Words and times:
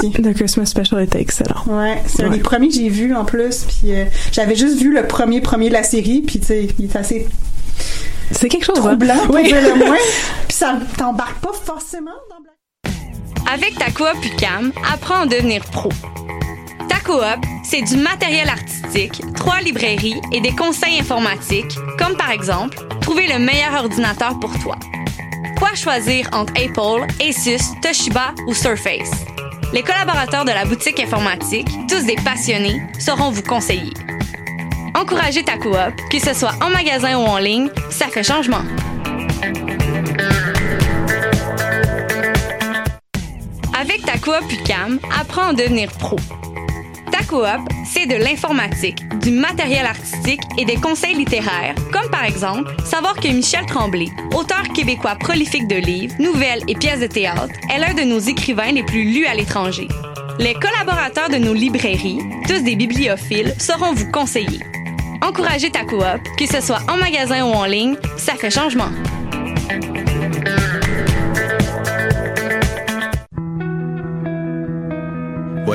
The 0.00 0.32
Christmas 0.32 0.66
Special 0.66 1.00
était 1.02 1.20
excellent. 1.20 1.60
Ouais, 1.66 2.00
c'est 2.06 2.22
un 2.22 2.28
des 2.30 2.38
premiers 2.38 2.68
que 2.68 2.74
j'ai 2.74 2.88
vu 2.88 3.16
en 3.16 3.24
plus. 3.24 3.64
Puis 3.64 3.92
euh, 3.96 4.04
j'avais 4.30 4.54
juste 4.54 4.78
vu 4.80 4.92
le 4.94 5.08
premier 5.08 5.40
premier 5.40 5.70
de 5.70 5.72
la 5.74 5.82
série. 5.82 6.22
Puis 6.22 6.38
tu 6.38 6.46
sais, 6.46 6.68
il 6.78 6.84
est 6.84 6.94
assez 6.94 7.26
C'est 8.30 8.48
quelque 8.48 8.64
chose, 8.64 8.78
hein? 8.78 8.90
troublant 8.96 9.18
pour 9.26 9.34
Oui. 9.34 9.42
dire 9.42 9.60
le 9.60 9.74
moins. 9.84 9.96
Puis 10.46 10.56
ça 10.56 10.78
t'embarque 10.96 11.40
pas 11.40 11.50
forcément 11.52 12.12
dans 12.30 12.40
Black 12.40 13.52
Avec 13.52 13.76
ta 13.76 13.90
coop 13.90 14.24
UCAM, 14.24 14.72
apprends 14.92 15.22
à 15.22 15.26
devenir 15.26 15.64
pro. 15.64 15.88
Ta 16.88 17.00
coop, 17.00 17.44
c'est 17.64 17.82
du 17.82 17.96
matériel 17.96 18.48
artistique, 18.48 19.20
trois 19.34 19.60
librairies 19.62 20.20
et 20.32 20.40
des 20.40 20.54
conseils 20.54 21.00
informatiques, 21.00 21.76
comme 21.98 22.16
par 22.16 22.30
exemple, 22.30 22.78
trouver 23.00 23.26
le 23.26 23.40
meilleur 23.40 23.74
ordinateur 23.82 24.38
pour 24.38 24.56
toi. 24.60 24.76
Quoi 25.58 25.74
choisir 25.74 26.28
entre 26.30 26.52
Apple, 26.52 27.04
Asus, 27.20 27.64
Toshiba 27.82 28.32
ou 28.46 28.54
Surface? 28.54 29.10
Les 29.72 29.82
collaborateurs 29.82 30.46
de 30.46 30.50
la 30.50 30.64
boutique 30.64 30.98
informatique, 30.98 31.68
tous 31.88 32.04
des 32.06 32.16
passionnés, 32.16 32.80
sauront 32.98 33.30
vous 33.30 33.42
conseiller. 33.42 33.92
Encouragez 34.94 35.44
ta 35.44 35.58
coop, 35.58 35.76
que 36.10 36.18
ce 36.18 36.32
soit 36.32 36.54
en 36.62 36.70
magasin 36.70 37.18
ou 37.18 37.22
en 37.22 37.36
ligne, 37.36 37.68
ça 37.90 38.06
fait 38.06 38.22
changement. 38.22 38.62
Avec 43.78 44.06
ta 44.06 44.16
coop 44.18 44.42
UCAM, 44.50 44.98
apprends 45.20 45.48
à 45.48 45.52
devenir 45.52 45.90
pro. 45.92 46.16
Ta 47.10 47.24
coop, 47.24 47.46
c'est 47.84 48.06
de 48.06 48.14
l'informatique, 48.16 49.02
du 49.20 49.30
matériel 49.30 49.86
artistique 49.86 50.40
et 50.58 50.64
des 50.64 50.76
conseils 50.76 51.14
littéraires, 51.14 51.74
comme 51.92 52.10
par 52.10 52.24
exemple 52.24 52.70
savoir 52.84 53.14
que 53.14 53.28
Michel 53.28 53.64
Tremblay, 53.66 54.08
auteur 54.34 54.62
québécois 54.74 55.16
prolifique 55.16 55.66
de 55.66 55.76
livres, 55.76 56.14
nouvelles 56.18 56.62
et 56.68 56.74
pièces 56.74 57.00
de 57.00 57.06
théâtre, 57.06 57.54
est 57.74 57.78
l'un 57.78 57.94
de 57.94 58.02
nos 58.02 58.18
écrivains 58.18 58.72
les 58.72 58.82
plus 58.82 59.04
lus 59.04 59.26
à 59.26 59.34
l'étranger. 59.34 59.88
Les 60.38 60.54
collaborateurs 60.54 61.30
de 61.30 61.36
nos 61.36 61.54
librairies, 61.54 62.20
tous 62.46 62.62
des 62.62 62.76
bibliophiles, 62.76 63.54
sauront 63.58 63.92
vous 63.92 64.10
conseiller. 64.10 64.60
Encouragez 65.22 65.70
ta 65.70 65.84
coop, 65.84 66.04
que 66.38 66.46
ce 66.46 66.60
soit 66.60 66.82
en 66.88 66.96
magasin 66.96 67.44
ou 67.44 67.52
en 67.52 67.64
ligne, 67.64 67.96
ça 68.16 68.34
fait 68.34 68.50
changement. 68.50 68.90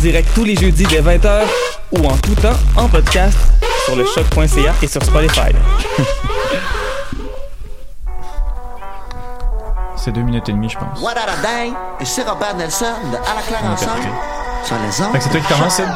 Direct 0.00 0.30
tous 0.34 0.44
les 0.44 0.56
jeudis 0.56 0.84
dès 0.84 1.02
20h 1.02 1.42
ou 1.92 2.06
en 2.06 2.16
tout 2.16 2.34
temps 2.36 2.56
en 2.74 2.88
podcast 2.88 3.36
sur 3.84 3.96
le 3.96 4.06
choc.ca 4.06 4.74
et 4.80 4.86
sur 4.86 5.02
Spotify. 5.02 5.52
C'est 9.96 10.12
deux 10.12 10.22
minutes 10.22 10.48
et 10.48 10.52
demie, 10.52 10.70
je 10.70 10.78
pense. 10.78 11.00
What 11.02 11.12
a 11.12 11.42
day! 11.42 11.72
Ici 12.00 12.22
Robert 12.22 12.56
Nelson 12.56 12.86
de 13.12 13.16
À 13.16 13.34
la 13.34 13.42
claire 13.42 13.64
ensemble. 13.70 14.08
Sur 14.64 14.76
les 14.76 15.04
ondes. 15.04 15.12
Fait 15.12 15.18
que 15.18 15.24
c'est 15.24 15.30
toi 15.30 15.40
qui 15.40 15.52
commence, 15.52 15.74
Sid? 15.74 15.86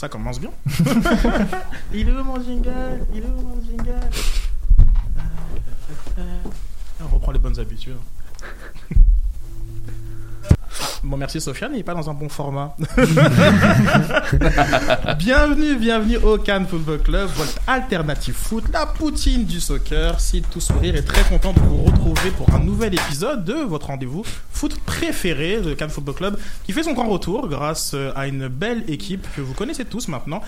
Ça 0.00 0.08
commence 0.08 0.40
bien. 0.40 0.48
il 1.92 2.08
est 2.08 2.12
où 2.12 2.24
mon 2.24 2.42
jingle 2.42 3.04
Il 3.12 3.22
est 3.22 3.26
où 3.26 3.42
mon 3.42 3.60
jingle 3.62 4.00
On 7.02 7.08
reprend 7.08 7.32
les 7.32 7.38
bonnes 7.38 7.60
habitudes. 7.60 7.98
Bon, 11.02 11.16
merci 11.16 11.40
Sofiane, 11.40 11.70
il 11.72 11.78
n'est 11.78 11.82
pas 11.82 11.94
dans 11.94 12.10
un 12.10 12.14
bon 12.14 12.28
format. 12.28 12.76
bienvenue, 15.18 15.76
bienvenue 15.76 16.16
au 16.18 16.38
Cannes 16.38 16.66
Football 16.66 16.98
Club, 17.00 17.28
votre 17.36 17.58
alternative 17.66 18.34
foot, 18.34 18.64
la 18.72 18.86
poutine 18.86 19.44
du 19.44 19.60
soccer. 19.60 20.20
Sid 20.20 20.44
Tout 20.50 20.60
Sourire 20.60 20.96
est 20.96 21.02
très 21.02 21.22
content 21.24 21.52
de 21.52 21.60
vous 21.60 21.82
retrouver 21.84 22.30
pour 22.30 22.52
un 22.54 22.58
nouvel 22.60 22.94
épisode 22.94 23.44
de 23.44 23.54
votre 23.54 23.86
rendez-vous 23.88 24.22
foot 24.52 24.78
préféré 24.84 25.60
de 25.60 25.74
Cannes 25.74 25.90
Football 25.90 26.14
Club, 26.14 26.38
qui 26.64 26.72
fait 26.72 26.82
son 26.82 26.92
grand 26.92 27.08
retour 27.08 27.48
grâce 27.48 27.92
euh, 27.94 28.12
à 28.14 28.26
une 28.26 28.48
belle 28.48 28.84
équipe 28.88 29.26
que 29.36 29.40
vous 29.40 29.54
connaissez 29.54 29.84
tous 29.84 30.08
maintenant 30.08 30.42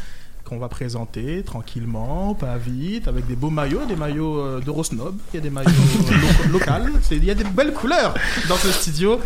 qu'on 0.45 0.59
va 0.59 0.69
présenter 0.69 1.45
tranquillement, 1.45 2.35
pas 2.35 2.57
vite, 2.59 3.07
avec 3.07 3.27
des 3.29 3.37
beaux 3.37 3.49
maillots, 3.49 3.85
des 3.87 3.95
maillots 3.95 4.41
euh, 4.41 4.61
d'Eurosnob, 4.61 5.17
il 5.33 5.37
y 5.37 5.39
a 5.39 5.41
des 5.43 5.51
maillots 5.51 5.71
euh, 5.71 6.15
lo- 6.47 6.53
locales, 6.59 6.91
C'est- 7.03 7.17
il 7.17 7.25
y 7.25 7.31
a 7.31 7.35
des 7.35 7.45
belles 7.45 7.73
couleurs 7.73 8.13
dans 8.49 8.57
ce 8.57 8.71
studio. 8.73 9.21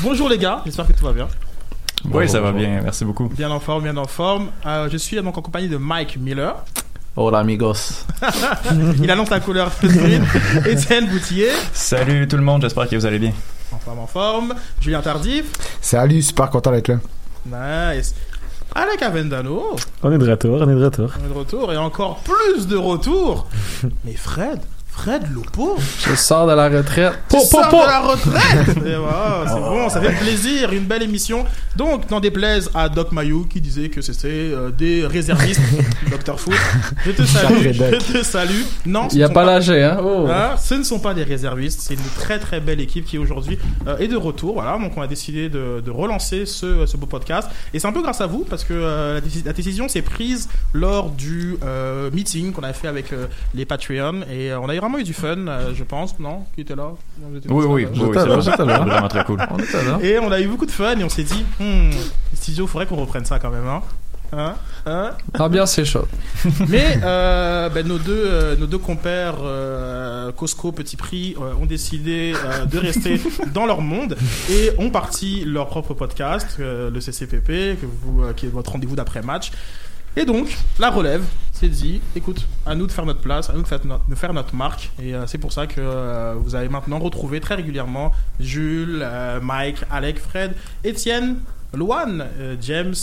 Bonjour 0.00 0.28
les 0.28 0.38
gars, 0.38 0.62
j'espère 0.64 0.86
que 0.86 0.92
tout 0.92 1.04
va 1.04 1.12
bien. 1.12 1.28
Oui, 2.10 2.28
ça 2.28 2.40
va 2.40 2.52
bien, 2.52 2.80
merci 2.82 3.04
beaucoup. 3.04 3.28
Bien 3.28 3.50
en 3.50 3.60
forme, 3.60 3.84
bien 3.84 3.96
en 3.96 4.06
forme. 4.06 4.48
Euh, 4.66 4.88
je 4.90 4.96
suis 4.96 5.16
donc 5.22 5.36
en 5.38 5.42
compagnie 5.42 5.68
de 5.68 5.76
Mike 5.76 6.16
Miller. 6.18 6.56
Hola 7.14 7.38
amigos. 7.40 8.06
Il 9.02 9.10
annonce 9.10 9.30
la 9.30 9.40
couleur 9.40 9.70
green. 9.82 10.24
Étienne 10.66 11.06
Boutillier, 11.08 11.50
Salut 11.72 12.26
tout 12.26 12.36
le 12.36 12.42
monde, 12.42 12.62
j'espère 12.62 12.88
que 12.88 12.96
vous 12.96 13.06
allez 13.06 13.18
bien. 13.18 13.32
en 13.72 13.78
forme, 13.78 13.98
en 13.98 14.06
forme. 14.06 14.54
Julien 14.80 15.02
Tardif. 15.02 15.44
Salut, 15.80 16.22
super 16.22 16.50
content 16.50 16.72
d'être 16.72 16.88
là. 16.88 16.98
Nice. 17.94 18.14
Alec 18.74 19.02
Avendano. 19.02 19.76
On 20.02 20.10
est 20.10 20.18
de 20.18 20.30
retour, 20.30 20.58
on 20.62 20.68
est 20.68 20.74
de 20.74 20.84
retour. 20.84 21.10
On 21.20 21.26
est 21.26 21.28
de 21.28 21.38
retour 21.38 21.72
et 21.72 21.76
encore 21.76 22.20
plus 22.20 22.66
de 22.66 22.76
retour. 22.76 23.46
Mais 24.04 24.14
Fred, 24.14 24.60
Fred 24.94 25.22
Lopo. 25.34 25.76
Je 26.06 26.14
sors 26.14 26.46
de 26.46 26.52
la 26.52 26.68
retraite. 26.68 27.14
Tu 27.30 27.40
sors 27.40 27.66
de 27.70 27.76
la 27.86 28.00
retraite 28.00 28.76
Et 28.86 28.94
voilà, 28.94 29.44
C'est 29.48 29.54
bon, 29.60 29.88
ça 29.88 30.00
fait 30.00 30.12
plaisir, 30.12 30.72
une 30.72 30.84
belle 30.84 31.02
émission. 31.02 31.44
Donc, 31.76 32.10
n'en 32.10 32.20
déplaise 32.20 32.70
à 32.74 32.88
Doc 32.88 33.10
Mayou 33.10 33.46
qui 33.46 33.60
disait 33.60 33.88
que 33.88 34.02
c'était 34.02 34.28
euh, 34.28 34.70
des 34.70 35.06
réservistes 35.06 35.60
Dr 36.10 36.38
Foot. 36.38 36.54
Je 37.06 37.10
te 37.12 37.22
salue, 37.22 37.72
je 37.72 38.12
te 38.12 38.22
salue. 38.22 38.62
Non, 38.86 39.08
Il 39.12 39.16
n'y 39.18 39.24
a 39.24 39.28
pas 39.30 39.44
l'âgé, 39.44 39.82
hein? 39.82 39.98
Oh. 40.02 40.26
Hein, 40.30 40.56
ce 40.62 40.74
ne 40.74 40.82
sont 40.84 40.98
pas 41.00 41.14
des 41.14 41.24
réservistes, 41.24 41.80
c'est 41.80 41.94
une 41.94 42.00
très 42.18 42.38
très 42.38 42.60
belle 42.60 42.80
équipe 42.80 43.06
qui 43.06 43.16
aujourd'hui 43.18 43.58
euh, 43.88 43.96
est 43.98 44.08
de 44.08 44.16
retour. 44.16 44.54
Voilà, 44.54 44.78
donc 44.78 44.92
on 44.96 45.02
a 45.02 45.06
décidé 45.06 45.48
de, 45.48 45.80
de 45.84 45.90
relancer 45.90 46.44
ce, 46.46 46.84
ce 46.86 46.96
beau 46.96 47.06
podcast. 47.06 47.48
Et 47.74 47.78
c'est 47.78 47.88
un 47.88 47.92
peu 47.92 48.02
grâce 48.02 48.20
à 48.20 48.26
vous 48.26 48.44
parce 48.48 48.62
que 48.64 48.74
euh, 48.74 49.14
la, 49.14 49.20
déci- 49.20 49.44
la 49.44 49.52
décision 49.52 49.88
s'est 49.88 50.02
prise 50.02 50.48
lors 50.74 51.08
du 51.10 51.56
euh, 51.64 52.10
meeting 52.12 52.52
qu'on 52.52 52.62
a 52.62 52.72
fait 52.74 52.88
avec 52.88 53.12
euh, 53.12 53.26
les 53.54 53.64
Patreons. 53.64 54.20
Et 54.30 54.52
euh, 54.52 54.60
on 54.60 54.68
a 54.68 54.74
vraiment 54.82 54.98
eu 54.98 55.04
du 55.04 55.14
fun, 55.14 55.46
euh, 55.46 55.72
je 55.74 55.84
pense, 55.84 56.18
non 56.18 56.44
Qui 56.54 56.62
était 56.62 56.74
là? 56.74 56.90
Vous 57.18 57.36
étiez 57.36 57.50
Oui, 57.50 57.64
tous 57.64 57.70
oui, 57.70 57.84
vraiment 57.84 59.08
très 59.08 59.24
cool. 59.24 59.38
On 59.50 59.58
était 59.58 59.84
là. 59.84 59.98
Et 60.02 60.18
on 60.18 60.30
a 60.32 60.40
eu 60.40 60.48
beaucoup 60.48 60.66
de 60.66 60.70
fun 60.72 60.98
et 60.98 61.04
on 61.04 61.08
s'est 61.08 61.22
dit, 61.22 61.44
hmm, 61.60 61.90
studio, 62.34 62.66
faudrait 62.66 62.86
qu'on 62.86 62.96
reprenne 62.96 63.24
ça 63.24 63.38
quand 63.38 63.50
même, 63.50 63.66
hein. 63.66 63.82
Hein? 64.34 64.54
Hein? 64.86 65.10
L'ambiance, 65.38 65.72
c'est 65.72 65.84
chaud. 65.84 66.06
mais 66.68 66.98
euh, 67.02 67.68
ben, 67.68 67.86
nos 67.86 67.98
deux 67.98 68.24
euh, 68.26 68.56
nos 68.56 68.66
deux 68.66 68.78
compères 68.78 69.36
euh, 69.42 70.32
Costco 70.32 70.72
Petit 70.72 70.96
Prix 70.96 71.36
euh, 71.38 71.52
ont 71.60 71.66
décidé 71.66 72.32
euh, 72.34 72.64
de 72.64 72.78
rester 72.78 73.20
dans 73.52 73.66
leur 73.66 73.82
monde 73.82 74.16
et 74.50 74.70
ont 74.78 74.88
parti 74.88 75.44
leur 75.44 75.68
propre 75.68 75.92
podcast 75.92 76.56
euh, 76.60 76.90
le 76.90 76.98
CCPP 77.00 77.78
que 77.78 77.86
vous 77.86 78.22
euh, 78.22 78.32
qui 78.32 78.46
est 78.46 78.48
votre 78.48 78.72
rendez-vous 78.72 78.96
d'après 78.96 79.20
match 79.20 79.52
et 80.16 80.24
donc 80.24 80.56
la 80.78 80.90
relève 80.90 81.22
s'est 81.52 81.68
dit 81.68 82.00
écoute 82.16 82.46
à 82.66 82.74
nous 82.74 82.86
de 82.86 82.92
faire 82.92 83.06
notre 83.06 83.20
place 83.20 83.48
à 83.50 83.54
nous 83.54 83.62
de 83.62 84.14
faire 84.14 84.32
notre, 84.32 84.54
marque 84.54 84.90
et 85.00 85.14
euh, 85.14 85.26
c'est 85.26 85.38
pour 85.38 85.52
ça 85.52 85.66
que 85.66 85.80
euh, 85.80 86.34
vous 86.36 86.54
avez 86.54 86.68
maintenant 86.68 86.98
retrouvé 86.98 87.40
très 87.40 87.54
régulièrement 87.54 88.12
Jules 88.40 89.00
euh, 89.02 89.40
Mike 89.40 89.78
Alec 89.90 90.18
Fred 90.18 90.54
Étienne 90.84 91.38
Loane 91.72 92.26
euh, 92.38 92.56
James 92.60 92.94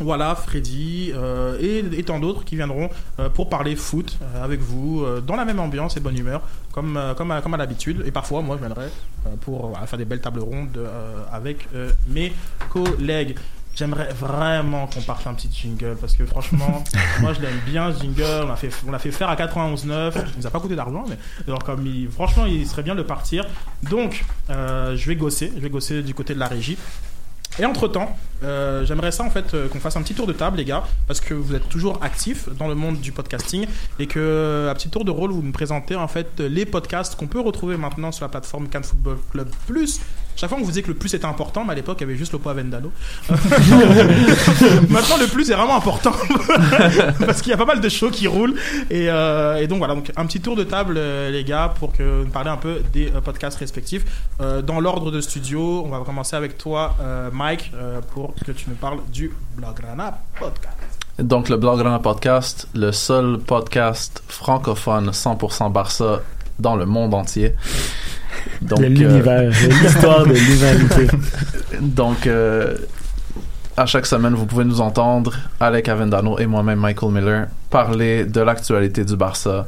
voilà, 0.00 0.34
Freddy 0.34 1.12
et, 1.60 2.02
tant 2.04 2.18
d'autres 2.18 2.44
qui 2.44 2.56
viendront 2.56 2.90
pour 3.34 3.48
parler 3.48 3.76
foot 3.76 4.18
avec 4.42 4.58
vous 4.58 5.06
dans 5.24 5.36
la 5.36 5.44
même 5.44 5.60
ambiance 5.60 5.96
et 5.96 6.00
bonne 6.00 6.18
humeur, 6.18 6.42
comme, 6.72 6.98
comme, 7.16 7.30
à, 7.30 7.40
comme 7.40 7.54
à 7.54 7.56
l'habitude. 7.56 8.02
Et 8.04 8.10
parfois, 8.10 8.42
moi, 8.42 8.56
je 8.56 8.66
viendrai 8.66 8.88
pour 9.42 9.72
faire 9.86 9.96
des 9.96 10.04
belles 10.04 10.20
tables 10.20 10.40
rondes 10.40 10.80
avec 11.30 11.68
mes 12.08 12.32
collègues. 12.70 13.36
J'aimerais 13.76 14.08
vraiment 14.12 14.86
qu'on 14.86 15.00
parte 15.00 15.26
un 15.26 15.34
petit 15.34 15.48
jingle 15.52 15.96
parce 16.00 16.14
que 16.14 16.24
franchement, 16.24 16.84
moi 17.20 17.32
je 17.32 17.40
l'aime 17.40 17.58
bien 17.66 17.92
ce 17.92 18.00
jingle. 18.02 18.22
On 18.44 18.46
l'a 18.48 18.56
fait, 18.56 18.70
on 18.86 18.90
l'a 18.92 18.98
fait 19.00 19.10
faire 19.10 19.28
à 19.28 19.34
91.9. 19.36 20.12
Il 20.34 20.40
nous 20.40 20.46
a 20.46 20.50
pas 20.50 20.60
coûté 20.60 20.76
d'argent, 20.76 21.04
mais 21.08 21.18
alors 21.48 21.64
comme 21.64 21.84
il- 21.86 22.08
franchement, 22.10 22.46
il 22.46 22.66
serait 22.68 22.82
bien 22.84 22.94
de 22.94 23.02
partir. 23.02 23.44
Donc, 23.82 24.24
euh, 24.50 24.96
je 24.96 25.06
vais 25.06 25.16
gosser, 25.16 25.52
je 25.56 25.60
vais 25.60 25.70
gosser 25.70 26.02
du 26.02 26.14
côté 26.14 26.34
de 26.34 26.38
la 26.38 26.46
régie. 26.46 26.78
Et 27.60 27.64
entre 27.64 27.86
temps, 27.86 28.16
j'aimerais 28.42 29.12
ça 29.12 29.22
en 29.22 29.30
fait 29.30 29.54
euh, 29.54 29.68
qu'on 29.68 29.78
fasse 29.78 29.96
un 29.96 30.02
petit 30.02 30.14
tour 30.14 30.26
de 30.26 30.32
table, 30.32 30.56
les 30.56 30.64
gars, 30.64 30.82
parce 31.06 31.20
que 31.20 31.34
vous 31.34 31.54
êtes 31.54 31.68
toujours 31.68 31.98
actifs 32.02 32.48
dans 32.58 32.66
le 32.66 32.74
monde 32.74 33.00
du 33.00 33.12
podcasting 33.12 33.66
et 34.00 34.06
que 34.08 34.18
euh, 34.18 34.74
petit 34.74 34.88
tour 34.88 35.04
de 35.04 35.12
rôle, 35.12 35.30
vous 35.30 35.40
nous 35.42 35.52
présentez 35.52 35.94
en 35.94 36.08
fait 36.08 36.40
les 36.40 36.66
podcasts 36.66 37.14
qu'on 37.16 37.28
peut 37.28 37.40
retrouver 37.40 37.76
maintenant 37.76 38.10
sur 38.10 38.24
la 38.24 38.28
plateforme 38.28 38.68
Cannes 38.68 38.82
Football 38.84 39.18
Club 39.30 39.48
Plus. 39.68 40.00
Chaque 40.36 40.48
fois, 40.50 40.58
on 40.58 40.62
vous 40.62 40.68
disait 40.70 40.82
que 40.82 40.88
le 40.88 40.94
plus 40.94 41.14
était 41.14 41.24
important, 41.24 41.64
mais 41.64 41.72
à 41.72 41.74
l'époque, 41.74 41.98
il 42.00 42.02
y 42.02 42.04
avait 42.04 42.16
juste 42.16 42.32
le 42.32 42.38
poids 42.38 42.54
Vendalo. 42.54 42.90
Maintenant, 44.88 45.16
le 45.20 45.26
plus 45.28 45.50
est 45.50 45.54
vraiment 45.54 45.76
important 45.76 46.12
parce 47.24 47.40
qu'il 47.40 47.50
y 47.50 47.54
a 47.54 47.56
pas 47.56 47.64
mal 47.64 47.80
de 47.80 47.88
shows 47.88 48.10
qui 48.10 48.26
roulent. 48.26 48.54
Et, 48.90 49.08
euh, 49.08 49.56
et 49.56 49.66
donc 49.66 49.78
voilà, 49.78 49.94
donc 49.94 50.10
un 50.16 50.26
petit 50.26 50.40
tour 50.40 50.56
de 50.56 50.64
table, 50.64 50.94
euh, 50.96 51.30
les 51.30 51.44
gars, 51.44 51.72
pour 51.78 51.92
que 51.92 52.24
nous 52.24 52.30
parler 52.30 52.50
un 52.50 52.56
peu 52.56 52.82
des 52.92 53.12
euh, 53.12 53.20
podcasts 53.20 53.58
respectifs. 53.58 54.04
Euh, 54.40 54.60
dans 54.62 54.80
l'ordre 54.80 55.10
de 55.10 55.20
studio, 55.20 55.84
on 55.84 55.88
va 55.88 56.00
commencer 56.04 56.34
avec 56.36 56.58
toi, 56.58 56.96
euh, 57.00 57.30
Mike, 57.32 57.70
euh, 57.74 58.00
pour 58.12 58.34
que 58.34 58.52
tu 58.52 58.66
nous 58.68 58.76
parles 58.76 58.98
du 59.12 59.32
Blaugrana 59.56 60.18
podcast. 60.38 60.76
Donc, 61.18 61.48
le 61.48 61.56
Blaugrana 61.56 62.00
Podcast, 62.00 62.66
le 62.74 62.90
seul 62.90 63.38
podcast 63.38 64.20
francophone 64.26 65.10
100% 65.10 65.70
Barça 65.70 66.22
dans 66.58 66.74
le 66.74 66.86
monde 66.86 67.14
entier. 67.14 67.54
Donc, 68.62 68.80
de 68.80 68.86
l'univers, 68.86 69.50
l'histoire 69.82 70.26
de 70.26 70.34
l'humanité. 70.34 71.06
Donc, 71.80 72.26
euh, 72.26 72.76
à 73.76 73.86
chaque 73.86 74.06
semaine, 74.06 74.34
vous 74.34 74.46
pouvez 74.46 74.64
nous 74.64 74.80
entendre, 74.80 75.34
Alec 75.60 75.88
Avendano 75.88 76.38
et 76.38 76.46
moi-même, 76.46 76.78
Michael 76.78 77.10
Miller, 77.10 77.46
parler 77.70 78.24
de 78.24 78.40
l'actualité 78.40 79.04
du 79.04 79.16
Barça, 79.16 79.66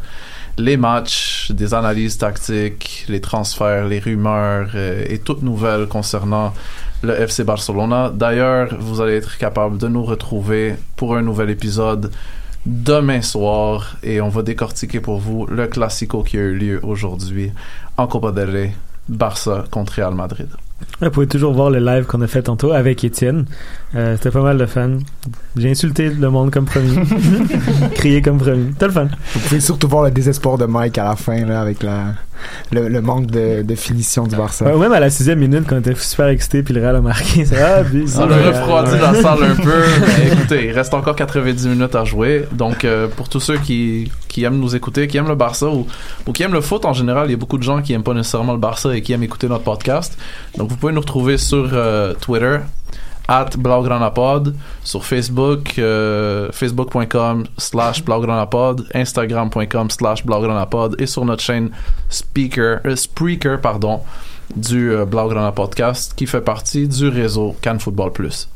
les 0.58 0.76
matchs, 0.76 1.50
des 1.50 1.74
analyses 1.74 2.16
tactiques, 2.16 3.04
les 3.08 3.20
transferts, 3.20 3.86
les 3.86 3.98
rumeurs 3.98 4.70
euh, 4.74 5.04
et 5.08 5.18
toutes 5.18 5.42
nouvelles 5.42 5.86
concernant 5.86 6.54
le 7.02 7.20
FC 7.20 7.44
Barcelona. 7.44 8.10
D'ailleurs, 8.14 8.74
vous 8.78 9.00
allez 9.00 9.16
être 9.16 9.36
capable 9.38 9.76
de 9.76 9.88
nous 9.88 10.04
retrouver 10.04 10.76
pour 10.96 11.16
un 11.16 11.22
nouvel 11.22 11.50
épisode 11.50 12.10
demain 12.66 13.22
soir 13.22 13.96
et 14.02 14.20
on 14.20 14.28
va 14.28 14.42
décortiquer 14.42 15.00
pour 15.00 15.18
vous 15.18 15.46
le 15.46 15.68
classico 15.68 16.22
qui 16.22 16.36
a 16.36 16.40
eu 16.40 16.54
lieu 16.54 16.80
aujourd'hui 16.82 17.52
en 17.96 18.06
Copa 18.08 18.32
del 18.32 18.50
Rey, 18.50 18.72
Barça 19.08 19.64
contre 19.70 19.94
Real 19.94 20.14
Madrid. 20.14 20.48
Vous 21.00 21.10
pouvez 21.10 21.26
toujours 21.26 21.52
voir 21.52 21.70
le 21.70 21.78
live 21.78 22.04
qu'on 22.04 22.20
a 22.22 22.26
fait 22.26 22.42
tantôt 22.42 22.72
avec 22.72 23.02
Étienne. 23.04 23.44
Euh, 23.94 24.16
C'était 24.16 24.30
pas 24.30 24.42
mal 24.42 24.56
de 24.58 24.66
fun. 24.66 24.98
J'ai 25.56 25.70
insulté 25.70 26.08
le 26.10 26.30
monde 26.30 26.50
comme 26.50 26.64
premier. 26.66 26.94
Crié 27.94 28.22
comme 28.22 28.38
premier. 28.38 28.70
C'était 28.72 28.86
le 28.86 28.92
fun. 28.92 29.08
Vous 29.34 29.40
pouvez 29.40 29.60
surtout 29.60 29.88
voir 29.88 30.04
le 30.04 30.10
désespoir 30.10 30.58
de 30.58 30.64
Mike 30.66 30.98
à 30.98 31.04
la 31.04 31.16
fin, 31.16 31.44
là, 31.44 31.60
avec 31.60 31.82
la, 31.82 32.14
le, 32.72 32.88
le 32.88 33.00
manque 33.00 33.26
de, 33.26 33.62
de 33.62 33.74
finition 33.74 34.26
du 34.26 34.36
Barça. 34.36 34.64
Ouais, 34.66 34.78
même 34.78 34.92
à 34.92 35.00
la 35.00 35.10
sixième 35.10 35.38
minute, 35.38 35.64
quand 35.66 35.76
on 35.76 35.80
était 35.80 35.94
super 35.94 36.28
excité, 36.28 36.62
puis 36.62 36.74
le 36.74 36.80
Real 36.82 36.96
a 36.96 37.00
marqué, 37.00 37.44
c'est 37.44 37.60
ah, 37.60 37.82
puis- 37.90 38.04
On 38.18 38.30
a 38.30 38.36
refroidi 38.36 38.98
la 38.98 39.14
salle 39.14 39.44
un 39.44 39.54
peu. 39.56 39.82
Mais 40.18 40.26
écoutez, 40.32 40.66
il 40.66 40.72
reste 40.72 40.94
encore 40.94 41.16
90 41.16 41.68
minutes 41.68 41.94
à 41.94 42.04
jouer. 42.04 42.46
Donc, 42.52 42.84
euh, 42.84 43.08
pour 43.08 43.28
tous 43.28 43.40
ceux 43.40 43.58
qui, 43.58 44.10
qui 44.36 44.44
aiment 44.44 44.58
nous 44.58 44.76
écouter, 44.76 45.08
qui 45.08 45.16
aiment 45.16 45.28
le 45.28 45.34
Barça 45.34 45.66
ou, 45.66 45.86
qui 46.34 46.42
aiment 46.42 46.52
le 46.52 46.60
foot 46.60 46.84
en 46.84 46.92
général, 46.92 47.28
il 47.28 47.30
y 47.30 47.34
a 47.34 47.38
beaucoup 47.38 47.56
de 47.56 47.62
gens 47.62 47.80
qui 47.80 47.94
aiment 47.94 48.02
pas 48.02 48.12
nécessairement 48.12 48.52
le 48.52 48.58
Barça 48.58 48.94
et 48.94 49.00
qui 49.00 49.14
aiment 49.14 49.22
écouter 49.22 49.48
notre 49.48 49.64
podcast. 49.64 50.18
Donc, 50.58 50.68
vous 50.68 50.76
pouvez 50.76 50.92
nous 50.92 51.00
retrouver 51.00 51.38
sur 51.38 51.70
euh, 51.72 52.12
Twitter 52.20 52.58
at 53.28 53.56
Blaugrana-Pod, 53.56 54.54
sur 54.84 55.06
Facebook, 55.06 55.78
euh, 55.78 56.52
facebook.com 56.52 57.46
slash 57.56 58.04
Blaugrana-Pod, 58.04 58.86
instagram.com 58.92 59.88
slash 59.88 60.26
Blaugrana-Pod 60.26 60.96
et 60.98 61.06
sur 61.06 61.24
notre 61.24 61.42
chaîne 61.42 61.70
Speaker, 62.10 62.80
euh, 62.84 62.94
Spreaker, 62.94 63.58
pardon, 63.62 64.02
du 64.54 64.92
euh, 64.92 65.06
Blaugrana 65.06 65.50
Podcast 65.52 66.12
qui 66.14 66.26
fait 66.26 66.42
partie 66.42 66.88
du 66.88 67.08
réseau 67.08 67.56
Cannes 67.62 67.80
Football 67.80 68.12
Plus. 68.12 68.50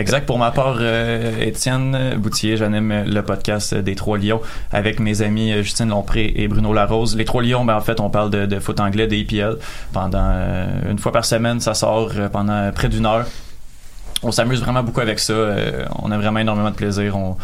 Exact. 0.00 0.24
Pour 0.24 0.38
ma 0.38 0.50
part, 0.50 0.78
euh, 0.80 1.42
Étienne 1.42 2.14
Boutier, 2.16 2.56
j'anime 2.56 3.04
le 3.06 3.20
podcast 3.20 3.74
des 3.74 3.94
Trois 3.94 4.16
Lions 4.16 4.40
avec 4.72 4.98
mes 4.98 5.20
amis 5.20 5.52
euh, 5.52 5.62
Justine 5.62 5.90
Lompré 5.90 6.32
et 6.36 6.48
Bruno 6.48 6.72
Larose. 6.72 7.16
Les 7.16 7.26
Trois 7.26 7.42
Lions, 7.42 7.66
ben, 7.66 7.76
en 7.76 7.82
fait, 7.82 8.00
on 8.00 8.08
parle 8.08 8.30
de, 8.30 8.58
foot 8.60 8.80
anglais, 8.80 9.06
de 9.06 9.14
EPL. 9.14 9.58
Pendant 9.92 10.22
euh, 10.22 10.90
une 10.90 10.98
fois 10.98 11.12
par 11.12 11.26
semaine, 11.26 11.60
ça 11.60 11.74
sort 11.74 12.12
pendant 12.32 12.72
près 12.72 12.88
d'une 12.88 13.04
heure. 13.04 13.26
On 14.22 14.32
s'amuse 14.32 14.60
vraiment 14.60 14.82
beaucoup 14.82 15.00
avec 15.00 15.18
ça. 15.18 15.32
euh, 15.32 15.84
on 16.02 16.10
a 16.10 16.18
vraiment 16.18 16.40
énormément 16.40 16.70
de 16.70 16.74
plaisir. 16.76 17.16
On, 17.16 17.36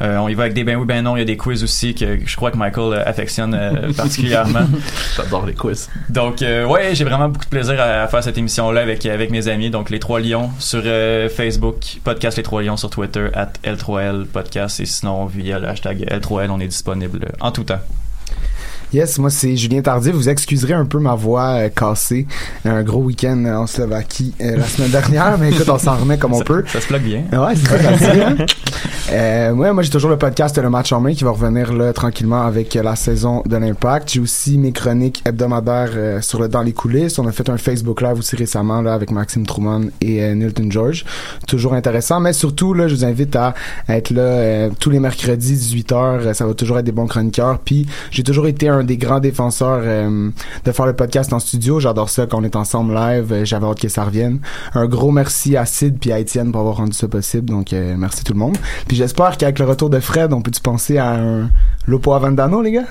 euh, 0.00 0.16
on 0.16 0.28
y 0.28 0.34
va 0.34 0.44
avec 0.44 0.54
des 0.54 0.64
ben 0.64 0.76
oui, 0.76 0.86
ben 0.86 1.02
non. 1.02 1.14
Il 1.16 1.18
y 1.18 1.22
a 1.22 1.26
des 1.26 1.36
quiz 1.36 1.62
aussi 1.62 1.94
que 1.94 2.18
je 2.24 2.36
crois 2.36 2.50
que 2.50 2.56
Michael 2.56 2.94
euh, 2.94 3.02
affectionne 3.06 3.54
euh, 3.54 3.92
particulièrement. 3.96 4.66
J'adore 5.16 5.44
les 5.44 5.52
quiz. 5.52 5.90
Donc, 6.08 6.40
euh, 6.40 6.64
ouais, 6.64 6.94
j'ai 6.94 7.04
vraiment 7.04 7.28
beaucoup 7.28 7.44
de 7.44 7.50
plaisir 7.50 7.78
à, 7.78 8.02
à 8.02 8.08
faire 8.08 8.24
cette 8.24 8.38
émission-là 8.38 8.80
avec, 8.80 9.04
avec 9.04 9.30
mes 9.30 9.46
amis. 9.48 9.68
Donc, 9.68 9.90
Les 9.90 9.98
Trois 9.98 10.20
Lions 10.20 10.50
sur 10.58 10.82
Facebook, 11.36 11.98
podcast 12.02 12.38
Les 12.38 12.42
Trois 12.42 12.62
Lions 12.62 12.78
sur 12.78 12.88
Twitter, 12.88 13.28
at 13.34 13.52
L3L 13.64 14.24
podcast. 14.24 14.80
Et 14.80 14.86
sinon, 14.86 15.26
via 15.26 15.58
le 15.58 15.68
hashtag 15.68 16.06
L3L, 16.10 16.48
on 16.50 16.60
est 16.60 16.66
disponible 16.66 17.26
en 17.40 17.50
tout 17.52 17.64
temps. 17.64 17.80
Yes, 18.92 19.18
moi 19.18 19.30
c'est 19.30 19.56
Julien 19.56 19.80
Tardif. 19.80 20.12
Vous 20.12 20.28
excuserez 20.28 20.74
un 20.74 20.84
peu 20.84 20.98
ma 20.98 21.14
voix 21.14 21.48
euh, 21.54 21.68
cassée. 21.70 22.26
Un 22.66 22.82
gros 22.82 23.00
week-end 23.02 23.42
en 23.46 23.66
Slovaquie 23.66 24.34
euh, 24.40 24.56
la 24.58 24.64
semaine 24.66 24.90
dernière, 24.92 25.38
mais 25.38 25.50
écoute, 25.50 25.68
on 25.70 25.78
s'en 25.78 25.96
remet 25.96 26.18
comme 26.18 26.34
on 26.34 26.38
Ça- 26.38 26.44
peut. 26.44 26.62
Ça 26.68 26.80
se 26.80 26.86
plug 26.88 27.02
bien. 27.02 27.22
Ouais, 27.32 27.54
c'est 27.56 27.66
se 27.68 28.12
dit, 28.12 28.20
hein? 28.20 28.36
Euh, 29.10 29.52
ouais, 29.52 29.72
moi 29.72 29.82
j'ai 29.82 29.90
toujours 29.90 30.10
le 30.10 30.16
podcast 30.16 30.56
Le 30.58 30.70
Match 30.70 30.92
en 30.92 31.00
main 31.00 31.12
qui 31.12 31.24
va 31.24 31.30
revenir 31.30 31.72
là 31.72 31.92
tranquillement 31.92 32.42
avec 32.46 32.76
euh, 32.76 32.82
la 32.82 32.94
saison 32.96 33.42
de 33.46 33.56
l'Impact. 33.56 34.10
J'ai 34.12 34.20
aussi 34.20 34.58
mes 34.58 34.72
chroniques 34.72 35.22
hebdomadaires 35.26 35.90
euh, 35.94 36.20
sur 36.20 36.40
le 36.40 36.48
dans 36.48 36.62
les 36.62 36.72
coulisses. 36.72 37.18
On 37.18 37.26
a 37.26 37.32
fait 37.32 37.48
un 37.48 37.56
Facebook 37.58 38.00
Live 38.02 38.18
aussi 38.18 38.36
récemment 38.36 38.80
là 38.82 38.92
avec 38.94 39.10
Maxime 39.10 39.46
Truman 39.46 39.86
et 40.02 40.22
euh, 40.22 40.34
Nilton 40.34 40.70
George. 40.70 41.04
Toujours 41.48 41.74
intéressant, 41.74 42.20
mais 42.20 42.32
surtout 42.34 42.74
là, 42.74 42.88
je 42.88 42.94
vous 42.94 43.04
invite 43.04 43.34
à 43.36 43.54
être 43.88 44.10
là 44.10 44.22
euh, 44.22 44.70
tous 44.78 44.90
les 44.90 45.00
mercredis 45.00 45.54
18h. 45.56 46.32
Ça 46.34 46.46
va 46.46 46.54
toujours 46.54 46.78
être 46.78 46.84
des 46.86 46.92
bons 46.92 47.06
chroniqueurs. 47.06 47.58
Puis 47.58 47.86
j'ai 48.10 48.22
toujours 48.22 48.46
été 48.46 48.68
un 48.68 48.81
des 48.84 48.96
grands 48.96 49.20
défenseurs 49.20 49.80
euh, 49.82 50.30
de 50.64 50.72
faire 50.72 50.86
le 50.86 50.94
podcast 50.94 51.32
en 51.32 51.38
studio. 51.38 51.80
J'adore 51.80 52.08
ça 52.08 52.26
quand 52.26 52.38
on 52.38 52.44
est 52.44 52.56
ensemble 52.56 52.94
live. 52.94 53.32
Euh, 53.32 53.44
J'avais 53.44 53.66
hâte 53.66 53.80
que 53.80 53.88
ça 53.88 54.04
revienne. 54.04 54.40
Un 54.74 54.86
gros 54.86 55.10
merci 55.10 55.56
à 55.56 55.64
Sid 55.66 55.98
puis 56.00 56.12
à 56.12 56.18
Étienne 56.18 56.52
pour 56.52 56.60
avoir 56.60 56.76
rendu 56.76 56.92
ça 56.92 57.08
possible. 57.08 57.50
Donc 57.50 57.72
euh, 57.72 57.94
merci 57.96 58.24
tout 58.24 58.32
le 58.32 58.38
monde. 58.38 58.56
Puis 58.88 58.96
j'espère 58.96 59.36
qu'avec 59.36 59.58
le 59.58 59.64
retour 59.66 59.90
de 59.90 60.00
Fred, 60.00 60.32
on 60.32 60.42
peut-tu 60.42 60.60
penser 60.60 60.98
à 60.98 61.12
un 61.12 61.50
Lopo 61.86 62.12
Avendano, 62.12 62.62
les 62.62 62.72
gars? 62.72 62.86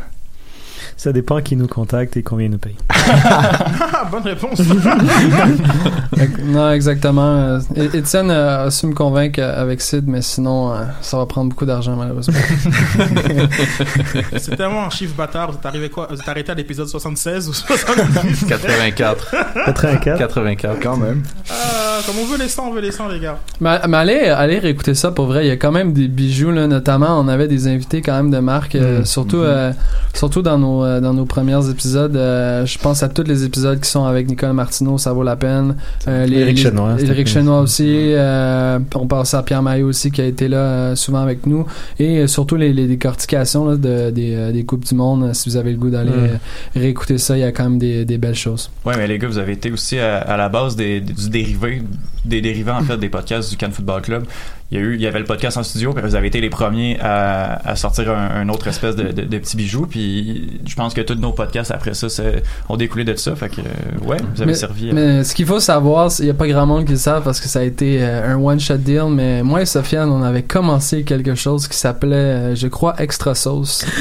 Ça 1.04 1.12
dépend 1.12 1.42
qui 1.42 1.56
nous 1.56 1.66
contacte 1.66 2.16
et 2.16 2.22
combien 2.22 2.46
il 2.46 2.52
nous 2.52 2.60
paye. 2.60 2.76
Bonne 4.12 4.22
réponse. 4.22 4.60
non, 6.46 6.72
exactement. 6.74 7.58
Étienne 7.76 8.30
euh, 8.30 8.68
a 8.68 8.70
su 8.70 8.86
me 8.86 8.94
convaincre 8.94 9.40
euh, 9.42 9.64
avec 9.64 9.82
Sid, 9.82 10.04
mais 10.06 10.22
sinon, 10.22 10.72
euh, 10.72 10.76
ça 11.02 11.18
va 11.18 11.26
prendre 11.26 11.50
beaucoup 11.50 11.66
d'argent, 11.66 11.96
malheureusement. 11.96 12.36
C'est 14.38 14.56
tellement 14.56 14.86
un 14.86 14.90
chiffre 14.92 15.16
bâtard. 15.16 15.50
Vous 15.52 15.58
êtes 15.58 15.66
arrivé 15.66 15.90
quoi? 15.90 16.06
Vous 16.12 16.20
êtes 16.20 16.30
arrêté 16.30 16.52
à 16.52 16.56
l'épisode 16.56 16.88
76 16.88 17.50
ou 17.50 17.54
70 17.54 18.46
84. 18.46 19.36
84. 19.66 20.18
84. 20.20 20.80
Quand 20.84 20.98
même. 20.98 21.24
Ah, 21.50 21.98
Comme 22.06 22.18
on 22.22 22.26
veut 22.26 22.38
les 22.38 22.48
100, 22.48 22.68
on 22.68 22.74
veut 22.74 22.82
les 22.82 22.92
100, 22.92 23.08
les 23.08 23.20
gars. 23.20 23.40
mais, 23.60 23.80
mais 23.88 23.98
allez, 23.98 24.20
allez 24.28 24.60
réécouter 24.60 24.94
ça 24.94 25.10
pour 25.10 25.26
vrai. 25.26 25.46
Il 25.46 25.48
y 25.48 25.52
a 25.52 25.58
quand 25.58 25.72
même 25.72 25.94
des 25.94 26.08
bijoux, 26.08 26.52
là, 26.52 26.68
notamment. 26.68 27.20
On 27.20 27.28
avait 27.28 27.48
des 27.48 27.68
invités 27.68 28.04
quand 28.04 28.14
même 28.14 28.30
de 28.30 28.38
marque, 28.38 28.76
euh, 28.76 29.00
Mm. 29.02 29.06
surtout, 29.06 29.38
Mhm. 29.38 29.44
euh, 29.46 29.72
surtout 30.14 30.44
dans 30.44 30.60
nos, 30.60 30.91
euh, 30.92 31.02
dans 31.02 31.14
nos 31.14 31.26
premiers 31.26 31.70
épisodes. 31.70 32.16
euh, 32.16 32.66
je 32.66 32.78
pense 32.78 33.04
à 33.04 33.10
tous 33.10 33.24
les 33.24 33.44
épisodes 33.44 33.80
qui 33.80 33.90
sont 33.90 34.06
avec 34.06 34.28
Nicole 34.28 34.54
Martineau, 34.54 34.98
ça 34.98 35.14
vaut 35.14 35.24
la 35.24 35.36
peine. 35.36 35.76
Euh, 36.08 36.26
les, 36.26 36.40
Éric 36.40 36.58
Chenois, 36.58 36.96
Éric 37.00 37.28
aussi. 37.62 37.86
euh, 38.14 38.80
on 38.96 39.08
pense 39.08 39.34
à 39.34 39.44
Pierre 39.44 39.64
Maillot 39.64 39.88
aussi 39.88 40.12
qui 40.12 40.22
a 40.22 40.26
été 40.26 40.48
là 40.48 40.58
euh, 40.58 40.96
souvent 40.96 41.22
avec 41.22 41.46
nous. 41.46 41.66
Et 42.00 42.20
euh, 42.20 42.28
surtout 42.28 42.56
les, 42.56 42.74
les 42.74 42.88
décortications 42.88 43.66
là, 43.70 43.76
de, 43.78 44.10
des, 44.12 44.36
euh, 44.36 44.52
des 44.52 44.64
Coupes 44.66 44.86
du 44.86 44.96
Monde. 44.96 45.34
Si 45.34 45.50
vous 45.50 45.58
avez 45.58 45.72
le 45.72 45.78
goût 45.78 45.90
d'aller 45.90 46.12
Mm. 46.12 46.80
réécouter 46.80 47.18
ça, 47.18 47.38
il 47.38 47.42
y 47.42 47.44
a 47.44 47.52
quand 47.52 47.64
même 47.64 47.80
des, 47.80 48.06
des 48.06 48.18
belles 48.18 48.36
choses. 48.36 48.70
Ouais, 48.86 48.94
mais 48.98 49.08
les 49.08 49.18
gars, 49.18 49.28
vous 49.28 49.38
avez 49.38 49.54
été 49.54 49.72
aussi 49.72 49.98
à, 50.00 50.18
à 50.18 50.38
la 50.38 50.50
base 50.50 50.76
des, 50.76 51.00
des- 51.02 51.14
du 51.14 51.30
dérivé, 51.30 51.82
des 52.26 52.42
dérivés 52.42 52.72
en 52.72 52.82
fait 52.84 52.98
des 52.98 53.10
podcasts 53.10 53.50
du 53.50 53.58
Cannes 53.58 53.72
Football 53.72 54.02
Club. 54.02 54.24
Il 54.72 54.78
y 54.78 54.82
a 54.82 54.84
eu, 54.86 54.96
il 54.96 55.02
y 55.02 55.08
avait 55.08 55.20
le 55.20 55.26
podcast 55.26 55.58
en 55.58 55.64
studio, 55.64 55.92
puis 55.94 56.02
vous 56.02 56.16
avez 56.16 56.28
été 56.28 56.40
les 56.40 56.50
premiers 56.50 56.98
à, 57.02 57.56
à 57.70 57.76
sortir 57.76 58.10
un, 58.12 58.42
un 58.42 58.50
autre 58.50 58.68
espèce 58.68 58.96
de, 58.96 59.12
de, 59.12 59.24
de 59.24 59.38
petit 59.38 59.58
bijou, 59.58 59.86
puis 59.86 60.60
je 60.66 60.76
pense 60.76 60.94
que 60.94 61.02
tous 61.02 61.16
nos 61.16 61.34
podcasts 61.34 61.72
après 61.72 61.94
ça 61.94 62.08
c'est- 62.10 62.42
ont 62.70 62.78
découlé 62.78 63.04
de 63.04 63.16
ça, 63.16 63.36
fait 63.36 63.50
que 63.50 63.60
euh, 63.62 64.08
ouais, 64.08 64.18
vous 64.34 64.42
avez 64.42 64.52
mais, 64.52 64.58
servi. 64.58 64.90
à- 64.90 64.94
mais 64.94 65.24
ce 65.26 65.36
qu'il 65.36 65.46
faut 65.46 65.60
savoir, 65.60 66.10
il 66.20 66.26
n'y 66.26 66.32
a 66.32 66.34
pas 66.34 66.48
grand 66.48 66.66
monde 66.66 66.86
qui 66.86 66.94
le 66.94 66.98
savent 66.98 67.24
parce 67.24 67.40
que 67.42 67.48
ça 67.50 67.60
a 67.60 67.64
été 67.64 67.98
euh, 68.02 68.34
un 68.34 68.38
one-shot 68.38 68.78
deal, 68.78 69.06
mais 69.10 69.44
moi 69.44 69.62
et 69.62 69.66
Sofiane, 69.66 70.10
on 70.10 70.24
avait 70.24 70.44
commencé 70.44 71.04
quelque 71.04 71.36
chose 71.36 71.68
qui 71.68 71.78
s'appelait, 71.78 72.16
euh, 72.16 72.56
je 72.56 72.68
crois, 72.68 72.96
Extra 73.00 73.36
Sauce. 73.36 73.86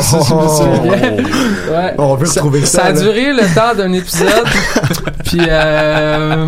Si 0.00 0.16
je 0.28 0.34
me 0.34 0.48
souviens 0.48 1.10
bien. 1.10 1.24
Ouais. 1.70 1.94
On 1.98 2.14
veut 2.14 2.26
retrouver 2.26 2.60
ça, 2.64 2.78
Ça 2.80 2.84
a 2.86 2.92
là. 2.92 3.00
duré 3.00 3.32
le 3.32 3.54
temps 3.54 3.74
d'un 3.76 3.92
épisode, 3.92 4.28
puis 5.24 5.40
euh, 5.48 6.46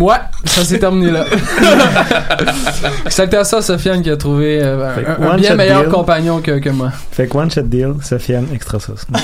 ouais, 0.00 0.16
ça 0.44 0.64
s'est 0.64 0.78
terminé 0.78 1.10
là. 1.10 1.24
C'était 3.08 3.42
ça, 3.44 3.62
Sofiane, 3.62 4.02
qui 4.02 4.10
a 4.10 4.16
trouvé 4.16 4.60
euh, 4.62 5.02
un, 5.18 5.36
bien 5.36 5.54
meilleur 5.54 5.82
deal. 5.82 5.90
compagnon 5.90 6.40
que, 6.40 6.58
que 6.58 6.70
moi. 6.70 6.90
Fait 7.10 7.26
que 7.26 7.36
one 7.36 7.50
shot 7.50 7.62
deal, 7.62 7.94
Sofiane, 8.02 8.46
extra 8.52 8.78
sauce. 8.80 9.06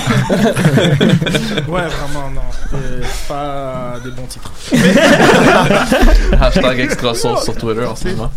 Ouais, 1.67 1.81
vraiment, 1.81 2.29
non. 2.33 2.41
C'est 2.71 3.27
pas 3.27 3.95
des 4.03 4.11
bons 4.11 4.25
titres. 4.27 4.51
Hashtag 6.41 6.79
extra 6.79 7.13
sauce 7.13 7.43
sur 7.43 7.55
Twitter 7.55 7.85
en 7.85 7.95
ce 7.95 8.07
moment. 8.09 8.31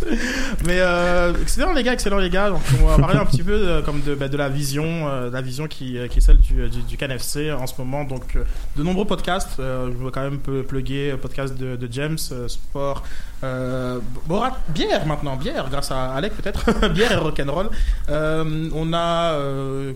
Mais 0.65 0.77
euh, 0.79 1.33
excellent 1.41 1.73
les 1.73 1.83
gars, 1.83 1.93
excellent 1.93 2.17
les 2.17 2.29
gars. 2.29 2.49
Donc 2.49 2.61
on 2.81 2.87
va 2.87 2.97
parler 2.97 3.19
un 3.19 3.25
petit 3.25 3.43
peu 3.43 3.57
de, 3.57 3.81
comme 3.81 4.01
de, 4.01 4.15
bah, 4.15 4.27
de 4.27 4.37
la 4.37 4.49
vision, 4.49 4.83
euh, 5.07 5.29
la 5.31 5.41
vision 5.41 5.67
qui, 5.67 5.97
qui 6.09 6.17
est 6.19 6.21
celle 6.21 6.37
du, 6.37 6.69
du, 6.69 6.83
du 6.83 6.97
CanFC 6.97 7.51
en 7.51 7.65
ce 7.67 7.73
moment. 7.77 8.03
Donc 8.03 8.37
de 8.75 8.83
nombreux 8.83 9.05
podcasts. 9.05 9.59
Euh, 9.73 9.91
je 9.91 9.97
veux 10.03 10.11
quand 10.11 10.21
même 10.21 10.39
plugger 10.39 11.15
podcast 11.21 11.57
de, 11.57 11.75
de 11.75 11.87
James, 11.91 12.17
euh, 12.31 12.47
sport, 12.47 13.03
euh, 13.43 13.99
Borat, 14.25 14.57
bière 14.69 15.05
maintenant, 15.05 15.35
bière 15.35 15.69
grâce 15.69 15.91
à 15.91 16.13
Alec 16.13 16.33
peut-être, 16.37 16.87
bière 16.93 17.11
et 17.11 17.15
rock'n'roll. 17.15 17.69
Euh, 18.09 18.69
on 18.73 18.93
a 18.93 19.37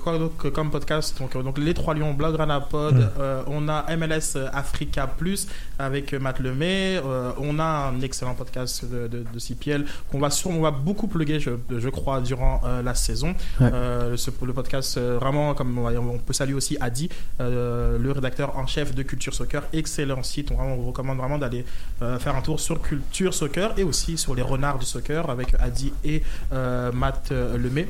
quoi 0.04 0.18
donc 0.18 0.52
comme 0.52 0.70
podcast 0.72 1.18
donc, 1.20 1.42
donc 1.42 1.58
les 1.58 1.74
trois 1.74 1.94
lions, 1.94 2.14
Blog 2.14 2.36
Ranapod. 2.36 2.96
Mm. 2.96 3.10
Euh, 3.20 3.44
on 3.48 3.70
a 3.70 3.86
MLS 3.96 4.38
Africa 4.54 5.08
Plus 5.08 5.48
avec 5.80 6.14
Matt 6.14 6.40
Lemay. 6.40 7.00
On 7.40 7.60
a 7.60 7.64
un 7.94 8.02
excellent 8.02 8.34
podcast 8.34 8.84
de, 8.86 9.08
de, 9.08 9.24
de 9.34 9.40
CPL 9.40 9.86
qu'on 10.12 10.20
va 10.20 10.30
sur, 10.30 10.50
on 10.50 10.62
va 10.62 10.72
beaucoup 10.72 11.08
plugger, 11.08 11.40
je, 11.40 11.52
je 11.78 11.90
crois, 11.90 12.20
durant 12.20 12.62
la 12.84 12.96
saison. 12.96 13.34
Ouais. 13.62 13.72
Ce- 14.16 14.32
le 14.46 14.54
podcast, 14.54 14.98
vraiment, 15.00 15.54
comme 15.54 15.78
on, 15.78 15.88
on 15.88 16.18
peut 16.18 16.34
saluer 16.34 16.54
aussi 16.56 16.78
Adi, 16.82 17.10
le 17.40 18.12
rédacteur 18.12 18.58
en 18.58 18.68
chef 18.68 18.94
de 18.94 19.04
Culture 19.04 19.34
Soccer. 19.34 19.64
Excellent 19.74 20.24
site. 20.24 20.52
On, 20.52 20.76
vous 20.76 20.88
recommande 20.88 21.18
vraiment 21.18 21.38
d'aller 21.38 21.66
euh, 22.02 22.20
faire 22.20 22.36
un 22.36 22.42
tour 22.42 22.60
sur 22.60 22.82
Culture 22.82 23.34
Soccer 23.34 23.74
et 23.78 23.84
aussi 23.84 24.18
sur 24.18 24.36
les 24.36 24.42
renards 24.42 24.80
du 24.80 24.86
soccer 24.86 25.30
avec 25.30 25.56
Adi 25.60 25.94
et 26.04 26.24
euh, 26.54 26.92
Matt 26.92 27.30
euh, 27.32 27.58
Lemay. 27.58 27.88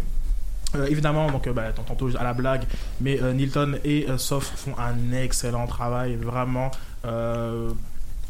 Évidemment, 0.89 1.31
donc 1.31 1.47
bah, 1.49 1.71
tant- 1.73 1.83
tantôt 1.83 2.09
à 2.17 2.23
la 2.23 2.33
blague, 2.33 2.65
mais 2.99 3.19
Nilton 3.33 3.79
et 3.85 4.05
Sof 4.17 4.43
font 4.57 4.75
un 4.77 5.13
excellent 5.13 5.65
travail, 5.65 6.15
vraiment. 6.17 6.71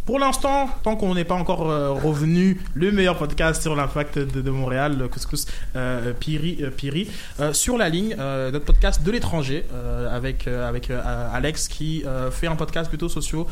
Pour 0.07 0.19
l'instant, 0.19 0.69
tant 0.83 0.95
qu'on 0.95 1.15
n'est 1.15 1.25
pas 1.25 1.35
encore 1.35 1.69
euh, 1.69 1.91
revenu, 1.91 2.61
le 2.75 2.93
meilleur 2.93 3.17
podcast 3.17 3.61
sur 3.61 3.75
l'impact 3.75 4.17
de, 4.17 4.39
de 4.39 4.49
Montréal, 4.51 4.95
le 4.97 5.09
couscous 5.09 5.45
euh, 5.75 6.13
Piri, 6.17 6.59
euh, 6.61 6.69
Piri. 6.69 7.09
Euh, 7.41 7.51
sur 7.51 7.77
la 7.77 7.89
ligne, 7.89 8.15
notre 8.15 8.63
podcast 8.63 9.03
de 9.03 9.11
l'étranger 9.11 9.65
avec 10.09 10.47
avec 10.47 10.89
Alex 11.33 11.67
qui 11.67 12.03
fait 12.31 12.47
un 12.47 12.55
podcast 12.55 12.87
plutôt 12.89 13.09
socio, 13.09 13.47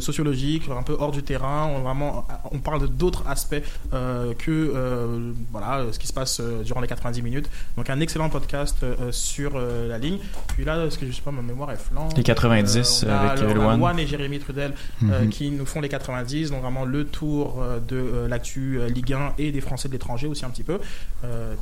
sociologique, 0.00 0.64
un 0.76 0.82
peu 0.82 0.94
hors 0.98 1.10
du 1.10 1.22
terrain. 1.22 1.70
On 1.74 1.80
vraiment, 1.80 2.26
on 2.52 2.58
parle 2.58 2.86
d'autres 2.88 3.24
aspects 3.26 3.62
que 3.90 5.32
voilà 5.50 5.84
ce 5.90 5.98
qui 5.98 6.06
se 6.06 6.12
passe 6.12 6.42
durant 6.64 6.80
les 6.82 6.88
90 6.88 7.22
minutes. 7.22 7.48
Donc 7.78 7.88
un 7.88 8.00
excellent 8.00 8.28
podcast 8.28 8.84
sur 9.10 9.58
la 9.58 9.96
ligne. 9.98 10.18
Puis 10.48 10.64
là, 10.66 10.84
est-ce 10.84 10.98
que 10.98 11.06
je 11.06 11.12
sais 11.12 11.22
pas, 11.22 11.30
ma 11.30 11.42
mémoire 11.42 11.70
est 11.72 11.76
flanche. 11.80 12.12
Les 12.16 12.22
90 12.22 13.04
on 13.06 13.10
a 13.10 13.14
avec. 13.16 13.54
Luan 13.54 13.98
et 13.98 14.06
Jérémy 14.06 14.38
Trudel 14.38 14.74
Mhm. 15.00 15.28
qui 15.30 15.50
nous 15.50 15.64
font 15.66 15.77
les 15.80 15.88
90, 15.88 16.50
donc 16.50 16.62
vraiment 16.62 16.84
le 16.84 17.04
tour 17.04 17.62
euh, 17.62 17.78
de 17.80 17.96
euh, 17.96 18.28
l'actu 18.28 18.78
euh, 18.78 18.88
Ligue 18.88 19.12
1 19.12 19.34
et 19.38 19.52
des 19.52 19.60
Français 19.60 19.88
de 19.88 19.92
l'étranger 19.92 20.26
aussi 20.26 20.44
un 20.44 20.50
petit 20.50 20.64
peu. 20.64 20.78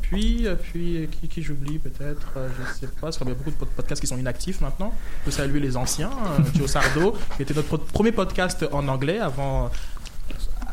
Puis, 0.03 0.47
puis 0.73 1.09
qui, 1.29 1.43
j'oublie 1.43 1.79
peut-être, 1.79 2.33
je 2.37 2.81
sais 2.81 2.87
pas, 2.87 3.03
parce 3.03 3.19
qu'il 3.19 3.29
y 3.29 3.31
a 3.31 3.35
beaucoup 3.35 3.51
de 3.51 3.57
pod- 3.57 3.69
podcasts 3.69 4.01
qui 4.01 4.07
sont 4.07 4.19
inactifs 4.19 4.61
maintenant. 4.61 4.93
On 5.23 5.25
peut 5.25 5.31
saluer 5.31 5.61
les 5.61 5.77
anciens, 5.77 6.11
Joe 6.55 6.71
Sardo, 6.71 7.15
qui 7.37 7.43
était 7.43 7.55
notre 7.55 7.77
premier 7.77 8.13
podcast 8.13 8.67
en 8.73 8.87
anglais 8.89 9.19
avant. 9.19 9.71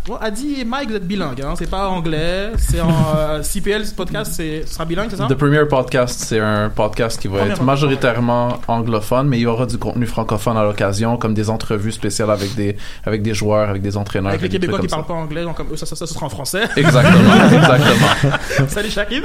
Bon, 0.06 0.18
Adi 0.18 0.60
et 0.60 0.66
Mike, 0.66 0.90
vous 0.90 0.96
êtes 0.98 1.08
bilingues, 1.08 1.42
hein, 1.42 1.54
c'est 1.58 1.70
pas 1.70 1.88
anglais, 1.88 2.52
c'est 2.58 2.82
en 2.82 2.90
euh, 3.16 3.42
CPL, 3.54 3.86
ce 3.86 3.94
podcast, 3.94 4.34
c'est, 4.36 4.64
ce 4.66 4.74
sera 4.74 4.84
bilingue, 4.84 5.08
c'est 5.10 5.16
ça? 5.16 5.28
The 5.28 5.36
Premier 5.36 5.64
Podcast, 5.66 6.26
c'est 6.28 6.42
un 6.42 6.70
podcast 6.70 7.18
qui 7.22 7.30
va 7.30 7.36
Premier 7.38 7.52
être 7.52 7.60
podcast. 7.60 7.66
majoritairement 7.66 8.60
anglophone, 8.68 9.30
mais 9.30 9.38
il 9.38 9.44
y 9.44 9.46
aura 9.46 9.66
du 9.66 9.78
contenu 9.78 10.06
francophone 10.06 10.58
à 10.58 10.64
l'occasion, 10.64 11.16
comme 11.16 11.34
des 11.34 11.50
entrevues 11.50 11.94
spéciales 11.94 12.32
avec 12.32 12.54
des, 12.54 12.76
avec 13.06 13.22
des 13.22 13.34
joueurs, 13.34 13.70
avec 13.70 13.82
des 13.82 13.96
entraîneurs. 13.96 14.32
Avec 14.32 14.42
les 14.42 14.50
Québécois 14.50 14.80
qui 14.80 14.88
comme 14.88 15.06
parlent 15.06 15.06
pas 15.06 15.14
anglais, 15.14 15.44
donc 15.44 15.56
comme 15.56 15.72
eux, 15.72 15.78
ça, 15.78 15.86
ça, 15.86 15.96
ça, 15.96 16.06
ce 16.06 16.14
sera 16.14 16.26
en 16.26 16.30
français. 16.30 16.64
Exactement, 16.76 17.36
exactement. 17.54 18.68
Salut 18.68 18.90
Shakib. 18.90 19.24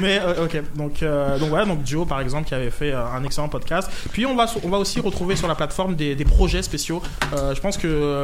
Mais 0.00 0.20
euh, 0.22 0.44
ok, 0.44 0.62
donc 0.76 1.02
euh, 1.02 1.38
donc 1.38 1.48
voilà, 1.48 1.64
donc 1.64 1.78
Joe 1.86 2.06
par 2.06 2.20
exemple 2.20 2.46
qui 2.46 2.54
avait 2.54 2.68
fait 2.68 2.92
un 2.92 3.24
excellent 3.24 3.48
podcast. 3.48 3.90
Puis 4.12 4.26
on 4.26 4.36
va 4.36 4.44
on 4.64 4.68
va 4.68 4.76
aussi 4.76 5.00
retrouver 5.00 5.34
sur 5.34 5.48
la 5.48 5.54
plateforme 5.54 5.94
des, 5.94 6.14
des 6.14 6.24
projets 6.26 6.60
spéciaux. 6.60 7.00
Je 7.32 7.58
pense 7.60 7.78
que 7.78 8.17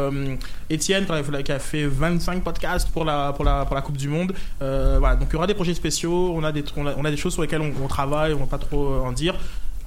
Étienne 0.71 1.07
il 1.09 1.35
a- 1.37 1.43
qui 1.43 1.53
a 1.53 1.59
fait 1.59 1.87
25 1.87 2.43
podcasts 2.43 2.89
pour 2.91 3.05
la 3.05 3.33
pour 3.33 3.45
la 3.45 3.65
pour 3.65 3.75
la 3.75 3.83
Coupe 3.83 3.97
du 3.97 4.09
Monde. 4.09 4.33
euh, 4.63 4.99
donc 5.17 5.29
il 5.31 5.35
y 5.35 5.37
aura 5.37 5.47
des 5.47 5.55
projets 5.55 5.75
spéciaux. 5.75 6.33
On 6.37 6.43
a 6.45 6.53
des 6.53 6.65
on 6.77 7.05
a, 7.05 7.11
des 7.11 7.17
choses 7.17 7.33
sur 7.35 7.43
lesquelles 7.43 7.63
on, 7.83 7.87
travaille. 7.89 8.33
On 8.35 8.39
va 8.41 8.47
pas 8.47 8.59
trop 8.59 8.85
euh, 8.95 9.01
en 9.09 9.13
dire. 9.13 9.35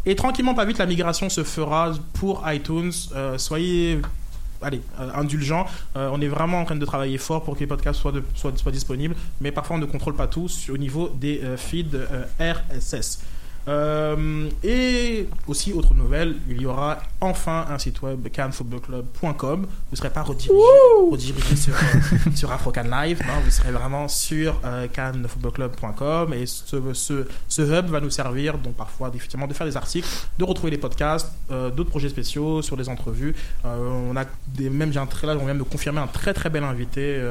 Et 0.06 0.16
tranquillement, 0.16 0.54
pas 0.54 0.66
vite, 0.66 0.78
la 0.78 0.86
migration 0.86 1.30
se 1.30 1.44
fera 1.44 1.92
pour 2.14 2.44
iTunes. 2.50 2.92
Euh, 3.16 3.38
soyez 3.38 4.00
allez, 4.62 4.82
euh, 5.00 5.10
indulgents. 5.14 5.66
Euh, 5.98 6.10
on 6.14 6.22
est 6.22 6.28
vraiment 6.30 6.62
en 6.62 6.66
train 6.66 6.76
de 6.78 6.86
travailler 6.86 7.18
fort 7.18 7.44
pour 7.44 7.56
que 7.56 7.60
les 7.60 7.68
podcasts 7.68 8.00
soient, 8.00 8.12
de- 8.14 8.24
soient, 8.34 8.54
soient 8.56 8.72
disponibles, 8.72 9.16
mais 9.42 9.52
parfois 9.52 9.76
on 9.76 9.80
ne 9.80 9.86
contrôle 9.86 10.16
pas 10.16 10.28
tout 10.28 10.48
au 10.74 10.78
niveau 10.78 11.10
des 11.10 11.42
euh, 11.44 11.58
feeds 11.58 11.94
euh, 11.96 12.24
RSS. 12.40 13.20
Euh, 13.68 14.50
et 14.64 15.28
aussi, 15.48 15.74
autre 15.74 15.94
nouvelle, 15.94 16.36
il 16.50 16.62
y 16.62 16.66
aura 16.66 17.00
enfin 17.20 17.66
un 17.70 17.78
site 17.78 18.02
web 18.02 18.28
canfootballclub.com. 18.34 19.62
Vous 19.62 19.68
ne 19.92 19.98
serez 19.98 20.10
pas 20.10 20.22
redirigé, 20.22 20.62
redirigé 21.12 21.56
sur, 21.56 21.74
euh, 21.74 22.32
sur 22.36 22.52
AfroCan 22.52 22.84
Live, 22.84 23.22
non, 23.28 23.42
vous 23.44 23.52
serez 23.52 23.72
vraiment 23.72 24.08
sur 24.08 24.60
euh, 24.64 24.88
canfootballclub.com 24.88 26.34
et 26.34 26.46
ce, 26.46 26.78
ce, 26.94 27.28
ce 27.48 27.62
hub 27.62 27.88
va 27.88 28.00
nous 28.00 28.10
servir 28.10 28.58
donc 28.58 28.76
parfois 28.76 29.12
effectivement 29.14 29.48
de 29.48 29.54
faire 29.54 29.68
des 29.68 29.76
articles, 29.76 30.08
de 30.38 30.44
retrouver 30.44 30.72
les 30.72 30.78
podcasts, 30.78 31.32
euh, 31.52 31.70
d'autres 31.70 31.90
projets 31.90 32.10
spéciaux 32.10 32.62
sur 32.62 32.78
des 32.78 32.90
entrevues. 32.90 33.36
On 33.64 34.16
a 34.16 34.26
des, 34.48 34.70
même 34.70 34.94
j'ai 34.94 35.00
un 35.00 35.06
très 35.06 35.28
là, 35.28 35.36
on 35.40 35.46
vient 35.46 35.54
de 35.54 35.60
me 35.60 35.66
confirmer 35.66 36.00
un 36.00 36.08
très 36.08 36.34
très 36.34 36.50
bel 36.50 36.64
invité, 36.64 37.22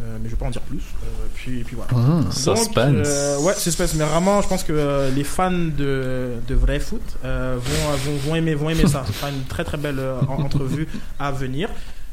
euh, 0.00 0.18
mais 0.20 0.28
je 0.28 0.34
vais 0.34 0.38
pas 0.38 0.46
en 0.46 0.50
dire 0.50 0.60
plus. 0.62 0.78
Euh, 1.02 1.26
puis 1.34 1.64
puis 1.64 1.76
voilà. 1.76 1.92
Mmh, 1.92 2.24
Donc, 2.24 2.32
suspense. 2.32 3.06
euh, 3.08 3.38
ouais, 3.40 3.54
suspense. 3.54 3.94
Mais 3.94 4.04
vraiment, 4.04 4.42
je 4.42 4.48
pense 4.48 4.62
que 4.64 4.72
euh, 4.72 5.10
les 5.10 5.24
fans 5.24 5.50
de, 5.50 6.32
de 6.46 6.54
vrai 6.54 6.78
foot 6.80 7.02
euh, 7.24 7.56
vont, 7.58 7.96
vont, 8.12 8.16
vont 8.18 8.34
aimer 8.34 8.54
vont 8.54 8.70
aimer 8.70 8.86
ça. 8.86 9.04
Ce 9.06 9.12
sera 9.12 9.30
une 9.30 9.44
très 9.44 9.64
très 9.64 9.78
belle 9.78 10.00
en- 10.28 10.42
entrevue 10.42 10.86
à 11.18 11.30
venir. 11.32 11.68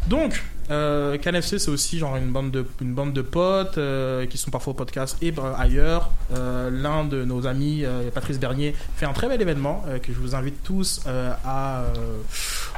Donc, 0.08 0.44
euh, 0.70 1.18
CanFC, 1.18 1.60
c'est 1.60 1.72
aussi 1.72 1.98
genre 1.98 2.18
une 2.18 2.30
bande 2.32 2.52
de, 2.52 2.66
une 2.82 2.94
bande 2.94 3.14
de 3.14 3.22
potes 3.22 3.78
euh, 3.78 4.26
qui 4.26 4.38
sont 4.38 4.52
parfois 4.52 4.72
au 4.72 4.76
podcast 4.76 5.16
et 5.22 5.32
bah, 5.32 5.56
ailleurs. 5.58 6.12
L'un 6.32 7.06
de 7.06 7.24
nos 7.24 7.48
amis, 7.48 7.86
Patrice 8.14 8.38
Bernier, 8.40 8.76
fait 8.98 9.06
un 9.06 9.14
très 9.14 9.28
bel 9.30 9.42
événement 9.42 9.86
que 10.02 10.12
je 10.14 10.20
vous 10.20 10.36
invite 10.36 10.62
tous 10.64 11.02
à, 11.46 11.84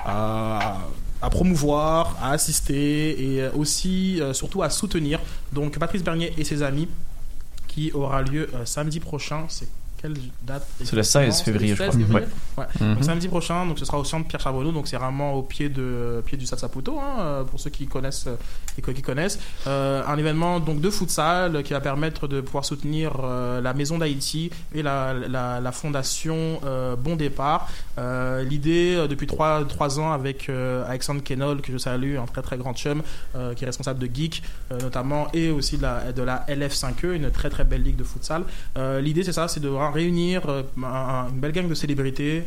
à, 0.06 0.78
à 1.26 1.30
promouvoir, 1.32 2.16
à 2.22 2.32
assister 2.32 3.20
et 3.20 3.42
euh, 3.42 3.50
aussi, 3.56 4.22
euh, 4.22 4.32
surtout, 4.34 4.62
à 4.62 4.70
soutenir. 4.70 5.20
Donc, 5.52 5.80
Patrice 5.80 6.04
Bernier 6.04 6.32
et 6.38 6.44
ses 6.44 6.62
amis 6.62 6.88
qui 7.68 7.92
aura 7.94 8.22
lieu 8.22 8.48
euh, 8.54 8.64
samedi 8.66 9.00
prochain. 9.00 9.48
Quelle 10.06 10.18
date 10.44 10.68
C'est 10.84 10.96
le 10.96 11.04
16 11.04 11.42
février, 11.42 11.76
je 11.76 11.84
le 11.84 11.92
16 11.92 11.98
crois. 12.06 12.20
février? 12.20 12.28
Ouais. 12.58 12.64
Ouais. 12.64 12.88
Mhm. 12.88 12.96
Donc, 12.96 13.04
samedi 13.04 13.28
prochain, 13.28 13.66
donc 13.66 13.80
ce 13.80 13.86
sera 13.86 14.00
au 14.00 14.04
centre 14.04 14.28
Pierre 14.28 14.42
Charbonneau, 14.42 14.72
donc 14.72 14.88
c'est 14.88 14.98
vraiment 14.98 15.34
au 15.34 15.42
pied 15.42 15.70
de 15.70 16.22
pied 16.26 16.38
du 16.38 16.46
Stade 16.46 16.60
Saputo, 16.60 17.00
hein, 17.00 17.16
euh, 17.20 17.44
pour 17.44 17.60
ceux 17.60 17.70
qui 17.70 17.88
connaissent 17.88 18.28
euh, 18.28 18.36
et 18.78 18.94
qui 18.94 19.02
connaissent. 19.02 19.40
Euh, 19.68 20.04
un 20.08 20.18
événement 20.18 20.60
donc 20.60 20.80
de 20.80 20.90
futsal 20.90 21.64
qui 21.64 21.74
va 21.74 21.82
permettre 21.82 22.28
de 22.28 22.42
pouvoir 22.42 22.66
soutenir 22.66 23.14
euh, 23.24 23.62
la 23.62 23.74
Maison 23.74 23.98
d'Haïti 23.98 24.52
et 24.74 24.84
la, 24.84 25.14
la, 25.14 25.60
la 25.60 25.72
fondation 25.72 26.60
euh, 26.66 26.96
Bon 26.96 27.16
Départ. 27.16 27.68
Euh, 27.98 28.44
L'idée 28.44 28.96
euh, 28.96 29.08
depuis 29.08 29.28
trois, 29.28 29.64
trois 29.66 30.00
ans 30.00 30.12
avec 30.12 30.50
euh, 30.50 30.86
Alexandre 30.88 31.24
Kenol 31.24 31.62
que 31.62 31.72
je 31.72 31.78
salue, 31.78 32.18
un 32.18 32.26
très 32.26 32.42
très 32.42 32.58
grand 32.58 32.74
chum 32.74 33.02
euh, 33.36 33.54
qui 33.54 33.64
est 33.64 33.68
responsable 33.68 34.00
de 34.00 34.10
Geek 34.14 34.44
euh, 34.72 34.80
notamment 34.82 35.28
et 35.34 35.50
aussi 35.52 35.78
de 35.78 35.82
la, 35.84 36.12
de 36.12 36.22
la 36.22 36.46
LF5E, 36.48 37.14
une 37.16 37.32
très 37.32 37.50
très 37.50 37.64
belle 37.64 37.84
ligue 37.84 37.96
de 37.96 38.04
futsal. 38.04 38.44
Euh, 38.78 39.00
L'idée 39.02 39.24
c'est 39.24 39.34
ça, 39.34 39.48
c'est 39.48 39.60
de 39.60 39.68
voir 39.70 39.95
réunir 40.00 40.38
euh, 40.48 40.62
un- 40.84 41.28
une 41.34 41.40
belle 41.44 41.52
gang 41.58 41.68
de 41.68 41.74
célébrités, 41.84 42.44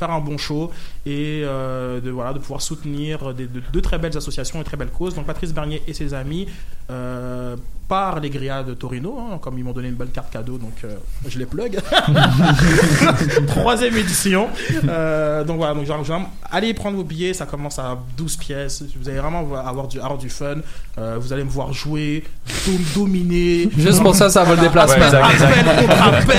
faire 0.00 0.10
un 0.18 0.20
bon 0.28 0.38
show 0.46 0.62
et 1.06 1.42
euh, 1.44 2.00
de 2.34 2.38
pouvoir 2.44 2.62
soutenir 2.70 3.34
des, 3.38 3.46
de, 3.46 3.60
de 3.76 3.80
très 3.80 3.98
belles 4.02 4.16
associations 4.22 4.58
et 4.60 4.64
très 4.70 4.76
belles 4.80 4.94
causes. 5.00 5.14
Donc 5.16 5.26
Patrice 5.26 5.52
Bernier 5.58 5.80
et 5.88 5.94
ses 6.00 6.14
amis 6.22 6.44
euh, 6.90 7.56
par 7.88 8.20
les 8.20 8.30
grillades 8.30 8.66
de 8.66 8.74
Torino, 8.74 9.18
hein, 9.18 9.38
comme 9.42 9.58
ils 9.58 9.64
m'ont 9.64 9.72
donné 9.72 9.88
une 9.88 9.94
belle 9.96 10.10
carte 10.10 10.30
cadeau, 10.32 10.58
donc 10.58 10.74
euh, 10.84 10.94
je 11.26 11.38
les 11.40 11.46
plug. 11.46 11.76
Troisième 13.48 13.96
édition. 13.96 14.48
Euh, 14.88 15.42
donc 15.44 15.56
voilà, 15.58 15.74
donc 15.74 15.86
genre, 15.86 16.04
genre, 16.04 16.22
allez 16.50 16.72
prendre 16.74 16.96
vos 16.96 17.02
billets, 17.04 17.34
ça 17.34 17.46
commence 17.46 17.78
à 17.78 17.98
12 18.16 18.36
pièces. 18.36 18.84
Vous 19.00 19.08
allez 19.08 19.18
vraiment 19.18 19.40
avoir 19.56 19.88
du, 19.88 19.98
avoir 19.98 20.18
du 20.18 20.30
fun. 20.30 20.56
Euh, 20.98 21.16
vous 21.20 21.32
allez 21.32 21.44
me 21.44 21.50
voir 21.50 21.72
jouer, 21.72 22.24
dom- 22.66 22.84
dominer. 22.94 23.68
Juste 23.76 24.02
pour 24.02 24.14
ça, 24.14 24.28
ça 24.30 24.44
vaut 24.44 24.54
le 24.54 24.60
déplacement. 24.60 24.96
Ouais, 25.00 25.06
exact, 25.06 25.32
exact. 25.32 25.66
Appel 25.68 25.86
contre 25.88 26.02
appel. 26.02 26.36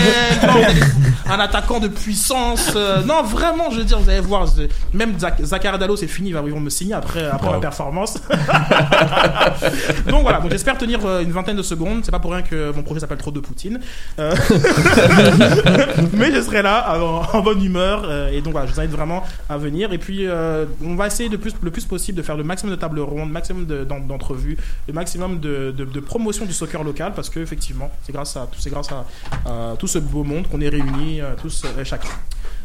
Non, 0.48 0.54
vous 0.54 0.64
allez- 0.70 0.82
un 1.30 1.40
attaquant 1.40 1.80
de 1.80 1.88
puissance. 1.88 2.72
euh, 2.76 3.02
non, 3.04 3.24
vraiment, 3.24 3.70
je 3.72 3.78
veux 3.78 3.84
dire, 3.86 4.00
vous 4.00 4.10
allez 4.10 4.20
voir. 4.20 4.48
Même 4.94 5.18
Zach- 5.18 5.42
Zachary 5.42 5.80
Dalo, 5.80 5.96
c'est 5.96 6.08
fini, 6.08 6.30
ils 6.30 6.36
vont 6.36 6.60
me 6.60 6.70
signer 6.70 6.94
après, 6.94 7.26
après 7.26 7.48
Wow. 7.54 7.60
performance. 7.60 8.16
donc 10.08 10.22
voilà, 10.24 10.40
j'espère 10.50 10.78
tenir 10.78 11.06
euh, 11.06 11.22
une 11.22 11.32
vingtaine 11.32 11.56
de 11.58 11.62
secondes. 11.64 12.02
C'est 12.04 12.12
pas 12.12 12.20
pour 12.20 12.32
rien 12.32 12.42
que 12.42 12.72
mon 12.74 12.84
projet 12.84 13.00
s'appelle 13.00 13.18
Trop 13.18 13.32
de 13.32 13.40
Poutine. 13.40 13.80
Euh, 14.20 14.34
Mais 16.14 16.32
je 16.34 16.42
serai 16.42 16.62
là 16.62 16.98
en, 17.02 17.38
en 17.38 17.42
bonne 17.42 17.64
humeur. 17.64 18.04
euh, 18.06 18.30
et 18.32 18.42
donc 18.42 18.54
voilà, 18.54 18.68
je 18.68 18.74
vous 18.74 18.80
invite 18.80 18.92
vraiment 18.92 19.24
à 19.50 19.58
venir. 19.58 19.94
Et 19.94 19.98
puis, 19.98 20.28
euh, 20.28 20.66
on 20.84 20.96
va 20.96 21.08
essayer 21.08 21.30
de 21.30 21.38
plus, 21.38 21.54
le 21.62 21.72
plus 21.72 21.86
possible 21.86 22.18
de 22.18 22.24
faire 22.24 22.38
le 22.38 22.44
maximum 22.44 22.74
de 22.76 22.80
tables 22.80 23.00
rondes, 23.00 23.28
le 23.28 23.34
maximum 23.34 23.66
de- 23.66 23.84
d'en- 23.84 24.00
d'entrevues, 24.00 24.58
le 24.88 24.94
maximum 24.94 25.40
de, 25.40 25.74
de- 25.76 25.86
de 25.86 26.00
promotion 26.00 26.46
du 26.46 26.54
soccer 26.54 26.84
local 26.84 27.14
parce 27.16 27.30
que 27.30 27.40
effectivement, 27.40 27.92
c'est 28.04 28.12
grâce 28.14 28.36
à, 28.38 28.48
grâce 28.68 28.90
à, 28.92 29.06
à 29.50 29.76
tout 29.78 29.88
ce 29.88 30.00
beau 30.00 30.24
monde 30.24 30.48
qu'on 30.48 30.62
est 30.62 30.70
réunis 30.70 31.22
tous 31.42 31.64
chacun. 31.84 32.10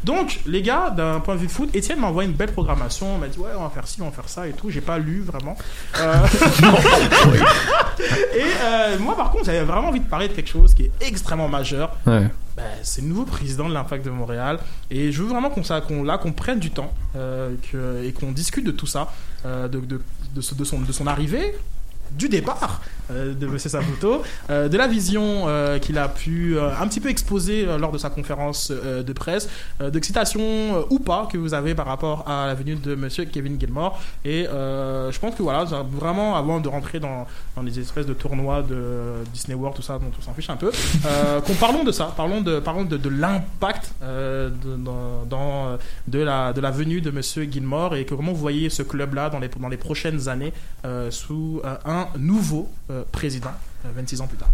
Donc, 0.03 0.39
les 0.45 0.61
gars, 0.61 0.89
d'un 0.91 1.19
point 1.19 1.35
de 1.35 1.39
vue 1.41 1.49
foot, 1.49 1.69
Étienne 1.75 1.99
m'a 1.99 2.07
envoyé 2.07 2.29
une 2.29 2.35
belle 2.35 2.51
programmation. 2.51 3.15
Il 3.15 3.19
m'a 3.19 3.27
dit, 3.27 3.39
ouais, 3.39 3.49
on 3.57 3.63
va 3.63 3.69
faire 3.69 3.87
ci, 3.87 4.01
on 4.01 4.05
va 4.05 4.11
faire 4.11 4.29
ça 4.29 4.47
et 4.47 4.53
tout. 4.53 4.69
J'ai 4.69 4.81
pas 4.81 4.97
lu 4.99 5.21
vraiment. 5.21 5.57
Euh, 5.99 6.13
et 8.35 8.41
euh, 8.63 8.99
moi, 8.99 9.15
par 9.17 9.31
contre, 9.31 9.45
j'avais 9.45 9.61
vraiment 9.63 9.89
envie 9.89 9.99
de 9.99 10.05
parler 10.07 10.27
de 10.27 10.33
quelque 10.33 10.49
chose 10.49 10.73
qui 10.73 10.83
est 10.83 10.91
extrêmement 11.01 11.47
majeur. 11.49 11.95
Ouais. 12.05 12.27
Ben, 12.55 12.63
c'est 12.83 13.01
le 13.01 13.07
nouveau 13.07 13.25
président 13.25 13.67
de 13.69 13.73
l'Impact 13.73 14.05
de 14.05 14.09
Montréal. 14.09 14.59
Et 14.89 15.11
je 15.11 15.21
veux 15.21 15.29
vraiment 15.29 15.49
qu'on 15.49 15.61
qu'on- 15.61 16.17
qu'on 16.17 16.31
prenne 16.31 16.59
du 16.59 16.71
temps 16.71 16.91
euh, 17.15 17.53
que- 17.71 18.03
et 18.03 18.13
qu'on 18.13 18.31
discute 18.31 18.65
de 18.65 18.71
tout 18.71 18.87
ça, 18.87 19.11
de, 19.45 19.67
de, 19.67 19.79
de, 19.79 20.01
de 20.35 20.41
son, 20.63 20.79
de 20.81 20.91
son 20.91 21.07
arrivée, 21.07 21.55
du 22.11 22.29
départ 22.29 22.81
euh, 23.09 23.33
de 23.33 23.45
M. 23.47 23.57
Saputo, 23.57 24.21
euh, 24.49 24.67
de 24.67 24.77
la 24.77 24.87
vision 24.87 25.43
euh, 25.47 25.79
qu'il 25.79 25.97
a 25.97 26.09
pu 26.09 26.57
un 26.59 26.87
petit 26.87 26.99
peu 26.99 27.09
exposer 27.09 27.65
lors 27.77 27.91
de 27.91 27.97
sa 27.97 28.09
conférence 28.09 28.71
de 28.71 29.13
presse, 29.13 29.49
d'excitation 29.79 30.85
ou 30.89 30.99
pas 30.99 31.27
que 31.31 31.37
vous 31.37 31.53
avez 31.53 31.75
par 31.75 31.85
rapport 31.85 32.27
à 32.27 32.47
la 32.47 32.53
venue 32.53 32.75
de 32.75 32.93
M. 32.93 33.07
Kevin 33.31 33.59
Gilmore. 33.59 33.99
Et 34.25 34.45
je 34.45 35.19
pense 35.19 35.35
que 35.35 35.43
voilà, 35.43 35.63
vraiment 35.63 36.35
avant 36.35 36.59
de 36.59 36.67
rentrer 36.67 36.99
dans, 36.99 37.27
dans 37.55 37.61
les 37.61 37.79
espèces 37.79 38.05
de 38.05 38.13
tournois 38.13 38.61
de 38.61 39.23
Disney 39.33 39.55
World, 39.55 39.75
tout 39.75 39.81
ça, 39.81 39.99
dont 39.99 40.11
on 40.17 40.21
s'en 40.21 40.33
fiche 40.33 40.49
un 40.49 40.55
peu, 40.55 40.71
qu'on 41.45 41.53
parlons 41.53 41.83
de 41.83 41.91
ça, 41.91 42.13
parlons 42.15 42.41
de, 42.41 42.59
parlons 42.59 42.85
de, 42.85 42.97
de 42.97 43.09
l'impact 43.09 43.93
de, 44.01 44.51
dans, 44.75 45.77
de, 46.07 46.19
la, 46.19 46.53
de 46.53 46.61
la 46.61 46.71
venue 46.71 47.01
de 47.01 47.11
Monsieur 47.11 47.43
Gilmore 47.43 47.95
et 47.95 48.05
que 48.05 48.15
comment 48.15 48.33
vous 48.33 48.39
voyez 48.39 48.69
ce 48.69 48.83
club-là 48.83 49.29
dans 49.29 49.39
les, 49.39 49.49
dans 49.49 49.69
les 49.69 49.77
prochaines 49.77 50.27
années 50.29 50.53
sous 51.09 51.61
euh, 51.63 51.75
un 51.97 52.19
nouveau 52.19 52.69
euh, 52.89 53.03
président, 53.11 53.51
euh, 53.85 53.89
26 53.95 54.21
ans 54.21 54.27
plus 54.27 54.37
tard. 54.37 54.49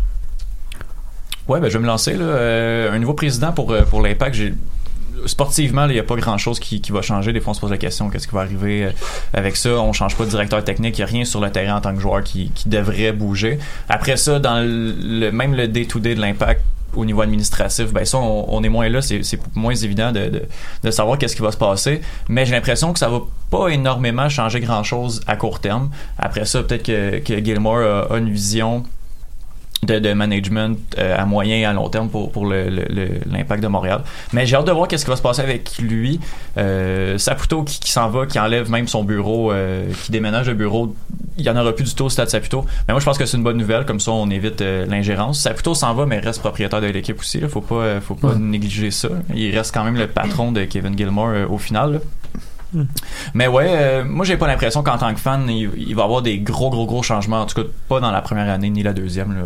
Ouais, 1.47 1.59
ben 1.59 1.67
je 1.67 1.73
vais 1.73 1.81
me 1.81 1.88
lancer 1.88 2.13
là. 2.13 2.25
Euh, 2.25 2.91
un 2.93 3.00
nouveau 3.00 3.13
président 3.13 3.51
pour 3.51 3.71
euh, 3.71 3.81
pour 3.81 4.01
l'Impact. 4.01 4.39
Sportivement, 5.25 5.85
il 5.85 5.93
n'y 5.93 6.00
a 6.00 6.03
pas 6.03 6.15
grand 6.15 6.38
chose 6.38 6.59
qui, 6.59 6.81
va 6.89 7.01
changer. 7.01 7.31
Des 7.31 7.39
fois, 7.39 7.51
on 7.51 7.53
se 7.53 7.62
pose 7.62 7.71
la 7.71 7.77
question 7.77 8.09
qu'est-ce 8.09 8.27
qui 8.27 8.35
va 8.35 8.41
arriver 8.41 8.85
euh, 8.85 8.91
avec 9.33 9.55
ça? 9.55 9.69
On 9.69 9.93
change 9.93 10.17
pas 10.17 10.25
de 10.25 10.29
directeur 10.29 10.63
technique. 10.63 10.97
Il 10.97 11.01
n'y 11.01 11.03
a 11.03 11.07
rien 11.07 11.25
sur 11.25 11.39
le 11.39 11.50
terrain 11.50 11.77
en 11.77 11.81
tant 11.81 11.93
que 11.93 12.01
joueur 12.01 12.23
qui, 12.23 12.50
qui 12.51 12.67
devrait 12.67 13.12
bouger. 13.12 13.59
Après 13.89 14.17
ça, 14.17 14.39
dans 14.39 14.59
le, 14.59 15.31
même 15.31 15.55
le 15.55 15.67
day-to-day 15.67 16.15
de 16.15 16.21
l'impact 16.21 16.62
au 16.95 17.05
niveau 17.05 17.21
administratif, 17.21 17.91
ben 17.91 18.05
ça, 18.05 18.17
on, 18.17 18.63
est 18.63 18.69
moins 18.69 18.89
là. 18.89 19.01
C'est 19.01 19.21
moins 19.55 19.75
évident 19.75 20.12
de, 20.12 20.43
de, 20.83 20.91
savoir 20.91 21.17
qu'est-ce 21.17 21.35
qui 21.35 21.41
va 21.41 21.51
se 21.51 21.57
passer. 21.57 22.01
Mais 22.29 22.45
j'ai 22.45 22.53
l'impression 22.53 22.93
que 22.93 23.00
ça 23.00 23.09
va 23.09 23.21
pas 23.50 23.69
énormément 23.69 24.29
changer 24.29 24.59
grand-chose 24.59 25.21
à 25.27 25.35
court 25.35 25.59
terme. 25.59 25.89
Après 26.17 26.45
ça, 26.45 26.63
peut-être 26.63 26.83
que, 26.83 27.43
Gilmore 27.43 28.09
a 28.12 28.17
une 28.17 28.29
vision 28.29 28.83
de, 29.86 30.00
de 30.00 30.13
management 30.13 30.78
euh, 30.98 31.16
à 31.18 31.25
moyen 31.25 31.56
et 31.58 31.66
à 31.66 31.74
long 31.74 31.90
terme 31.90 32.10
pour, 32.10 32.32
pour 32.32 32.46
le- 32.46 32.70
le- 32.70 32.86
le- 32.90 33.10
l'impact 33.32 33.62
de 33.63 33.68
Montréal. 33.68 34.02
Mais 34.34 34.46
j'ai 34.46 34.56
hâte 34.56 34.66
de 34.68 34.72
voir 34.72 34.88
qu'est-ce 34.88 35.06
qui 35.06 35.10
va 35.12 35.16
se 35.18 35.22
passer 35.22 35.42
avec 35.42 35.78
lui. 35.80 36.20
Euh, 36.58 37.18
Saputo 37.18 37.63
qui, 37.63 37.80
qui 37.80 37.92
s'en 37.92 38.10
va, 38.10 38.25
qui 38.25 38.40
enlève 38.40 38.70
même 38.70 38.88
son 38.88 39.04
bureau, 39.04 39.52
euh, 39.52 39.86
qui 40.04 40.12
déménage 40.12 40.48
le 40.48 40.54
bureau. 40.56 40.96
Il 41.38 41.44
y 41.46 41.50
en 41.50 41.58
aura 41.58 41.74
plus 41.74 41.86
du 41.86 41.96
tout 41.96 42.06
au 42.06 42.10
stade 42.10 42.30
Saputo. 42.30 42.66
Mais 42.88 42.94
moi, 42.94 43.00
je 43.00 43.06
pense 43.06 43.18
que 43.18 43.25
c'est 43.25 43.38
une 43.38 43.44
bonne 43.44 43.58
nouvelle. 43.58 43.86
Comme 43.86 44.00
ça, 44.00 44.12
on 44.12 44.30
évite 44.30 44.62
euh, 44.62 44.86
l'ingérence. 44.86 45.40
Saputo 45.40 45.74
s'en 45.74 45.94
va, 45.94 46.06
mais 46.06 46.20
reste 46.20 46.40
propriétaire 46.42 46.82
de 46.82 46.88
l'équipe 46.88 47.20
aussi. 47.20 47.40
Là. 47.40 47.48
Faut 47.50 47.62
pas, 47.62 47.75
euh, 47.75 48.02
faut 48.02 48.16
pas 48.16 48.30
Ouais. 48.30 48.36
négliger 48.40 48.92
ça. 48.92 49.10
Il 49.34 49.56
reste 49.56 49.74
quand 49.74 49.84
même 49.84 49.98
le 49.98 50.08
patron 50.08 50.52
de 50.52 50.63
Kevin 50.66 50.98
Gilmore 50.98 51.30
euh, 51.30 51.48
au 51.48 51.58
final. 51.58 51.94
là. 51.94 52.00
Mais 53.34 53.48
ouais, 53.48 53.68
euh, 53.70 54.03
moi 54.06 54.25
j'ai 54.25 54.38
pas 54.38 54.48
l'impression 54.48 54.84
qu'en 54.84 54.98
tant 54.98 55.13
que 55.13 55.19
fan, 55.19 55.47
il, 55.50 55.69
il 55.78 55.95
va 55.95 56.02
y 56.02 56.06
avoir 56.06 56.21
des 56.21 56.39
gros 56.39 56.69
gros 56.69 56.86
gros 56.86 57.04
changements. 57.04 57.41
En 57.41 57.45
tout 57.45 57.62
cas, 57.62 57.67
pas 57.89 58.00
dans 58.00 58.12
la 58.12 58.21
première 58.21 58.50
année 58.50 58.69
ni 58.69 58.84
la 58.84 58.93
deuxième. 58.93 59.34
là. 59.36 59.41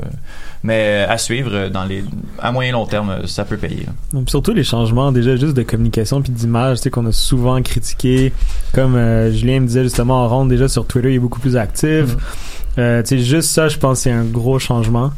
Mais 0.64 1.06
euh, 1.08 1.12
à 1.12 1.18
suivre 1.18 1.52
euh, 1.54 1.70
dans 1.70 1.84
les 1.86 2.04
à 2.40 2.52
moyen 2.52 2.72
long 2.72 2.86
terme, 2.86 3.10
euh, 3.10 3.28
ça 3.28 3.46
peut 3.46 3.58
payer. 3.58 3.86
surtout 4.28 4.54
les 4.54 4.64
changements 4.64 5.12
déjà 5.12 5.36
juste 5.36 5.54
de 5.54 5.64
communication 5.64 6.22
puis 6.22 6.32
d'image, 6.32 6.78
tu 6.78 6.84
sais 6.84 6.90
qu'on 6.90 7.06
a 7.06 7.12
souvent 7.12 7.62
critiqué 7.62 8.34
comme 8.74 8.96
euh, 8.96 9.32
Julien 9.32 9.60
me 9.60 9.68
disait 9.68 9.84
justement 9.84 10.24
en 10.24 10.28
ronde 10.28 10.50
déjà 10.50 10.68
sur 10.68 10.86
Twitter, 10.86 11.12
il 11.12 11.16
est 11.16 11.20
beaucoup 11.20 11.40
plus 11.40 11.58
actif. 11.58 12.16
Euh, 12.78 13.02
tu 13.02 13.10
sais 13.10 13.20
juste 13.20 13.50
ça, 13.50 13.68
je 13.70 13.78
pense 13.78 14.02
c'est 14.02 14.12
un 14.12 14.24
gros 14.24 14.60
changement. 14.60 15.12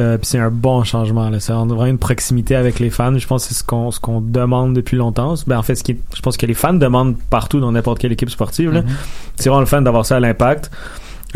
Euh, 0.00 0.16
puis 0.16 0.26
c'est 0.26 0.38
un 0.38 0.50
bon 0.50 0.84
changement 0.84 1.28
là, 1.28 1.38
ça 1.38 1.52
vraiment 1.54 1.84
une 1.84 1.98
proximité 1.98 2.56
avec 2.56 2.78
les 2.80 2.88
fans. 2.88 3.16
Je 3.18 3.26
pense 3.26 3.42
que 3.46 3.48
c'est 3.52 3.58
ce 3.58 3.62
qu'on 3.64 3.90
ce 3.90 4.00
qu'on 4.00 4.22
demande 4.22 4.72
depuis 4.74 4.96
longtemps. 4.96 5.34
Ben 5.46 5.58
en 5.58 5.62
fait, 5.62 5.74
ce 5.74 5.84
qui 5.84 5.92
est- 5.92 6.00
je 6.16 6.22
pense 6.22 6.38
que 6.38 6.46
les 6.46 6.54
fans 6.54 6.72
demandent 6.72 7.16
partout 7.28 7.60
dans 7.60 7.70
n'importe 7.72 7.98
quelle 7.98 8.12
équipe 8.12 8.30
sportive 8.30 8.72
là. 8.72 8.80
Mhm. 8.82 8.88
C'est 9.36 9.50
vraiment 9.50 9.60
le 9.60 9.66
fun 9.66 9.82
d'avoir 9.82 10.06
ça 10.06 10.16
à 10.16 10.20
l'impact. 10.20 10.70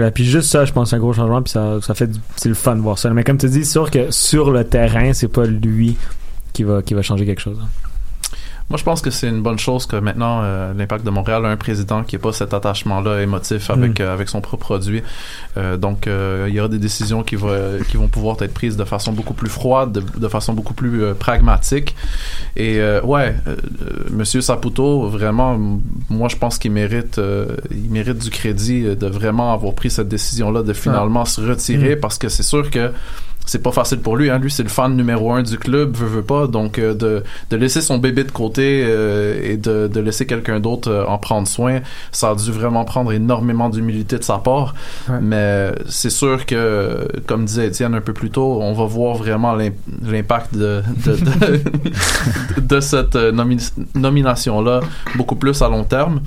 Euh, 0.01 0.11
puis 0.11 0.25
juste 0.25 0.51
ça, 0.51 0.65
je 0.65 0.73
pense 0.73 0.85
que 0.85 0.91
c'est 0.91 0.97
un 0.97 1.01
gros 1.01 1.13
changement 1.13 1.43
puis 1.43 1.53
ça 1.53 1.79
ça 1.83 1.95
fait 1.95 2.07
du- 2.07 2.21
c'est 2.37 2.49
le 2.49 2.55
fun 2.55 2.77
de 2.77 2.81
voir 2.81 2.99
ça. 2.99 3.11
Mais 3.11 3.25
comme 3.25 3.37
tu 3.39 3.47
dis, 3.49 3.65
c'est 3.65 3.73
sûr 3.73 3.91
que 3.91 4.11
sur 4.11 4.51
le 4.51 4.65
terrain, 4.65 5.13
c'est 5.13 5.29
pas 5.29 5.45
lui 5.45 5.97
qui 6.55 6.65
va 6.65 6.81
qui 6.81 6.95
va 6.95 7.03
changer 7.03 7.27
quelque 7.27 7.43
chose. 7.43 7.59
hein. 7.63 7.69
Moi, 8.69 8.79
je 8.79 8.83
pense 8.83 9.01
que 9.01 9.11
c'est 9.11 9.29
une 9.29 9.43
bonne 9.43 9.61
chose 9.61 9.87
que 9.87 9.95
maintenant 9.95 10.41
euh, 10.43 10.73
l'Impact 10.77 11.05
de 11.07 11.11
Montréal 11.11 11.47
a 11.47 11.49
un 11.51 11.57
président 11.57 12.03
qui 12.03 12.17
n'a 12.17 12.21
pas 12.21 12.33
cet 12.33 12.53
attachement-là 12.53 13.23
émotif 13.23 13.71
avec 13.71 14.01
Mm. 14.01 14.03
euh, 14.03 14.13
avec 14.13 14.29
son 14.29 14.41
propre 14.41 14.65
produit. 14.65 15.03
Euh, 15.57 15.77
donc, 15.77 16.09
euh, 16.09 16.47
il 16.49 16.55
y 16.55 16.59
aura 16.59 16.69
des 16.69 16.79
décisions 16.81 17.23
qui, 17.23 17.37
va- 17.37 17.79
qui 17.89 17.97
vont 17.97 18.09
pouvoir 18.09 18.37
être 18.43 18.53
prises 18.53 18.77
de 18.77 18.83
façon 18.85 19.13
beaucoup 19.13 19.35
plus 19.35 19.49
froide, 19.49 19.93
de, 19.93 20.03
de 20.19 20.29
façon 20.29 20.53
beaucoup 20.53 20.75
plus 20.75 21.05
euh, 21.05 21.15
pragmatique. 21.15 21.95
Et 22.57 22.81
euh, 22.81 23.01
ouais, 23.03 23.37
Monsieur 24.11 24.41
Saputo, 24.41 25.09
vraiment, 25.11 25.57
moi, 26.11 26.29
je 26.29 26.37
pense 26.37 26.59
qu'il 26.59 26.73
mérite 26.73 27.19
euh, 27.19 27.47
il 27.71 27.89
mérite 27.91 28.19
du 28.19 28.31
crédit 28.31 28.83
de 28.97 29.07
vraiment 29.07 29.53
avoir 29.53 29.75
pris 29.75 29.91
cette 29.91 30.09
décision-là 30.09 30.63
de 30.65 30.73
finalement 30.73 31.25
se 31.25 31.41
retirer 31.41 31.95
Mm. 31.95 32.01
parce 32.01 32.19
que 32.19 32.29
c'est 32.29 32.43
sûr 32.43 32.69
que 32.71 32.91
c'est 33.47 33.63
pas 33.63 33.73
facile 33.73 34.01
pour 34.01 34.17
lui. 34.17 34.29
Hein. 34.29 34.39
Lui, 34.39 34.51
c'est 34.51 34.63
le 34.65 34.69
fan 34.69 34.95
numéro 34.97 35.33
un 35.33 35.43
du 35.43 35.57
club, 35.59 35.97
veut, 35.97 36.07
veut 36.07 36.23
pas. 36.23 36.47
Donc, 36.47 36.79
euh, 36.79 36.93
de, 36.95 37.23
de 37.51 37.57
laisser 37.57 37.81
son 37.81 37.97
bébé 37.99 38.25
de 38.25 38.31
côté 38.33 38.83
euh, 38.85 39.41
et 39.43 39.57
de, 39.57 39.89
de 39.89 40.01
laisser 40.01 40.27
quelqu'un 40.27 40.61
d'autre 40.61 40.91
euh, 40.91 41.05
en 41.07 41.17
prendre 41.19 41.47
soin, 41.49 41.81
ça 42.13 42.31
a 42.31 42.35
dû 42.35 42.51
vraiment 42.51 42.85
prendre 42.85 43.13
énormément 43.13 43.69
d'humilité 43.71 44.19
de 44.19 44.25
sa 44.25 44.39
part. 44.39 44.75
Ouais. 45.09 45.17
Mais 45.23 45.73
c'est 45.89 46.11
sûr 46.11 46.45
que, 46.45 47.09
comme 47.27 47.45
disait 47.47 47.69
Étienne 47.69 47.95
un 47.95 48.01
peu 48.01 48.13
plus 48.13 48.31
tôt, 48.31 48.59
on 48.61 48.73
va 48.75 48.85
voir 48.85 49.15
vraiment 49.17 49.55
l'im- 49.55 49.71
l'impact 50.05 50.55
de, 50.55 50.83
de, 51.07 51.13
de, 51.17 52.61
de 52.61 52.81
cette 52.81 53.17
euh, 53.17 53.33
nomi- 53.33 53.73
nomination-là 53.95 54.81
beaucoup 55.15 55.37
plus 55.37 55.63
à 55.63 55.69
long 55.69 55.85
terme. 55.85 56.21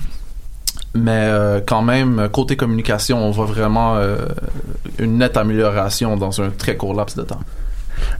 Mais 0.95 1.11
euh, 1.11 1.61
quand 1.65 1.81
même, 1.81 2.29
côté 2.31 2.55
communication, 2.57 3.19
on 3.23 3.31
voit 3.31 3.45
vraiment 3.45 3.95
euh, 3.97 4.17
une 4.97 5.19
nette 5.19 5.37
amélioration 5.37 6.17
dans 6.17 6.41
un 6.41 6.49
très 6.49 6.77
court 6.77 6.93
laps 6.93 7.15
de 7.15 7.23
temps. 7.23 7.39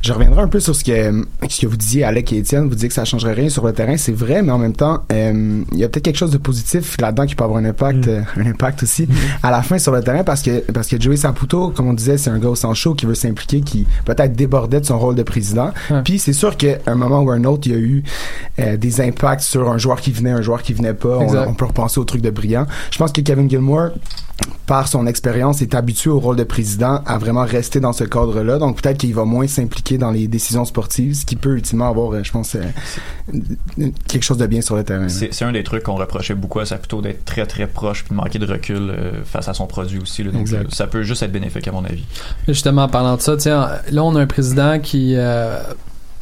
Je 0.02 0.14
reviendrai 0.14 0.42
un 0.42 0.48
peu 0.48 0.60
sur 0.60 0.76
ce 0.76 0.84
que, 0.84 1.26
ce 1.50 1.62
que 1.62 1.68
vous 1.68 1.78
disiez, 1.78 2.04
Alec 2.04 2.32
et 2.34 2.38
Étienne. 2.38 2.68
Vous 2.68 2.76
disiez 2.76 2.88
que 2.90 2.94
ça 2.96 3.06
changerait 3.06 3.34
rien 3.34 3.50
sur 3.50 3.66
le 3.66 3.74
terrain. 3.74 3.98
C'est 3.98 4.12
vrai, 4.14 4.42
mais 4.42 4.52
en 4.52 4.58
même 4.58 4.74
temps, 4.74 5.04
euh, 5.12 5.64
il 5.72 5.78
y 5.78 5.84
a 5.84 5.90
peut-être 5.90 6.06
quelque 6.06 6.18
chose 6.18 6.32
de 6.32 6.38
positif 6.38 6.96
là-dedans 7.00 7.26
qui 7.26 7.36
peut 7.36 7.44
avoir 7.44 7.60
un 7.60 7.66
impact, 7.66 8.08
Mm. 8.08 8.10
euh, 8.10 8.22
un 8.38 8.46
impact 8.48 8.84
aussi 8.84 9.08
à 9.44 9.52
la 9.52 9.62
fin 9.62 9.78
sur 9.78 9.92
le 9.92 10.02
terrain 10.02 10.24
parce 10.24 10.42
que, 10.42 10.60
parce 10.72 10.88
que 10.88 11.00
Joey 11.00 11.18
Saputo, 11.18 11.70
comme 11.72 11.88
on 11.88 11.94
disait, 11.94 12.18
c'est 12.18 12.30
un 12.30 12.40
gars 12.40 12.50
au 12.50 12.56
sang 12.56 12.74
chaud 12.74 12.94
qui 12.94 13.06
veut 13.06 13.16
s'impliquer, 13.16 13.62
qui 13.62 13.86
peut-être 14.06 14.34
débordait 14.34 14.80
de 14.80 14.86
son 14.86 14.98
rôle 15.00 15.16
de 15.16 15.24
président. 15.24 15.72
Puis 16.04 16.20
c'est 16.20 16.34
sûr 16.34 16.56
qu'à 16.58 16.78
un 16.88 16.96
moment 16.96 17.22
ou 17.22 17.32
un 17.32 17.44
autre, 17.44 17.64
il 17.68 17.72
y 17.74 17.76
a 17.76 17.80
eu 17.80 18.04
euh, 18.60 18.78
des 18.78 19.02
impacts 19.02 19.42
sur 19.42 19.70
un 19.72 19.78
joueur 19.78 20.00
qui 20.02 20.12
venait, 20.12 20.32
un 20.32 20.42
joueur 20.42 20.62
qui 20.62 20.74
venait 20.74 20.94
pas. 20.94 21.18
On, 21.18 21.50
on 21.50 21.54
peut 21.54 21.66
repenser 21.66 22.00
au 22.00 22.04
truc 22.06 22.22
de 22.22 22.30
brillant. 22.30 22.66
Je 22.92 22.98
pense 22.98 23.12
que 23.12 23.22
Kevin 23.22 23.50
Gilmore, 23.50 23.90
par 24.66 24.88
son 24.88 25.08
expérience, 25.08 25.62
est 25.62 25.74
habitué 25.74 26.10
au 26.12 26.20
rôle 26.20 26.36
de 26.36 26.44
président 26.44 27.02
à 27.06 27.18
vraiment 27.18 27.44
rester 27.44 27.80
dans 27.80 27.94
ce 27.94 28.04
cadre-là. 28.04 28.60
Donc 28.60 28.82
peut-être 28.82 28.98
qu'il 28.98 29.14
va 29.16 29.26
moins 29.26 29.48
s'impliquer 29.48 29.98
dans 29.98 30.12
les 30.12 30.28
décisions 30.28 30.64
sportives, 30.66 31.16
ce 31.16 31.26
qui 31.26 31.36
peut 31.36 31.56
ultimement 31.56 31.90
avoir, 31.90 32.14
euh, 32.14 32.22
je 32.24 32.32
pense, 32.32 32.56
euh, 32.56 32.62
quelque 34.08 34.24
chose 34.24 34.38
de 34.38 34.46
bien 34.48 34.62
sur 34.62 34.76
le 34.76 34.84
terrain. 34.84 35.08
C'est 35.10 35.44
un 35.44 35.52
des 35.52 35.64
trucs 35.64 35.84
qu'on 35.84 35.96
reprochait 35.96 36.36
beaucoup 36.36 36.60
à 36.60 36.66
Saputo 36.66 37.02
d'être 37.02 37.26
très 37.26 37.46
très 37.46 37.68
proche 37.68 38.04
puis 38.04 38.12
de 38.12 38.16
manquer 38.16 38.40
de 38.40 38.46
recul 38.46 38.90
euh, 38.90 39.24
face 39.26 39.48
à 39.48 39.54
son 39.54 39.66
produit 39.68 40.00
aussi. 40.00 40.24
là. 40.24 40.32
Donc, 40.32 40.42
Exact. 40.42 40.74
ça 40.74 40.88
peut 40.88 41.04
juste 41.04 41.24
être 41.24 41.32
bénéfique 41.32 41.68
à 41.68 41.72
mon 41.72 41.84
avis. 41.84 42.04
Justement, 42.48 42.84
en 42.84 42.90
parlant 42.90 43.16
de 43.16 43.22
ça, 43.22 43.38
tiens, 43.38 43.70
là, 43.92 44.04
on 44.04 44.16
a 44.16 44.22
un 44.22 44.28
président 44.28 44.80
qui, 44.80 45.16
euh, 45.16 45.60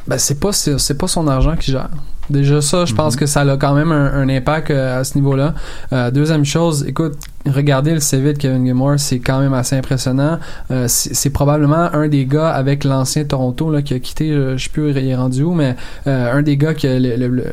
ben, 0.06 0.18
c'est 0.18 0.40
pas, 0.40 0.52
c'est 0.52 0.78
c'est 0.78 0.96
pas 0.96 1.08
son 1.08 1.28
argent 1.28 1.56
qui 1.56 1.70
gère. 1.72 1.90
Déjà 2.30 2.60
ça, 2.60 2.84
je 2.84 2.94
pense 2.94 3.16
que 3.16 3.24
ça 3.24 3.40
a 3.40 3.56
quand 3.56 3.74
même 3.74 3.90
un, 3.90 4.12
un 4.12 4.28
impact 4.28 4.70
euh, 4.70 5.00
à 5.00 5.04
ce 5.04 5.14
niveau-là. 5.16 5.54
Euh, 5.94 6.10
deuxième 6.10 6.44
chose, 6.44 6.84
écoute, 6.86 7.14
regardez 7.50 7.94
le 7.94 8.00
CV 8.00 8.32
de 8.32 8.38
Kevin 8.38 8.64
Gilmore, 8.64 8.98
c'est 8.98 9.18
quand 9.18 9.40
même 9.40 9.54
assez 9.54 9.76
impressionnant. 9.76 10.38
Euh, 10.70 10.86
c'est 10.88 11.30
probablement 11.30 11.92
un 11.92 12.08
des 12.08 12.26
gars 12.26 12.50
avec 12.50 12.84
l'ancien 12.84 13.24
Toronto 13.24 13.70
là, 13.70 13.82
qui 13.82 13.94
a 13.94 13.98
quitté, 13.98 14.30
euh, 14.30 14.56
je 14.56 14.64
sais 14.64 14.70
plus 14.70 14.86
où 14.86 14.88
il 14.88 14.98
est 14.98 15.14
rendu 15.14 15.42
où, 15.42 15.54
mais 15.54 15.76
euh, 16.06 16.32
un 16.32 16.42
des 16.42 16.56
gars 16.56 16.74
qui 16.74 16.86
a 16.86 16.98
le, 16.98 17.44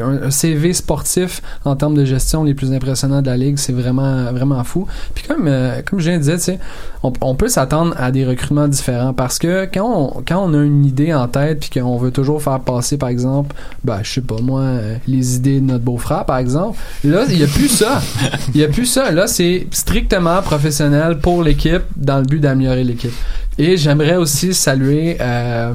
un, 0.00 0.30
CV 0.30 0.72
sportif 0.72 1.42
en 1.64 1.76
termes 1.76 1.94
de 1.94 2.04
gestion 2.04 2.44
les 2.44 2.54
plus 2.54 2.72
impressionnants 2.72 3.22
de 3.22 3.26
la 3.26 3.36
ligue. 3.36 3.58
C'est 3.58 3.72
vraiment 3.72 4.32
vraiment 4.32 4.62
fou. 4.64 4.86
Puis 5.14 5.24
comme 5.26 5.50
comme 5.84 6.00
je 6.00 6.10
viens 6.10 6.18
de 6.18 6.24
dire, 6.24 6.58
on, 7.02 7.12
on 7.20 7.34
peut 7.34 7.48
s'attendre 7.48 7.94
à 7.98 8.10
des 8.10 8.24
recrutements 8.24 8.68
différents 8.68 9.12
parce 9.12 9.38
que 9.38 9.68
quand 9.72 10.16
on, 10.18 10.22
quand 10.26 10.44
on 10.44 10.54
a 10.54 10.62
une 10.62 10.84
idée 10.84 11.14
en 11.14 11.28
tête 11.28 11.60
puis 11.60 11.80
qu'on 11.80 11.96
veut 11.96 12.10
toujours 12.10 12.42
faire 12.42 12.60
passer 12.60 12.98
par 12.98 13.08
exemple 13.08 13.54
ben 13.84 14.00
je 14.02 14.12
sais 14.14 14.20
pas 14.20 14.36
moi 14.42 14.64
les 15.06 15.36
idées 15.36 15.60
de 15.60 15.66
notre 15.66 15.84
beau-frère 15.84 16.24
par 16.24 16.38
exemple 16.38 16.78
là 17.04 17.24
il 17.28 17.38
y 17.38 17.44
a 17.44 17.46
plus 17.46 17.68
ça 17.68 18.00
il 18.54 18.60
y 18.60 18.64
a 18.64 18.68
plus 18.68 18.86
ça 18.86 19.10
là 19.10 19.26
c'est 19.38 19.66
strictement 19.70 20.42
professionnel 20.42 21.18
pour 21.18 21.44
l'équipe 21.44 21.82
dans 21.96 22.18
le 22.18 22.24
but 22.24 22.40
d'améliorer 22.40 22.82
l'équipe 22.82 23.12
et 23.56 23.76
j'aimerais 23.76 24.16
aussi 24.16 24.52
saluer 24.52 25.16
euh, 25.20 25.72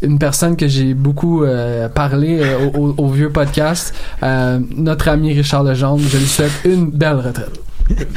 une 0.00 0.18
personne 0.18 0.56
que 0.56 0.66
j'ai 0.74 0.94
beaucoup 0.94 1.44
euh, 1.44 1.88
parlé 1.90 2.38
euh, 2.40 2.70
au, 2.78 2.94
au- 2.96 3.08
vieux 3.18 3.30
podcast, 3.30 3.94
notre 4.22 5.08
ami 5.08 5.34
Richard 5.34 5.64
Legendre. 5.64 6.02
Je 6.12 6.16
lui 6.18 6.26
souhaite 6.26 6.56
une 6.64 6.90
belle 6.90 7.16
retraite. 7.16 7.60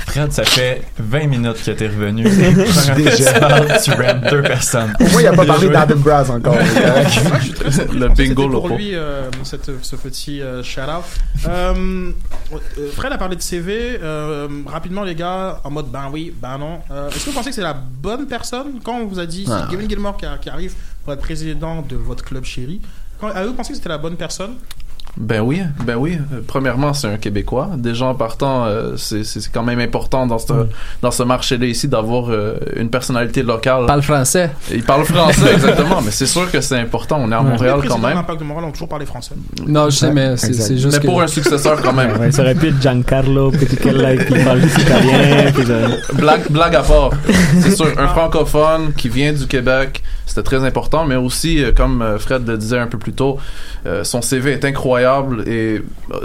Fred, 0.07 0.31
ça 0.33 0.43
fait 0.43 0.81
20 0.99 1.27
minutes 1.27 1.63
que 1.63 1.71
t'es 1.71 1.87
revenu. 1.87 2.23
Déjà. 2.95 3.79
tu 3.83 3.91
rantes 3.91 4.29
deux 4.29 4.41
personnes. 4.41 4.93
Au 4.99 5.03
moins, 5.09 5.21
il 5.21 5.27
a 5.27 5.33
pas 5.33 5.45
parlé 5.45 5.69
d'Adam 5.69 5.95
Braz 5.97 6.29
encore. 6.29 6.57
Je 6.61 7.39
suis 7.41 7.53
très. 7.53 7.85
Le 7.93 8.09
bingo 8.09 8.49
pour 8.49 8.69
lui 8.69 8.95
euh, 8.95 9.29
cette, 9.43 9.71
ce 9.81 9.95
petit 9.95 10.41
euh, 10.41 10.61
shout-out. 10.63 11.03
Euh, 11.47 12.11
euh, 12.53 12.57
Fred 12.93 13.13
a 13.13 13.17
parlé 13.17 13.35
de 13.35 13.41
CV. 13.41 13.97
Euh, 14.01 14.47
rapidement, 14.67 15.03
les 15.03 15.15
gars, 15.15 15.59
en 15.63 15.69
mode 15.71 15.89
ben 15.89 16.09
oui, 16.11 16.33
ben 16.41 16.57
non. 16.57 16.79
Euh, 16.91 17.09
Est-ce 17.09 17.25
que 17.25 17.29
vous 17.29 17.35
pensez 17.35 17.49
que 17.49 17.55
c'est 17.55 17.61
la 17.61 17.73
bonne 17.73 18.27
personne? 18.27 18.79
Quand 18.83 18.97
on 18.99 19.05
vous 19.05 19.19
a 19.19 19.25
dit 19.25 19.45
Ah. 19.49 19.61
c'est 19.69 19.75
Kevin 19.75 19.89
Gilmore 19.89 20.17
qui, 20.17 20.25
a- 20.25 20.37
qui 20.37 20.49
arrive 20.49 20.73
pour 21.03 21.13
être 21.13 21.21
président 21.21 21.81
de 21.81 21.95
votre 21.95 22.23
club 22.23 22.43
chéri 22.43 22.81
quand, 23.19 23.27
Avez-vous 23.29 23.53
pensé 23.53 23.69
que 23.69 23.75
c'était 23.77 23.89
la 23.89 23.97
bonne 23.99 24.15
personne? 24.15 24.55
Ben 25.17 25.41
oui, 25.41 25.61
ben 25.85 25.95
oui. 25.97 26.17
Euh, 26.33 26.39
Premièrement, 26.47 26.93
c'est 26.93 27.07
un 27.07 27.17
Québécois. 27.17 27.69
Déjà 27.75 28.05
en 28.05 28.15
partant, 28.15 28.65
euh, 28.65 28.95
c'est 28.95 29.23
c'est 29.25 29.51
quand 29.51 29.61
même 29.63 29.79
important 29.79 30.25
dans 30.25 30.39
ce 30.39 30.53
dans 31.01 31.11
ce 31.11 31.23
marché-là 31.23 31.65
ici 31.65 31.87
d'avoir 31.89 32.29
euh, 32.31 32.55
une 32.77 32.89
personnalité 32.89 33.43
locale. 33.43 33.85
Parle 33.87 34.01
français. 34.03 34.51
Il 34.71 34.83
parle 34.83 35.03
français 35.03 35.51
exactement, 35.53 36.01
mais 36.01 36.11
c'est 36.11 36.25
sûr 36.25 36.49
que 36.49 36.61
c'est 36.61 36.77
important. 36.79 37.19
On 37.21 37.31
est 37.31 37.35
à. 37.35 37.41
Montréal 37.41 37.79
les 37.83 37.87
quand 37.89 37.97
même. 37.99 38.13
l'Impact 38.15 38.39
de 38.39 38.45
Montréal 38.45 38.69
ont 38.69 38.71
toujours 38.71 38.87
parlé 38.87 39.05
français. 39.05 39.35
Non, 39.67 39.89
je 39.89 39.97
sais, 39.97 40.05
Ouais, 40.07 40.13
mais 40.13 40.37
c'est 40.37 40.77
juste 40.77 40.93
Mais 40.93 40.99
que- 40.99 41.05
pour 41.07 41.21
un 41.21 41.27
successeur 41.27 41.81
quand 41.81 41.93
même. 41.93 42.17
Ouais, 42.17 42.31
ça 42.31 42.41
aurait 42.43 42.55
pu 42.55 42.69
être 42.69 42.81
Giancarlo 42.81 43.51
Peticella 43.51 44.15
qui 44.17 44.33
parle 44.43 44.61
juste 44.61 44.77
italien. 44.79 45.51
puis 45.53 45.65
blague, 46.15 46.49
blague 46.49 46.75
à 46.75 46.81
part. 46.83 47.09
C'est 47.61 47.75
sûr, 47.75 47.87
un 47.97 48.07
francophone 48.07 48.93
qui 48.95 49.09
vient 49.09 49.33
du 49.33 49.45
Québec, 49.45 50.01
c'était 50.31 50.43
très 50.43 50.63
important, 50.65 51.05
mais 51.05 51.15
aussi, 51.17 51.61
euh, 51.63 51.71
comme 51.75 52.01
euh, 52.01 52.17
Fred 52.17 52.47
le 52.47 52.57
disait 52.57 52.77
un 52.79 52.87
peu 52.87 52.97
plus 52.97 53.11
tôt, 53.13 53.37
euh, 53.85 54.03
son 54.05 54.21
CV 54.21 54.51
est 54.53 54.63
incroyable 54.63 55.43
et 55.47 55.81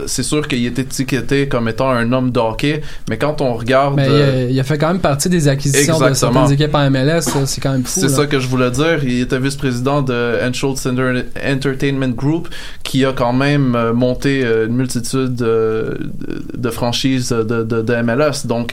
c'est 0.06 0.22
sûr 0.22 0.46
qu'il 0.46 0.64
est 0.64 0.78
étiqueté 0.78 1.48
comme 1.48 1.68
étant 1.68 1.90
un 1.90 2.12
homme 2.12 2.30
de 2.30 2.38
hockey, 2.38 2.82
mais 3.10 3.18
quand 3.18 3.40
on 3.40 3.54
regarde... 3.54 3.96
Mais 3.96 4.06
il 4.06 4.12
euh, 4.12 4.46
a, 4.46 4.50
il 4.50 4.60
a 4.60 4.64
fait 4.64 4.78
quand 4.78 4.88
même 4.88 5.00
partie 5.00 5.28
des 5.28 5.48
acquisitions 5.48 5.98
de 5.98 6.04
Exactement. 6.06 6.46
certaines 6.46 6.54
équipes 6.54 6.74
en 6.74 6.88
MLS. 6.90 7.22
C'est 7.46 7.60
quand 7.60 7.72
même 7.72 7.84
fou. 7.84 7.98
C'est 8.00 8.08
ça 8.08 8.26
que 8.26 8.38
je 8.38 8.46
voulais 8.46 8.70
dire. 8.70 9.02
Il 9.02 9.20
était 9.22 9.38
vice-président 9.38 10.02
de 10.02 10.38
Enschultz 10.46 10.86
Enter- 10.86 11.24
Entertainment 11.44 12.14
Group, 12.14 12.48
qui 12.84 13.04
a 13.04 13.12
quand 13.12 13.32
même 13.32 13.76
monté 13.92 14.42
une 14.42 14.74
multitude 14.76 15.34
de, 15.34 15.98
de 16.56 16.70
franchises 16.70 17.30
de, 17.30 17.42
de, 17.64 17.82
de 17.82 17.94
MLS. 18.02 18.46
Donc, 18.46 18.72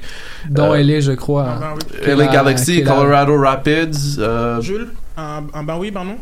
Dont 0.49 0.73
euh, 0.73 0.83
LA, 0.83 0.99
je 0.99 1.13
crois. 1.13 1.47
Ah, 1.49 1.59
ben 1.59 1.73
oui. 1.75 2.07
LA 2.07 2.25
la- 2.25 2.31
Galaxy, 2.31 2.83
la- 2.83 2.91
Colorado 2.91 3.37
Rapids. 3.39 4.17
euh, 4.19 4.61
Jules? 4.61 4.89
Un, 5.17 5.43
un 5.53 5.63
ben 5.63 5.77
oui, 5.79 5.91
ben 5.91 6.03
non 6.03 6.15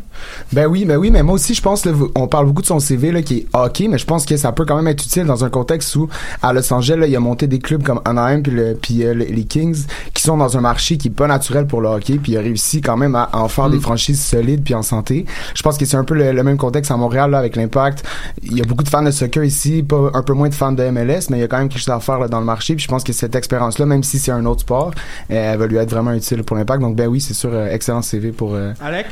Ben 0.52 0.66
oui, 0.66 0.84
ben 0.84 0.96
oui, 0.96 1.10
mais 1.10 1.22
moi 1.22 1.34
aussi, 1.36 1.54
je 1.54 1.62
pense, 1.62 1.84
là, 1.86 1.92
on 2.14 2.26
parle 2.28 2.46
beaucoup 2.46 2.62
de 2.62 2.66
son 2.66 2.78
CV, 2.80 3.10
là, 3.12 3.22
qui 3.22 3.38
est 3.38 3.46
hockey, 3.54 3.88
mais 3.88 3.98
je 3.98 4.04
pense 4.06 4.26
que 4.26 4.36
ça 4.36 4.52
peut 4.52 4.64
quand 4.66 4.76
même 4.76 4.86
être 4.88 5.02
utile 5.04 5.24
dans 5.24 5.44
un 5.44 5.50
contexte 5.50 5.94
où, 5.96 6.08
à 6.42 6.52
Los 6.52 6.72
Angeles, 6.72 6.96
là, 6.98 7.06
il 7.06 7.16
a 7.16 7.20
monté 7.20 7.46
des 7.46 7.58
clubs 7.58 7.82
comme 7.82 8.00
Anaheim 8.04 8.42
puis, 8.42 8.52
le, 8.52 8.74
puis 8.80 9.04
euh, 9.04 9.14
le- 9.14 9.24
les 9.24 9.44
Kings, 9.44 9.86
qui 10.14 10.22
sont 10.22 10.36
dans 10.36 10.56
un 10.56 10.60
marché 10.60 10.96
qui 10.98 11.08
est 11.08 11.12
pas 11.12 11.26
naturel 11.26 11.66
pour 11.66 11.80
le 11.80 11.88
hockey, 11.88 12.18
puis 12.22 12.32
il 12.32 12.36
a 12.38 12.40
réussi 12.40 12.80
quand 12.82 12.96
même 12.96 13.14
à 13.14 13.30
en 13.32 13.48
faire 13.48 13.68
Mm. 13.68 13.72
des 13.72 13.80
franchises 13.80 14.22
solides 14.22 14.62
puis 14.64 14.74
en 14.74 14.82
santé. 14.82 15.24
Je 15.54 15.62
pense 15.62 15.78
que 15.78 15.84
c'est 15.84 15.96
un 15.96 16.04
peu 16.04 16.14
le, 16.14 16.32
le 16.32 16.42
même 16.42 16.56
contexte 16.58 16.90
à 16.90 16.96
Montréal, 16.96 17.30
là, 17.30 17.38
avec 17.38 17.56
l'impact. 17.56 18.04
Il 18.42 18.58
y 18.58 18.60
a 18.60 18.64
beaucoup 18.64 18.84
de 18.84 18.88
fans 18.88 19.02
de 19.02 19.10
soccer 19.10 19.44
ici, 19.44 19.82
pas 19.82 20.10
un 20.14 20.22
peu 20.22 20.32
moins 20.34 20.48
de 20.48 20.54
fans 20.54 20.72
de 20.72 20.82
MLS, 20.90 21.28
mais 21.30 21.38
il 21.38 21.40
y 21.40 21.44
a 21.44 21.48
quand 21.48 21.58
même 21.58 21.68
quelque 21.68 21.80
chose 21.80 21.94
à 21.94 22.00
faire 22.00 22.18
là, 22.18 22.28
dans 22.28 22.40
le 22.40 22.46
marché, 22.46 22.74
puis 22.74 22.82
je 22.84 22.88
pense 22.88 23.04
que 23.04 23.12
cette 23.12 23.34
expérience-là, 23.34 23.86
même 23.86 24.02
si 24.02 24.18
c'est 24.18 24.32
un 24.32 24.44
autre 24.44 24.60
sport, 24.62 24.90
elle 25.28 25.56
va 25.58 25.66
lui 25.66 25.76
être 25.76 25.90
vraiment 25.90 26.12
utile 26.12 26.42
pour 26.44 26.56
l'impact. 26.56 26.80
Donc, 26.82 26.96
ben 26.96 27.06
oui, 27.06 27.20
c'est 27.20 27.34
sûr, 27.34 27.50
euh, 27.52 27.68
excellent 27.70 28.02
CV 28.02 28.32
pour... 28.32 28.54
euh, 28.54 28.72
Alec? 28.82 29.06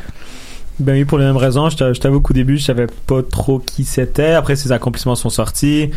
Ben 0.78 0.94
oui, 0.94 1.04
pour 1.04 1.18
les 1.18 1.24
mêmes 1.26 1.36
raisons. 1.36 1.68
Je 1.68 1.76
t'a- 1.76 1.92
je 1.92 2.00
t'avoue 2.00 2.20
qu'au 2.20 2.32
début, 2.32 2.56
je 2.56 2.64
savais 2.64 2.86
pas 3.06 3.22
trop 3.22 3.58
qui 3.58 3.84
c'était. 3.84 4.32
Après, 4.32 4.56
ses 4.56 4.72
accomplissements 4.72 5.14
sont 5.14 5.28
sortis, 5.28 5.90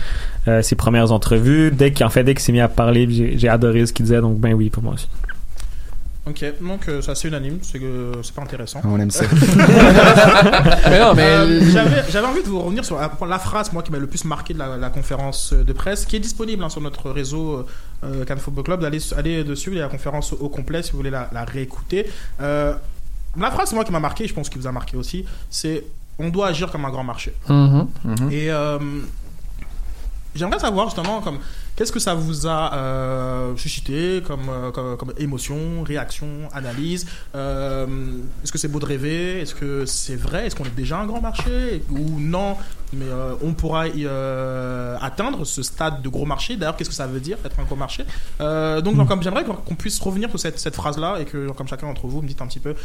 euh, 0.48 0.62
ses 0.62 0.76
premières 0.76 1.12
entrevues. 1.14 1.72
Dès 1.72 1.92
qu'en 1.94 2.10
fait, 2.10 2.24
dès 2.26 2.34
qu'il 2.34 2.44
s'est 2.44 2.52
mis 2.52 2.60
à 2.60 2.68
parler, 2.68 3.08
j'ai 3.38 3.48
adoré 3.50 3.86
ce 3.86 3.94
qu'il 3.94 4.06
disait. 4.06 4.20
Donc, 4.20 4.40
ben 4.40 4.54
oui, 4.54 4.70
pour 4.70 4.84
moi 4.84 4.94
aussi. 4.96 5.08
Ok, 6.26 6.42
donc 6.62 6.88
euh, 6.88 7.02
c'est 7.02 7.12
assez 7.12 7.28
unanime, 7.28 7.58
c'est 7.62 7.80
que 7.80 8.12
c'est 8.24 8.34
pas 8.34 8.42
intéressant. 8.44 8.80
On 8.86 8.98
aime 8.98 9.12
ça. 9.12 9.26
Mais 10.90 11.00
non, 11.00 11.14
mais- 11.14 11.22
Euh, 11.24 11.60
j'avais 12.10 12.26
envie 12.28 12.42
de 12.44 12.48
vous 12.48 12.62
revenir 12.62 12.86
sur 12.86 12.96
la, 12.98 13.12
la 13.28 13.40
phrase 13.40 13.74
moi 13.74 13.84
qui 13.84 13.92
m'a 13.92 13.98
le 13.98 14.08
plus 14.08 14.24
marqué 14.24 14.54
de 14.54 14.60
la, 14.60 14.78
la 14.78 14.90
conférence 14.90 15.52
de 15.54 15.74
presse, 15.74 16.06
qui 16.06 16.16
est 16.16 16.20
disponible 16.22 16.64
hein, 16.64 16.70
sur 16.70 16.80
notre 16.80 17.10
réseau 17.12 17.66
euh, 18.06 18.24
Cannes 18.24 18.38
Football 18.40 18.64
Club. 18.64 18.80
D'aller 18.82 19.00
aller 19.18 19.44
dessus, 19.44 19.72
il 19.72 19.78
y 19.78 19.80
a 19.82 19.84
la 19.84 19.90
conférence 19.90 20.32
au 20.32 20.48
complet 20.48 20.82
si 20.82 20.92
vous 20.92 20.98
voulez 20.98 21.10
la, 21.10 21.30
la 21.34 21.44
réécouter. 21.44 22.06
La 23.38 23.52
phrase 23.52 23.74
moi 23.74 23.84
qui 23.84 23.92
m'a 23.92 24.00
marqué, 24.00 24.28
je 24.28 24.34
pense 24.34 24.50
qu'il 24.50 24.62
vous 24.62 24.68
a 24.68 24.72
marqué 24.72 24.96
aussi, 24.98 25.26
c'est 25.50 25.84
on 26.20 26.30
doit 26.30 26.48
agir 26.48 26.72
comme 26.72 26.86
un 26.86 26.92
grand 26.92 27.04
marché. 27.04 27.34
Mhm. 27.50 27.88
Et 28.32 28.52
euh, 28.52 28.78
j'aimerais 30.36 30.60
savoir 30.60 30.88
justement 30.88 31.22
comme 31.22 31.40
qu'est-ce 31.76 31.92
que 31.92 32.00
ça 32.00 32.14
vous 32.14 32.48
a 32.48 32.74
euh, 32.74 33.56
suscité 33.58 34.22
comme, 34.26 34.50
euh, 34.50 34.72
comme, 34.72 34.98
comme 34.98 35.14
émotion, 35.18 35.84
réaction, 35.84 36.28
analyse. 36.54 37.06
Euh, 37.36 37.88
Est-ce 38.44 38.52
que 38.52 38.58
c'est 38.58 38.68
beau 38.68 38.80
de 38.80 38.86
rêver? 38.86 39.42
Est-ce 39.42 39.56
que 39.56 39.86
c'est 39.86 40.16
vrai? 40.16 40.48
Est-ce 40.48 40.56
qu'on 40.56 40.66
est 40.66 40.76
déjà 40.76 41.00
un 41.00 41.06
grand 41.06 41.22
marché? 41.22 41.84
Ou 41.90 42.20
non? 42.20 42.58
Mais 42.94 43.08
on 43.42 43.54
pourra 43.54 43.88
y, 43.88 44.06
atteindre 44.06 45.46
ce 45.46 45.64
stade 45.64 46.04
de 46.04 46.10
gros 46.10 46.26
marché. 46.26 46.58
D'ailleurs, 46.58 46.76
qu'est-ce 46.76 46.90
que 46.90 46.96
ça 46.96 47.08
veut 47.08 47.20
dire 47.20 47.38
être 47.44 47.60
un 47.60 47.64
gros 47.64 47.76
marché? 47.76 48.06
Donc, 48.40 48.96
genre, 48.96 49.08
comme 49.08 49.24
j'aimerais 49.24 49.44
qu'on 49.44 49.76
puisse 49.76 50.00
revenir 50.00 50.30
sur 50.30 50.40
cette, 50.40 50.60
cette 50.60 50.76
phrase-là 50.76 51.18
et 51.20 51.26
que, 51.26 51.48
genre, 51.48 51.56
comme 51.56 51.68
chacun 51.68 51.88
d'entre 51.88 52.06
vous, 52.06 52.22
me 52.22 52.28
dites 52.28 52.42
un 52.42 52.48
petit 52.48 52.60
peu 52.60 52.76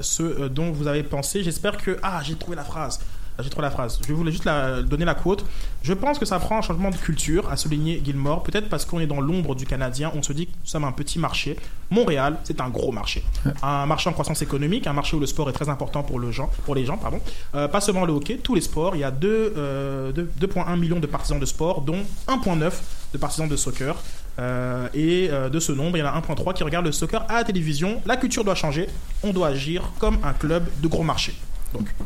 ce 0.00 0.48
dont 0.48 0.72
vous 0.72 0.88
avez 0.88 1.04
pensé. 1.04 1.44
J'espère 1.44 1.76
que 1.76 1.96
ah 2.02 2.20
j'ai 2.24 2.34
trouvé 2.34 2.56
la 2.56 2.64
phrase. 2.64 2.98
J'ai 3.40 3.48
trouvé 3.50 3.62
la 3.62 3.70
phrase. 3.70 3.98
Je 4.06 4.12
voulais 4.12 4.30
juste 4.32 4.44
la, 4.44 4.82
donner 4.82 5.04
la 5.04 5.14
quote. 5.14 5.44
Je 5.82 5.92
pense 5.94 6.18
que 6.18 6.24
ça 6.24 6.38
prend 6.38 6.58
un 6.58 6.62
changement 6.62 6.90
de 6.90 6.96
culture, 6.96 7.50
a 7.50 7.56
souligné 7.56 8.00
Gilmore. 8.04 8.42
Peut-être 8.42 8.68
parce 8.68 8.84
qu'on 8.84 9.00
est 9.00 9.06
dans 9.06 9.20
l'ombre 9.20 9.54
du 9.54 9.66
Canadien, 9.66 10.12
on 10.14 10.22
se 10.22 10.32
dit 10.32 10.46
que 10.46 10.52
nous 10.52 10.66
sommes 10.66 10.84
un 10.84 10.92
petit 10.92 11.18
marché. 11.18 11.56
Montréal, 11.90 12.36
c'est 12.44 12.60
un 12.60 12.68
gros 12.68 12.92
marché. 12.92 13.24
Un 13.62 13.86
marché 13.86 14.08
en 14.08 14.12
croissance 14.12 14.42
économique, 14.42 14.86
un 14.86 14.92
marché 14.92 15.16
où 15.16 15.20
le 15.20 15.26
sport 15.26 15.48
est 15.50 15.52
très 15.52 15.68
important 15.68 16.02
pour, 16.02 16.18
le 16.20 16.30
gens, 16.30 16.50
pour 16.64 16.74
les 16.74 16.84
gens. 16.84 16.96
Pardon. 16.98 17.20
Euh, 17.54 17.68
pas 17.68 17.80
seulement 17.80 18.04
le 18.04 18.12
hockey, 18.12 18.38
tous 18.42 18.54
les 18.54 18.60
sports. 18.60 18.94
Il 18.96 19.00
y 19.00 19.04
a 19.04 19.10
deux, 19.10 19.52
euh, 19.56 20.12
deux- 20.12 20.30
2,1 20.38 20.76
millions 20.76 21.00
de 21.00 21.06
partisans 21.06 21.40
de 21.40 21.46
sport, 21.46 21.80
dont 21.80 21.98
1,9 22.28 22.72
de 23.12 23.18
partisans 23.18 23.48
de 23.48 23.56
soccer. 23.56 23.96
Euh, 24.38 24.88
et 24.94 25.28
euh, 25.30 25.50
de 25.50 25.60
ce 25.60 25.72
nombre, 25.72 25.96
il 25.96 26.00
y 26.00 26.02
en 26.02 26.06
a 26.06 26.12
1,3 26.18 26.54
qui 26.54 26.64
regardent 26.64 26.86
le 26.86 26.92
soccer 26.92 27.24
à 27.28 27.34
la 27.34 27.44
télévision. 27.44 28.00
La 28.06 28.16
culture 28.16 28.44
doit 28.44 28.54
changer. 28.54 28.88
On 29.22 29.32
doit 29.32 29.48
agir 29.48 29.90
comme 29.98 30.18
un 30.24 30.32
club 30.32 30.64
de 30.80 30.88
gros 30.88 31.02
marché. 31.02 31.34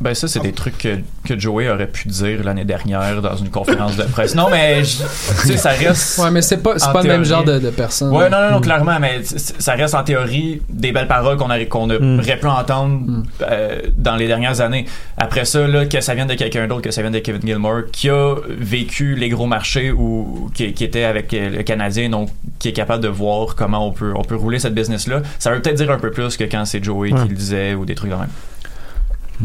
Ben 0.00 0.14
ça, 0.14 0.28
c'est 0.28 0.40
des 0.40 0.52
trucs 0.52 0.78
que, 0.78 0.98
que 1.26 1.38
Joey 1.38 1.68
aurait 1.68 1.86
pu 1.88 2.08
dire 2.08 2.42
l'année 2.44 2.64
dernière 2.64 3.20
dans 3.22 3.36
une 3.36 3.50
conférence 3.50 3.96
de 3.96 4.04
presse. 4.04 4.34
Non, 4.34 4.48
mais 4.50 4.84
je- 4.84 4.98
tu 5.42 5.48
sais, 5.48 5.56
ça 5.56 5.70
reste. 5.70 6.18
Ouais, 6.18 6.30
mais 6.30 6.42
c'est 6.42 6.58
pas, 6.58 6.74
pas 6.92 7.02
le 7.02 7.08
même 7.08 7.24
genre 7.24 7.44
de, 7.44 7.58
de 7.58 7.70
personne. 7.70 8.10
Ouais, 8.14 8.28
non, 8.30 8.40
non, 8.40 8.50
non, 8.52 8.58
Mm. 8.58 8.62
clairement, 8.62 8.98
mais 9.00 9.20
ça 9.24 9.72
reste 9.74 9.94
en 9.94 10.04
théorie 10.04 10.62
des 10.68 10.92
belles 10.92 11.08
paroles 11.08 11.36
qu'on 11.36 11.46
aurait, 11.46 11.66
qu'on 11.66 11.86
Mm. 11.88 12.20
aurait 12.20 12.38
pu 12.38 12.46
entendre 12.46 13.22
euh, 13.42 13.80
dans 13.96 14.16
les 14.16 14.26
dernières 14.26 14.60
années. 14.60 14.86
Après 15.16 15.44
ça, 15.44 15.66
là, 15.66 15.86
que 15.86 16.00
ça 16.00 16.14
vienne 16.14 16.28
de 16.28 16.34
quelqu'un 16.34 16.66
d'autre, 16.68 16.82
que 16.82 16.90
ça 16.90 17.02
vienne 17.02 17.12
de 17.14 17.18
Kevin 17.18 17.42
Gilmore, 17.44 17.82
qui 17.92 18.08
a 18.10 18.34
vécu 18.48 19.14
les 19.16 19.28
gros 19.28 19.46
marchés 19.46 19.90
ou 19.90 20.50
qui, 20.54 20.72
qui 20.74 20.84
était 20.84 21.04
avec 21.04 21.32
euh, 21.34 21.50
le 21.58 21.62
Canadien, 21.62 22.08
donc 22.10 22.28
qui 22.58 22.68
est 22.68 22.72
capable 22.72 23.02
de 23.02 23.08
voir 23.08 23.54
comment 23.56 23.86
on 23.86 23.92
peut, 23.92 24.12
on 24.16 24.22
peut 24.22 24.36
rouler 24.36 24.58
cette 24.58 24.74
business-là, 24.74 25.22
ça 25.38 25.50
veut 25.50 25.60
peut-être 25.60 25.76
dire 25.76 25.90
un 25.90 25.98
peu 25.98 26.10
plus 26.10 26.36
que 26.36 26.44
quand 26.44 26.64
c'est 26.64 26.82
Joey 26.82 27.12
Ouais. 27.12 27.22
qui 27.22 27.28
le 27.28 27.34
disait 27.34 27.74
ou 27.74 27.84
des 27.84 27.94
trucs 27.94 28.10
de 28.10 28.16
même. 28.16 28.28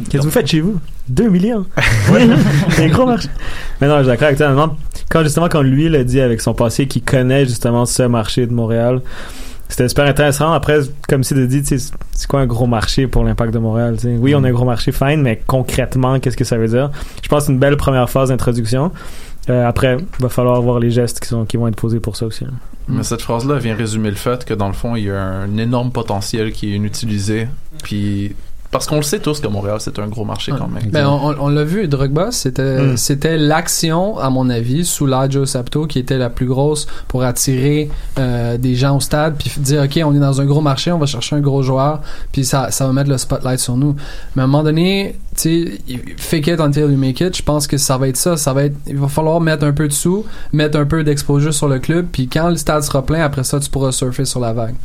Qu'est-ce 0.10 0.18
que 0.18 0.28
vous 0.28 0.32
faites 0.32 0.48
chez 0.48 0.62
vous? 0.62 0.80
2 1.10 1.30
millions 1.30 1.66
C'est 2.70 2.86
un 2.86 2.88
gros 2.90 3.06
marché. 3.06 3.30
Mais 3.80 3.88
non, 3.88 3.98
je 3.98 4.04
suis 4.04 4.08
d'accord 4.08 4.28
avec 4.28 4.38
toi. 4.38 4.50
Non, 4.52 4.76
Quand 5.10 5.24
justement, 5.24 5.50
quand 5.50 5.62
lui 5.62 5.90
l'a 5.90 6.04
dit 6.04 6.22
avec 6.22 6.42
son 6.42 6.54
passé, 6.54 6.88
qu'il 6.88 7.04
connaît 7.04 7.46
justement 7.46 7.86
ce 7.86 8.04
marché 8.04 8.48
de 8.48 8.54
Montréal, 8.54 9.02
c'était 9.68 9.88
super 9.88 10.06
intéressant. 10.06 10.52
Après, 10.52 10.80
comme 11.08 11.24
si 11.24 11.34
de 11.34 11.46
dit, 11.46 11.64
tu 11.64 11.78
c'est 11.80 12.28
quoi 12.28 12.42
un 12.42 12.46
gros 12.46 12.68
marché 12.68 13.08
pour 13.08 13.24
l'impact 13.24 13.54
de 13.54 13.60
Montréal 13.60 13.98
tu? 14.00 14.08
Oui, 14.18 14.36
on 14.36 14.44
a 14.44 14.50
un 14.50 14.52
gros 14.52 14.66
marché, 14.66 14.92
fine, 14.92 15.22
mais 15.22 15.42
concrètement, 15.48 16.20
qu'est-ce 16.20 16.38
que 16.38 16.44
ça 16.44 16.58
veut 16.58 16.68
dire? 16.68 16.92
Je 17.24 17.30
pense 17.30 17.40
que 17.44 17.46
c'est 17.48 17.54
une 17.54 17.60
belle 17.60 17.78
première 17.78 18.10
phase 18.10 18.30
d'introduction. 18.30 18.92
Euh, 19.50 19.68
après, 19.68 19.98
il 19.98 20.22
va 20.22 20.30
falloir 20.30 20.62
voir 20.62 20.80
les 20.80 20.92
gestes 20.92 21.20
qui, 21.20 21.28
sont, 21.28 21.46
qui 21.46 21.58
vont 21.58 21.68
être 21.68 21.76
posés 21.76 22.00
pour 22.00 22.16
ça 22.16 22.26
aussi. 22.26 22.46
Mais 22.88 23.04
cette 23.04 23.22
phrase-là 23.22 23.58
vient 23.60 23.76
résumer 23.76 24.10
le 24.10 24.16
fait 24.18 24.44
que 24.46 24.54
dans 24.54 24.68
le 24.68 24.74
fond, 24.74 24.96
il 24.96 25.06
y 25.06 25.10
a 25.10 25.22
un 25.22 25.58
énorme 25.58 25.92
potentiel 25.92 26.52
qui 26.52 26.72
est 26.72 26.76
inutilisé. 26.76 27.48
Puis 27.84 28.36
parce 28.72 28.88
qu'on 28.88 28.98
le 28.98 29.04
sait 29.04 29.20
tous 29.20 29.40
que 29.40 29.48
Montréal 29.48 29.78
c'est 29.80 30.00
un 30.00 30.08
gros 30.08 30.26
marché 30.26 30.52
quand 30.58 30.68
même. 30.68 30.90
Ben, 30.92 31.08
on, 31.08 31.36
on 31.40 31.50
l'a 31.50 31.64
vu, 31.64 31.88
Drogba, 31.88 32.32
c'était 32.32 32.62
Mm. 32.82 32.98
c'était 32.98 33.38
l'action, 33.38 34.18
à 34.18 34.30
mon 34.30 34.50
avis, 34.50 34.86
sous 34.86 35.08
Joe 35.30 35.48
Sapto, 35.48 35.88
qui 35.88 36.00
était 36.00 36.18
la 36.18 36.30
plus 36.30 36.46
grosse 36.46 36.88
pour 37.08 37.24
attirer 37.24 37.90
euh, 38.18 38.58
des 38.58 38.76
gens 38.76 38.98
au 38.98 39.00
stade, 39.00 39.36
puis 39.38 39.52
dire, 39.58 39.84
OK, 39.84 40.00
on 40.04 40.16
est 40.16 40.20
dans 40.20 40.42
un 40.42 40.46
gros 40.46 40.62
marché, 40.62 40.92
on 40.92 40.98
va 40.98 41.06
chercher 41.06 41.36
un 41.36 41.40
gros 41.42 41.64
joueur, 41.64 42.02
puis 42.32 42.46
ça, 42.46 42.72
ça 42.72 42.88
va 42.88 42.94
mettre 42.94 43.10
le 43.10 43.18
spotlight 43.18 43.60
sur 43.60 43.78
nous. 43.78 43.96
Mais 44.36 44.42
à 44.42 44.46
un 44.46 44.48
moment 44.48 44.64
donné, 44.64 45.16
tu 45.36 45.80
sais, 45.88 46.06
fake 46.18 46.48
it 46.48 46.60
until 46.60 46.82
you 46.92 46.98
make 46.98 47.20
it, 47.22 47.36
je 47.36 47.44
pense 47.44 47.68
que 47.68 47.78
ça 47.78 47.98
va 47.98 48.08
être 48.08 48.18
ça. 48.18 48.38
Ça 48.38 48.54
va 48.54 48.64
être, 48.66 48.76
il 48.88 48.98
va 48.98 49.08
falloir 49.08 49.40
mettre 49.42 49.66
un 49.66 49.74
peu 49.74 49.88
de 49.88 49.94
sous, 49.94 50.26
mettre 50.54 50.78
un 50.78 50.86
peu 50.86 51.04
d'exposure 51.04 51.54
sur 51.54 51.68
le 51.68 51.80
club, 51.80 52.08
puis 52.12 52.28
quand 52.28 52.50
le 52.50 52.56
stade 52.56 52.84
sera 52.84 53.06
plein, 53.06 53.24
après 53.24 53.44
ça, 53.44 53.60
tu 53.60 53.70
pourras 53.70 53.92
surfer 53.92 54.26
sur 54.26 54.40
la 54.40 54.54
vague. 54.54 54.76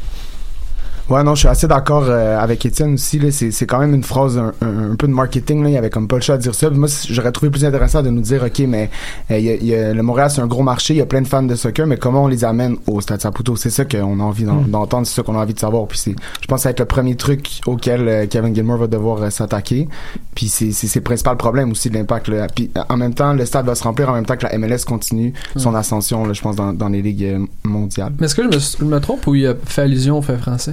Ouais, 1.09 1.23
non, 1.23 1.37
je 1.37 1.41
suis 1.41 1.49
assez 1.49 1.69
d'accord 1.69 2.03
euh, 2.09 2.37
avec 2.37 2.67
Étienne 2.67 2.95
aussi. 2.95 3.21
Là, 3.21 3.31
c'est, 3.31 3.53
c'est 3.53 3.65
quand 3.65 3.79
même 3.79 3.95
une 3.95 4.03
phrase 4.03 4.37
un, 4.39 4.53
un- 4.61 4.91
un 4.91 4.97
peu 4.97 5.07
de 5.07 5.13
marketing. 5.13 5.63
Là, 5.63 5.69
il 5.69 5.73
y 5.75 5.77
avait 5.77 5.89
comme 5.89 6.09
pas 6.09 6.17
le 6.17 6.23
choix 6.23 6.37
de 6.37 6.43
dire 6.43 6.53
ça. 6.55 6.69
Puis 6.69 6.79
Moi, 6.81 6.89
j'aurais 7.09 7.31
trouvé 7.31 7.49
plus 7.51 7.65
intéressant 7.65 8.03
de 8.03 8.11
nous 8.11 8.23
dire, 8.23 8.43
ok, 8.45 8.59
mais 8.67 8.91
euh, 9.31 9.39
il 9.39 9.45
y 9.45 9.51
a- 9.51 9.57
y 9.57 9.75
a- 9.75 9.95
le 9.95 10.03
Montréal 10.03 10.31
c'est 10.33 10.41
un 10.41 10.49
gros 10.49 10.65
marché, 10.65 10.95
il 10.95 10.97
y 10.97 11.01
a 11.01 11.07
plein 11.07 11.23
de 11.23 11.29
fans 11.29 11.45
de 11.45 11.55
soccer, 11.55 11.87
mais 11.87 11.97
comment 11.97 12.25
on 12.25 12.27
les 12.27 12.45
amène 12.45 12.77
au 12.89 13.01
Stade 13.01 13.21
Saputo? 13.21 13.55
C'est 13.55 13.71
ça 13.71 13.85
qu'on 13.85 14.19
a 14.19 14.23
envie 14.25 14.45
Mm. 14.47 14.69
d'entendre, 14.69 15.07
c'est 15.07 15.15
ça 15.15 15.23
qu'on 15.23 15.37
a 15.37 15.43
envie 15.43 15.55
de 15.55 15.61
savoir. 15.61 15.87
Puis 15.87 15.99
c'est, 15.99 16.15
je 16.41 16.47
pense, 16.49 16.59
que 16.59 16.63
ça 16.63 16.69
va 16.69 16.71
être 16.73 16.81
le 16.81 16.87
premier 16.87 17.15
truc 17.15 17.61
auquel 17.67 18.09
euh, 18.09 18.27
Kevin 18.29 18.53
Gilmore 18.53 18.79
va 18.79 18.87
devoir 18.89 19.23
euh, 19.23 19.31
s'attaquer. 19.31 19.87
Puis 20.35 20.49
c'est, 20.49 20.73
le 20.97 21.01
principal 21.03 21.37
problème 21.37 21.71
aussi 21.71 21.89
de 21.89 21.95
l'impact. 21.95 22.27
Là. 22.29 22.49
Puis 22.53 22.71
euh, 22.77 22.81
en 22.89 22.97
même 22.97 23.15
temps, 23.15 23.33
le 23.33 23.45
stade 23.47 23.65
va 23.67 23.77
se 23.77 23.85
remplir 23.85 24.09
en 24.11 24.15
même 24.15 24.27
temps 24.27 24.37
que 24.37 24.45
la 24.47 24.59
MLS 24.59 24.85
continue 24.85 25.33
son 25.57 25.71
Mm. 25.71 25.77
ascension, 25.77 26.27
là, 26.27 26.33
je 26.33 26.43
pense, 26.43 26.57
dans, 26.57 26.73
dans 26.73 26.89
les 26.89 27.01
ligues 27.01 27.39
mondiales. 27.63 28.13
Mais 28.19 28.27
est-ce 28.27 28.35
que 28.35 28.43
je 28.43 28.49
me, 28.49 28.59
je 28.81 28.85
me 28.85 28.99
trompe 29.01 29.25
ou 29.29 29.37
il 29.37 29.47
a 29.47 29.55
fait 29.65 29.83
allusion 29.83 30.19
au 30.19 30.23
fait 30.23 30.37
français? 30.37 30.73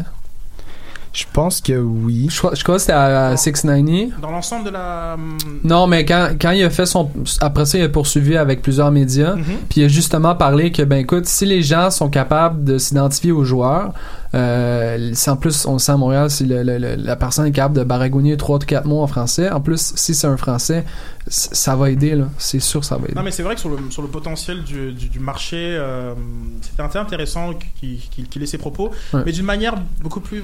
Je 1.13 1.25
pense 1.31 1.61
que 1.61 1.73
oui. 1.73 2.27
Je 2.31 2.37
crois, 2.39 2.55
je 2.55 2.63
crois 2.63 2.75
que 2.75 2.81
c'était 2.81 2.93
à 2.93 3.37
690. 3.37 4.13
Dans 4.19 4.31
l'ensemble 4.31 4.65
de 4.65 4.71
la. 4.71 5.13
hum, 5.13 5.37
Non, 5.63 5.85
mais 5.85 6.05
quand, 6.05 6.31
quand 6.41 6.51
il 6.51 6.63
a 6.63 6.71
fait 6.71 6.87
son. 6.87 7.09
Après 7.39 7.65
ça, 7.65 7.77
il 7.77 7.83
a 7.83 7.89
poursuivi 7.89 8.35
avec 8.35 8.63
plusieurs 8.63 8.91
médias. 8.91 9.35
Mhm. 9.35 9.43
Puis 9.69 9.81
il 9.81 9.85
a 9.85 9.87
justement 9.87 10.33
parlé 10.33 10.71
que, 10.71 10.81
ben 10.81 10.97
écoute, 10.97 11.27
si 11.27 11.45
les 11.45 11.61
gens 11.61 11.91
sont 11.91 12.09
capables 12.09 12.63
de 12.63 12.79
s'identifier 12.79 13.31
aux 13.31 13.43
joueurs, 13.43 13.93
c'est 14.33 15.29
en 15.31 15.37
plus, 15.37 15.65
on 15.65 15.73
le 15.73 15.79
sait 15.79 15.91
à 15.91 15.97
Montréal, 15.97 16.29
si 16.31 16.45
le- 16.45 16.63
le- 16.63 16.77
le- 16.79 16.95
la 16.95 17.15
personne 17.15 17.45
est 17.45 17.51
capable 17.51 17.75
de 17.77 17.83
baragouiner 17.83 18.35
3 18.35 18.55
ou 18.57 18.59
4 18.59 18.85
mots 18.85 19.01
en 19.01 19.07
français, 19.07 19.49
en 19.51 19.61
plus, 19.61 19.93
si 19.95 20.15
c'est 20.15 20.27
un 20.27 20.37
français, 20.37 20.83
ça 21.27 21.75
va 21.75 21.89
aider, 21.91 22.15
là. 22.15 22.25
C'est 22.37 22.59
sûr, 22.59 22.83
ça 22.83 22.97
va 22.97 23.05
aider. 23.05 23.13
Non, 23.15 23.23
mais 23.23 23.31
c'est 23.31 23.43
vrai 23.43 23.53
que 23.55 23.61
sur 23.61 23.69
le, 23.69 23.77
sur 23.91 24.01
le 24.01 24.07
potentiel 24.07 24.63
du, 24.63 24.91
du, 24.93 25.07
du 25.09 25.19
marché, 25.19 25.57
euh, 25.79 26.13
c'était 26.61 26.97
intéressant 26.99 27.51
qu'il 27.79 27.99
qu'il 27.99 28.41
ait 28.43 28.47
ses 28.47 28.57
propos, 28.57 28.89
Ouais. 29.13 29.21
mais 29.25 29.31
d'une 29.31 29.45
manière 29.45 29.75
beaucoup 30.01 30.19
plus, 30.19 30.43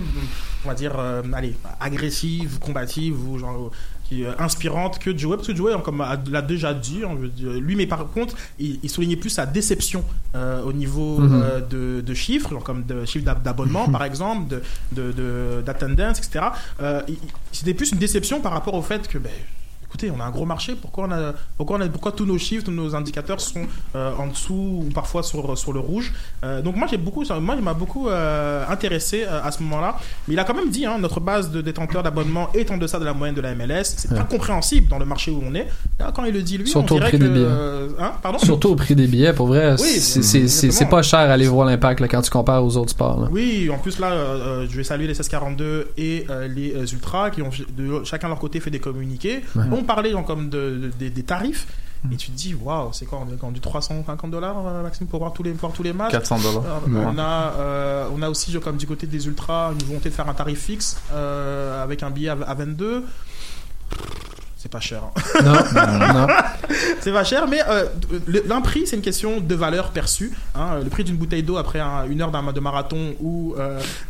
on 0.65 0.67
va 0.69 0.75
dire, 0.75 0.93
euh, 0.97 1.21
allez, 1.33 1.55
agressive, 1.79 2.59
combative 2.59 3.15
ou 3.29 3.37
genre. 3.39 3.71
Euh, 4.11 4.15
Qui, 4.15 4.23
est 4.23 4.41
inspirante 4.41 4.99
que 4.99 5.15
Joey 5.17 5.35
parce 5.37 5.47
que 5.47 5.55
Joey 5.55 5.73
comme 5.83 6.03
l'a 6.31 6.41
déjà 6.41 6.73
dit 6.73 7.01
hein, 7.05 7.15
dire, 7.35 7.51
lui 7.51 7.75
mais 7.75 7.85
par 7.87 8.07
contre 8.07 8.35
il, 8.59 8.79
il 8.83 8.89
soulignait 8.89 9.15
plus 9.15 9.29
sa 9.29 9.45
déception 9.45 10.03
euh, 10.35 10.61
au 10.63 10.73
niveau 10.73 11.19
Mhm. 11.19 11.41
euh, 11.43 11.59
de, 11.61 12.01
de 12.01 12.13
chiffres 12.13 12.49
genre 12.49 12.63
comme 12.63 12.83
de 12.85 13.05
chiffres 13.05 13.25
d'ab- 13.25 13.43
d'abonnement 13.43 13.87
par 13.89 14.03
exemple 14.03 14.47
de 14.49 14.61
de- 14.91 15.11
de- 15.11 15.61
d'attendance 15.65 16.17
etc 16.19 16.45
Euh, 16.81 17.01
c'était 17.51 17.73
plus 17.73 17.91
une 17.91 17.99
déception 17.99 18.41
par 18.41 18.51
rapport 18.53 18.73
au 18.73 18.81
fait 18.81 19.07
que 19.07 19.17
ben, 19.17 19.31
écoutez, 20.05 20.13
on 20.17 20.21
a 20.21 20.25
un 20.25 20.31
gros 20.31 20.45
marché, 20.45 20.75
pourquoi, 20.79 21.05
on 21.07 21.11
a, 21.11 21.33
pourquoi, 21.57 21.77
on 21.77 21.81
a, 21.81 21.87
pourquoi 21.87 22.11
tous 22.11 22.25
nos 22.25 22.37
chiffres, 22.37 22.63
tous 22.65 22.71
nos 22.71 22.95
indicateurs 22.95 23.41
sont 23.41 23.65
euh, 23.95 24.11
en 24.17 24.27
dessous 24.27 24.83
ou 24.87 24.89
parfois 24.93 25.23
sur, 25.23 25.57
sur 25.57 25.73
le 25.73 25.79
rouge? 25.79 26.13
Euh, 26.43 26.61
Donc 26.61 26.75
moi, 26.75 26.87
j'ai 26.89 26.97
beaucoup, 26.97 27.23
moi, 27.41 27.55
il 27.57 27.63
m'a 27.63 27.73
beaucoup 27.73 28.09
euh, 28.09 28.63
intéressé 28.69 29.23
à 29.25 29.51
ce 29.51 29.61
moment-là. 29.63 29.97
Mais 30.27 30.33
il 30.35 30.39
a 30.39 30.43
quand 30.43 30.53
même 30.55 30.69
dit, 30.69 30.85
hein, 30.85 30.97
notre 30.99 31.19
base 31.19 31.51
de 31.51 31.61
détenteurs 31.61 32.03
d'abonnement 32.03 32.49
est 32.53 32.71
en 32.71 32.77
deçà 32.77 32.99
de 32.99 33.05
la 33.05 33.13
moyenne 33.13 33.35
de 33.35 33.41
la 33.41 33.55
MLS. 33.55 33.83
C'est 33.97 34.11
Ouais. 34.11 34.19
incompréhensible 34.19 34.87
dans 34.89 34.97
le 34.99 35.05
marché 35.05 35.29
où 35.31 35.41
on 35.45 35.53
est. 35.53 35.67
Là, 35.99 36.11
quand 36.15 36.23
il 36.25 36.33
le 36.33 36.41
dit, 36.41 36.57
lui, 36.57 36.67
Surtout 36.67 36.93
on 36.93 36.97
au 36.97 36.99
dirait 36.99 37.09
prix 37.09 37.19
que... 37.19 37.23
des 37.25 37.29
billets. 37.29 37.47
hein, 37.99 38.11
pardon? 38.21 38.39
Surtout 38.39 38.69
au 38.69 38.75
prix 38.75 38.95
des 38.95 39.07
billets, 39.07 39.33
pour 39.33 39.47
vrai, 39.47 39.75
Oui, 39.79 39.87
c'est- 39.99 40.89
pas 40.89 41.01
cher 41.03 41.19
aller 41.19 41.47
voir 41.47 41.67
l'impact 41.67 42.01
quand 42.09 42.21
tu 42.21 42.31
compares 42.31 42.63
aux 42.65 42.75
autres 42.77 42.89
sports. 42.91 43.19
Là. 43.21 43.27
Oui, 43.31 43.69
en 43.69 43.77
plus 43.77 43.99
là, 43.99 44.11
je 44.67 44.75
vais 44.75 44.83
saluer 44.83 45.05
les 45.07 45.13
1642 45.13 45.89
et 45.97 46.25
les 46.55 46.73
Ultras 46.93 47.29
qui 47.29 47.41
ont 47.43 47.49
de, 47.77 48.03
chacun 48.03 48.27
de 48.27 48.31
leur 48.31 48.39
côté 48.39 48.59
fait 48.59 48.71
des 48.71 48.79
communiqués. 48.79 49.41
Ouais. 49.55 49.63
Parlait 49.93 50.11
donc 50.11 50.27
comme 50.27 50.49
de, 50.49 50.57
de- 50.83 50.91
des- 50.99 51.09
des 51.09 51.23
tarifs. 51.23 51.65
Et 52.13 52.15
tu 52.15 52.31
te 52.31 52.37
dis, 52.37 52.53
waouh, 52.55 52.93
c'est 52.93 53.05
quoi 53.05 53.19
On 53.27 53.29
est 53.29 53.35
vendu 53.35 53.59
350 53.59 54.31
dollars, 54.31 54.55
euh, 54.65 54.83
Maxime, 54.83 55.05
pour 55.07 55.19
voir 55.19 55.33
tous 55.33 55.43
les, 55.43 55.51
voir 55.51 55.73
tous 55.73 55.83
les 55.83 55.91
matchs 55.91 56.13
400 56.13 56.39
dollars. 56.39 56.63
Euh. 56.87 57.03
On, 57.05 57.17
a, 57.19 57.53
euh, 57.57 58.07
on 58.15 58.21
a 58.21 58.29
aussi, 58.29 58.57
comme 58.61 58.77
du 58.77 58.87
côté 58.87 59.05
des 59.05 59.27
Ultras, 59.27 59.73
une 59.73 59.83
volonté 59.85 60.07
de 60.09 60.13
faire 60.13 60.29
un 60.29 60.33
tarif 60.33 60.61
fixe 60.61 60.95
euh, 61.11 61.83
avec 61.83 62.01
un 62.03 62.09
billet 62.09 62.29
à, 62.29 62.37
à 62.47 62.53
22. 62.53 63.03
C'est 64.61 64.69
pas 64.69 64.81
cher. 64.81 65.03
hein. 65.05 65.41
Non, 65.41 66.13
non. 66.13 66.27
c'est 66.99 67.13
pas 67.13 67.23
cher, 67.23 67.47
mais 67.47 67.61
euh, 67.69 67.85
l'un 68.45 68.59
prix, 68.59 68.85
c'est 68.85 68.97
une 68.97 69.01
question 69.01 69.39
de 69.39 69.55
valeur 69.55 69.91
perçue. 69.91 70.33
hein. 70.53 70.79
Le 70.83 70.89
prix 70.89 71.05
d'une 71.05 71.15
bouteille 71.15 71.43
d'eau 71.43 71.55
après 71.55 71.79
un- 71.79 72.03
une 72.09 72.21
heure 72.21 72.29
d'un- 72.29 72.51
de 72.51 72.59
marathon 72.59 73.13
ou 73.21 73.55
euh, 73.57 73.79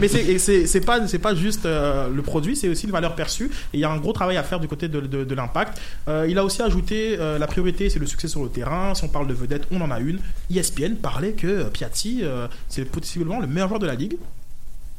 mais 0.00 0.08
c'est 0.08 0.80
pas 0.80 1.06
c'est 1.06 1.18
pas 1.18 1.34
juste 1.34 1.66
euh, 1.66 2.08
le 2.08 2.22
produit, 2.22 2.56
c'est 2.56 2.68
aussi 2.70 2.86
une 2.86 2.92
valeur 2.92 3.14
perçue. 3.14 3.50
Et 3.74 3.78
il 3.78 3.80
y 3.80 3.84
a 3.84 3.90
un 3.90 3.98
gros 3.98 4.14
travail 4.14 4.38
à 4.38 4.42
faire 4.42 4.58
du 4.58 4.68
côté 4.68 4.88
de, 4.88 5.00
de- 5.00 5.24
de 5.24 5.34
l'impact. 5.34 5.78
Euh, 6.08 6.26
il 6.28 6.38
a 6.38 6.44
aussi 6.44 6.62
ajouté 6.62 7.16
la 7.16 7.46
priorité, 7.46 7.90
c'est 7.90 7.98
le 7.98 8.06
succès 8.06 8.28
sur 8.28 8.42
le 8.42 8.48
terrain. 8.48 8.94
Si 8.94 9.04
on 9.04 9.08
parle 9.08 9.26
de 9.26 9.34
vedette, 9.34 9.64
on 9.70 9.80
en 9.82 9.90
a 9.90 10.00
une. 10.00 10.18
ESPN 10.50 10.94
parlait 10.94 11.32
que 11.32 11.64
Piatti, 11.64 12.22
c'est 12.68 12.84
possiblement 12.84 13.38
le 13.40 13.46
meilleur 13.46 13.68
joueur 13.68 13.80
de 13.80 13.86
la 13.86 13.94
ligue 13.94 14.16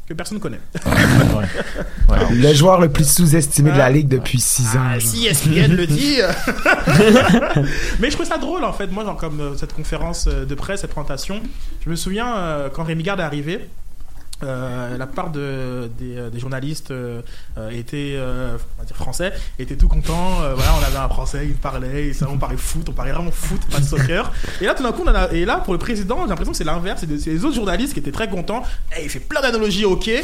que 0.07 0.13
personne 0.13 0.37
ne 0.37 0.41
connaît. 0.41 0.59
Le 2.31 2.53
joueur 2.53 2.79
le 2.79 2.89
plus 2.89 3.09
sous-estimé 3.09 3.71
de 3.71 3.77
la 3.77 3.89
ligue 3.89 4.07
depuis 4.07 4.39
6 4.39 4.77
ans. 4.77 4.81
Ah, 4.95 4.99
si 4.99 5.27
ESPN 5.27 5.73
le 5.73 5.87
dit. 5.87 6.17
Mais 7.99 8.09
je 8.09 8.15
trouve 8.15 8.25
ça 8.25 8.37
drôle 8.37 8.63
en 8.63 8.73
fait. 8.73 8.87
Moi, 8.87 9.03
genre, 9.05 9.17
comme 9.17 9.39
euh, 9.39 9.55
cette 9.55 9.73
conférence 9.73 10.27
euh, 10.27 10.45
de 10.45 10.55
presse, 10.55 10.81
cette 10.81 10.91
présentation, 10.91 11.41
je 11.83 11.89
me 11.89 11.95
souviens 11.95 12.35
euh, 12.35 12.69
quand 12.69 12.83
Rémi 12.83 13.03
Garde 13.03 13.19
est 13.19 13.23
arrivé. 13.23 13.69
Euh, 14.43 14.97
la 14.97 15.07
part 15.07 15.29
de, 15.31 15.89
des, 15.99 16.17
euh, 16.17 16.29
des 16.29 16.39
journalistes 16.39 16.91
euh, 16.91 17.21
euh, 17.57 17.69
étaient 17.71 18.13
euh, 18.15 18.57
on 18.77 18.81
va 18.81 18.85
dire 18.85 18.95
français 18.95 19.33
étaient 19.59 19.75
tout 19.75 19.87
contents 19.87 20.37
voilà 20.55 20.71
on 20.79 20.83
avait 20.85 20.97
un 20.97 21.09
français 21.09 21.45
il 21.45 21.53
parlait 21.55 22.11
on 22.29 22.37
parlait 22.37 22.57
foot 22.57 22.87
on 22.89 22.93
parlait 22.93 23.11
vraiment 23.11 23.31
foot 23.31 23.61
pas 23.71 23.79
de 23.79 23.85
soccer. 23.85 24.31
Et 24.61 24.65
là 24.65 24.73
tout 24.73 24.83
d'un 24.83 24.91
coup 24.91 25.03
on 25.05 25.09
en 25.09 25.15
a- 25.15 25.31
et 25.31 25.45
là 25.45 25.57
pour 25.57 25.73
le 25.73 25.79
président 25.79 26.19
j'ai 26.23 26.29
l'impression 26.29 26.51
que 26.51 26.57
c'est 26.57 26.63
l'inverse 26.63 27.03
c'est 27.19 27.29
les 27.31 27.45
autres 27.45 27.55
journalistes 27.55 27.93
qui 27.93 27.99
étaient 27.99 28.11
très 28.11 28.27
contents. 28.29 28.63
Eh, 28.97 29.03
il 29.03 29.09
fait 29.09 29.19
plein 29.19 29.41
d'analogies 29.41 29.85
ok. 29.85 30.07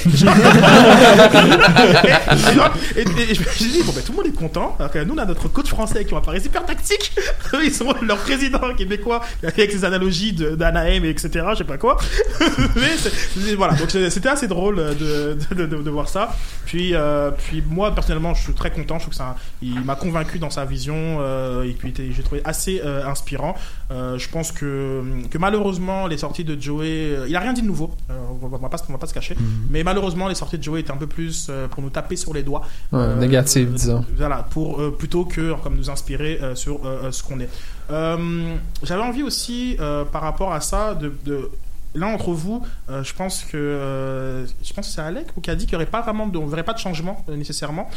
Et, 2.95 3.01
et- 3.01 3.01
et- 3.01 3.31
et 3.31 3.35
je 3.35 3.41
me 3.41 3.45
suis 3.49 3.65
dit 3.71 3.83
bon 3.83 3.91
ben 3.93 4.01
tout 4.03 4.11
le 4.11 4.17
monde 4.17 4.27
est 4.27 4.35
content 4.37 4.75
alors 4.79 4.91
que 4.91 4.99
nous 5.03 5.13
on 5.13 5.17
a 5.17 5.25
notre 5.25 5.47
coach 5.47 5.67
français 5.67 6.05
qui 6.05 6.13
apparaît 6.15 6.39
super 6.39 6.65
tactique. 6.65 7.11
Eux, 7.53 7.65
ils 7.65 7.73
sont 7.73 7.93
leur 8.01 8.17
président 8.17 8.73
québécois 8.75 9.21
avec 9.43 9.71
ses 9.71 9.85
analogies 9.85 10.33
d'Anaheim 10.33 11.03
et 11.03 11.09
etc 11.09 11.45
je 11.53 11.59
sais 11.59 11.63
pas 11.63 11.77
quoi. 11.77 11.97
Mais 12.75 13.53
voilà. 13.55 13.73
Donc 13.73 13.89
c'était 14.09 14.29
assez 14.29 14.47
drôle 14.47 14.75
de, 14.77 15.37
de, 15.55 15.65
de, 15.65 15.81
de 15.81 15.89
voir 15.89 16.07
ça. 16.09 16.35
Puis, 16.65 16.93
euh, 16.93 17.31
puis 17.31 17.63
moi, 17.67 17.93
personnellement, 17.93 18.33
je 18.33 18.43
suis 18.43 18.53
très 18.53 18.71
content. 18.71 18.97
Je 18.99 19.03
trouve 19.03 19.11
que 19.11 19.17
ça, 19.17 19.35
il 19.61 19.79
m'a 19.81 19.95
convaincu 19.95 20.39
dans 20.39 20.49
sa 20.49 20.65
vision 20.65 20.95
euh, 21.19 21.63
et 21.63 21.71
puis 21.73 21.93
j'ai 21.95 22.23
trouvé 22.23 22.41
assez 22.45 22.81
euh, 22.83 23.05
inspirant. 23.07 23.55
Euh, 23.91 24.17
je 24.17 24.29
pense 24.29 24.51
que, 24.51 25.03
que 25.31 25.37
malheureusement, 25.37 26.07
les 26.07 26.17
sorties 26.17 26.43
de 26.43 26.59
Joey, 26.61 26.85
euh, 26.87 27.25
il 27.27 27.35
a 27.35 27.39
rien 27.39 27.53
dit 27.53 27.61
de 27.61 27.67
nouveau. 27.67 27.91
Euh, 28.09 28.13
on, 28.41 28.47
va, 28.47 28.57
on 28.57 28.61
va 28.61 28.69
pas, 28.69 28.77
se- 28.77 28.83
on 28.89 28.91
va 28.93 28.97
pas 28.99 29.07
se 29.07 29.13
cacher. 29.13 29.35
Mais 29.69 29.83
malheureusement, 29.83 30.27
les 30.27 30.35
sorties 30.35 30.57
de 30.57 30.63
Joey 30.63 30.81
étaient 30.81 30.91
un 30.91 30.97
peu 30.97 31.07
plus 31.07 31.47
euh, 31.49 31.67
pour 31.67 31.81
nous 31.83 31.89
taper 31.89 32.15
sur 32.15 32.33
les 32.33 32.43
doigts. 32.43 32.61
Ouais, 32.91 33.15
négative, 33.15 33.73
disons. 33.73 34.05
Voilà, 34.15 34.37
pour 34.49 34.79
euh, 34.81 34.95
plutôt 34.95 35.25
que 35.25 35.53
comme 35.63 35.75
nous 35.75 35.89
inspirer 35.89 36.39
euh, 36.41 36.55
sur 36.55 36.85
euh, 36.85 36.99
euh, 37.05 37.11
ce 37.11 37.23
qu'on 37.23 37.39
est. 37.39 37.49
Euh, 37.91 38.55
J'avais 38.83 39.01
envie 39.01 39.23
aussi, 39.23 39.75
euh, 39.79 40.05
par 40.05 40.21
rapport 40.21 40.53
à 40.53 40.61
ça, 40.61 40.93
de- 40.93 41.49
l'un 41.95 42.11
d'entre 42.11 42.31
vous, 42.31 42.63
euh, 42.89 43.03
je 43.03 43.13
pense 43.13 43.43
que 43.43 43.57
euh, 43.57 44.45
je 44.63 44.73
pense 44.73 44.89
c'est 44.89 45.01
Alec 45.01 45.27
ou 45.35 45.41
qui 45.41 45.49
a 45.49 45.55
dit 45.55 45.65
qu'il 45.65 45.73
n'y 45.73 45.83
aurait 45.83 45.89
pas 45.89 46.01
vraiment, 46.01 46.27
de, 46.27 46.37
on 46.37 46.45
verrait 46.45 46.63
pas 46.63 46.73
de 46.73 46.79
changement 46.79 47.25
euh, 47.29 47.35
nécessairement, 47.35 47.89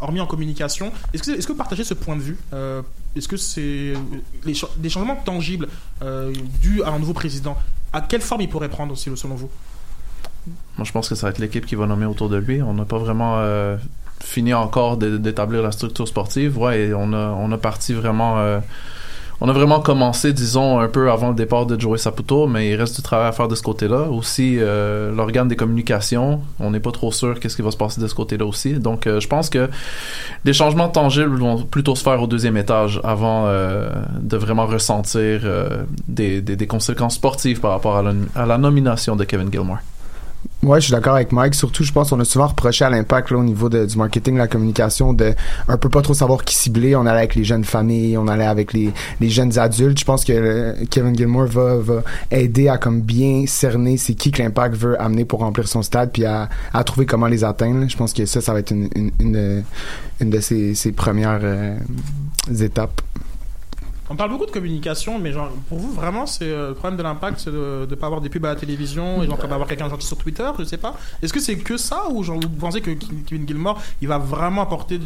hormis 0.00 0.20
en 0.20 0.26
communication. 0.26 0.92
Est-ce 1.12 1.22
que 1.22 1.30
est-ce 1.32 1.46
que 1.46 1.52
vous 1.52 1.58
partagez 1.58 1.84
ce 1.84 1.94
point 1.94 2.16
de 2.16 2.22
vue 2.22 2.38
Est-ce 3.16 3.28
que 3.28 3.36
c'est 3.36 3.94
des 4.76 4.90
changements 4.90 5.16
tangibles 5.16 5.68
dus 6.60 6.82
à 6.82 6.90
un 6.90 6.98
nouveau 6.98 7.14
président 7.14 7.56
À 7.92 8.00
quelle 8.00 8.20
forme 8.20 8.42
il 8.42 8.48
pourrait 8.48 8.68
prendre 8.68 8.92
aussi, 8.92 9.10
selon 9.16 9.34
vous? 9.34 9.50
Moi, 10.76 10.84
je 10.84 10.92
pense 10.92 11.08
que 11.08 11.14
ça 11.14 11.26
va 11.26 11.30
être 11.30 11.38
l'équipe 11.38 11.64
qui 11.64 11.74
va 11.74 11.86
nommer 11.86 12.04
autour 12.04 12.28
de 12.28 12.36
lui. 12.36 12.60
On 12.60 12.74
n'a 12.74 12.84
pas 12.84 12.98
vraiment 12.98 13.42
fini 14.20 14.52
encore 14.52 14.98
d'établir 14.98 15.62
la 15.62 15.72
structure 15.72 16.06
sportive. 16.06 16.58
Ouais, 16.58 16.92
on 16.94 17.12
a, 17.12 17.30
on 17.30 17.50
a 17.52 17.58
parti 17.58 17.94
vraiment. 17.94 18.60
On 19.40 19.48
a 19.48 19.52
vraiment 19.52 19.80
commencé, 19.80 20.32
disons, 20.32 20.78
un 20.78 20.88
peu 20.88 21.10
avant 21.10 21.30
le 21.30 21.34
départ 21.34 21.66
de 21.66 21.78
Joey 21.78 21.98
Saputo, 21.98 22.46
mais 22.46 22.70
il 22.70 22.76
reste 22.76 22.96
du 22.96 23.02
travail 23.02 23.28
à 23.28 23.32
faire 23.32 23.48
de 23.48 23.54
ce 23.54 23.62
côté-là. 23.62 24.08
Aussi, 24.10 24.56
euh, 24.58 25.12
l'organe 25.12 25.48
des 25.48 25.56
communications, 25.56 26.40
on 26.60 26.70
n'est 26.70 26.80
pas 26.80 26.92
trop 26.92 27.12
sûr 27.12 27.40
qu'est-ce 27.40 27.56
qui 27.56 27.62
va 27.62 27.70
se 27.70 27.76
passer 27.76 28.00
de 28.00 28.06
ce 28.06 28.14
côté-là 28.14 28.46
aussi. 28.46 28.74
Donc, 28.74 29.06
euh, 29.06 29.20
je 29.20 29.28
pense 29.28 29.50
que 29.50 29.68
des 30.44 30.52
changements 30.52 30.88
tangibles 30.88 31.36
vont 31.36 31.62
plutôt 31.62 31.94
se 31.94 32.02
faire 32.02 32.22
au 32.22 32.26
deuxième 32.26 32.56
étage 32.56 33.00
avant 33.02 33.44
euh, 33.46 33.90
de 34.20 34.36
vraiment 34.36 34.66
ressentir 34.66 35.42
des 36.08 36.66
conséquences 36.68 37.14
sportives 37.14 37.60
par 37.60 37.72
rapport 37.72 37.96
à 37.96 38.02
la, 38.02 38.12
à 38.34 38.46
la 38.46 38.58
nomination 38.58 39.16
de 39.16 39.24
Kevin 39.24 39.50
Gilmore. 39.50 39.78
Ouais, 40.64 40.80
je 40.80 40.86
suis 40.86 40.92
d'accord 40.92 41.14
avec 41.16 41.30
Mike. 41.30 41.54
Surtout, 41.54 41.84
je 41.84 41.92
pense 41.92 42.08
qu'on 42.08 42.20
a 42.20 42.24
souvent 42.24 42.46
reproché 42.46 42.86
à 42.86 42.90
l'impact 42.90 43.30
au 43.32 43.42
niveau 43.42 43.68
de- 43.68 43.84
du 43.84 43.98
marketing, 43.98 44.38
la 44.38 44.48
communication, 44.48 45.12
de 45.12 45.34
un 45.68 45.76
peu 45.76 45.90
pas 45.90 46.00
trop 46.00 46.14
savoir 46.14 46.42
qui 46.42 46.54
cibler. 46.54 46.96
On 46.96 47.04
allait 47.04 47.18
avec 47.18 47.34
les 47.34 47.44
jeunes 47.44 47.64
familles, 47.64 48.16
on 48.16 48.26
allait 48.28 48.46
avec 48.46 48.72
les, 48.72 48.90
les 49.20 49.28
jeunes 49.28 49.58
adultes. 49.58 49.98
Je 49.98 50.04
pense 50.06 50.24
que 50.24 50.32
euh, 50.32 50.72
Kevin 50.90 51.14
Gilmore 51.14 51.48
va, 51.48 51.76
va 51.76 52.02
aider 52.30 52.68
à 52.68 52.78
comme 52.78 53.02
bien 53.02 53.44
cerner 53.46 53.98
c'est 53.98 54.14
qui 54.14 54.30
que 54.30 54.42
l'impact 54.42 54.74
veut 54.76 54.98
amener 55.00 55.26
pour 55.26 55.40
remplir 55.40 55.68
son 55.68 55.82
stade, 55.82 56.10
puis 56.12 56.24
à, 56.24 56.48
à 56.72 56.82
trouver 56.82 57.04
comment 57.04 57.26
les 57.26 57.44
atteindre. 57.44 57.86
Je 57.86 57.96
pense 57.96 58.14
que 58.14 58.24
ça, 58.24 58.40
ça 58.40 58.54
va 58.54 58.60
être 58.60 58.70
une, 58.70 58.88
une, 58.96 59.10
une, 59.20 59.64
une 60.20 60.30
de 60.30 60.40
ses, 60.40 60.74
ses 60.74 60.92
premières 60.92 61.40
euh, 61.42 61.76
étapes. 62.58 63.02
On 64.10 64.16
parle 64.16 64.30
beaucoup 64.30 64.44
de 64.44 64.50
communication, 64.50 65.18
mais 65.18 65.32
genre, 65.32 65.50
pour 65.68 65.78
vous, 65.78 65.90
vraiment, 65.92 66.26
c'est 66.26 66.44
euh, 66.44 66.68
le 66.68 66.74
problème 66.74 66.98
de 66.98 67.02
l'impact, 67.02 67.40
c'est 67.40 67.50
de 67.50 67.86
ne 67.88 67.94
pas 67.94 68.06
avoir 68.06 68.20
des 68.20 68.28
pubs 68.28 68.44
à 68.44 68.50
la 68.50 68.56
télévision 68.56 69.22
et 69.22 69.26
genre, 69.26 69.38
comme 69.38 69.52
avoir 69.52 69.66
quelqu'un 69.66 69.88
gentil 69.88 70.06
sur 70.06 70.18
Twitter, 70.18 70.46
je 70.58 70.64
sais 70.64 70.76
pas. 70.76 70.94
Est-ce 71.22 71.32
que 71.32 71.40
c'est 71.40 71.56
que 71.56 71.78
ça 71.78 72.02
ou 72.10 72.22
genre, 72.22 72.38
vous 72.38 72.48
pensez 72.50 72.82
que 72.82 72.90
Kevin 72.90 73.46
Gilmore, 73.48 73.80
il 74.02 74.08
va 74.08 74.18
vraiment 74.18 74.60
apporter 74.62 75.00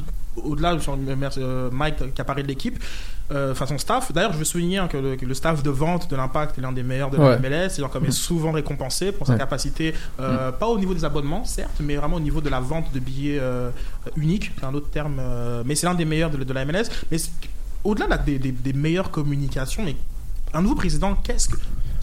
au-delà, 0.44 0.76
merci, 1.16 1.40
euh, 1.42 1.68
Mike 1.72 2.12
qui 2.14 2.20
a 2.20 2.24
parlé 2.24 2.42
de 2.42 2.48
l'équipe, 2.48 2.82
euh, 3.32 3.52
enfin 3.52 3.66
son 3.66 3.78
staff? 3.78 4.10
D'ailleurs, 4.12 4.32
je 4.32 4.38
veux 4.38 4.44
souligner 4.44 4.78
hein, 4.78 4.88
que, 4.88 4.96
le, 4.96 5.16
que 5.16 5.24
le 5.26 5.34
staff 5.34 5.62
de 5.62 5.70
vente 5.70 6.10
de 6.10 6.16
l'impact 6.16 6.58
est 6.58 6.60
l'un 6.60 6.72
des 6.72 6.82
meilleurs 6.84 7.10
de 7.10 7.16
la 7.18 7.24
Ouais. 7.30 7.38
MLS. 7.38 7.74
Et 7.78 7.80
genre, 7.80 7.90
comme 7.90 8.04
est 8.06 8.10
souvent 8.28 8.50
récompensé 8.52 9.12
pour 9.12 9.26
sa 9.28 9.34
Ouais. 9.34 9.38
capacité, 9.38 9.94
euh, 10.20 10.50
pas 10.52 10.66
au 10.66 10.78
niveau 10.78 10.94
des 10.94 11.04
abonnements, 11.04 11.44
certes, 11.44 11.78
mais 11.80 11.94
vraiment 11.96 12.16
au 12.16 12.20
niveau 12.20 12.40
de 12.40 12.48
la 12.48 12.58
vente 12.60 12.92
de 12.92 12.98
billets 12.98 13.40
uniques. 14.16 14.50
C'est 14.58 14.66
un 14.66 14.74
autre 14.74 14.90
terme, 14.90 15.20
mais 15.64 15.74
c'est 15.76 15.86
l'un 15.86 15.94
des 15.94 16.04
meilleurs 16.04 16.30
de, 16.30 16.36
de 16.42 16.52
la 16.52 16.64
MLS. 16.64 16.84
Mais 17.12 17.18
au-delà 17.84 18.06
des- 18.38 18.38
des 18.52 18.72
meilleures 18.72 19.10
communications, 19.10 19.84
mais 19.84 19.96
un 20.52 20.62
nouveau 20.62 20.74
président, 20.74 21.14
qu'est-ce 21.14 21.48
que, 21.48 21.56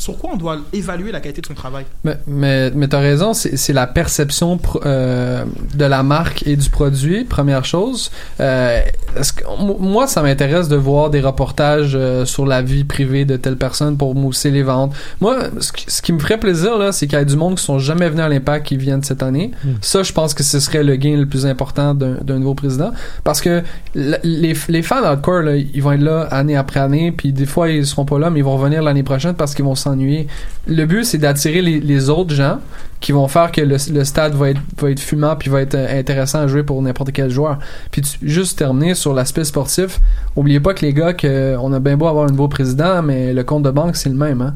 sur 0.05 0.17
quoi 0.17 0.31
on 0.33 0.37
doit 0.37 0.57
évaluer 0.73 1.11
la 1.11 1.19
qualité 1.19 1.41
de 1.41 1.47
son 1.47 1.53
travail 1.53 1.85
Mais, 2.03 2.17
mais, 2.27 2.71
mais 2.71 2.87
t'as 2.87 2.99
raison, 2.99 3.33
c'est 3.33 3.73
la 3.73 3.87
perception 3.87 4.59
euh, 4.85 5.43
de 5.73 5.85
la 5.85 6.03
marque 6.03 6.45
et 6.47 6.55
du 6.55 6.69
produit, 6.69 7.23
première 7.25 7.65
chose. 7.65 8.11
Euh, 8.39 8.79
que- 9.15 9.81
moi, 9.81 10.07
ça 10.07 10.21
m'intéresse 10.21 10.67
de 10.69 10.75
voir 10.75 11.09
des 11.09 11.21
reportages 11.21 11.93
euh, 11.95 12.25
sur 12.25 12.45
la 12.45 12.61
vie 12.61 12.83
privée 12.83 13.25
de 13.25 13.35
telle 13.37 13.57
personne 13.57 13.97
pour 13.97 14.13
mousser 14.15 14.51
les 14.51 14.63
ventes. 14.63 14.93
Moi, 15.21 15.37
ce 15.59 15.71
qui, 15.71 15.85
ce 15.87 16.01
qui 16.01 16.13
me 16.13 16.19
ferait 16.19 16.37
plaisir, 16.39 16.77
là, 16.77 16.91
c'est 16.91 17.07
qu'il 17.07 17.17
y 17.17 17.21
ait 17.21 17.25
du 17.25 17.35
monde 17.35 17.55
qui 17.57 17.63
sont 17.63 17.79
jamais 17.79 18.07
venus 18.09 18.23
à 18.23 18.29
l'impact 18.29 18.67
qui 18.67 18.77
viennent 18.77 19.03
cette 19.03 19.23
année. 19.23 19.51
Ça, 19.81 20.03
je 20.03 20.13
pense 20.13 20.33
que 20.33 20.43
ce 20.43 20.59
serait 20.59 20.83
le 20.83 20.95
gain 20.97 21.17
le 21.17 21.25
plus 21.25 21.45
important 21.45 21.93
d'un 21.95 22.39
nouveau 22.39 22.53
président. 22.53 22.91
Parce 23.23 23.41
que 23.41 23.63
les, 23.95 24.53
les 24.67 24.81
fans 24.83 25.03
hardcore, 25.03 25.41
là, 25.41 25.55
ils 25.55 25.81
vont 25.81 25.93
être 25.93 26.01
là 26.01 26.21
année 26.31 26.55
après 26.55 26.79
année, 26.79 27.11
puis 27.11 27.31
des 27.33 27.45
fois, 27.45 27.69
ils 27.69 27.85
seront 27.85 28.05
pas 28.05 28.19
là, 28.19 28.29
mais 28.29 28.39
ils 28.39 28.43
vont 28.45 28.55
revenir 28.57 28.81
l'année 28.83 29.03
prochaine 29.03 29.33
parce 29.35 29.55
qu'ils 29.55 29.65
vont 29.65 29.75
s'ennuyer. 29.95 30.27
Le 30.67 30.85
but, 30.85 31.03
c'est 31.05 31.17
d'attirer 31.17 31.61
les, 31.61 31.79
les 31.79 32.09
autres 32.09 32.33
gens 32.33 32.59
qui 33.01 33.11
vont 33.11 33.27
faire 33.27 33.51
que 33.51 33.61
le, 33.61 33.77
le 33.93 34.03
stade 34.03 34.33
va 34.35 34.49
être, 34.49 34.61
va 34.79 34.89
être 34.89 34.99
fumant 34.99 35.35
puis 35.35 35.49
va 35.49 35.61
être 35.61 35.75
euh, 35.75 35.99
intéressant 35.99 36.39
à 36.39 36.47
jouer 36.47 36.63
pour 36.63 36.81
n'importe 36.81 37.11
quel 37.11 37.29
joueur. 37.29 37.59
Puis 37.91 38.01
tu- 38.01 38.17
juste 38.21 38.57
terminer 38.57 38.95
sur 38.95 39.13
l'aspect 39.13 39.43
sportif, 39.43 39.99
oubliez 40.35 40.59
pas 40.59 40.73
que 40.73 40.85
les 40.85 40.93
gars, 40.93 41.13
que 41.13 41.55
on 41.59 41.71
a 41.73 41.79
bien 41.79 41.97
beau 41.97 42.07
avoir 42.07 42.25
un 42.25 42.31
nouveau 42.31 42.47
président, 42.47 43.01
mais 43.01 43.33
le 43.33 43.43
compte 43.43 43.63
de 43.63 43.71
banque, 43.71 43.95
c'est 43.95 44.09
le 44.09 44.15
même. 44.15 44.41
Hein? 44.41 44.55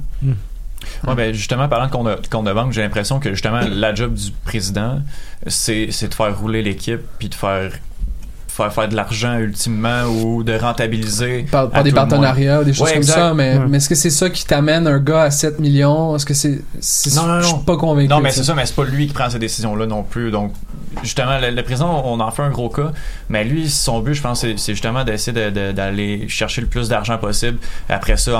Ouais, 1.08 1.14
ben 1.16 1.34
justement, 1.34 1.68
parlant 1.68 1.88
de 1.88 1.92
compte 1.92 2.08
de, 2.08 2.28
compte 2.30 2.46
de 2.48 2.54
banque, 2.54 2.72
j'ai 2.72 2.82
l'impression 2.82 3.20
que 3.20 3.32
justement, 3.32 3.60
la 3.70 3.94
job 3.94 4.14
du 4.14 4.32
président, 4.46 5.00
c'est 5.46 5.90
c'est 5.92 6.08
de 6.08 6.14
faire 6.14 6.38
rouler 6.40 6.62
l'équipe 6.62 7.02
puis 7.20 7.30
de 7.30 7.36
faire 7.36 7.72
faire 8.64 8.74
faire 8.74 8.90
de 8.90 8.96
l'argent 8.96 9.38
ultimement 9.40 10.04
ou 10.04 10.44
de 10.44 10.58
rentabiliser 10.58 11.46
Par, 11.52 11.70
des 11.84 11.92
partenariats, 11.92 12.64
des 12.64 12.74
choses 12.74 12.84
Ouais, 12.88 12.94
comme 12.94 13.02
exact. 13.02 13.16
ça, 13.16 13.34
mais, 13.34 13.58
Ouais. 13.58 13.66
mais 13.68 13.78
est-ce 13.78 13.90
que 13.90 13.96
c'est 13.96 14.10
ça 14.10 14.30
qui 14.30 14.46
t'amène 14.46 14.88
un 14.88 15.00
gars 15.00 15.24
à 15.24 15.32
7 15.32 15.60
millions? 15.60 16.16
Est-ce 16.16 16.26
que 16.26 16.34
c'est. 16.34 16.62
c'est- 16.80 17.16
Non, 17.16 17.28
non, 17.28 17.40
Je 17.42 17.46
suis 17.48 17.54
non. 17.56 17.60
pas 17.60 17.78
convaincu. 17.78 18.08
Non, 18.10 18.20
mais 18.20 18.32
c'est 18.32 18.44
ça, 18.44 18.54
mais 18.54 18.66
c'est 18.66 18.76
pas 18.76 18.86
lui 18.86 19.08
qui 19.08 19.14
prend 19.14 19.30
ces 19.30 19.40
décisions-là 19.40 19.86
non 19.86 20.04
plus. 20.04 20.32
Donc, 20.32 20.54
justement, 21.04 21.38
le, 21.40 21.52
le 21.52 21.64
président, 21.64 22.02
on 22.06 22.20
en 22.20 22.32
fait 22.32 22.42
un 22.44 22.50
gros 22.50 22.70
cas, 22.70 22.92
mais 23.30 23.44
lui, 23.44 23.70
son 23.70 24.00
but, 24.02 24.14
je 24.14 24.22
pense, 24.22 24.42
c'est 24.42 24.58
c'est 24.58 24.74
justement 24.74 25.04
d'essayer 25.04 25.34
de- 25.34 25.50
de- 25.50 25.72
d'aller 25.72 26.28
chercher 26.28 26.62
le 26.62 26.68
plus 26.68 26.90
d'argent 26.90 27.18
possible. 27.18 27.58
Après 27.90 28.18
ça, 28.18 28.32
en- 28.38 28.40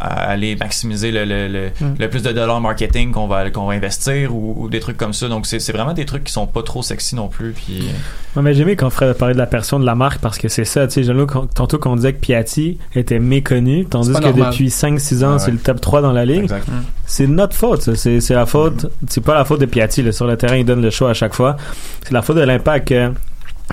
à 0.00 0.08
aller 0.30 0.56
maximiser 0.56 1.10
le, 1.10 1.24
le, 1.24 1.48
le, 1.48 1.70
Mm. 1.80 1.94
le 1.98 2.08
plus 2.10 2.22
de 2.22 2.32
dollars 2.32 2.60
marketing 2.60 3.12
qu'on 3.12 3.26
va, 3.26 3.50
qu'on 3.50 3.66
va 3.66 3.74
investir 3.74 4.34
ou, 4.34 4.54
ou 4.58 4.68
des 4.68 4.80
trucs 4.80 4.96
comme 4.96 5.12
ça. 5.14 5.28
Donc, 5.28 5.46
c'est 5.46 5.58
c'est 5.60 5.72
vraiment 5.72 5.92
des 5.92 6.04
trucs 6.06 6.24
qui 6.24 6.32
sont 6.32 6.46
pas 6.46 6.62
trop 6.62 6.82
sexy 6.82 7.14
non 7.14 7.28
plus. 7.28 7.52
Puis, 7.52 7.88
Ouais, 8.36 8.42
mais 8.42 8.54
j'ai 8.54 8.62
aimé 8.62 8.76
quand 8.76 8.90
Fred 8.90 9.08
a 9.10 9.14
parlé 9.14 9.34
de 9.34 9.39
la 9.40 9.46
personne 9.46 9.80
de 9.80 9.86
la 9.86 9.94
marque 9.94 10.20
parce 10.20 10.38
que 10.38 10.48
c'est 10.48 10.64
ça, 10.64 10.86
tu 10.86 11.02
sais, 11.04 11.12
tantôt 11.54 11.78
qu'on 11.78 11.96
disait 11.96 12.12
que 12.12 12.20
Piatti 12.20 12.78
était 12.94 13.18
méconnu, 13.18 13.84
tandis 13.86 14.12
que 14.12 14.20
normal. 14.20 14.50
depuis 14.52 14.68
5-6 14.68 15.24
ans, 15.24 15.32
Ouais, 15.32 15.38
c'est 15.38 15.50
le 15.50 15.58
top 15.58 15.80
3 15.80 16.00
dans 16.02 16.12
la 16.12 16.24
ligue. 16.24 16.42
Exact. 16.44 16.66
C'est 17.06 17.26
notre 17.26 17.56
faute. 17.56 17.94
C'est, 17.96 18.20
c'est 18.20 18.34
la 18.34 18.46
faute, 18.46 18.86
c'est 19.08 19.22
pas 19.24 19.34
la 19.34 19.44
faute 19.44 19.60
de 19.60 19.66
Piatti, 19.66 20.02
là. 20.02 20.12
Sur 20.12 20.26
le 20.26 20.36
terrain, 20.36 20.56
il 20.56 20.64
donne 20.64 20.80
le 20.82 20.90
show 20.90 21.06
à 21.06 21.14
chaque 21.14 21.34
fois. 21.34 21.56
C'est 22.04 22.12
la 22.12 22.22
faute 22.22 22.36
de 22.36 22.42
l'impact 22.42 22.88
que, 22.88 23.10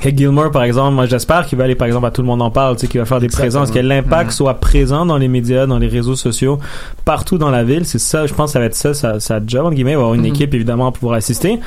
que 0.02 0.10
Gilmore, 0.16 0.52
par 0.52 0.64
exemple, 0.64 0.94
moi, 0.96 1.06
j'espère 1.06 1.46
qu'il 1.46 1.58
va 1.58 1.64
aller, 1.66 1.76
par 1.76 1.88
exemple, 1.88 2.06
à 2.08 2.12
Tout 2.12 2.22
le 2.22 2.28
monde 2.28 2.42
en 2.42 2.52
parle, 2.52 2.76
tu 2.76 2.82
sais, 2.82 2.88
qu'il 2.88 3.00
va 3.00 3.06
faire 3.06 3.20
des 3.20 3.26
Exactement. 3.26 3.62
présences, 3.62 3.72
que 3.72 3.80
l'impact 3.80 4.26
Mhm. 4.28 4.32
soit 4.32 4.54
présent 4.56 5.06
dans 5.06 5.18
les 5.18 5.28
médias, 5.28 5.66
dans 5.68 5.80
les 5.80 5.88
réseaux 5.88 6.16
sociaux, 6.16 6.60
partout 7.06 7.38
dans 7.38 7.50
la 7.52 7.64
ville. 7.64 7.86
C'est 7.86 8.00
ça, 8.00 8.26
je 8.26 8.34
pense 8.34 8.50
que 8.50 8.54
ça 8.54 8.60
va 8.60 8.66
être 8.66 8.76
ça, 8.76 8.94
sa, 8.94 9.20
sa 9.20 9.40
job, 9.46 9.66
entre 9.66 9.76
guillemets. 9.76 9.92
Il 9.92 9.96
va 9.98 10.02
avoir 10.02 10.14
une 10.16 10.22
Mhm. 10.22 10.28
équipe, 10.28 10.54
évidemment, 10.54 10.92
pour 10.92 11.00
pouvoir 11.00 11.18
assister. 11.18 11.60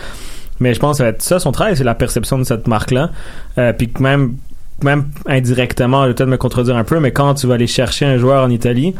Mais 0.60 0.74
je 0.74 0.80
pense 0.80 0.92
que 0.92 0.96
ça 0.98 1.04
va 1.04 1.10
être 1.10 1.22
ça 1.22 1.38
son 1.38 1.52
travail, 1.52 1.76
c'est 1.76 1.84
la 1.84 1.94
perception 1.94 2.38
de 2.38 2.44
cette 2.44 2.68
marque-là. 2.68 3.10
Euh, 3.58 3.72
puis 3.72 3.90
même, 3.98 4.36
même 4.82 5.06
indirectement, 5.26 6.02
je 6.04 6.08
vais 6.08 6.14
peut-être 6.14 6.28
me 6.28 6.36
contredire 6.36 6.76
un 6.76 6.84
peu, 6.84 7.00
mais 7.00 7.12
quand 7.12 7.34
tu 7.34 7.46
vas 7.46 7.54
aller 7.54 7.66
chercher 7.66 8.06
un 8.06 8.18
joueur 8.18 8.44
en 8.44 8.50
Italie, 8.50 8.94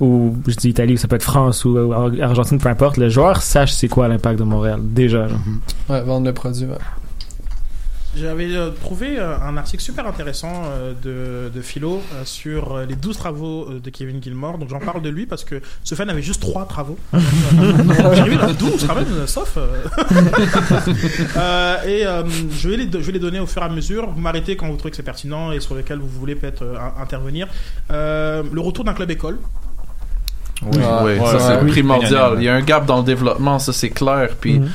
ou 0.00 0.34
je 0.48 0.56
dis 0.56 0.70
Italie, 0.70 0.98
ça 0.98 1.06
peut 1.08 1.16
être 1.16 1.22
France 1.22 1.64
ou 1.64 1.76
euh, 1.76 2.22
Argentine, 2.22 2.58
peu 2.58 2.68
importe, 2.68 2.96
le 2.96 3.08
joueur 3.08 3.42
sache 3.42 3.72
c'est 3.72 3.88
quoi 3.88 4.08
l'impact 4.08 4.38
de 4.38 4.44
Montréal, 4.44 4.80
déjà. 4.82 5.28
Ouais, 5.88 6.02
vendre 6.02 6.26
le 6.26 6.32
produit. 6.32 6.64
ouais. 6.64 6.76
J'avais 8.14 8.54
euh, 8.54 8.70
trouvé 8.70 9.18
euh, 9.18 9.38
un 9.38 9.56
article 9.56 9.82
super 9.82 10.06
intéressant 10.06 10.52
euh, 10.66 10.92
de, 11.02 11.48
de 11.48 11.62
Philo 11.62 12.02
sur 12.24 12.78
les 12.86 12.94
12 12.94 13.16
travaux 13.16 13.68
de 13.82 13.90
Kevin 13.90 14.22
Gilmore. 14.22 14.58
Donc 14.58 14.68
j'en 14.68 14.80
parle 14.80 15.00
de 15.00 15.08
lui 15.08 15.24
parce 15.26 15.44
que 15.44 15.62
ce 15.82 15.94
fan 15.94 16.10
avait 16.10 16.20
juste 16.20 16.42
3 16.42 16.66
travaux. 16.66 16.98
J'ai 18.14 18.22
vu 18.24 18.36
12 18.58 18.86
quand 18.86 18.94
même, 18.96 19.26
sauf. 19.26 19.56
euh. 21.36 21.76
Et 21.86 22.06
euh, 22.06 22.22
je, 22.50 22.68
vais 22.68 22.76
les, 22.76 22.84
je 22.92 22.98
vais 22.98 23.12
les 23.12 23.18
donner 23.18 23.40
au 23.40 23.46
fur 23.46 23.62
et 23.62 23.64
à 23.64 23.68
mesure. 23.68 24.10
Vous 24.10 24.20
m'arrêtez 24.20 24.56
quand 24.56 24.68
vous 24.68 24.76
trouvez 24.76 24.90
que 24.90 24.96
c'est 24.96 25.02
pertinent 25.02 25.52
et 25.52 25.60
sur 25.60 25.74
lequel 25.74 25.98
vous 25.98 26.08
voulez 26.08 26.34
peut-être 26.34 26.62
euh, 26.62 26.76
intervenir. 27.00 27.48
Euh, 27.90 28.42
le 28.52 28.60
retour 28.60 28.84
d'un 28.84 28.94
club 28.94 29.10
école. 29.10 29.38
oui, 30.62 30.78
Ouais, 30.78 30.84
oui, 31.02 31.18
ouais, 31.18 31.26
ça 31.38 31.38
c'est 31.60 31.66
primordial. 31.66 32.34
Il 32.38 32.44
y 32.44 32.48
a 32.48 32.54
un 32.54 32.60
gap 32.62 32.86
dans 32.86 32.98
le 32.98 33.04
développement, 33.04 33.58
ça 33.58 33.72
c'est 33.72 33.90
clair. 33.90 34.30
Puis 34.40 34.58
Mhm. 34.60 34.68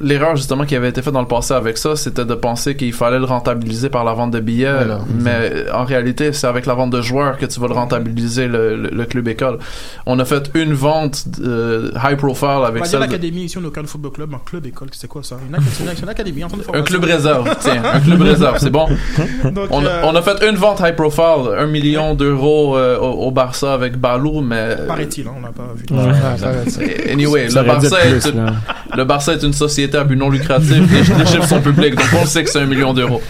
L'erreur 0.00 0.36
justement 0.36 0.64
qui 0.64 0.74
avait 0.76 0.88
été 0.88 1.02
faite 1.02 1.12
dans 1.12 1.20
le 1.20 1.26
passé 1.28 1.54
avec 1.54 1.78
ça, 1.78 1.96
c'était 1.96 2.24
de 2.24 2.34
penser 2.34 2.76
qu'il 2.76 2.92
fallait 2.92 3.18
le 3.18 3.24
rentabiliser 3.24 3.88
par 3.90 4.04
la 4.04 4.12
vente 4.12 4.30
de 4.30 4.40
billets, 4.40 4.70
Ouais, 4.70 4.84
non, 4.84 4.98
mais 5.20 5.64
en 5.72 5.84
réalité, 5.84 6.32
c'est 6.32 6.46
avec 6.46 6.66
la 6.66 6.74
vente 6.74 6.90
de 6.90 7.00
joueurs 7.02 7.36
que 7.38 7.46
tu 7.46 7.60
vas 7.60 7.68
le 7.68 7.74
rentabiliser 7.74 8.46
le, 8.46 8.76
le- 8.76 8.90
le 8.90 9.04
club 9.04 9.28
école. 9.28 9.58
On 10.06 10.18
a 10.18 10.24
fait 10.24 10.50
une 10.54 10.72
vente 10.72 11.24
euh, 11.42 11.90
high 12.04 12.16
profile 12.16 12.48
avec 12.66 12.82
dire 12.82 12.86
celle 12.90 13.00
de- 13.00 13.04
l'académie 13.06 13.44
ici, 13.44 13.58
on 13.58 13.62
est 13.62 13.66
au 13.66 13.70
Cannes 13.70 13.86
Football 13.86 14.12
Club, 14.12 14.34
un 14.34 14.40
club 14.44 14.66
école, 14.66 14.88
c'est 14.92 15.08
quoi 15.08 15.22
ça? 15.22 15.36
Une, 15.48 15.54
une, 15.56 16.02
une 16.02 16.08
académie, 16.08 16.42
un 16.42 16.48
centre 16.48 16.72
de 16.72 16.76
un 16.78 16.82
club 16.82 17.04
réserve, 17.04 17.48
tiens, 17.60 17.82
un 17.84 18.00
club 18.00 18.22
réserve, 18.22 18.58
c'est 18.58 18.70
bon. 18.70 18.86
Donc, 19.44 19.66
On, 19.70 19.84
a- 19.84 19.88
euh, 19.88 20.02
on 20.04 20.14
a 20.16 20.22
fait 20.22 20.42
une 20.48 20.56
vente 20.56 20.80
high 20.80 20.94
profile, 20.96 21.54
un 21.56 21.66
million 21.66 22.14
d'euros 22.14 22.76
euh, 22.76 22.98
au, 22.98 23.26
au 23.26 23.30
Barça 23.30 23.72
avec 23.74 23.96
Balou, 23.98 24.40
mais 24.40 24.76
Paraît-il, 24.86 25.26
hein, 25.26 25.32
on 25.36 25.40
n'a 25.40 25.48
pas 25.52 25.68
vu. 25.74 25.84
Ouais, 25.90 26.86
Ouais, 26.86 27.10
anyway, 27.12 27.48
Ça 27.50 27.62
le 27.62 27.68
Barça, 27.68 28.04
est 28.04 28.20
plus, 28.20 28.34
là. 28.34 28.52
le 28.96 29.04
Barça 29.04 29.19
est 29.28 29.42
une 29.42 29.52
société 29.52 29.96
à 29.96 30.04
but 30.04 30.16
non 30.16 30.30
lucratif. 30.30 30.82
Les 30.90 31.26
chiffres 31.26 31.46
sont 31.46 31.60
publics, 31.60 31.94
donc 31.94 32.08
on 32.22 32.26
sait 32.26 32.44
que 32.44 32.50
c'est 32.50 32.60
un 32.60 32.66
million 32.66 32.92
d'euros. 32.92 33.22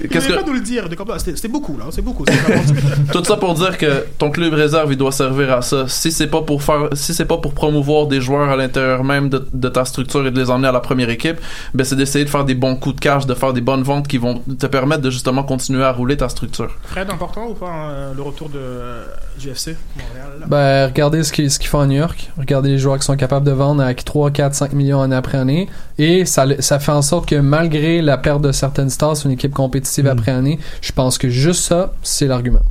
Qu'est-ce 0.00 0.08
Qu'est-ce 0.12 0.28
que... 0.28 0.32
que 0.34 0.38
pas 0.40 0.46
nous 0.46 0.52
le 0.54 0.60
dire, 0.60 0.88
de- 0.88 0.96
c'était 1.18 1.36
c'était 1.36 1.48
beaucoup 1.48 1.76
là, 1.78 1.84
c'est 1.90 2.02
beaucoup. 2.02 2.24
c'est 2.26 2.34
vraiment- 2.34 2.62
tout 3.12 3.24
ça 3.24 3.36
pour 3.36 3.54
dire 3.54 3.76
que 3.78 4.06
ton 4.18 4.30
club 4.30 4.52
réserve, 4.54 4.92
il 4.92 4.98
doit 4.98 5.12
servir 5.12 5.52
à 5.52 5.62
ça. 5.62 5.86
Si 5.88 6.12
c'est 6.12 6.26
pas 6.26 6.42
pour 6.42 6.62
faire, 6.62 6.88
si 6.92 7.14
c'est 7.14 7.24
pas 7.24 7.38
pour 7.38 7.54
promouvoir 7.54 8.06
des 8.06 8.20
joueurs 8.20 8.48
à 8.50 8.56
l'intérieur 8.56 9.04
même 9.04 9.28
de, 9.28 9.46
de 9.52 9.68
ta 9.68 9.84
structure 9.84 10.26
et 10.26 10.30
de 10.30 10.38
les 10.38 10.50
emmener 10.50 10.68
à 10.68 10.72
la 10.72 10.80
première 10.80 11.10
équipe, 11.10 11.38
ben 11.74 11.84
c'est 11.84 11.96
d'essayer 11.96 12.24
de 12.24 12.30
faire 12.30 12.44
des 12.44 12.54
bons 12.54 12.76
coups 12.76 12.96
de 12.96 13.00
cash, 13.00 13.26
de 13.26 13.34
faire 13.34 13.52
des 13.52 13.60
bonnes 13.60 13.82
ventes 13.82 14.08
qui 14.08 14.18
vont 14.18 14.42
te 14.58 14.66
permettre 14.66 15.02
de 15.02 15.10
justement 15.10 15.42
continuer 15.42 15.84
à 15.84 15.92
rouler 15.92 16.16
ta 16.16 16.28
structure. 16.28 16.70
Fred, 16.84 17.08
important 17.10 17.46
ou 17.48 17.54
pas 17.54 17.70
hein, 17.70 18.12
le 18.14 18.22
retour 18.22 18.48
de 18.48 18.58
euh, 18.58 19.04
du 19.38 19.48
FC 19.50 19.76
Montréal 19.96 20.46
Ben, 20.46 20.86
regardez 20.86 21.22
ce 21.22 21.32
qu'ils 21.32 21.50
ce 21.50 21.58
qu'ils 21.58 21.68
font 21.68 21.80
à 21.80 21.86
New 21.86 21.96
York. 21.98 22.30
Regardez 22.38 22.70
les 22.70 22.78
joueurs 22.78 22.98
qui 22.98 23.04
sont 23.06 23.16
capables 23.16 23.46
de 23.46 23.52
vendre 23.52 23.82
avec 23.82 24.04
3, 24.04 24.30
4, 24.30 24.54
5 24.54 24.72
millions 24.72 25.00
année 25.00 25.16
après 25.16 25.38
année. 25.38 25.68
Et 25.98 26.24
ça, 26.26 26.44
ça 26.60 26.78
fait 26.78 26.92
en 26.92 27.02
sorte 27.02 27.28
que 27.28 27.36
malgré 27.36 28.02
la 28.02 28.18
perte 28.18 28.42
de 28.42 28.52
certaines 28.52 28.90
stars 28.90 29.16
une 29.24 29.30
équipe 29.30 29.52
compétitive 29.54 29.85
après 30.06 30.32
année, 30.32 30.58
je 30.80 30.92
pense 30.92 31.18
que 31.18 31.28
juste 31.28 31.62
ça, 31.62 31.92
c'est 32.02 32.26
l'argument. 32.26 32.62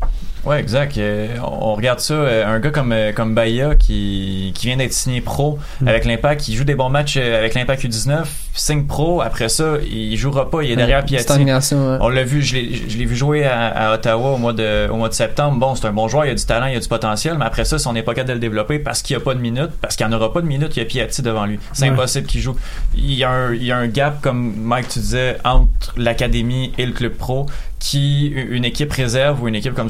Ouais, 0.45 0.59
exact. 0.59 0.97
Euh, 0.97 1.27
on 1.41 1.73
regarde 1.73 1.99
ça, 1.99 2.13
euh, 2.13 2.45
un 2.45 2.59
gars 2.59 2.69
comme 2.69 2.91
euh, 2.91 3.11
comme 3.11 3.33
Bahia 3.33 3.73
qui 3.73 4.51
qui 4.53 4.67
vient 4.67 4.77
d'être 4.77 4.93
signé 4.93 5.19
pro 5.19 5.57
avec 5.85 6.05
l'Impact, 6.05 6.41
qui 6.41 6.55
joue 6.55 6.63
des 6.63 6.75
bons 6.75 6.89
matchs 6.89 7.17
avec 7.17 7.55
l'Impact 7.55 7.83
U19, 7.83 8.25
signe 8.55 8.85
pro. 8.85 9.21
Après 9.21 9.49
ça, 9.49 9.75
il 9.89 10.15
jouera 10.17 10.49
pas, 10.49 10.63
il 10.63 10.71
est 10.71 10.75
derrière 10.75 11.03
Piatti. 11.05 11.31
Ouais. 11.43 11.97
On 11.99 12.09
l'a 12.09 12.23
vu, 12.23 12.41
je 12.41 12.55
l'ai 12.55 12.73
je 12.89 12.97
l'ai 12.97 13.05
vu 13.05 13.15
jouer 13.15 13.43
à, 13.45 13.67
à 13.67 13.93
Ottawa 13.93 14.31
au 14.31 14.37
mois 14.37 14.53
de 14.53 14.87
au 14.89 14.95
mois 14.95 15.09
de 15.09 15.13
septembre. 15.13 15.57
Bon, 15.59 15.75
c'est 15.75 15.85
un 15.87 15.91
bon 15.93 16.07
joueur, 16.07 16.25
il 16.25 16.31
a 16.31 16.35
du 16.35 16.45
talent, 16.45 16.67
il 16.67 16.75
a 16.75 16.79
du 16.79 16.87
potentiel, 16.87 17.37
mais 17.37 17.45
après 17.45 17.65
ça, 17.65 17.77
si 17.77 17.87
on 17.87 17.93
n'est 17.93 18.03
pas 18.03 18.13
capable 18.13 18.29
de 18.29 18.33
le 18.35 18.39
développer 18.39 18.79
parce 18.79 19.01
qu'il 19.01 19.15
n'y 19.15 19.21
a 19.21 19.25
pas 19.25 19.33
de 19.35 19.39
minutes, 19.41 19.71
parce 19.81 19.95
qu'il 19.95 20.07
n'y 20.07 20.13
en 20.13 20.17
aura 20.17 20.31
pas 20.33 20.41
de 20.41 20.47
minutes, 20.47 20.75
il 20.75 20.79
y 20.79 20.81
a 20.81 20.85
Piatti 20.85 21.21
devant 21.21 21.45
lui. 21.45 21.59
C'est 21.73 21.85
Ouais. 21.85 21.91
impossible 21.91 22.27
qu'il 22.27 22.41
joue. 22.41 22.55
Il 22.95 23.13
y, 23.13 23.23
a 23.23 23.29
un, 23.29 23.53
il 23.53 23.63
y 23.63 23.71
a 23.71 23.77
un 23.77 23.87
gap, 23.87 24.21
comme 24.21 24.53
Mike 24.57 24.87
tu 24.87 24.99
disais, 24.99 25.37
entre 25.43 25.93
l'académie 25.97 26.71
et 26.77 26.85
le 26.85 26.93
club 26.93 27.13
pro, 27.13 27.45
qui 27.79 28.27
une 28.27 28.65
équipe 28.65 28.91
réserve 28.91 29.43
ou 29.43 29.47
une 29.47 29.55
équipe 29.55 29.73
comme 29.75 29.89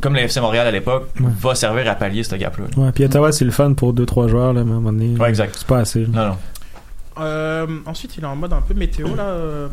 comme 0.00 0.14
le 0.14 0.20
FC 0.20 0.40
Montréal 0.40 0.66
à 0.66 0.70
l'époque 0.70 1.08
Ouais. 1.20 1.26
va 1.42 1.54
servir 1.54 1.86
à 1.90 1.94
pallier 1.94 2.22
ce 2.22 2.34
gap-là. 2.34 2.64
Ouais, 2.78 2.90
puis 2.90 3.04
Ottawa, 3.04 3.32
c'est 3.32 3.44
le 3.44 3.50
fun 3.50 3.74
pour 3.74 3.92
2-3 3.92 4.28
joueurs, 4.28 4.54
là, 4.54 4.64
mais 4.64 4.70
à 4.70 4.74
un 4.74 4.80
moment 4.80 4.92
donné. 4.94 5.14
Ouais, 5.20 5.28
exact. 5.28 5.54
C'est 5.58 5.66
pas 5.66 5.80
assez. 5.80 6.00
là. 6.00 6.06
Non, 6.10 6.26
non. 6.28 6.36
Euh, 7.20 7.66
ensuite, 7.86 8.16
il 8.16 8.24
est 8.24 8.26
en 8.26 8.36
mode 8.36 8.52
un 8.52 8.62
peu 8.62 8.74
météo 8.74 9.14
là. 9.14 9.24
euh, 9.24 9.68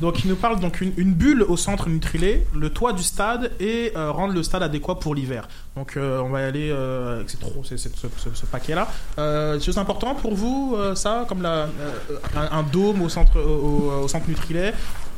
donc, 0.00 0.24
il 0.24 0.30
nous 0.30 0.36
parle 0.36 0.60
donc 0.60 0.80
une, 0.80 1.12
bulle 1.12 1.42
au 1.42 1.56
centre 1.56 1.88
nutrilé, 1.88 2.46
le 2.54 2.70
toit 2.70 2.92
du 2.92 3.02
stade 3.02 3.50
et 3.60 3.92
euh, 3.96 4.10
rendre 4.10 4.34
le 4.34 4.42
stade 4.42 4.62
adéquat 4.62 4.96
pour 4.96 5.14
l'hiver. 5.14 5.48
Donc, 5.76 5.96
on 5.96 6.28
va 6.30 6.40
y 6.40 6.44
aller 6.44 6.70
euh, 6.70 7.16
avec 7.16 7.30
ce, 7.30 8.46
paquet-là. 8.46 8.88
Euh, 9.18 9.60
chose 9.60 9.78
importante 9.78 10.20
pour 10.20 10.34
vous, 10.34 10.76
ça, 10.94 11.24
comme 11.28 11.44
un, 11.44 12.62
dôme 12.72 13.02
au 13.02 13.08
centre, 13.08 13.40
au 13.40 14.08
centre 14.08 14.28
nutrilé. 14.28 14.72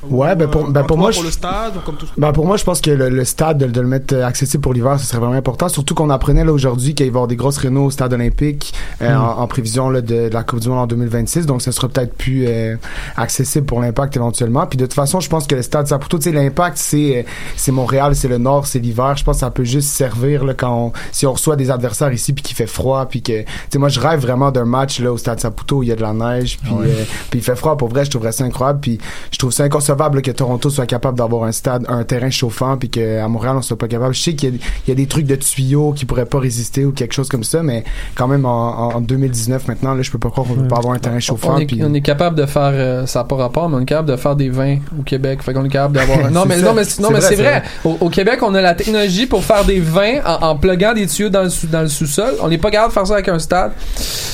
Ouais, 0.09 0.33
Ou, 0.33 0.37
ben 0.37 0.49
pour- 0.49 0.69
ben 0.69 0.83
pour 0.85 0.99
moi, 0.99 1.11
pour 1.11 1.21
je- 1.21 1.27
le 1.27 1.33
stade, 1.33 1.77
ou 1.77 1.81
comme 1.81 1.97
tout. 1.97 2.07
Ben 2.17 2.33
pour 2.33 2.45
moi, 2.47 2.57
je 2.57 2.65
pense 2.65 2.81
que 2.81 2.91
le, 2.91 3.09
le 3.09 3.25
stade, 3.25 3.59
de, 3.59 3.67
de 3.67 3.81
le 3.81 3.87
mettre 3.87 4.15
euh, 4.15 4.27
accessible 4.27 4.61
pour 4.63 4.73
l'hiver, 4.75 4.99
ce 4.99 5.07
serait 5.07 5.19
vraiment 5.19 5.35
important. 5.37 5.69
Surtout 5.69 5.95
qu'on 5.95 6.11
apprenait 6.11 6.45
là 6.45 6.53
aujourd'hui 6.53 6.95
qu'il 6.95 7.07
va 7.07 7.09
y 7.09 7.11
avoir 7.11 7.27
des 7.29 7.37
grosses 7.37 7.59
rénaux 7.59 7.85
au 7.87 7.91
stade 7.91 8.13
olympique 8.13 8.75
euh, 9.01 9.15
Mm. 9.15 9.21
en, 9.21 9.39
en 9.41 9.47
prévision 9.47 9.91
là, 9.91 10.01
de, 10.01 10.29
de 10.29 10.35
la 10.35 10.43
Coupe 10.43 10.61
du 10.61 10.69
Monde 10.69 10.79
en 10.79 10.87
2026. 10.87 11.47
Donc, 11.47 11.63
ce 11.63 11.71
sera 11.73 11.89
peut-être 11.89 12.15
plus 12.15 12.45
euh, 12.49 12.77
accessible 13.17 13.67
pour 13.67 13.81
l'impact 13.81 14.17
éventuellement. 14.17 14.67
Puis 14.67 14.77
de 14.77 14.85
toute 14.87 14.95
façon, 14.95 15.21
je 15.21 15.29
pense 15.29 15.47
que 15.47 15.55
le 15.55 15.63
stade 15.63 15.87
Saputo, 15.87 16.19
tu 16.19 16.25
sais, 16.25 16.33
l'impact, 16.33 16.77
c'est 16.79 17.19
euh, 17.19 17.23
c'est 17.57 17.73
Montréal, 17.73 18.15
c'est 18.17 18.29
le 18.29 18.39
Nord, 18.39 18.67
c'est 18.67 18.79
l'hiver. 18.79 19.17
Je 19.17 19.25
pense 19.25 19.37
que 19.37 19.41
ça 19.41 19.51
peut 19.51 19.65
juste 19.65 19.89
servir 19.91 20.45
là, 20.45 20.55
quand 20.55 20.75
on, 20.87 20.93
si 21.13 21.27
on 21.27 21.33
reçoit 21.33 21.57
des 21.57 21.71
adversaires 21.71 22.13
ici 22.13 22.33
puis 22.33 22.43
qu'il 22.43 22.57
fait 22.57 22.67
froid 22.67 23.07
puis 23.07 23.23
que 23.23 23.43
tu 23.43 23.47
sais 23.71 23.79
moi 23.79 23.89
je 23.89 24.01
rêve 24.01 24.21
vraiment 24.21 24.51
d'un 24.51 24.65
match 24.65 25.01
là 25.01 25.13
au 25.13 25.19
stade 25.19 25.39
Saputo 25.41 25.77
où 25.79 25.83
il 25.83 25.89
y 25.89 25.93
a 25.93 25.97
de 25.97 26.03
la 26.03 26.13
neige 26.13 26.59
puis 26.63 26.73
Ouais. 26.73 26.87
euh, 26.89 27.05
puis 27.31 27.39
il 27.41 27.43
fait 27.43 27.57
froid 27.57 27.77
pour 27.77 27.89
vrai 27.89 28.05
je 28.05 28.11
trouverais 28.11 28.33
ça 28.33 28.45
incroyable 28.45 28.81
puis 28.81 28.99
je 29.31 29.39
trouve 29.39 29.51
ça 29.53 29.65
inconcevable 29.65 29.92
là, 29.97 30.23
que 30.23 30.31
Toronto 30.31 30.71
soit 30.71 30.87
capable 30.87 31.19
d'avoir 31.19 31.45
un 31.45 31.53
stade 31.53 31.85
un 31.89 32.05
terrain 32.05 32.31
chauffant 32.31 32.77
puis 32.77 32.89
qu'à 32.91 33.27
Montréal 33.29 33.57
on 33.59 33.63
soit 33.63 33.79
pas 33.79 33.89
capable 33.89 34.15
je 34.15 34.21
sais 34.23 34.35
qu'il 34.35 34.51
y, 34.51 34.57
a- 34.57 34.61
il 34.87 34.89
y 34.89 34.93
a 34.93 34.95
des 34.95 35.07
trucs 35.07 35.27
de 35.27 35.35
tuyaux 35.37 35.93
qui 35.93 36.05
pourraient 36.05 36.27
pas 36.27 36.39
résister 36.39 36.85
ou 36.85 36.93
quelque 36.93 37.13
chose 37.15 37.29
comme 37.29 37.45
ça 37.45 37.63
mais 37.63 37.85
quand 38.15 38.29
même 38.29 38.45
en, 38.47 38.95
en 38.95 39.01
2019 39.01 39.69
maintenant 39.69 39.95
là 39.95 40.03
je 40.03 40.11
peux 40.11 40.19
pas 40.19 40.31
croire 40.31 40.47
qu'on 40.47 40.55
peut 40.55 40.69
pas 40.69 40.77
avoir 40.79 40.95
un 40.95 40.99
terrain 40.99 41.21
chauffant 41.21 41.55
On 41.55 41.59
est, 41.59 41.67
puis 41.67 41.81
on 41.85 41.93
est 41.95 42.01
capable 42.01 42.37
de 42.37 42.47
faire, 42.47 42.71
euh, 42.73 43.07
ça 43.07 43.21
n'a 43.21 43.25
pas 43.25 43.37
rapport, 43.37 43.69
mais 43.69 43.77
on 43.77 43.81
est 43.81 43.85
capable 43.85 44.09
de 44.11 44.17
faire 44.17 44.37
des 44.37 44.49
vins 44.49 44.79
au 44.99 45.03
Québec. 45.03 45.43
Fait 45.43 45.53
qu'on 45.53 45.65
est 45.65 45.69
capable 45.69 45.95
d'avoir. 45.95 46.19
non, 46.31 46.45
mais, 46.47 46.59
non, 46.59 46.73
mais, 46.75 46.85
c'est- 46.85 47.01
non, 47.03 47.11
mais 47.11 47.19
vrai, 47.21 47.29
c'est 47.29 47.37
vrai. 47.37 47.63
Au, 47.85 47.97
au 48.01 48.09
Québec, 48.09 48.39
on 48.43 48.55
a 48.55 48.61
la 48.61 48.75
technologie 48.75 49.27
pour 49.27 49.45
faire 49.45 49.65
des 49.65 49.81
vins 49.81 50.21
en, 50.25 50.47
en 50.49 50.57
pluguant 50.57 50.95
des 50.95 51.07
tuyaux 51.07 51.29
dans 51.29 51.43
le, 51.43 51.51
sous- 51.51 51.67
dans 51.67 51.83
le 51.83 51.89
sous-sol. 51.89 52.35
On 52.43 52.49
n'est 52.49 52.59
pas 52.59 52.71
capable 52.71 52.91
de 52.91 52.95
faire 52.95 53.07
ça 53.07 53.15
avec 53.15 53.29
un 53.29 53.39
stade. 53.39 53.73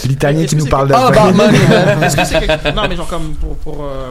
l'italien 0.06 0.40
Est-ce 0.40 0.50
qui 0.50 0.56
nous 0.56 0.66
parle 0.66 0.88
de 0.88 0.92
que- 0.94 0.98
Ah, 0.98 1.10
vin. 1.10 1.32
bah, 1.32 1.46
man. 1.50 1.54
Que 2.08 2.74
Non, 2.74 2.82
mais 2.88 2.96
genre 2.96 3.08
comme 3.08 3.34
pour 3.40 3.56
pour 3.56 3.84
euh, 3.84 4.10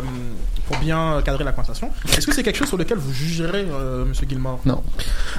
pour 0.67 0.77
bien 0.77 1.21
cadrer 1.23 1.43
la 1.43 1.51
conversation. 1.51 1.89
Est-ce 2.17 2.27
que 2.27 2.33
c'est 2.33 2.43
quelque 2.43 2.57
chose 2.57 2.67
sur 2.67 2.77
lequel 2.77 2.97
vous 2.97 3.13
jugerez, 3.13 3.65
euh, 3.71 4.05
Monsieur 4.05 4.27
Gilmore 4.27 4.59
Non. 4.65 4.83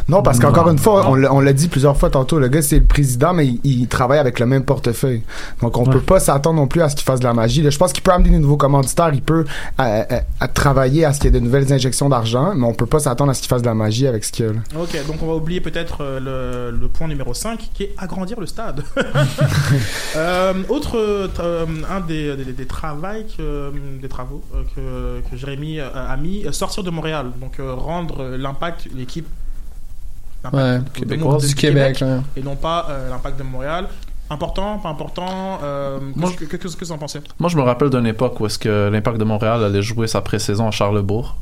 Non, 0.08 0.22
parce 0.22 0.38
qu'encore 0.38 0.68
une 0.70 0.78
fois, 0.78 1.02
non. 1.16 1.28
on 1.32 1.40
l'a- 1.40 1.52
dit 1.52 1.68
plusieurs 1.68 1.96
fois 1.96 2.10
tantôt, 2.10 2.38
le 2.38 2.48
gars 2.48 2.62
c'est 2.62 2.78
le 2.78 2.84
président, 2.84 3.32
mais 3.34 3.46
il, 3.46 3.60
il 3.64 3.88
travaille 3.88 4.18
avec 4.18 4.38
le 4.38 4.46
même 4.46 4.64
portefeuille. 4.64 5.22
Donc 5.62 5.76
on 5.76 5.84
Ouais. 5.84 5.92
peut 5.92 6.00
pas 6.00 6.20
s'attendre 6.20 6.56
non 6.56 6.66
plus 6.66 6.82
à 6.82 6.88
ce 6.88 6.94
qu'il 6.96 7.04
fasse 7.04 7.20
de 7.20 7.24
la 7.24 7.34
magie. 7.34 7.62
Là, 7.62 7.70
je 7.70 7.78
pense 7.78 7.92
qu'il 7.92 8.02
peut 8.02 8.12
amener 8.12 8.30
des 8.30 8.38
nouveaux 8.38 8.56
commanditaires, 8.56 9.10
il 9.12 9.22
peut 9.22 9.44
euh, 9.80 10.02
euh, 10.12 10.20
à 10.40 10.48
travailler 10.48 11.04
à 11.04 11.12
ce 11.12 11.18
qu'il 11.20 11.32
y 11.32 11.36
ait 11.36 11.40
de 11.40 11.44
nouvelles 11.44 11.72
injections 11.72 12.08
d'argent, 12.08 12.54
mais 12.54 12.66
on 12.66 12.74
peut 12.74 12.86
pas 12.86 13.00
s'attendre 13.00 13.30
à 13.30 13.34
ce 13.34 13.40
qu'il 13.40 13.48
fasse 13.48 13.62
de 13.62 13.66
la 13.66 13.74
magie 13.74 14.06
avec 14.06 14.24
ce 14.24 14.32
qu'il 14.32 14.46
y 14.46 14.48
a. 14.48 14.52
là. 14.52 14.60
Ok, 14.80 14.96
donc 15.06 15.16
on 15.22 15.26
va 15.26 15.34
oublier 15.34 15.60
peut-être 15.60 15.98
euh, 16.02 16.70
le, 16.70 16.78
le 16.78 16.88
point 16.88 17.08
numéro 17.08 17.34
5 17.34 17.58
qui 17.74 17.82
est 17.84 17.94
agrandir 17.98 18.38
le 18.40 18.46
stade. 18.46 18.82
Euh, 20.16 20.54
autre, 20.68 20.96
euh, 20.98 21.66
un 21.90 22.00
des, 22.00 22.36
des, 22.36 22.52
des 22.52 22.66
travails 22.66 23.26
que, 23.36 23.72
des 24.00 24.08
travaux 24.08 24.42
euh, 24.78 25.17
que, 25.22 25.30
que 25.30 25.36
Jérémy 25.36 25.80
euh, 25.80 25.88
a 25.94 26.16
mis, 26.16 26.44
euh, 26.46 26.52
sortir 26.52 26.82
de 26.82 26.90
Montréal, 26.90 27.30
donc 27.40 27.58
euh, 27.60 27.74
rendre 27.74 28.22
euh, 28.22 28.36
l'impact, 28.36 28.88
l'équipe 28.94 29.26
Ouais, 30.52 30.78
québécoise. 30.94 31.42
Du 31.42 31.48
du 31.48 31.54
Québec, 31.56 32.02
et 32.36 32.42
non 32.42 32.54
pas 32.56 32.86
euh, 32.88 33.10
l'impact 33.10 33.38
de 33.38 33.42
Montréal. 33.42 33.88
Important, 34.30 34.78
pas 34.78 34.88
important. 34.90 35.58
Euh, 35.62 35.98
Moi, 36.14 36.30
qu'est-ce 36.38 36.76
que, 36.76 36.84
vous 36.84 36.92
en 36.92 36.98
pensez? 36.98 37.20
Moi, 37.38 37.48
je 37.48 37.56
me 37.56 37.62
rappelle 37.62 37.90
d'une 37.90 38.06
époque 38.06 38.38
où 38.40 38.46
est-ce 38.46 38.58
que 38.58 38.88
l'Impact 38.88 39.18
de 39.18 39.24
Montréal 39.24 39.64
allait 39.64 39.82
jouer 39.82 40.06
sa 40.06 40.20
pré-saison 40.20 40.68
à 40.68 40.70
Charlebourg. 40.70 41.36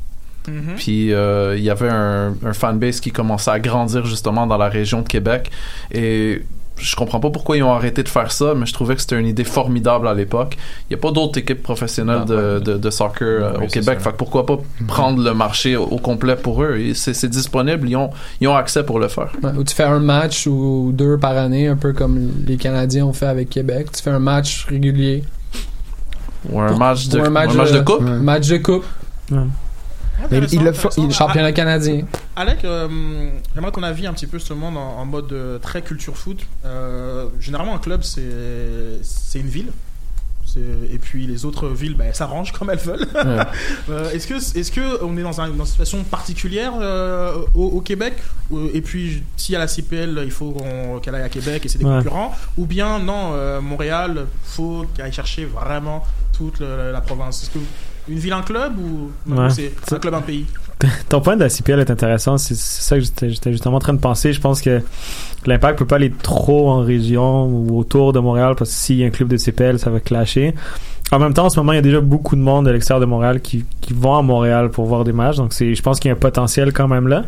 Mhm. 0.47 0.75
Puis 0.77 1.13
euh, 1.13 1.57
il 1.57 1.63
y 1.63 1.69
avait 1.69 1.89
un, 1.89 2.33
un 2.43 2.53
fanbase 2.53 3.01
qui 3.01 3.11
commençait 3.11 3.51
à 3.51 3.59
grandir 3.59 4.05
justement 4.05 4.47
dans 4.47 4.57
la 4.57 4.69
région 4.69 5.01
de 5.01 5.07
Québec. 5.07 5.51
Et 5.91 6.43
je 6.77 6.95
comprends 6.95 7.19
pas 7.19 7.29
pourquoi 7.29 7.57
ils 7.57 7.63
ont 7.63 7.71
arrêté 7.73 8.03
de 8.03 8.09
faire 8.09 8.31
ça, 8.31 8.53
mais 8.55 8.65
je 8.65 8.73
trouvais 8.73 8.95
que 8.95 9.01
c'était 9.01 9.19
une 9.19 9.27
idée 9.27 9.43
formidable 9.43 10.07
à 10.07 10.13
l'époque. 10.13 10.57
Il 10.89 10.93
n'y 10.95 10.99
a 10.99 11.01
pas 11.01 11.11
d'autres 11.11 11.39
équipes 11.39 11.63
professionnelles 11.63 12.19
Non, 12.19 12.25
de, 12.25 12.35
ouais. 12.57 12.61
de, 12.61 12.77
de 12.77 12.89
soccer 12.89 13.27
euh, 13.27 13.51
Oui, 13.59 13.65
au 13.65 13.67
Québec. 13.67 13.99
Fait 13.99 14.11
que 14.11 14.15
pourquoi 14.15 14.45
pas 14.45 14.57
prendre 14.87 15.23
le 15.23 15.33
marché 15.33 15.75
au, 15.75 15.83
au 15.83 15.97
complet 15.97 16.35
pour 16.35 16.63
eux? 16.63 16.77
C'est 16.93 17.29
disponible, 17.29 17.89
ils 17.89 17.95
ont, 17.95 18.09
ils 18.41 18.47
ont 18.47 18.55
accès 18.55 18.83
pour 18.83 18.99
le 18.99 19.07
faire. 19.07 19.31
Ouais, 19.43 19.51
Ou 19.57 19.63
tu 19.63 19.73
fais 19.75 19.83
un 19.83 19.99
match 19.99 20.45
ou 20.47 20.91
deux 20.93 21.17
par 21.17 21.35
année, 21.37 21.67
un 21.67 21.75
peu 21.75 21.93
comme 21.93 22.31
les 22.45 22.57
Canadiens 22.57 23.05
ont 23.05 23.13
fait 23.13 23.25
avec 23.27 23.49
Québec. 23.49 23.87
Tu 23.95 24.01
fais 24.03 24.11
un 24.11 24.19
match 24.19 24.65
régulier. 24.69 25.23
Ou 26.51 26.59
un 26.61 26.67
Pour- 26.67 26.77
match 26.77 27.07
de, 27.09 27.19
un 27.19 27.29
match 27.29 27.49
un 27.51 27.53
match 27.55 27.71
de 27.71 27.79
de- 27.79 27.83
coupe? 27.83 28.01
Ouais. 28.01 28.19
Match 28.19 28.47
de 28.47 28.57
coupe, 28.57 28.85
Mais 30.31 30.39
il 30.51 30.63
le 30.63 30.73
fait- 30.73 31.11
championnat 31.11 31.51
canadien. 31.51 32.05
Alec, 32.35 32.65
euh, 32.65 33.29
j'aimerais 33.53 33.71
qu'on 33.71 33.83
avis 33.83 34.07
un 34.07 34.13
petit 34.13 34.27
peu 34.27 34.39
ce 34.39 34.53
monde 34.53 34.77
en, 34.77 34.97
en 34.99 35.05
mode 35.05 35.31
euh, 35.31 35.59
très 35.59 35.81
culture 35.81 36.17
foot. 36.17 36.39
Euh, 36.65 37.27
généralement, 37.39 37.75
un 37.75 37.79
club, 37.79 38.03
c'est 38.03 38.21
c'est 39.03 39.39
une 39.39 39.47
ville. 39.49 39.71
C'est- 40.45 40.59
Et 40.93 40.97
puis 40.97 41.27
les 41.27 41.43
autres 41.45 41.67
villes, 41.67 41.95
ben, 41.95 42.05
elles 42.07 42.15
s'arrangent 42.15 42.51
comme 42.53 42.69
elles 42.69 42.77
veulent. 42.79 43.05
Ouais. 43.13 43.43
Euh, 43.89 44.09
est-ce 44.11 44.27
que 44.27 44.35
est-ce 44.35 44.71
que 44.71 45.03
on 45.03 45.15
est 45.17 45.21
dans, 45.23 45.39
un- 45.41 45.49
dans 45.49 45.63
une 45.63 45.69
situation 45.69 46.03
particulière 46.03 46.73
euh, 46.79 47.35
au, 47.53 47.63
au 47.65 47.81
Québec? 47.81 48.13
Et 48.73 48.81
puis 48.81 49.23
s'il 49.37 49.53
y 49.53 49.55
a 49.55 49.59
la 49.59 49.67
CPL, 49.67 50.21
il 50.25 50.31
faut 50.31 50.51
qu'on- 50.51 50.99
qu'elle 50.99 51.15
aille 51.15 51.23
à 51.23 51.29
Québec 51.29 51.65
et 51.65 51.69
c'est 51.69 51.77
des 51.79 51.85
Ouais. 51.85 51.97
concurrents. 51.97 52.33
Ou 52.57 52.65
bien 52.65 52.99
non, 52.99 53.31
euh, 53.33 53.61
Montréal, 53.61 54.25
faut 54.43 54.85
qu'elle 54.93 55.05
aille 55.05 55.13
chercher 55.13 55.45
vraiment 55.45 56.03
toute 56.33 56.59
le- 56.59 56.91
la 56.91 57.01
province. 57.01 57.43
Est-ce 57.43 57.51
que 57.51 57.59
une 58.09 58.19
ville 58.19 58.33
un 58.33 58.41
club 58.41 58.73
ou 58.79 59.11
Ouais. 59.33 59.49
c'est 59.49 59.71
un 59.93 59.99
club 59.99 60.13
un 60.13 60.21
pays? 60.21 60.45
Ton 61.09 61.21
point 61.21 61.35
de 61.35 61.41
la 61.43 61.49
CPL 61.49 61.79
est 61.79 61.89
intéressant. 61.89 62.37
C'est 62.37 62.55
ça 62.55 62.97
que 62.99 63.03
j'étais 63.03 63.51
justement 63.51 63.77
en 63.77 63.79
train 63.79 63.93
de 63.93 63.99
penser. 63.99 64.31
Je 64.33 64.39
pense 64.39 64.61
que 64.61 64.81
l'impact 65.45 65.79
peut 65.79 65.87
pas 65.87 65.95
aller 65.95 66.11
trop 66.11 66.69
en 66.69 66.81
région 66.81 67.45
ou 67.47 67.79
autour 67.79 68.13
de 68.13 68.19
Montréal 68.19 68.53
parce 68.57 68.69
que 68.69 68.75
s'il 68.75 68.97
y 68.97 69.03
a 69.03 69.07
un 69.07 69.09
club 69.09 69.27
de 69.29 69.37
CPL, 69.37 69.79
ça 69.79 69.89
va 69.89 69.99
clasher. 69.99 70.53
en 71.11 71.19
même 71.19 71.33
temps, 71.33 71.45
en 71.45 71.49
ce 71.49 71.59
moment, 71.59 71.71
il 71.71 71.75
y 71.77 71.79
a 71.79 71.81
déjà 71.81 71.99
beaucoup 72.01 72.35
de 72.35 72.41
monde 72.41 72.65
de 72.67 72.71
l'extérieur 72.71 72.99
de 73.01 73.05
Montréal 73.05 73.41
qui, 73.41 73.65
qui 73.81 73.93
vont 73.93 74.15
à 74.17 74.21
Montréal 74.21 74.69
pour 74.69 74.85
voir 74.85 75.03
des 75.03 75.13
matchs. 75.13 75.37
Donc, 75.37 75.51
je 75.57 75.81
pense 75.81 75.99
qu'il 75.99 76.09
y 76.09 76.11
a 76.11 76.15
un 76.15 76.19
potentiel 76.19 76.73
quand 76.73 76.87
même 76.87 77.07
là. 77.07 77.23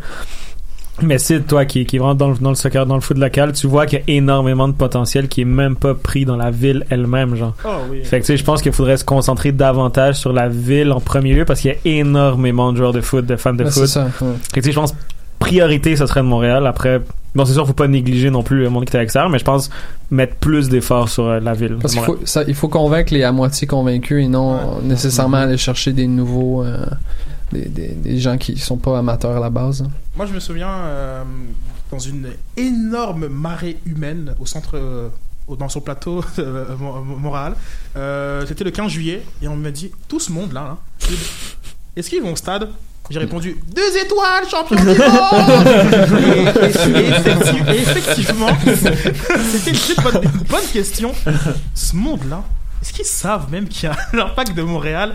Mais 1.02 1.18
c'est 1.18 1.40
toi 1.40 1.64
qui, 1.64 1.86
qui 1.86 1.98
rentre 1.98 2.18
dans 2.18 2.30
le, 2.30 2.36
dans 2.36 2.50
le 2.50 2.56
soccer, 2.56 2.86
dans 2.86 2.94
le 2.94 3.00
foot 3.00 3.18
local, 3.18 3.52
tu 3.52 3.66
vois 3.66 3.86
qu'il 3.86 3.98
y 3.98 4.02
a 4.02 4.04
énormément 4.16 4.68
de 4.68 4.74
potentiel 4.74 5.28
qui 5.28 5.42
est 5.42 5.46
même 5.46 5.76
pas 5.76 5.94
pris 5.94 6.24
dans 6.24 6.36
la 6.36 6.50
ville 6.50 6.84
elle-même, 6.90 7.34
genre. 7.36 7.54
Oh, 7.64 7.68
oui. 7.90 8.04
Fait 8.04 8.20
que 8.20 8.26
tu 8.26 8.32
sais, 8.32 8.36
je 8.36 8.44
pense 8.44 8.62
qu'il 8.62 8.72
faudrait 8.72 8.96
se 8.96 9.04
concentrer 9.04 9.52
davantage 9.52 10.16
sur 10.16 10.32
la 10.32 10.48
ville 10.48 10.92
en 10.92 11.00
premier 11.00 11.34
lieu 11.34 11.44
parce 11.44 11.60
qu'il 11.60 11.70
y 11.70 11.74
a 11.74 11.98
énormément 11.98 12.72
de 12.72 12.78
joueurs 12.78 12.92
de 12.92 13.00
foot, 13.00 13.26
de 13.26 13.36
fans 13.36 13.52
de 13.52 13.64
foot. 13.64 13.72
c'est 13.72 13.86
ça, 13.86 14.04
ouais. 14.20 14.34
Fait 14.52 14.60
que 14.60 14.60
tu 14.60 14.66
sais, 14.66 14.72
je 14.72 14.80
pense 14.80 14.94
priorité 15.40 15.96
ce 15.96 16.06
serait 16.06 16.20
de 16.20 16.26
Montréal. 16.26 16.66
Après, 16.66 17.00
bon 17.34 17.44
c'est 17.44 17.54
sûr, 17.54 17.66
faut 17.66 17.72
pas 17.72 17.88
négliger 17.88 18.30
non 18.30 18.44
plus 18.44 18.62
le 18.62 18.70
monde 18.70 18.84
qui 18.84 18.92
est 18.92 18.96
à 18.96 19.00
l'extérieur, 19.00 19.30
mais 19.30 19.38
je 19.40 19.44
pense 19.44 19.70
mettre 20.10 20.36
plus 20.36 20.68
d'efforts 20.68 21.08
sur 21.08 21.24
euh, 21.24 21.40
la 21.40 21.54
ville. 21.54 21.76
Parce 21.80 21.94
qu'il 21.94 22.02
faut, 22.02 22.18
ça, 22.24 22.44
il 22.46 22.54
faut 22.54 22.68
convaincre 22.68 23.12
les 23.12 23.24
à 23.24 23.32
moitié 23.32 23.66
convaincus 23.66 24.24
et 24.24 24.28
non 24.28 24.80
nécessairement 24.82 25.38
aller 25.38 25.56
chercher 25.56 25.92
des 25.92 26.06
nouveaux, 26.06 26.62
euh, 26.62 26.84
des, 27.52 27.66
des, 27.66 28.18
gens 28.18 28.36
qui 28.38 28.56
sont 28.58 28.76
pas 28.76 28.98
amateurs 28.98 29.36
à 29.36 29.40
la 29.40 29.50
base. 29.50 29.82
hein. 29.82 29.90
Moi, 30.16 30.26
je 30.26 30.32
me 30.32 30.40
souviens 30.40 30.68
euh, 30.70 31.22
dans 31.90 31.98
une 31.98 32.28
énorme 32.56 33.26
marée 33.28 33.78
humaine 33.86 34.34
au 34.40 34.46
centre, 34.46 34.76
euh, 34.76 35.08
dans 35.58 35.68
son 35.68 35.80
plateau 35.80 36.22
euh, 36.38 36.76
Mo- 36.78 37.02
Mo- 37.02 37.16
Montréal. 37.16 37.54
Euh, 37.96 38.44
C'était 38.46 38.64
le 38.64 38.70
15 38.70 38.90
juillet 38.90 39.22
et 39.42 39.48
on 39.48 39.56
me 39.56 39.70
dit 39.70 39.90
tout 40.08 40.20
ce 40.20 40.30
monde 40.32 40.52
là, 40.52 40.76
il- 41.08 41.16
est-ce 41.96 42.08
qu'ils 42.10 42.22
vont 42.22 42.32
au 42.32 42.36
stade? 42.36 42.68
J'ai 43.10 43.18
répondu 43.18 43.56
deux 43.74 43.96
étoiles, 44.04 44.44
champion 44.48 44.76
du 44.76 44.84
monde. 44.84 44.96
et, 44.96 46.42
et- 46.42 47.06
et 47.06 47.10
effecti- 47.10 47.72
et 47.74 47.80
effectivement, 47.80 48.46
c'était 48.64 49.72
une 49.72 50.02
bonne, 50.04 50.20
bonne 50.48 50.66
question. 50.72 51.12
Ce 51.74 51.96
monde-là, 51.96 52.44
est-ce 52.82 52.92
qu'ils 52.92 53.04
savent 53.04 53.50
même 53.50 53.68
qu'il 53.68 53.88
y 53.88 53.92
a 53.92 53.96
l'impact 54.12 54.56
de 54.56 54.62
Montréal? 54.62 55.14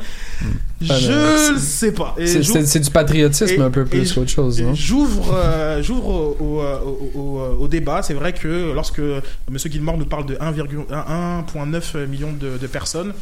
Je 0.82 1.54
ne 1.54 1.58
sais 1.58 1.92
pas. 1.94 2.16
C'est- 2.26 2.80
du 2.80 2.92
patriotisme 2.92 3.54
et- 3.62 3.64
un 3.64 3.72
peu 3.72 3.86
plus 3.86 4.12
qu'autre 4.14 4.30
chose. 4.30 4.62
J'ouvre, 4.74 5.34
euh, 5.34 5.82
j'ouvre 5.82 6.08
au, 6.08 6.38
au, 6.40 6.62
au- 6.62 7.20
au- 7.20 7.58
au 7.64 7.68
débat. 7.68 8.02
C'est 8.04 8.14
vrai 8.14 8.34
que 8.34 8.74
lorsque 8.74 9.00
M. 9.00 9.58
Gilmore 9.58 9.98
nous 9.98 10.06
parle 10.06 10.26
de 10.26 10.36
1,1 10.36 10.86
1,9 10.92 12.06
million 12.08 12.32
de, 12.34 12.58
de 12.58 12.68
personnes, 12.68 13.14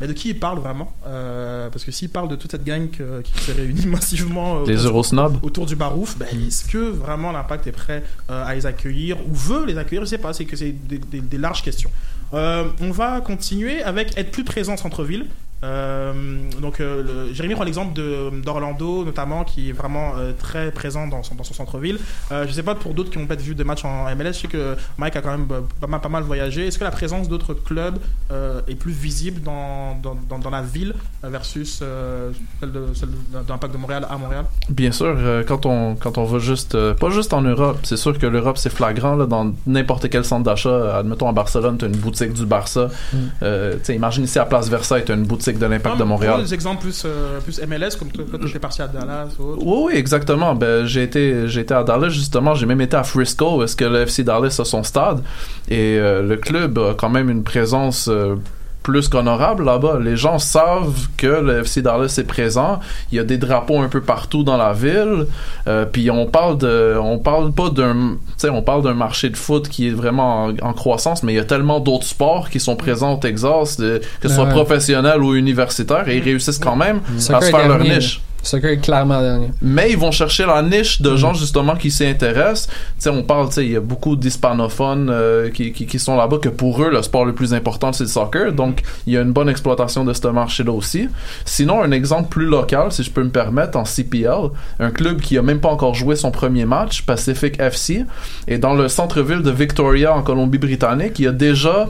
mais 0.00 0.08
de 0.08 0.12
qui 0.12 0.30
il 0.30 0.38
parle 0.38 0.58
vraiment? 0.58 0.92
Euh, 1.06 1.70
Parce 1.70 1.84
que 1.84 1.92
s'il 1.92 2.08
parle 2.08 2.28
de 2.28 2.34
toute 2.36 2.50
cette 2.50 2.64
gang 2.64 2.90
que- 2.90 3.22
qui 3.22 3.32
se 3.44 3.52
réunit 3.52 3.86
massivement 3.96 4.56
euh, 4.62 4.66
Les 4.66 4.80
autour- 4.80 4.90
Eurosnobs. 4.90 5.38
autour 5.42 5.66
du 5.66 5.76
Barouf, 5.76 6.18
ben, 6.18 6.26
est-ce 6.46 6.64
que 6.64 6.78
vraiment 6.78 7.30
l'impact 7.32 7.68
est 7.68 7.72
prêt 7.72 8.02
euh, 8.30 8.44
à 8.44 8.54
les 8.54 8.66
accueillir 8.66 9.18
ou 9.28 9.32
veut 9.34 9.64
les 9.64 9.78
accueillir? 9.78 10.02
Je 10.04 10.10
sais 10.10 10.18
pas, 10.18 10.32
c'est 10.32 10.44
que 10.44 10.56
c'est 10.56 10.72
des, 10.72 10.98
des- 10.98 11.20
des 11.20 11.38
larges 11.38 11.62
questions. 11.62 11.90
Euh, 12.34 12.64
on 12.80 12.90
va 12.90 13.20
continuer 13.20 13.82
avec 13.82 14.16
être 14.16 14.30
plus 14.30 14.44
présent 14.44 14.74
en 14.74 14.76
centre-ville. 14.76 15.26
Euh, 15.64 16.12
donc, 16.60 16.80
euh, 16.80 17.26
le- 17.28 17.32
Jérémy 17.34 17.54
prend 17.54 17.64
l'exemple 17.64 17.92
de- 17.94 18.30
d'Orlando, 18.42 19.04
notamment, 19.04 19.44
qui 19.44 19.70
est 19.70 19.72
vraiment 19.72 20.12
euh, 20.18 20.32
très 20.38 20.70
présent 20.70 21.06
dans 21.06 21.22
son, 21.22 21.34
dans 21.34 21.44
son 21.44 21.54
centre-ville. 21.54 21.98
Euh, 22.32 22.46
je 22.46 22.52
sais 22.52 22.62
pas 22.62 22.74
pour 22.74 22.94
d'autres 22.94 23.10
qui 23.10 23.18
n'ont 23.18 23.26
pas 23.26 23.36
vu 23.36 23.54
des 23.54 23.64
matchs 23.64 23.84
en 23.84 24.06
MLS, 24.14 24.32
je 24.34 24.38
sais 24.40 24.48
que 24.48 24.76
Mike 24.98 25.16
a 25.16 25.22
quand 25.22 25.30
même 25.36 25.46
pas 25.80 25.86
mal, 25.86 26.00
pas 26.00 26.08
mal 26.08 26.22
voyagé. 26.24 26.66
Est-ce 26.66 26.78
que 26.78 26.84
la 26.84 26.90
présence 26.90 27.28
d'autres 27.28 27.54
clubs 27.54 27.98
euh, 28.30 28.60
est 28.68 28.74
plus 28.74 28.92
visible 28.92 29.40
dans, 29.42 29.96
dans, 30.02 30.16
dans, 30.28 30.38
dans 30.38 30.50
la 30.50 30.62
ville 30.62 30.94
versus 31.22 31.80
euh, 31.82 32.30
celle 32.60 32.72
de, 32.72 32.86
celle 32.94 33.08
de 33.10 33.76
Montréal 33.78 34.06
à 34.10 34.16
Montréal? 34.18 34.44
Bien 34.68 34.92
sûr, 34.92 35.14
euh, 35.16 35.44
quand 35.46 35.66
on 35.66 35.94
quand 35.96 36.18
on 36.18 36.24
va 36.24 36.38
juste 36.38 36.74
euh, 36.74 36.94
pas 36.94 37.10
juste 37.10 37.32
en 37.32 37.42
Europe, 37.42 37.78
c'est 37.84 37.96
sûr 37.96 38.18
que 38.18 38.26
l'Europe 38.26 38.58
c'est 38.58 38.70
flagrant 38.70 39.14
là, 39.14 39.26
dans 39.26 39.52
n'importe 39.66 40.08
quel 40.10 40.24
centre 40.24 40.44
d'achat. 40.44 40.98
Admettons 40.98 41.28
à 41.28 41.32
Barcelone, 41.32 41.78
t'as 41.78 41.86
une 41.86 41.96
boutique 41.96 42.32
du 42.32 42.46
Barça. 42.46 42.88
Mm. 43.12 43.16
Euh, 43.42 43.76
tu 43.84 43.92
imagine 43.94 44.24
ici 44.24 44.38
à 44.38 44.44
Place 44.44 44.68
Versailles, 44.68 45.04
t'as 45.06 45.14
une 45.14 45.24
boutique 45.24 45.51
de 45.58 45.66
l'Impact 45.66 45.98
de 45.98 46.04
Montréal. 46.04 46.42
Des 46.42 46.54
exemples 46.54 46.82
plus, 46.82 47.02
euh, 47.04 47.40
plus 47.40 47.60
MLS, 47.62 47.96
comme 47.98 48.10
toi, 48.10 48.24
toi, 48.28 48.38
tu 48.38 48.56
es 48.56 48.60
parti 48.60 48.82
à 48.82 48.88
Dallas 48.88 49.28
ou 49.38 49.44
autre. 49.44 49.62
Oui, 49.64 49.82
oui, 49.86 49.92
exactement. 49.96 50.54
Ben, 50.54 50.86
j'ai 50.86 51.02
été, 51.02 51.44
été 51.44 51.74
à 51.74 51.84
Dallas 51.84 52.10
justement. 52.10 52.54
J'ai 52.54 52.66
même 52.66 52.80
été 52.80 52.96
à 52.96 53.04
Frisco, 53.04 53.62
est-ce 53.62 53.76
que 53.76 53.84
le 53.84 54.02
FC 54.02 54.24
Dallas 54.24 54.56
a 54.58 54.64
son 54.64 54.82
stade. 54.82 55.22
Et 55.68 55.98
euh, 55.98 56.22
le 56.22 56.36
club 56.36 56.78
a 56.78 56.94
quand 56.94 57.10
même 57.10 57.30
une 57.30 57.42
présence 57.42 58.08
euh, 58.08 58.36
plus 58.82 59.08
qu'honorable 59.08 59.64
là-bas. 59.64 59.98
Les 60.02 60.16
gens 60.16 60.38
savent 60.38 61.08
que 61.16 61.26
le 61.26 61.60
FC 61.60 61.82
Dallas 61.82 62.16
est 62.18 62.24
présent. 62.26 62.80
Il 63.10 63.16
y 63.16 63.18
a 63.20 63.24
des 63.24 63.38
drapeaux 63.38 63.78
un 63.80 63.88
peu 63.88 64.00
partout 64.00 64.42
dans 64.42 64.56
la 64.56 64.72
ville. 64.72 65.26
Euh, 65.68 65.84
puis 65.84 66.10
on 66.10 66.26
parle 66.26 66.58
de, 66.58 66.96
on 67.00 67.18
parle 67.18 67.52
pas 67.52 67.70
d'un, 67.70 67.94
tu 67.94 68.18
sais, 68.38 68.48
on 68.50 68.62
parle 68.62 68.82
d'un 68.82 68.94
marché 68.94 69.30
de 69.30 69.36
foot 69.36 69.68
qui 69.68 69.88
est 69.88 69.92
vraiment 69.92 70.46
en, 70.46 70.52
en 70.62 70.72
croissance, 70.72 71.22
mais 71.22 71.32
il 71.32 71.36
y 71.36 71.40
a 71.40 71.44
tellement 71.44 71.80
d'autres 71.80 72.06
sports 72.06 72.50
qui 72.50 72.58
sont 72.60 72.76
présents 72.76 73.14
au 73.14 73.18
Texas, 73.18 73.76
de- 73.78 74.00
que 74.20 74.28
ce 74.28 74.34
soit 74.34 74.44
Ouais. 74.44 74.50
professionnel 74.50 75.22
ou 75.22 75.34
universitaire, 75.34 76.08
et 76.08 76.16
ils 76.18 76.22
réussissent 76.24 76.58
quand 76.58 76.76
même 76.76 77.00
à 77.16 77.20
Soccer 77.20 77.42
se 77.44 77.50
faire 77.50 77.68
leur 77.68 77.78
niche. 77.78 78.20
Soccer 78.42 78.70
est 78.70 78.78
clairement 78.78 79.20
dernier. 79.20 79.50
Mais 79.60 79.90
ils 79.90 79.98
vont 79.98 80.10
chercher 80.10 80.46
la 80.46 80.62
niche 80.62 81.00
de 81.00 81.16
gens 81.16 81.34
justement 81.34 81.76
qui 81.76 81.90
s'y 81.90 82.06
intéressent. 82.06 82.66
Tu 82.66 82.74
sais, 82.98 83.10
on 83.10 83.22
parle, 83.22 83.48
tu 83.48 83.54
sais, 83.54 83.64
il 83.64 83.72
y 83.72 83.76
a 83.76 83.80
beaucoup 83.80 84.16
d'hispanophones 84.16 85.10
euh, 85.10 85.50
qui, 85.50 85.72
qui, 85.72 85.86
qui 85.86 85.98
sont 85.98 86.16
là-bas 86.16 86.38
que 86.38 86.48
pour 86.48 86.82
eux 86.82 86.90
le 86.90 87.02
sport 87.02 87.24
le 87.24 87.34
plus 87.34 87.54
important 87.54 87.92
c'est 87.92 88.04
le 88.04 88.08
soccer. 88.08 88.52
Donc 88.52 88.82
il 89.06 89.12
y 89.12 89.16
a 89.16 89.20
une 89.20 89.32
bonne 89.32 89.48
exploitation 89.48 90.04
de 90.04 90.12
ce 90.12 90.28
marché-là 90.28 90.72
aussi. 90.72 91.08
Sinon, 91.44 91.82
un 91.82 91.90
exemple 91.90 92.28
plus 92.28 92.46
local, 92.46 92.92
si 92.92 93.02
je 93.02 93.10
peux 93.10 93.22
me 93.22 93.30
permettre, 93.30 93.78
en 93.78 93.84
CPL, 93.84 94.50
un 94.78 94.90
club 94.90 95.20
qui 95.20 95.38
a 95.38 95.42
même 95.42 95.60
pas 95.60 95.70
encore 95.70 95.94
joué 95.94 96.16
son 96.16 96.30
premier 96.30 96.64
match, 96.64 97.02
Pacific 97.02 97.60
FC, 97.60 98.04
et 98.48 98.58
dans 98.58 98.74
le 98.74 98.88
centre-ville 98.88 99.42
de 99.42 99.50
Victoria 99.50 100.14
en 100.14 100.22
Colombie-Britannique, 100.22 101.18
il 101.18 101.24
y 101.24 101.28
a 101.28 101.32
déjà 101.32 101.88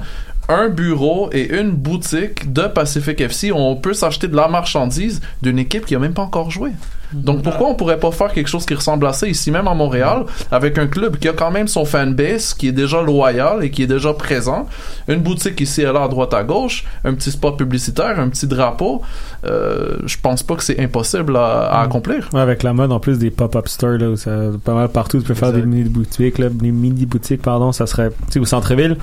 un 0.48 0.68
bureau 0.68 1.30
et 1.32 1.54
une 1.58 1.70
boutique 1.70 2.52
de 2.52 2.62
Pacific 2.62 3.20
FC 3.20 3.52
où 3.52 3.56
on 3.56 3.76
peut 3.76 3.94
s'acheter 3.94 4.28
de 4.28 4.36
la 4.36 4.48
marchandise 4.48 5.20
d'une 5.40 5.58
équipe 5.58 5.86
qui 5.86 5.94
a 5.94 5.98
même 5.98 6.14
pas 6.14 6.22
encore 6.22 6.50
joué. 6.50 6.70
Donc 7.12 7.42
pourquoi 7.42 7.68
on 7.68 7.74
pourrait 7.74 8.00
pas 8.00 8.10
faire 8.10 8.32
quelque 8.32 8.48
chose 8.48 8.64
qui 8.64 8.74
ressemble 8.74 9.06
à 9.06 9.12
ça 9.12 9.26
ici 9.26 9.50
même 9.50 9.68
à 9.68 9.74
Montréal 9.74 10.24
avec 10.50 10.78
un 10.78 10.86
club 10.86 11.18
qui 11.18 11.28
a 11.28 11.32
quand 11.32 11.50
même 11.50 11.68
son 11.68 11.84
fanbase 11.84 12.54
qui 12.54 12.68
est 12.68 12.72
déjà 12.72 13.02
loyal 13.02 13.62
et 13.62 13.70
qui 13.70 13.82
est 13.82 13.86
déjà 13.86 14.14
présent, 14.14 14.66
une 15.08 15.20
boutique 15.20 15.60
ici 15.60 15.82
et 15.82 15.92
là 15.92 16.04
à 16.04 16.08
droite 16.08 16.32
à 16.34 16.42
gauche, 16.42 16.84
un 17.04 17.14
petit 17.14 17.30
spot 17.30 17.58
publicitaire, 17.58 18.18
un 18.18 18.28
petit 18.28 18.46
drapeau, 18.46 19.02
euh, 19.44 19.96
je 20.06 20.16
pense 20.22 20.42
pas 20.42 20.56
que 20.56 20.62
c'est 20.62 20.80
impossible 20.80 21.36
à, 21.36 21.68
à 21.68 21.82
accomplir. 21.82 22.30
Ouais, 22.32 22.40
avec 22.40 22.62
la 22.62 22.72
mode 22.72 22.92
en 22.92 23.00
plus 23.00 23.18
des 23.18 23.30
pop-up 23.30 23.68
stores 23.68 23.98
là 23.98 24.08
où 24.08 24.16
ça 24.16 24.30
pas 24.64 24.74
mal 24.74 24.88
partout 24.88 25.18
tu 25.18 25.24
peux 25.26 25.34
faire 25.34 25.52
des 25.52 25.62
mini 25.62 25.88
boutiques 25.88 26.38
là, 26.38 26.48
des 26.48 26.70
mini 26.70 27.04
boutiques 27.04 27.42
pardon, 27.42 27.72
ça 27.72 27.86
serait 27.86 28.10
tu 28.10 28.32
sais 28.32 28.38
au 28.38 28.44
centre-ville. 28.46 28.96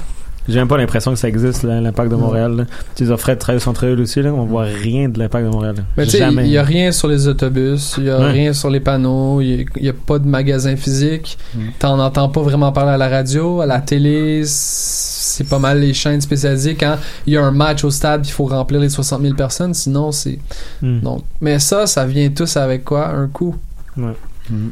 J'ai 0.49 0.59
même 0.59 0.67
pas 0.67 0.77
l'impression 0.77 1.11
que 1.13 1.19
ça 1.19 1.27
existe 1.29 1.63
l'impact 1.63 2.09
de 2.11 2.15
Montréal. 2.15 2.55
Là. 2.55 2.63
Tu 2.95 3.03
les 3.03 3.11
offrais 3.11 3.35
de 3.35 3.39
travailler 3.39 3.61
au 3.61 3.63
centre-ville 3.63 3.99
aussi 4.01 4.21
là, 4.21 4.33
on 4.33 4.45
voit 4.45 4.63
rien 4.63 5.07
de 5.07 5.19
l'impact 5.19 5.45
de 5.45 5.51
Montréal. 5.51 5.75
Mais 5.95 6.05
Jamais. 6.05 6.45
il 6.45 6.51
y 6.51 6.57
a 6.57 6.63
rien 6.63 6.91
sur 6.91 7.07
les 7.07 7.27
autobus, 7.27 7.95
il 7.97 8.05
y 8.05 8.09
a 8.09 8.19
Ouais. 8.19 8.31
rien 8.31 8.53
sur 8.53 8.69
les 8.69 8.79
panneaux, 8.79 9.39
il 9.41 9.47
y 9.47 9.61
a- 9.61 9.65
il 9.77 9.85
y, 9.85 9.89
a 9.89 9.93
pas 9.93 10.19
de 10.19 10.27
magasin 10.27 10.75
physique. 10.75 11.37
Mm. 11.55 11.59
T'en 11.79 11.99
entends 11.99 12.29
pas 12.29 12.41
vraiment 12.41 12.71
parler 12.71 12.91
à 12.91 12.97
la 12.97 13.07
radio, 13.09 13.61
à 13.61 13.65
la 13.65 13.79
télé, 13.79 14.41
c'est 14.45 15.47
pas 15.47 15.59
mal 15.59 15.79
les 15.79 15.93
chaînes 15.93 16.21
spécialisées. 16.21 16.75
Quand 16.75 16.95
il 17.27 17.33
y 17.33 17.37
a 17.37 17.43
un 17.45 17.51
match 17.51 17.83
au 17.83 17.91
stade, 17.91 18.25
il 18.25 18.31
faut 18.31 18.45
remplir 18.45 18.79
les 18.79 18.89
60 18.89 19.21
000 19.21 19.35
personnes, 19.35 19.73
sinon 19.73 20.11
c'est. 20.11 20.39
Mm. 20.81 20.99
Donc, 21.01 21.23
mais 21.41 21.59
ça, 21.59 21.85
ça 21.85 22.05
vient 22.05 22.29
tous 22.29 22.57
avec 22.57 22.83
quoi? 22.83 23.07
Un 23.09 23.27
coût. 23.27 23.55
Ouais. 23.97 24.13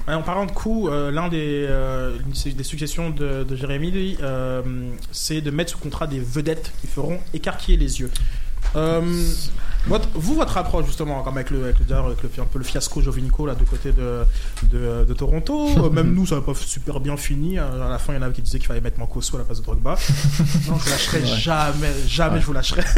Ouais, 0.07 0.13
En 0.13 0.21
parlant 0.23 0.45
de 0.45 0.51
coûts, 0.51 0.89
euh, 0.89 1.11
l'un 1.11 1.27
des, 1.27 1.65
euh, 1.69 2.17
des 2.45 2.63
suggestions 2.63 3.09
de, 3.09 3.43
de 3.43 3.55
Jérémy, 3.55 4.17
euh, 4.21 4.61
c'est 5.11 5.41
de 5.41 5.51
mettre 5.51 5.71
sous 5.71 5.77
contrat 5.77 6.07
des 6.07 6.19
vedettes 6.19 6.71
qui 6.81 6.87
feront 6.87 7.19
écarquiller 7.33 7.77
les 7.77 7.99
yeux. 7.99 8.11
Votre- 9.87 10.09
vous, 10.13 10.35
votre 10.35 10.57
approche 10.57 10.85
justement, 10.85 11.23
comme 11.23 11.35
avec 11.37 11.49
le, 11.49 11.63
avec 11.63 11.79
le, 11.79 11.85
d'ailleurs, 11.85 12.07
avec 12.07 12.21
le- 12.23 12.29
un 12.41 12.45
peu 12.45 12.59
le 12.59 12.65
fiasco 12.65 13.01
Jovinico 13.01 13.45
là, 13.45 13.55
de 13.55 13.63
côté 13.63 13.91
de, 13.91 14.23
de, 14.63 15.05
de 15.05 15.13
Toronto, 15.13 15.69
euh, 15.77 15.89
même 15.89 16.13
nous, 16.13 16.25
ça 16.25 16.35
n'a 16.35 16.41
pas 16.41 16.53
super 16.55 16.99
bien 16.99 17.15
fini. 17.17 17.57
Euh, 17.57 17.85
À 17.85 17.89
la 17.89 17.97
fin, 17.99 18.13
il 18.13 18.17
y 18.17 18.19
en 18.19 18.21
avait 18.23 18.33
qui 18.33 18.41
disaient 18.41 18.59
qu'il 18.59 18.67
fallait 18.67 18.81
mettre 18.81 18.99
Mancoso 18.99 19.35
à 19.35 19.39
la 19.39 19.45
place 19.45 19.59
de 19.59 19.63
Drogba. 19.63 19.91
non, 20.69 20.77
je 20.77 20.83
vous 20.83 20.89
lâcherai 20.89 21.19
Ouais. 21.21 21.25
jamais, 21.25 21.91
jamais 22.07 22.33
Ouais. 22.35 22.41
je 22.41 22.45
vous 22.45 22.53
lâcherai. 22.53 22.81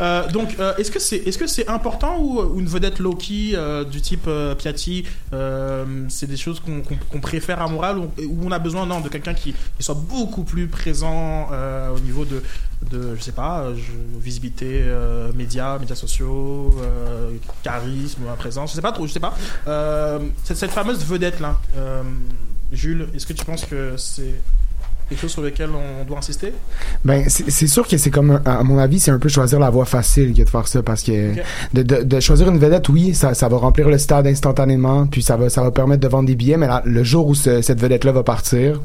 Euh, 0.00 0.28
donc, 0.30 0.56
euh, 0.58 0.74
est-ce 0.76 0.90
que 0.90 0.98
c'est 0.98 1.20
que 1.20 1.46
c'est 1.46 1.68
important 1.68 2.18
ou, 2.18 2.40
ou 2.40 2.60
une 2.60 2.66
vedette 2.66 2.98
low-key 2.98 3.52
euh, 3.54 3.84
du 3.84 4.00
type 4.00 4.28
Piatti, 4.58 5.04
c'est 6.08 6.26
des 6.26 6.36
choses 6.36 6.60
qu'on 6.60 7.20
préfère 7.20 7.60
à 7.62 7.68
Montréal 7.68 7.98
ou, 7.98 8.10
ou 8.24 8.38
on 8.46 8.50
a 8.52 8.58
besoin 8.58 8.86
non 8.86 9.00
de 9.00 9.08
quelqu'un 9.08 9.34
qui, 9.34 9.52
qui 9.76 9.82
soit 9.82 9.94
beaucoup 9.94 10.44
plus 10.44 10.66
présent 10.66 11.48
au 11.94 12.00
niveau 12.00 12.24
de 12.24 12.42
de 12.90 13.14
je 13.16 13.22
sais 13.22 13.32
pas 13.32 13.60
euh, 13.62 13.74
je- 13.76 14.18
visibilité 14.20 14.82
euh, 14.84 15.32
médias 15.34 15.78
médias 15.78 15.94
sociaux 15.94 16.74
euh, 16.82 17.30
charisme 17.62 18.22
présence 18.38 18.70
je 18.70 18.76
sais 18.76 18.82
pas 18.82 18.92
trop 18.92 19.06
je 19.06 19.12
sais 19.12 19.20
pas. 19.20 19.34
Euh, 19.68 20.18
cette, 20.44 20.56
cette 20.56 20.70
fameuse 20.72 21.04
vedette 21.04 21.40
là 21.40 21.56
Jules 22.72 23.08
est-ce 23.14 23.26
que 23.26 23.32
tu 23.34 23.44
penses 23.44 23.64
que 23.66 23.94
c'est 23.96 24.34
quelque 25.08 25.20
chose 25.20 25.30
sur 25.32 25.42
lequel 25.42 25.68
on 25.70 26.04
doit 26.06 26.18
insister? 26.18 26.54
Ben, 27.04 27.28
c'est 27.28 27.66
sûr 27.66 27.86
que 27.86 27.98
c'est 27.98 28.08
comme, 28.10 28.40
à 28.46 28.62
mon 28.62 28.78
avis, 28.78 28.98
c'est 28.98 29.10
un 29.10 29.18
peu 29.18 29.28
choisir 29.28 29.58
la 29.60 29.68
voie 29.68 29.84
facile 29.84 30.32
que 30.32 30.42
de 30.42 30.48
faire 30.48 30.66
ça 30.66 30.82
parce 30.82 31.02
que 31.02 31.34
de, 31.74 31.82
de, 31.82 32.02
de 32.02 32.20
choisir 32.20 32.48
une 32.48 32.58
vedette, 32.58 32.88
oui, 32.88 33.12
ça, 33.14 33.34
ça 33.34 33.46
va 33.48 33.58
remplir 33.58 33.90
le 33.90 33.98
stade 33.98 34.26
instantanément, 34.26 35.06
puis 35.06 35.22
ça 35.22 35.36
va, 35.36 35.50
ça 35.50 35.62
va 35.62 35.70
permettre 35.70 36.00
de 36.00 36.08
vendre 36.08 36.28
des 36.28 36.34
billets, 36.36 36.56
mais 36.56 36.66
là, 36.68 36.80
le 36.86 37.04
jour 37.04 37.26
où 37.26 37.34
ce- 37.34 37.60
cette 37.60 37.78
vedette-là 37.80 38.12
va 38.12 38.22
partir, 38.22 38.80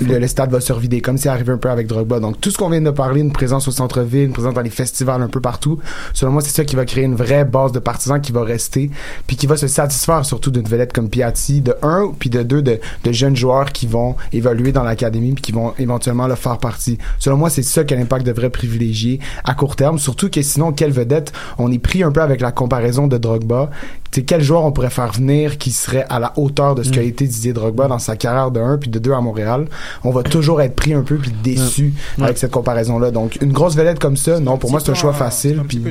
le, 0.00 0.18
le 0.18 0.26
stade 0.26 0.50
va 0.50 0.60
se 0.60 0.72
revider, 0.72 1.00
comme 1.00 1.18
c'est 1.18 1.28
arrivé 1.28 1.52
un 1.52 1.58
peu 1.58 1.70
avec 1.70 1.86
Drogba. 1.86 2.20
Donc, 2.20 2.40
tout 2.40 2.50
ce 2.50 2.58
qu'on 2.58 2.70
vient 2.70 2.80
de 2.80 2.90
parler, 2.90 3.20
une 3.20 3.32
présence 3.32 3.68
au 3.68 3.70
centre-ville, 3.70 4.24
une 4.24 4.32
présence 4.32 4.54
dans 4.54 4.60
les 4.60 4.70
festivals 4.70 5.22
un 5.22 5.28
peu 5.28 5.40
partout, 5.40 5.78
selon 6.12 6.32
moi, 6.32 6.42
c'est 6.42 6.54
ça 6.54 6.64
qui 6.64 6.76
va 6.76 6.84
créer 6.84 7.04
une 7.04 7.14
vraie 7.14 7.44
base 7.44 7.72
de 7.72 7.78
partisans 7.78 8.20
qui 8.20 8.32
va 8.32 8.42
rester, 8.42 8.90
puis 9.26 9.36
qui 9.36 9.46
va 9.46 9.56
se 9.56 9.66
satisfaire 9.66 10.24
surtout 10.24 10.50
d'une 10.50 10.66
vedette 10.66 10.92
comme 10.92 11.08
Piatti, 11.08 11.60
de 11.60 11.74
un, 11.82 12.12
puis 12.18 12.30
de 12.30 12.42
deux, 12.42 12.62
de, 12.62 12.80
de 13.04 13.12
jeunes 13.12 13.36
joueurs 13.36 13.72
qui 13.72 13.86
vont 13.86 14.16
évoluer 14.32 14.72
dans 14.72 14.82
l'académie, 14.82 15.32
puis 15.32 15.42
qui 15.42 15.52
vont 15.52 15.74
éventuellement 15.78 16.26
le 16.26 16.34
faire 16.34 16.58
partie. 16.58 16.98
Selon 17.18 17.36
moi, 17.36 17.50
c'est 17.50 17.62
ça 17.62 17.84
que 17.84 17.94
l'impact 17.94 18.26
devrait 18.26 18.50
privilégier 18.50 19.20
à 19.44 19.54
court 19.54 19.76
terme, 19.76 19.98
surtout 19.98 20.30
que 20.30 20.42
sinon, 20.42 20.72
quelle 20.72 20.92
vedette, 20.92 21.32
on 21.58 21.70
est 21.70 21.78
pris 21.78 22.02
un 22.02 22.12
peu 22.12 22.22
avec 22.22 22.40
la 22.40 22.52
comparaison 22.52 23.06
de 23.06 23.18
Drogba. 23.18 23.70
Tu 24.14 24.20
sais, 24.20 24.26
quel 24.26 24.42
joueur 24.42 24.64
on 24.64 24.70
pourrait 24.70 24.90
faire 24.90 25.10
venir 25.10 25.58
qui 25.58 25.72
serait 25.72 26.06
à 26.08 26.20
la 26.20 26.32
hauteur 26.36 26.76
de 26.76 26.84
ce 26.84 26.90
qu'a 26.92 27.02
été 27.02 27.26
Didier 27.26 27.52
Drogba 27.52 27.88
dans 27.88 27.98
sa 27.98 28.14
carrière 28.14 28.52
de 28.52 28.60
1 28.60 28.78
puis 28.78 28.88
de 28.88 29.00
2 29.00 29.12
à 29.12 29.20
Montréal? 29.20 29.66
On 30.04 30.12
va 30.12 30.22
toujours 30.22 30.62
être 30.62 30.76
pris 30.76 30.94
un 30.94 31.02
peu 31.02 31.16
puis 31.16 31.32
déçu 31.42 31.92
Ouais. 32.18 32.26
avec 32.26 32.38
cette 32.38 32.52
comparaison-là. 32.52 33.10
Donc, 33.10 33.38
une 33.42 33.50
grosse 33.52 33.74
vedette 33.74 33.98
comme 33.98 34.16
ça, 34.16 34.38
non, 34.38 34.56
pour 34.56 34.70
moi, 34.70 34.78
c'est 34.78 34.92
un 34.92 34.94
choix 34.94 35.12
facile 35.12 35.62
puis 35.66 35.82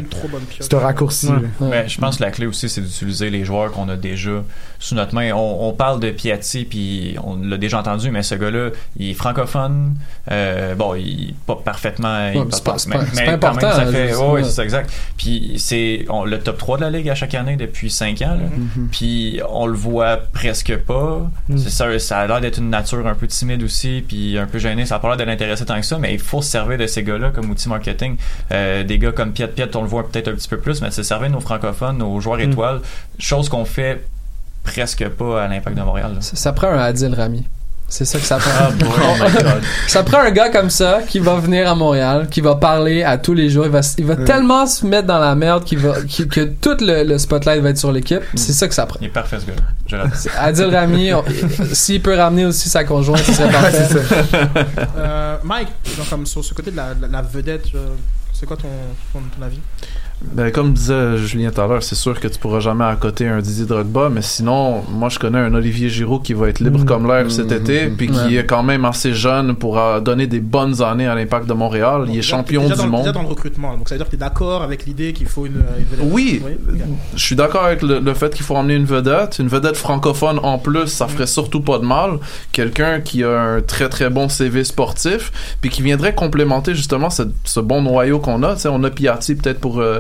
c'est 0.62 0.74
un 0.74 0.80
raccourci. 0.80 1.28
là. 1.28 1.42
Mais 1.60 1.90
je 1.90 2.00
pense 2.00 2.16
que 2.16 2.24
la 2.24 2.32
clé 2.32 2.46
aussi, 2.46 2.70
c'est 2.70 2.80
d'utiliser 2.80 3.30
les 3.30 3.44
joueurs 3.44 3.74
qu'on 3.74 3.90
a 3.90 3.98
déjà 3.98 4.42
sous 4.80 4.96
notre 4.96 5.14
main. 5.14 5.34
On, 5.34 5.68
on 5.68 5.74
parle 5.74 6.00
de 6.00 6.10
Piatti, 6.12 6.64
puis 6.64 7.16
on 7.26 7.36
l'a 7.44 7.58
déjà 7.58 7.80
entendu, 7.80 8.10
mais 8.10 8.24
ce 8.24 8.36
gars-là, 8.36 8.70
il 8.98 9.10
est 9.10 9.14
francophone. 9.16 9.96
Euh, 10.32 10.76
bon, 10.76 10.96
il 10.96 11.34
pas 11.46 11.56
parfaitement. 11.58 12.30
il 12.34 12.40
Ouais, 12.40 12.46
c'est 12.52 12.64
pas- 12.64 12.78
c'est 12.78 12.88
mais, 12.90 12.96
pas- 12.96 13.06
c'est 13.12 13.20
mais 13.26 13.26
pas 13.26 13.32
quand 13.32 13.48
important, 13.58 13.68
même, 13.68 13.76
ça 13.76 13.86
là, 13.86 13.92
fait. 13.92 14.44
c'est 14.44 14.50
ça, 14.52 14.64
exact. 14.64 14.90
Puis 15.18 15.56
c'est 15.58 16.06
le 16.26 16.38
top 16.40 16.58
3 16.58 16.78
de 16.78 16.84
la 16.84 16.90
ligue 16.90 17.10
à 17.10 17.16
chaque 17.16 17.34
année 17.36 17.58
depuis 17.58 17.90
5 17.90 18.13
ans. 18.22 18.36
là. 18.36 18.44
Mm-hmm. 18.46 18.88
Puis 18.92 19.42
on 19.50 19.66
le 19.66 19.74
voit 19.76 20.18
presque 20.18 20.76
pas. 20.78 21.30
Mm. 21.50 21.58
C'est 21.58 21.70
ça, 21.70 22.00
ça 22.00 22.20
a 22.20 22.28
l'air 22.28 22.42
d'être 22.42 22.60
une 22.60 22.70
nature 22.70 23.06
un 23.08 23.16
peu 23.16 23.26
timide 23.28 23.64
aussi, 23.64 24.04
puis 24.08 24.38
un 24.38 24.46
peu 24.46 24.60
gêné. 24.60 24.86
Ça 24.86 24.96
a 24.96 25.00
pas 25.00 25.08
l'air 25.10 25.18
de 25.18 25.24
l'intéresser 25.24 25.66
tant 25.66 25.80
que 25.80 25.86
ça, 25.86 25.98
mais 25.98 26.14
il 26.14 26.20
faut 26.20 26.42
se 26.42 26.52
servir 26.52 26.78
de 26.78 26.86
ces 26.88 27.04
gars-là 27.04 27.32
comme 27.32 27.50
outil 27.50 27.70
marketing. 27.70 28.18
Euh, 28.52 28.84
des 28.84 29.00
gars 29.00 29.12
comme 29.12 29.32
Piet 29.34 29.48
Piet, 29.48 29.76
on 29.76 29.82
le 29.82 29.88
voit 29.88 30.08
peut-être 30.08 30.28
un 30.28 30.34
petit 30.34 30.48
peu 30.50 30.58
plus, 30.60 30.82
mais 30.82 30.92
c'est 30.92 31.04
servir 31.04 31.30
nos 31.30 31.40
francophones, 31.40 31.98
nos 31.98 32.20
joueurs 32.20 32.38
Mm. 32.40 32.52
étoiles, 32.52 32.82
chose 33.18 33.50
qu'on 33.50 33.66
fait 33.66 34.06
presque 34.64 35.08
pas 35.10 35.44
à 35.44 35.48
l'impact 35.48 35.78
de 35.78 35.82
Montréal. 35.84 36.14
là. 36.16 36.22
Ça, 36.22 36.36
ça 36.36 36.54
prend 36.54 36.68
un 36.68 36.78
Adil 36.80 37.14
Rami. 37.14 37.46
C'est 37.88 38.06
ça 38.06 38.18
que 38.18 38.26
ça 38.26 38.38
prend. 38.38 38.50
Ah, 38.60 38.72
boy, 38.72 38.90
oh 38.90 39.24
my 39.24 39.32
God. 39.44 39.62
ça 39.88 40.02
prend 40.04 40.18
un 40.20 40.32
gars 40.32 40.50
comme 40.50 40.72
ça 40.72 41.02
qui 41.08 41.20
va 41.20 41.36
venir 41.36 41.70
à 41.70 41.76
Montréal, 41.76 42.28
qui 42.32 42.42
va 42.42 42.56
parler 42.56 43.04
à 43.04 43.20
tous 43.20 43.36
les 43.36 43.50
jours. 43.52 43.66
Il 43.66 43.72
va, 43.72 43.82
il 44.00 44.06
va 44.06 44.16
tellement 44.16 44.66
se 44.66 44.84
mettre 44.88 45.08
dans 45.08 45.20
la 45.20 45.36
merde 45.36 45.64
qu'il 45.64 45.78
va, 45.78 45.94
que 46.02 46.42
tout 46.46 46.78
le, 46.82 47.04
le 47.04 47.18
spotlight 47.20 47.62
va 47.62 47.70
être 47.70 47.78
sur 47.78 47.92
l'équipe. 47.92 48.22
C'est 48.34 48.54
ça 48.54 48.68
que 48.68 48.74
ça 48.74 48.88
prend. 48.88 48.98
Il 49.00 49.08
est 49.08 49.10
parfait 49.10 49.38
ce 49.40 49.46
gars-là. 49.46 49.62
Je 49.86 49.96
l'adore. 49.96 50.12
Adil 50.40 50.76
Rami, 50.76 51.12
s'il 51.74 52.02
peut 52.02 52.16
ramener 52.16 52.46
aussi 52.46 52.68
sa 52.68 52.84
conjointe, 52.84 53.20
ce 53.20 53.34
serait 53.34 53.52
parfait. 53.52 53.88
Euh, 54.98 55.38
Mike, 55.44 55.68
genre 55.96 56.10
comme 56.10 56.26
sur 56.26 56.44
ce 56.44 56.54
côté 56.54 56.72
de 56.72 56.78
la, 56.78 56.90
la- 57.00 57.08
la 57.08 57.22
vedette, 57.22 57.66
euh, 57.76 57.90
c'est 58.32 58.46
quoi 58.46 58.58
ton, 58.58 58.68
ton, 59.14 59.20
ton 59.38 59.46
avis? 59.46 59.60
Ben, 60.22 60.52
comme 60.54 60.72
disait 60.72 61.18
Julien 61.18 61.52
tout 61.52 61.60
à 61.60 61.68
l'heure, 61.68 61.84
c'est 61.84 61.96
sûr 61.96 62.18
que 62.18 62.30
tu 62.30 62.40
pourras 62.40 62.62
jamais 62.62 62.86
accoter 62.86 63.28
un 63.28 63.40
Didier 63.42 63.66
Drogba, 63.66 64.08
mais 64.10 64.22
sinon, 64.22 64.82
moi 64.90 65.10
je 65.10 65.20
connais 65.20 65.38
un 65.40 65.54
Olivier 65.54 65.90
Giroud 65.90 66.24
qui 66.24 66.34
va 66.34 66.48
être 66.48 66.62
libre 66.62 66.80
Mhm. 66.80 66.86
comme 66.86 67.08
l'air 67.08 67.30
cet 67.30 67.52
été, 67.52 67.88
puis 67.90 68.08
qui 68.08 68.18
Ouais. 68.18 68.34
est 68.36 68.46
quand 68.46 68.64
même 68.64 68.86
assez 68.86 69.14
jeune 69.14 69.54
pour 69.56 69.78
euh, 69.78 70.00
donner 70.00 70.26
des 70.28 70.40
bonnes 70.40 70.82
années 70.82 71.08
à 71.08 71.16
l'impact 71.16 71.46
de 71.46 71.54
Montréal. 71.54 72.04
Il 72.08 72.12
est 72.12 72.16
Déjà- 72.18 72.38
champion 72.38 72.68
du 72.70 72.74
dans, 72.74 72.88
monde. 72.88 73.02
Déjà 73.02 73.12
dans 73.12 73.22
le 73.24 73.28
recrutement, 73.28 73.76
donc 73.76 73.90
ça 73.90 73.96
veut 73.96 74.00
dire 74.00 74.06
que 74.06 74.12
tu 74.12 74.16
es 74.16 74.20
d'accord 74.20 74.62
avec 74.64 74.86
l'idée 74.86 75.12
qu'il 75.12 75.28
faut 75.28 75.46
une, 75.46 75.56
une 75.78 75.84
vedette. 75.86 76.08
Oui, 76.10 76.42
je 77.16 77.22
suis 77.24 77.36
d'accord 77.36 77.66
avec 77.66 77.82
le, 77.82 78.00
le 78.00 78.14
fait 78.14 78.34
qu'il 78.34 78.46
faut 78.46 78.56
emmener 78.56 78.76
une 78.76 78.86
vedette. 78.86 79.40
Une 79.40 79.50
vedette 79.50 79.76
francophone 79.76 80.40
en 80.42 80.58
plus, 80.58 80.88
ça 80.88 81.08
ferait 81.10 81.28
surtout 81.28 81.60
pas 81.60 81.80
de 81.80 81.86
mal. 81.86 82.12
Quelqu'un 82.54 83.02
qui 83.02 83.26
a 83.26 83.42
un 83.42 83.62
très 83.62 83.90
très 83.90 84.10
bon 84.10 84.30
CV 84.30 84.64
sportif, 84.64 85.34
puis 85.60 85.70
qui 85.70 85.82
viendrait 85.82 86.16
complémenter 86.16 86.76
justement 86.76 87.10
ce, 87.10 87.24
ce 87.44 87.60
bon 87.60 87.82
noyau 87.82 88.20
qu'on 88.20 88.42
a. 88.44 88.54
Tu 88.56 88.62
sais, 88.62 88.70
on 88.70 88.84
a 88.86 88.90
Piatti 88.90 89.36
peut-être 89.36 89.60
pour 89.60 89.80
euh, 89.80 89.84
euh, 89.84 90.00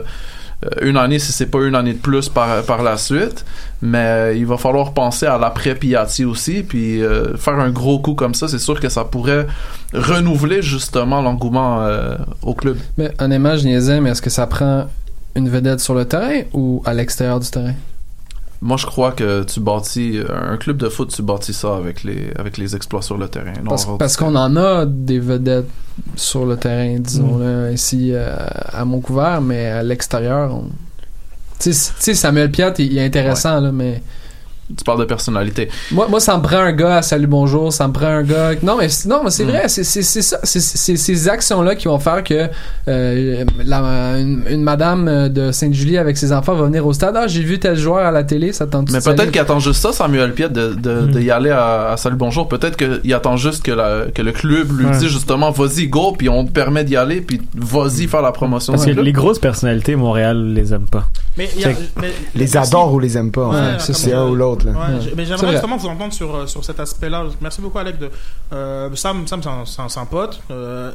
une 0.81 0.97
année, 0.97 1.19
si 1.19 1.31
c'est 1.31 1.47
pas 1.47 1.61
une 1.63 1.75
année 1.75 1.93
de 1.93 1.99
plus 1.99 2.29
par, 2.29 2.83
la 2.83 2.97
suite. 2.97 3.45
Mais 3.81 3.97
euh, 3.97 4.33
il 4.33 4.45
va 4.45 4.57
falloir 4.57 4.93
penser 4.93 5.25
à 5.25 5.37
l'après 5.37 5.75
Piatti 5.75 6.25
aussi, 6.25 6.63
puis 6.63 7.01
euh, 7.01 7.35
faire 7.35 7.59
un 7.59 7.69
gros 7.69 7.99
coup 7.99 8.13
comme 8.13 8.33
ça, 8.33 8.47
c'est 8.47 8.59
sûr 8.59 8.79
que 8.79 8.89
ça 8.89 9.03
pourrait 9.03 9.45
renouveler 9.93 10.61
justement 10.61 11.21
l'engouement 11.21 11.81
euh, 11.81 12.15
au 12.41 12.53
club. 12.53 12.77
Mais 12.97 13.11
honnêtement, 13.19 13.55
je 13.57 13.65
niaisais, 13.65 13.99
mais 13.99 14.11
est-ce 14.11 14.21
que 14.21 14.29
ça 14.29 14.47
prend 14.47 14.87
une 15.35 15.49
vedette 15.49 15.79
sur 15.79 15.95
le 15.95 16.05
terrain 16.05 16.41
ou 16.53 16.81
à 16.85 16.93
l'extérieur 16.93 17.39
du 17.39 17.49
terrain? 17.49 17.73
Moi, 18.63 18.77
je 18.77 18.85
crois 18.85 19.11
que 19.11 19.43
tu 19.43 19.59
bâtis 19.59 20.19
un 20.29 20.55
club 20.55 20.77
de 20.77 20.87
foot, 20.87 21.13
tu 21.13 21.21
bâtis 21.21 21.53
ça 21.53 21.75
avec 21.75 22.03
les 22.05 22.31
avec 22.39 22.57
les 22.57 22.77
exploits 22.77 23.01
sur 23.01 23.17
le 23.17 23.27
terrain. 23.27 23.51
non 23.61 23.71
Parce, 23.71 23.87
parce 23.99 24.15
qu'on 24.15 24.35
en 24.35 24.55
a 24.55 24.85
des 24.85 25.19
vedettes 25.19 25.69
sur 26.15 26.45
le 26.45 26.55
terrain, 26.55 26.97
disons-le, 26.97 27.73
ici 27.73 28.11
euh, 28.13 28.33
à 28.71 28.85
Montcouvert, 28.85 29.41
mais 29.41 29.65
à 29.67 29.83
l'extérieur, 29.83 30.55
on... 30.55 30.69
Tu 31.59 31.73
sais, 31.73 32.13
Samuel 32.13 32.51
Piat, 32.51 32.73
il 32.79 32.93
il 32.93 32.97
est 32.97 33.05
intéressant, 33.05 33.59
là, 33.59 33.71
mais... 33.71 34.01
Tu 34.77 34.83
parles 34.83 34.99
de 34.99 35.05
personnalité. 35.05 35.69
Moi, 35.91 36.07
moi, 36.09 36.19
ça 36.19 36.37
me 36.37 36.41
prend 36.41 36.57
un 36.57 36.71
gars 36.71 36.97
à 36.97 37.01
Salut 37.01 37.27
Bonjour, 37.27 37.71
ça 37.71 37.87
me 37.87 37.93
prend 37.93 38.07
un 38.07 38.23
gars... 38.23 38.51
Non, 38.63 38.77
mais, 38.77 38.87
non, 39.05 39.19
mais 39.23 39.27
Mm. 39.27 39.31
c'est 39.31 39.43
vrai, 39.43 39.63
c'est 39.67 39.83
c'est- 39.83 40.01
c'est 40.01 40.21
ça, 40.21 40.39
c'est- 40.43 40.95
ces 40.97 41.29
actions-là 41.29 41.75
qui 41.75 41.87
vont 41.87 41.99
faire 41.99 42.23
que 42.23 42.49
euh, 42.87 43.45
la- 43.63 44.17
une, 44.19 44.43
une 44.49 44.61
madame 44.63 45.29
de 45.29 45.51
Sainte-Julie 45.51 45.97
avec 45.97 46.17
ses 46.17 46.31
enfants 46.31 46.55
va 46.55 46.65
venir 46.65 46.85
au 46.85 46.93
stade. 46.93 47.15
Ah, 47.17 47.27
j'ai 47.27 47.41
vu 47.43 47.59
tel 47.59 47.75
joueur 47.77 48.05
à 48.05 48.11
la 48.11 48.23
télé, 48.23 48.51
ça 48.53 48.67
tente 48.67 48.91
Mais 48.91 48.99
peut-être 48.99 49.31
qu'il 49.31 49.41
attend 49.41 49.59
juste 49.59 49.81
ça, 49.81 49.93
Samuel 49.93 50.33
Piet, 50.33 50.49
de, 50.49 50.73
de, 50.73 51.01
de 51.07 51.19
y 51.21 51.31
aller 51.31 51.49
à, 51.51 51.91
à 51.91 51.97
Salut 51.97 52.15
Bonjour. 52.17 52.47
Peut-être 52.47 52.77
qu'il 52.77 53.13
attend 53.13 53.37
juste 53.37 53.63
que, 53.63 53.71
la, 53.71 54.05
que 54.13 54.21
le 54.21 54.31
club 54.31 54.77
lui 54.77 54.85
Ouais. 54.85 54.91
dise 54.91 55.07
justement, 55.07 55.51
vas-y, 55.51 55.87
go, 55.87 56.13
puis 56.17 56.29
on 56.29 56.45
te 56.45 56.51
permet 56.51 56.83
d'y 56.83 56.95
aller, 56.97 57.21
puis 57.21 57.41
vas-y 57.55 58.07
faire 58.07 58.21
la 58.21 58.31
promotion. 58.31 58.73
Parce 58.73 58.85
que 58.85 58.91
club. 58.91 59.05
les 59.05 59.11
grosses 59.11 59.39
personnalités, 59.39 59.95
Montréal 59.95 60.53
les 60.53 60.73
aime 60.73 60.87
pas. 60.87 61.07
Mais 61.37 61.49
il 61.55 61.61
y 61.61 61.65
a- 61.65 61.69
mais- 62.01 62.13
Les 62.35 62.57
adore 62.57 62.93
ou 62.93 62.99
les 62.99 63.17
aime 63.17 63.31
pas. 63.31 63.45
en 63.45 63.51
Ouais, 63.53 63.57
fait. 63.79 63.85
comme 63.87 63.95
c'est 63.95 64.13
un 64.13 64.25
ou 64.27 64.35
l'autre. 64.35 64.62
Là. 64.63 64.71
Ouais, 64.71 65.01
j'ai- 65.01 65.13
mais 65.15 65.25
j'aimerais 65.25 65.47
justement 65.53 65.77
vous 65.77 65.87
entendre 65.87 66.13
sur, 66.13 66.35
euh, 66.35 66.47
sur 66.47 66.63
cet 66.63 66.79
aspect-là. 66.79 67.25
Merci 67.41 67.61
beaucoup, 67.61 67.77
Alec. 67.79 67.97
De, 67.97 68.09
euh, 68.53 68.95
Sam, 68.95 69.27
Sam 69.27 69.41
c'est 69.43 69.49
un, 69.49 69.85
un- 69.85 70.01
un 70.01 70.05
pote. 70.05 70.41
Euh, 70.51 70.91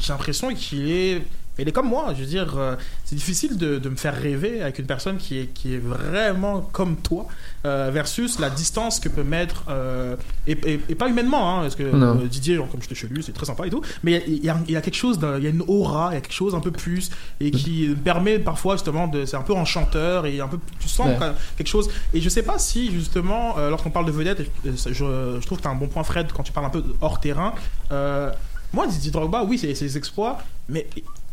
j'ai 0.00 0.12
l'impression 0.12 0.52
qu'il 0.54 0.90
est. 0.90 1.22
Il 1.58 1.68
est 1.68 1.72
comme 1.72 1.88
moi, 1.88 2.12
je 2.14 2.20
veux 2.20 2.26
dire, 2.26 2.54
euh, 2.58 2.74
c'est 3.04 3.14
difficile 3.14 3.56
de, 3.56 3.78
de 3.78 3.88
me 3.88 3.94
faire 3.94 4.14
rêver 4.20 4.60
avec 4.60 4.80
une 4.80 4.86
personne 4.86 5.18
qui 5.18 5.38
est, 5.38 5.46
qui 5.46 5.74
est 5.74 5.78
vraiment 5.78 6.62
comme 6.72 6.96
toi, 6.96 7.26
euh, 7.64 7.90
versus 7.92 8.40
la 8.40 8.50
distance 8.50 8.98
que 8.98 9.08
peut 9.08 9.22
mettre, 9.22 9.62
euh, 9.68 10.16
et, 10.48 10.52
et- 10.66 10.80
et 10.88 10.94
pas 10.96 11.08
humainement, 11.08 11.58
hein, 11.58 11.62
parce 11.62 11.76
que 11.76 12.26
Didier, 12.26 12.56
genre, 12.56 12.68
comme 12.68 12.82
j'étais 12.82 12.96
chez 12.96 13.06
lui, 13.06 13.22
c'est 13.22 13.30
très 13.32 13.46
sympa 13.46 13.66
et 13.68 13.70
tout, 13.70 13.82
mais 14.02 14.24
il 14.26 14.44
y 14.44 14.48
a, 14.50 14.58
il 14.66 14.72
y 14.72 14.76
a 14.76 14.80
quelque 14.80 14.96
chose, 14.96 15.20
il 15.38 15.44
y 15.44 15.46
a 15.46 15.50
une 15.50 15.62
aura, 15.68 16.08
il 16.10 16.14
y 16.14 16.18
a 16.18 16.20
quelque 16.20 16.32
chose 16.32 16.56
un 16.56 16.60
peu 16.60 16.72
plus, 16.72 17.10
et 17.38 17.52
qui 17.52 17.88
permet 18.02 18.40
parfois 18.40 18.74
justement 18.74 19.06
de, 19.06 19.24
c'est 19.24 19.36
un 19.36 19.42
peu 19.42 19.52
enchanteur, 19.54 20.26
et 20.26 20.40
un 20.40 20.48
peu, 20.48 20.58
tu 20.80 20.88
sens 20.88 21.06
Ouais. 21.06 21.18
quelque 21.56 21.68
chose, 21.68 21.88
et 22.12 22.20
je 22.20 22.28
sais 22.28 22.42
pas 22.42 22.58
si 22.58 22.90
justement, 22.90 23.56
lorsqu'on 23.70 23.90
parle 23.90 24.06
de 24.06 24.10
vedette, 24.12 24.42
je, 24.64 24.92
je 24.92 25.46
trouve 25.46 25.58
que 25.58 25.62
tu 25.62 25.68
as 25.68 25.70
un 25.70 25.76
bon 25.76 25.86
point 25.86 26.02
Fred 26.02 26.32
quand 26.32 26.42
tu 26.42 26.50
parles 26.50 26.66
un 26.66 26.70
peu 26.70 26.82
hors 27.00 27.20
terrain, 27.20 27.54
moi 28.72 28.86
Didier 28.88 29.12
Drogba, 29.12 29.44
oui, 29.44 29.56
c'est 29.58 29.72
ses 29.76 29.96
exploits, 29.96 30.38
mais 30.68 30.86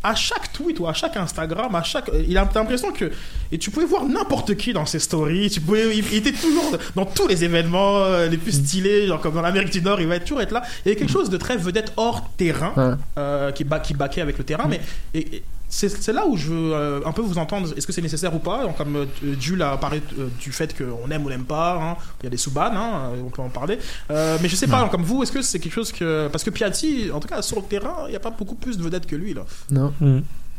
à 0.04 0.16
chaque 0.16 0.52
tweet 0.54 0.80
ou 0.80 0.88
à 0.88 0.94
chaque 0.94 1.16
Instagram, 1.18 1.76
à 1.76 1.84
chaque, 1.84 2.10
il 2.28 2.36
a 2.38 2.50
l'impression 2.56 2.92
que 2.92 3.12
et 3.52 3.58
tu 3.60 3.70
pouvais 3.70 3.86
voir 3.86 4.04
n'importe 4.06 4.56
qui 4.56 4.74
dans 4.74 4.86
ses 4.88 5.00
stories. 5.00 5.50
Tu 5.52 5.62
pouvais, 5.62 5.96
il, 5.96 6.04
il 6.12 6.18
était 6.18 6.32
toujours 6.32 6.76
dans 6.96 7.06
tous 7.06 7.28
les 7.28 7.44
événements 7.44 7.98
euh, 8.00 8.28
les 8.28 8.38
plus 8.38 8.54
stylés, 8.54 9.06
genre 9.08 9.20
comme 9.22 9.36
dans 9.36 9.42
l'Amérique 9.42 9.72
du 9.72 9.82
Nord, 9.82 10.02
il 10.02 10.08
va 10.08 10.20
toujours 10.20 10.42
être 10.42 10.52
là. 10.54 10.64
Il 10.86 10.90
y 10.90 10.92
a 10.92 10.96
quelque 10.96 11.12
chose 11.12 11.30
de 11.30 11.38
très 11.38 11.56
vedette 11.58 11.94
hors 11.98 12.30
terrain 12.38 12.74
Ouais. 12.78 12.96
euh, 13.20 13.52
qui 13.52 13.64
ba 13.64 13.80
qui 13.80 13.94
baquait 13.94 14.22
avec 14.22 14.38
le 14.38 14.44
terrain, 14.44 14.66
mais 14.68 14.82
et- 15.14 15.36
et 15.38 15.44
c'est 15.74 16.12
là 16.14 16.26
où 16.28 16.36
je 16.38 16.48
veux 16.50 16.74
euh, 16.74 17.00
un 17.06 17.12
peu 17.14 17.22
vous 17.22 17.38
entendre. 17.38 17.70
Est-ce 17.78 17.88
que 17.88 17.94
c'est 17.94 18.02
nécessaire 18.02 18.34
ou 18.36 18.40
pas 18.40 18.64
Donc, 18.64 18.78
Comme 18.78 18.96
euh, 18.98 19.06
Jules 19.40 19.62
a 19.62 19.78
parlé 19.78 20.02
euh, 20.20 20.28
du 20.40 20.52
fait 20.52 20.76
qu'on 20.78 21.10
aime 21.10 21.26
ou 21.26 21.30
n'aime 21.30 21.46
pas, 21.46 21.80
hein. 21.82 21.96
il 22.22 22.26
y 22.26 22.28
a 22.28 22.30
des 22.30 22.38
sous-bannes, 22.38 22.76
hein, 22.76 23.12
on 23.26 23.30
peut 23.30 23.42
en 23.42 23.50
parler. 23.50 23.80
Euh, 24.12 24.38
mais 24.42 24.50
je 24.50 24.56
sais 24.56 24.68
pas, 24.68 24.88
comme 24.90 25.04
vous, 25.04 25.24
est-ce 25.24 25.32
que 25.32 25.42
c'est 25.42 25.60
quelque 25.60 25.74
chose 25.74 25.92
que 25.92 26.28
parce 26.28 26.44
que 26.44 26.50
Piatti, 26.50 27.10
en 27.14 27.20
tout 27.20 27.28
cas 27.28 27.42
sur 27.42 27.56
le 27.58 27.64
terrain, 27.64 28.04
il 28.08 28.10
n'y 28.12 28.16
a 28.16 28.20
pas 28.20 28.32
beaucoup 28.32 28.56
plus 28.56 28.78
de 28.78 28.84
vedettes 28.84 29.08
que 29.08 29.16
lui 29.16 29.34
là. 29.34 29.42
Non. 29.72 29.94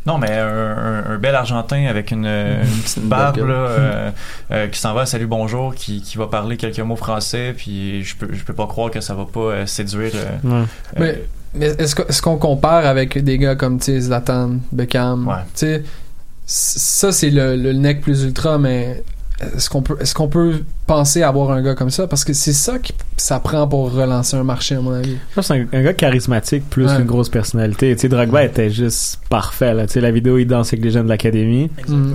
Non, 0.05 0.19
mais 0.19 0.33
un, 0.37 0.49
un- 0.49 1.05
un 1.13 1.19
bel 1.19 1.33
Argentin 1.37 1.87
avec 1.87 2.11
une, 2.11 2.27
une 2.27 2.81
petite 2.83 3.05
barbe 3.05 3.37
là, 3.37 3.55
euh, 3.55 4.11
euh, 4.51 4.67
qui 4.67 4.81
s'en 4.81 4.95
va 4.95 5.07
Salut 5.07 5.29
Bonjour, 5.29 5.77
qui, 5.77 6.03
qui 6.03 6.17
va 6.19 6.27
parler 6.27 6.57
quelques 6.57 6.81
mots 6.81 6.97
français, 6.97 7.55
puis 7.57 8.03
je 8.03 8.17
peux, 8.17 8.29
je 8.33 8.43
peux 8.43 8.53
pas 8.55 8.67
croire 8.67 8.91
que 8.91 9.01
ça 9.01 9.15
va 9.15 9.27
pas 9.27 9.41
euh, 9.41 9.67
séduire. 9.67 10.11
euh, 10.17 10.63
Ouais. 10.63 10.67
Mais, 10.99 11.09
euh, 11.11 11.15
mais 11.55 11.67
est-ce 11.79 12.23
qu'on 12.23 12.37
compare 12.37 12.87
avec 12.87 13.23
des 13.23 13.39
gars 13.39 13.55
comme 13.57 13.81
Zlatan, 13.81 14.57
Beckham? 14.73 15.27
Ouais. 15.29 15.83
Ça 16.47 17.13
c'est 17.13 17.31
le, 17.31 17.57
le 17.57 17.73
nec 17.73 18.01
plus 18.01 18.25
ultra, 18.25 18.59
mais 18.59 19.03
est-ce 19.41 19.71
qu'on 19.71 19.83
peut 19.83 19.97
est-ce 20.01 20.15
qu'on 20.15 20.29
peut 20.29 20.63
penser 20.87 21.23
à 21.23 21.29
avoir 21.29 21.51
un 21.53 21.63
gars 21.63 21.75
comme 21.75 21.91
ça? 21.91 22.07
Parce 22.07 22.25
que 22.25 22.33
c'est 22.33 22.53
ça 22.53 22.79
que 22.79 22.89
ça 23.17 23.41
prend 23.41 23.67
pour 23.67 23.93
relancer 23.93 24.37
un 24.37 24.45
marché 24.45 24.75
à 24.75 24.81
mon 24.81 24.93
avis. 24.93 25.17
Je 25.31 25.35
pense 25.35 25.49
que 25.49 25.55
c'est 25.55 25.61
un, 25.77 25.79
un 25.79 25.83
gars 25.83 25.95
charismatique 25.95 26.69
plus 26.69 26.87
Ouais. 26.87 26.97
qu'une 26.97 27.07
grosse 27.07 27.29
personnalité. 27.29 27.95
Tu 27.95 28.03
sais, 28.03 28.09
Drogba 28.09 28.45
était 28.45 28.71
juste 28.71 29.21
parfait. 29.31 29.73
Là. 29.75 29.87
Tu 29.87 29.95
sais, 29.95 30.01
la 30.01 30.11
vidéo, 30.11 30.39
il 30.39 30.47
danse 30.47 30.69
avec 30.73 30.85
les 30.85 30.91
jeunes 30.91 31.05
de 31.05 31.09
l'académie. 31.09 31.71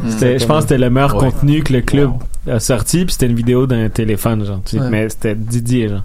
C'était- 0.10 0.40
Je 0.40 0.46
pense 0.46 0.64
que 0.66 0.70
c'était 0.70 0.78
le 0.78 0.90
meilleur 0.90 1.16
Ouais. 1.16 1.32
contenu 1.32 1.64
que 1.64 1.74
le 1.74 1.82
club 1.82 2.12
Wow. 2.48 2.54
a 2.56 2.60
sorti, 2.60 3.04
puis 3.06 3.14
c'était 3.14 3.26
une 3.28 3.36
vidéo 3.36 3.66
d'un 3.68 3.90
téléphone, 3.90 4.46
genre. 4.46 4.62
tu 4.66 4.78
sais, 4.78 4.84
Ouais. 4.84 4.90
Mais 4.90 5.10
c'était 5.10 5.36
Didier, 5.36 5.90
genre. 5.90 6.04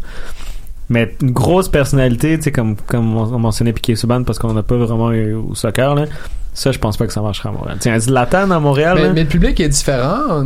Mais 0.93 1.15
une 1.23 1.31
grosse 1.31 1.69
personnalité, 1.69 2.37
tu 2.37 2.45
sais, 2.45 2.53
comme, 2.53 2.77
comme 2.77 3.17
on 3.17 3.39
mentionnait 3.39 3.73
Piqué 3.73 3.97
Subban 3.97 4.25
parce 4.25 4.39
qu'on 4.39 4.53
n'a 4.53 4.63
pas 4.63 4.77
vraiment 4.77 5.11
eu 5.11 5.33
au 5.33 5.55
soccer, 5.55 5.95
là. 5.95 6.05
Ça, 6.55 6.71
je 6.71 6.79
pense 6.79 6.99
pas 6.99 7.07
que 7.07 7.13
ça 7.15 7.23
marchera 7.23 7.49
à 7.49 7.53
Montréal. 7.53 7.79
Tiens, 7.81 7.99
Zlatan 7.99 8.51
à 8.51 8.61
Montréal, 8.61 8.97
Mais, 8.97 9.03
là. 9.07 9.13
mais 9.15 9.23
le 9.23 9.29
public 9.29 9.59
est 9.61 9.69
différent. 9.71 10.45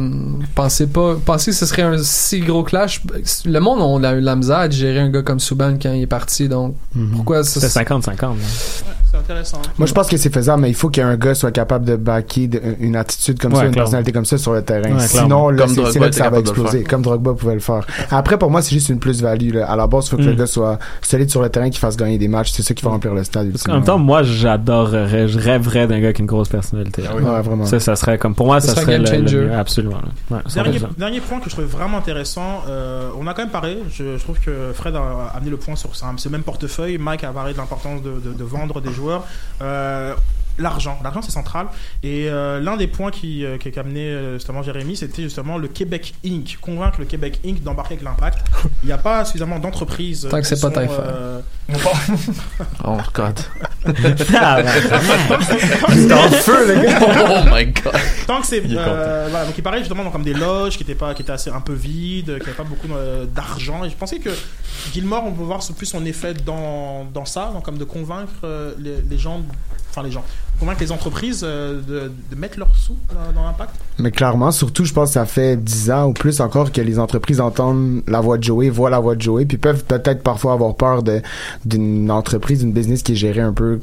Pensez 0.55 0.87
pas, 0.87 1.17
pensez 1.25 1.51
que 1.51 1.57
ce 1.57 1.67
serait 1.67 1.83
un 1.83 1.99
si 1.99 2.41
gros 2.41 2.63
clash. 2.63 3.03
Le 3.45 3.59
monde 3.59 3.81
on 3.81 4.03
a 4.05 4.13
eu 4.15 4.21
la 4.21 4.37
misère 4.37 4.59
à 4.59 4.71
gérer 4.71 5.01
un 5.01 5.11
gars 5.11 5.23
comme 5.23 5.41
Subban 5.41 5.77
quand 5.81 5.93
il 5.93 6.03
est 6.03 6.07
parti, 6.07 6.49
donc 6.49 6.77
pourquoi 7.15 7.43
ça 7.43 7.61
C'est 7.61 7.81
50-50. 7.83 8.21
là. 8.23 8.29
C'est 9.11 9.19
intéressant. 9.19 9.63
Moi, 9.79 9.87
je 9.87 9.93
pense 9.95 10.09
que 10.09 10.17
c'est 10.17 10.33
faisable, 10.35 10.63
mais 10.63 10.69
il 10.69 10.75
faut 10.75 10.91
qu'un 10.91 11.17
gars 11.17 11.35
soit 11.35 11.53
capable 11.53 11.85
de 11.85 11.95
backer 11.97 12.49
de- 12.49 12.61
une 12.81 12.97
attitude 12.97 13.39
comme 13.41 13.53
Ouais, 13.53 13.61
ça, 13.61 13.65
une 13.67 13.71
clairement. 13.71 13.85
personnalité 13.85 14.13
comme 14.13 14.25
ça 14.25 14.37
sur 14.37 14.53
le 14.53 14.63
terrain. 14.63 14.93
Ouais, 14.97 15.07
Sinon, 15.07 15.49
là, 15.51 15.65
Comme 15.65 15.75
c'est 15.93 15.99
là 16.01 16.09
que 16.09 16.15
ça 16.15 16.25
va 16.25 16.31
de 16.31 16.35
le 16.37 16.41
exploser. 16.51 16.83
Comme 16.85 17.03
Drogba 17.03 17.33
pouvait 17.35 17.55
le 17.55 17.61
faire. 17.61 17.87
Après, 18.11 18.37
pour 18.37 18.51
moi, 18.51 18.63
c'est 18.63 18.75
juste 18.75 18.89
une 18.89 18.99
plus-value. 18.99 19.55
là. 19.55 19.67
À 19.71 19.77
la 19.77 19.87
base, 19.87 20.07
il 20.07 20.11
faut 20.11 20.17
que 20.17 20.23
le 20.23 20.33
Mm. 20.35 20.37
gars 20.37 20.47
soit 20.47 20.79
solide 21.03 21.31
sur 21.31 21.41
le 21.41 21.49
terrain, 21.49 21.71
qu'il 21.71 21.79
fasse 21.79 21.97
gagner 21.97 22.19
des 22.19 22.29
matchs. 22.29 22.51
C'est 22.53 22.63
ça 22.63 22.75
qui 22.75 22.85
va 22.85 22.91
remplir 22.91 23.15
le 23.15 23.23
stade. 23.25 23.53
Qu'en 23.65 23.75
même 23.75 23.85
temps, 23.85 23.99
moi, 23.99 24.23
j'adorerais, 24.25 25.29
je 25.29 25.39
rêverais 25.39 25.87
d'un 25.87 25.96
gars 26.01 26.13
qui 26.13 26.21
a 26.21 26.23
une 26.23 26.27
grosse 26.27 26.49
personnalité. 26.49 27.03
oui. 27.15 27.23
Ouais, 27.23 27.41
vraiment. 27.43 27.67
Ça, 27.67 27.81
ça 27.81 27.97
serait 27.97 28.19
comme, 28.19 28.35
pour 28.35 28.47
moi, 28.47 28.61
ça 28.61 28.69
serait 28.73 28.83
serait 28.83 28.95
un 28.97 29.03
game 29.03 29.25
le- 29.25 29.47
le 29.49 29.53
absolument. 29.55 30.01
Ouais, 30.31 30.39
Dernier, 30.55 30.79
100%. 30.79 30.89
dernier 30.99 31.21
point 31.21 31.39
que 31.41 31.47
je 31.47 31.51
trouvais 31.51 31.67
vraiment 31.67 31.99
intéressant, 31.99 32.63
euh, 32.69 33.11
on 33.19 33.27
a 33.27 33.35
quand 33.35 33.43
même 33.43 33.51
parlé, 33.51 33.79
je, 33.93 34.17
je 34.17 34.23
trouve 34.23 34.39
que 34.41 34.73
Fred 34.75 34.95
a 34.97 35.33
amené 35.35 35.51
le 35.51 35.57
point 35.57 35.77
sur 35.77 35.95
ce 35.97 36.05
ce 36.17 36.29
même 36.29 36.43
portefeuille, 36.43 36.99
Mike 36.99 37.25
a 37.25 37.29
parlé 37.33 37.53
de 37.53 37.59
l'importance 37.59 38.03
de, 38.03 38.13
de- 38.21 38.33
de 38.33 38.45
vendre 38.45 38.81
des 38.81 38.93
joueurs. 38.93 39.25
Euh, 39.63 40.15
L'argent, 40.59 40.99
l'argent 41.05 41.21
c'est 41.21 41.33
central. 41.33 41.67
Et 42.03 42.31
euh, 42.31 42.61
l'un 42.61 42.79
des 42.79 42.87
points 42.87 43.11
qui, 43.11 43.45
euh, 43.45 43.59
qui 43.59 43.69
a 43.79 43.81
amené 43.83 44.01
euh, 44.09 44.35
justement 44.39 44.63
Jérémy, 44.63 44.97
c'était 44.97 45.25
justement 45.25 45.59
le 45.59 45.69
Québec 45.69 46.15
Inc. 46.25 46.57
Convaincre 46.63 46.97
le 46.99 47.05
Québec 47.05 47.41
Inc. 47.45 47.63
d'embarquer 47.63 47.93
avec 47.93 48.05
l'impact. 48.07 48.39
Il 48.83 48.87
n'y 48.87 48.93
a 48.93 48.97
pas 48.97 49.27
suffisamment 49.27 49.59
d'entreprises. 49.59 50.27
Tant 50.31 50.41
que 50.41 50.47
c'est 50.47 50.59
pas 50.59 50.71
Taillefer. 50.71 50.95
euh, 50.99 51.41
Oh 52.85 52.97
god. 53.13 53.39
C'est 55.91 56.13
en 56.13 56.31
feu, 56.31 56.75
le 56.75 56.83
gars. 56.83 56.99
oh 57.01 57.55
my 57.55 57.67
god. 57.67 57.95
Tant 58.27 58.41
que 58.41 58.47
c'est 58.47 58.63
euh, 58.65 59.27
voilà, 59.31 59.47
donc 59.47 59.57
il 59.57 59.63
parlait 59.63 59.79
justement 59.79 60.05
donc, 60.05 60.13
comme 60.13 60.23
des 60.23 60.35
loges 60.35 60.77
qui 60.77 60.83
étaient 60.83 60.95
pas 60.95 61.15
qui 61.15 61.23
étaient 61.23 61.33
assez 61.33 61.51
un 61.51 61.61
peu 61.61 61.73
vides, 61.73 62.39
qui 62.39 62.41
n'avaient 62.41 62.53
pas 62.53 62.65
beaucoup 62.65 62.89
euh, 62.93 63.25
d'argent 63.27 63.85
et 63.85 63.91
je 63.91 63.97
pensais 63.97 64.19
que 64.19 64.31
Gilmore 64.93 65.25
on 65.27 65.33
peut 65.33 65.43
voir 65.43 65.61
plus 65.77 65.87
son 65.87 66.05
effet 66.05 66.35
dans, 66.35 67.05
dans 67.13 67.25
ça, 67.25 67.51
donc 67.53 67.65
comme 67.65 67.79
de 67.79 67.85
convaincre 67.85 68.33
euh, 68.45 68.73
les, 68.79 69.01
les 69.09 69.19
gens 69.19 69.43
enfin 69.91 70.03
les 70.03 70.11
gens 70.11 70.25
convaincre 70.59 70.81
les 70.81 70.93
entreprises 70.93 71.43
euh, 71.45 71.81
de, 71.81 72.37
mettre 72.37 72.59
leurs 72.59 72.75
sous 72.77 72.97
dans, 73.35 73.45
l'impact? 73.45 73.75
Mais 73.99 74.11
clairement, 74.11 74.51
surtout, 74.51 74.85
je 74.85 74.93
pense 74.93 75.11
que 75.11 75.15
ça 75.15 75.27
fait 75.27 75.57
10 75.57 75.91
ans 75.91 76.07
ou 76.07 76.13
plus 76.13 76.41
encore 76.41 76.73
que 76.73 76.81
les 76.81 76.99
entreprises 76.99 77.41
entendent 77.41 78.03
la 78.07 78.21
voix 78.21 78.39
de 78.39 78.45
Joey, 78.45 78.69
voient 78.69 78.91
la 78.91 79.01
voix 79.01 79.15
de 79.15 79.23
Joey, 79.23 79.45
puis 79.45 79.59
peuvent 79.59 79.85
peut-être 79.85 80.23
parfois 80.23 80.53
avoir 80.53 80.75
peur 80.75 81.03
d'une 81.65 82.11
entreprise, 82.11 82.61
d'une 82.61 82.73
business 82.73 83.03
qui 83.03 83.13
est 83.13 83.17
gérée 83.17 83.41
un 83.41 83.53
peu 83.53 83.81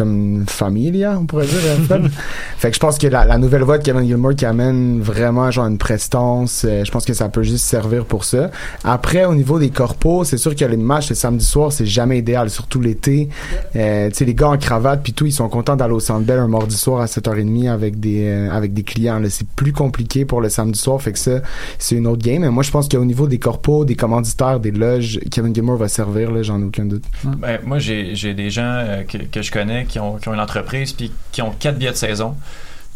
comme 0.00 0.36
une 0.36 0.46
familia, 0.46 1.18
on 1.20 1.26
pourrait 1.26 1.46
dire, 1.46 1.60
Fred. 1.84 2.08
fait 2.56 2.70
que 2.70 2.74
je 2.74 2.80
pense 2.80 2.96
que 2.96 3.06
la, 3.06 3.26
la 3.26 3.36
nouvelle 3.36 3.62
voix 3.64 3.76
de 3.76 3.82
Kevin 3.82 4.06
Gilmore 4.06 4.34
qui 4.34 4.46
amène 4.46 5.00
vraiment 5.00 5.50
genre 5.50 5.66
une 5.66 5.76
prestance, 5.76 6.64
euh, 6.66 6.84
je 6.84 6.90
pense 6.90 7.04
que 7.04 7.12
ça 7.12 7.28
peut 7.28 7.42
juste 7.42 7.66
servir 7.66 8.06
pour 8.06 8.24
ça. 8.24 8.50
Après, 8.82 9.26
au 9.26 9.34
niveau 9.34 9.58
des 9.58 9.68
corpos, 9.68 10.24
c'est 10.24 10.38
sûr 10.38 10.56
que 10.56 10.64
les 10.64 10.78
matchs 10.78 11.10
le 11.10 11.14
samedi 11.14 11.44
soir, 11.44 11.70
c'est 11.70 11.84
jamais 11.84 12.18
idéal, 12.18 12.48
surtout 12.48 12.80
l'été. 12.80 13.28
Euh, 13.76 14.08
tu 14.08 14.14
sais, 14.14 14.24
les 14.24 14.34
gars 14.34 14.48
en 14.48 14.56
cravate 14.56 15.02
puis 15.02 15.12
tout, 15.12 15.26
ils 15.26 15.32
sont 15.32 15.48
contents 15.50 15.76
d'aller 15.76 15.92
au 15.92 16.00
Centre 16.00 16.24
Bell 16.24 16.38
un 16.38 16.48
mardi 16.48 16.76
soir 16.76 17.02
à 17.02 17.06
7h30 17.06 17.70
avec 17.70 18.00
des 18.00 18.26
euh, 18.26 18.50
avec 18.50 18.72
des 18.72 18.82
clients. 18.82 19.18
là. 19.18 19.28
C'est 19.28 19.46
plus 19.48 19.72
compliqué 19.72 20.24
pour 20.24 20.40
le 20.40 20.48
samedi 20.48 20.78
soir, 20.78 21.02
fait 21.02 21.12
que 21.12 21.18
ça, 21.18 21.42
c'est 21.78 21.96
une 21.96 22.06
autre 22.06 22.22
game. 22.22 22.40
Mais 22.40 22.50
moi, 22.50 22.62
je 22.62 22.70
pense 22.70 22.88
qu'au 22.88 23.04
niveau 23.04 23.26
des 23.26 23.38
corpos, 23.38 23.84
des 23.84 23.96
commanditaires, 23.96 24.60
des 24.60 24.70
loges, 24.70 25.20
Kevin 25.30 25.54
Gilmore 25.54 25.76
va 25.76 25.88
servir, 25.88 26.30
là, 26.30 26.42
j'en 26.42 26.58
ai 26.60 26.64
aucun 26.64 26.86
doute. 26.86 27.04
Ben, 27.24 27.58
moi, 27.64 27.78
j'ai 27.78 28.14
j'ai 28.14 28.32
des 28.32 28.50
gens 28.50 28.62
euh, 28.62 29.02
que, 29.02 29.18
que 29.18 29.42
je 29.42 29.50
connais 29.50 29.84
qui 29.90 29.98
ont, 29.98 30.16
qui 30.16 30.28
ont 30.28 30.34
une 30.34 30.40
entreprise 30.40 30.92
puis 30.92 31.12
qui 31.32 31.42
ont 31.42 31.50
quatre 31.50 31.76
billets 31.78 31.90
de 31.92 31.96
saison. 31.96 32.34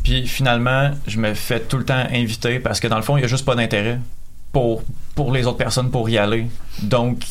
Puis 0.03 0.27
finalement, 0.27 0.91
je 1.07 1.19
me 1.19 1.35
fais 1.35 1.61
tout 1.61 1.79
le 1.79 1.85
temps 1.85 2.05
inviter 2.13 2.59
parce 2.61 2.81
que 2.81 2.89
dans 2.89 2.97
le 2.97 3.03
fond, 3.03 3.17
il 3.17 3.21
n'y 3.21 3.25
a 3.25 3.29
juste 3.29 3.45
pas 3.45 3.55
d'intérêt 3.55 3.99
pour, 4.53 4.83
pour 5.15 5.33
les 5.33 5.47
autres 5.47 5.57
personnes 5.57 5.91
pour 5.91 6.09
y 6.09 6.17
aller. 6.19 6.47
Donc, 6.83 7.25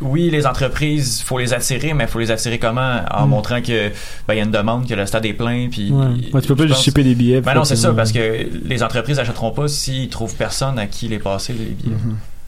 oui, 0.00 0.28
les 0.30 0.46
entreprises, 0.46 1.22
faut 1.22 1.38
les 1.38 1.54
attirer, 1.54 1.94
mais 1.94 2.06
faut 2.06 2.18
les 2.18 2.30
attirer 2.30 2.58
comment? 2.58 3.00
En 3.10 3.26
Mm. 3.26 3.30
montrant 3.30 3.62
que 3.62 3.88
ben, 4.26 4.34
il 4.34 4.36
y 4.36 4.40
a 4.40 4.44
une 4.44 4.50
demande, 4.50 4.86
que 4.88 4.94
le 4.94 5.06
stade 5.06 5.24
est 5.26 5.32
plein. 5.32 5.68
Puis, 5.70 5.90
Ouais. 5.90 6.06
Ouais, 6.32 6.40
tu 6.42 6.48
peux 6.48 6.56
pas 6.56 6.64
je 6.64 6.68
juste 6.68 6.82
shipper 6.82 7.04
des 7.04 7.14
billets. 7.14 7.40
Ben 7.40 7.54
non, 7.54 7.64
c'est 7.64 7.76
ça, 7.76 7.92
parce 7.94 8.12
que 8.12 8.46
les 8.64 8.82
entreprises 8.82 9.16
n'achèteront 9.16 9.50
pas 9.52 9.68
s'ils 9.68 10.08
trouvent 10.08 10.34
personne 10.34 10.78
à 10.78 10.86
qui 10.86 11.08
les 11.08 11.18
passer 11.18 11.52
les 11.52 11.66
billets. 11.66 11.96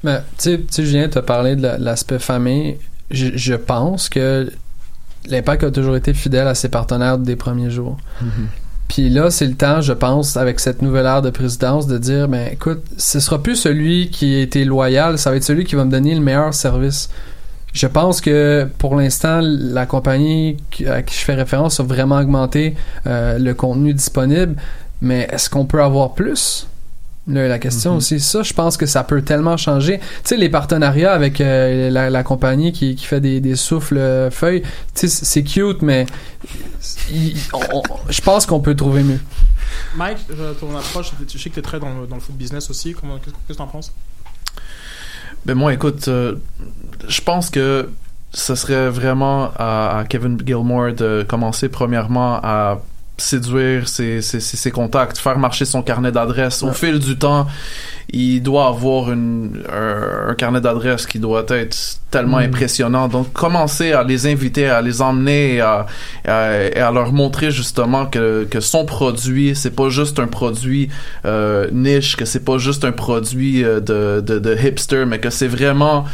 Tu 0.03 0.09
sais- 0.39 0.59
tu 0.59 0.65
sais, 0.71 0.85
Julien, 0.85 1.09
tu 1.09 1.19
as 1.19 1.23
parlé 1.23 1.57
de 1.57 1.63
la- 1.63 1.79
l'aspect 1.79 2.19
famille. 2.19 2.77
Je, 3.11 3.29
je 3.37 3.55
pense 3.55 4.09
que 4.09 4.53
l'Impact 5.29 5.65
a 5.65 5.71
toujours 5.71 5.97
été 5.97 6.15
fidèle 6.15 6.47
à 6.47 6.55
ses 6.55 6.69
partenaires 6.69 7.19
des 7.19 7.37
premiers 7.37 7.71
jours. 7.71 7.97
Puis 8.89 9.11
là, 9.11 9.31
c'est 9.31 9.47
le 9.47 9.55
temps, 9.55 9.83
je 9.83 9.93
pense, 9.93 10.37
avec 10.37 10.61
cette 10.61 10.81
nouvelle 10.81 11.05
ère 11.05 11.21
de 11.21 11.31
présidence, 11.31 11.87
de 11.87 11.99
dire, 11.99 12.27
ben 12.27 12.49
écoute, 12.51 12.83
ce 12.97 13.21
sera 13.21 13.43
plus 13.43 13.57
celui 13.57 14.09
qui 14.09 14.37
a 14.37 14.41
été 14.41 14.65
loyal, 14.65 15.19
ça 15.19 15.31
va 15.31 15.37
être 15.37 15.45
celui 15.45 15.65
qui 15.65 15.75
va 15.75 15.85
me 15.85 15.91
donner 15.91 16.15
le 16.15 16.23
meilleur 16.23 16.55
service. 16.55 17.11
Je 17.75 17.87
pense 17.87 18.23
que 18.23 18.67
pour 18.79 18.97
l'instant, 18.97 19.41
la 19.43 19.85
compagnie 19.85 20.57
à 20.87 21.03
qui 21.03 21.15
je 21.15 21.25
fais 21.25 21.35
référence 21.35 21.81
a 21.81 21.83
vraiment 21.83 22.19
augmenté 22.19 22.77
euh, 23.07 23.39
le 23.39 23.53
contenu 23.53 23.93
disponible, 23.93 24.57
mais 25.03 25.29
est-ce 25.31 25.51
qu'on 25.51 25.67
peut 25.67 25.83
avoir 25.83 26.15
plus? 26.15 26.67
Là, 27.29 27.47
la 27.47 27.59
question 27.59 27.97
aussi, 27.97 28.21
ça, 28.21 28.43
je 28.43 28.55
pense 28.55 28.79
que 28.79 28.87
ça 28.87 29.05
peut 29.05 29.21
tellement 29.21 29.59
changer. 29.59 29.99
Tu 29.99 30.05
sais, 30.25 30.37
les 30.37 30.49
partenariats 30.49 31.13
avec 31.13 31.41
euh, 31.41 31.91
la, 31.91 32.09
la 32.09 32.23
compagnie 32.23 32.73
qui, 32.73 32.95
qui 32.95 33.05
fait 33.05 33.21
des, 33.21 33.41
des 33.41 33.55
souffles 33.55 33.99
euh, 33.99 34.31
feuilles, 34.31 34.63
tu 34.95 35.09
sais, 35.09 35.09
c'est 35.09 35.43
cute, 35.43 35.83
mais 35.83 36.07
je 37.11 38.21
pense 38.23 38.47
qu'on 38.47 38.61
peut 38.61 38.75
trouver 38.75 39.03
mieux. 39.03 39.21
Mike, 39.97 40.19
ton 40.59 40.75
approche, 40.75 41.13
je 41.31 41.39
sais 41.39 41.51
que 41.51 41.55
tu 41.55 41.61
es 41.61 41.63
très 41.63 41.79
dans 41.79 42.01
le, 42.01 42.07
dans 42.07 42.17
le 42.17 42.23
foot 42.23 42.35
business 42.35 42.71
aussi. 42.71 42.95
Comment, 42.95 43.19
qu'est-ce 43.19 43.35
que 43.47 43.53
tu 43.53 43.63
en 43.63 43.67
penses? 43.67 43.93
Ben 45.45 45.55
moi, 45.55 45.75
écoute, 45.75 46.09
euh, 46.09 46.37
je 47.07 47.21
pense 47.21 47.51
que 47.51 47.91
ce 48.33 48.55
serait 48.55 48.89
vraiment 48.89 49.51
à, 49.57 49.99
à 49.99 50.05
Kevin 50.05 50.39
Gilmore 50.45 50.93
de 50.95 51.27
commencer 51.29 51.69
premièrement 51.69 52.41
à 52.43 52.81
séduire 53.19 53.89
ses, 53.89 54.23
ses, 54.23 54.41
ses- 54.41 54.71
contacts, 54.71 55.19
faire 55.19 55.39
marcher 55.39 55.65
son 55.65 55.83
carnet 55.83 56.13
d'adresses. 56.13 56.63
Au 56.63 56.73
fil 56.73 56.99
du 56.99 57.19
temps, 57.19 57.47
il 58.11 58.43
doit 58.43 58.67
avoir 58.69 59.13
une, 59.13 59.63
un, 59.73 60.31
un 60.31 60.35
carnet 60.35 60.61
d'adresses 60.61 61.07
qui 61.07 61.19
doit 61.19 61.45
être 61.51 61.77
tellement 62.11 62.39
Mm. 62.39 62.45
impressionnant. 62.45 63.07
Donc, 63.09 63.33
commencer 63.35 63.93
à 63.93 64.03
les 64.03 64.27
inviter, 64.27 64.67
à 64.67 64.81
les 64.81 65.03
emmener 65.03 65.57
et 65.57 65.61
à, 65.61 65.85
à- 66.27 66.55
et 66.65 66.79
à 66.81 66.91
leur 66.91 67.13
montrer 67.13 67.51
justement 67.51 68.07
que, 68.07 68.45
que 68.51 68.61
son 68.61 68.87
produit, 68.87 69.55
c'est 69.55 69.77
pas 69.77 69.91
juste 69.91 70.19
un 70.19 70.27
produit 70.27 70.89
euh, 71.27 71.67
niche, 71.71 72.17
que 72.17 72.25
c'est 72.25 72.45
pas 72.47 72.57
juste 72.57 72.85
un 72.87 72.93
produit 72.93 73.63
euh, 73.63 73.81
de, 73.81 74.23
de, 74.23 74.39
de 74.39 74.57
hipster, 74.57 75.05
mais 75.07 75.19
que 75.19 75.29
c'est 75.29 75.49
vraiment 75.49 76.07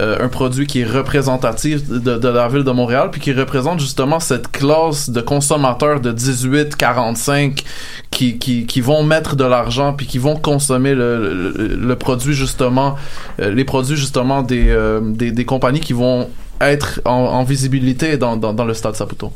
euh, 0.00 0.18
un 0.20 0.28
produit 0.28 0.66
qui 0.66 0.80
est 0.80 0.84
représentatif 0.84 1.88
de, 1.88 2.16
de 2.18 2.28
la 2.28 2.46
ville 2.48 2.64
de 2.64 2.70
Montréal, 2.70 3.08
puis 3.10 3.20
qui 3.22 3.32
représente 3.32 3.80
justement 3.80 4.20
cette 4.20 4.50
classe 4.52 5.08
de 5.08 5.22
consommateurs 5.22 6.00
de 6.00 6.12
18-45 6.12 7.64
qui, 8.10 8.38
qui, 8.38 8.66
qui 8.66 8.80
vont 8.82 9.02
mettre 9.02 9.34
de 9.36 9.44
l'argent, 9.44 9.92
puis 9.94 10.06
qui 10.06 10.18
vont 10.18 10.36
consommer 10.36 10.94
le, 10.94 11.18
le, 11.18 11.34
le 11.38 11.94
produit 11.96 12.34
justement, 12.34 12.96
euh, 13.40 13.50
les 13.52 13.64
produits 13.64 13.96
justement 13.96 14.42
des, 14.42 14.66
euh, 14.68 15.00
des, 15.02 15.30
des 15.32 15.44
compagnies 15.44 15.80
qui 15.80 15.92
vont 15.92 16.28
être 16.60 17.00
en, 17.04 17.12
en 17.12 17.44
visibilité 17.44 18.16
dans, 18.16 18.36
dans, 18.36 18.52
dans 18.52 18.64
le 18.64 18.74
stade 18.74 18.94
Saputo. 18.96 19.32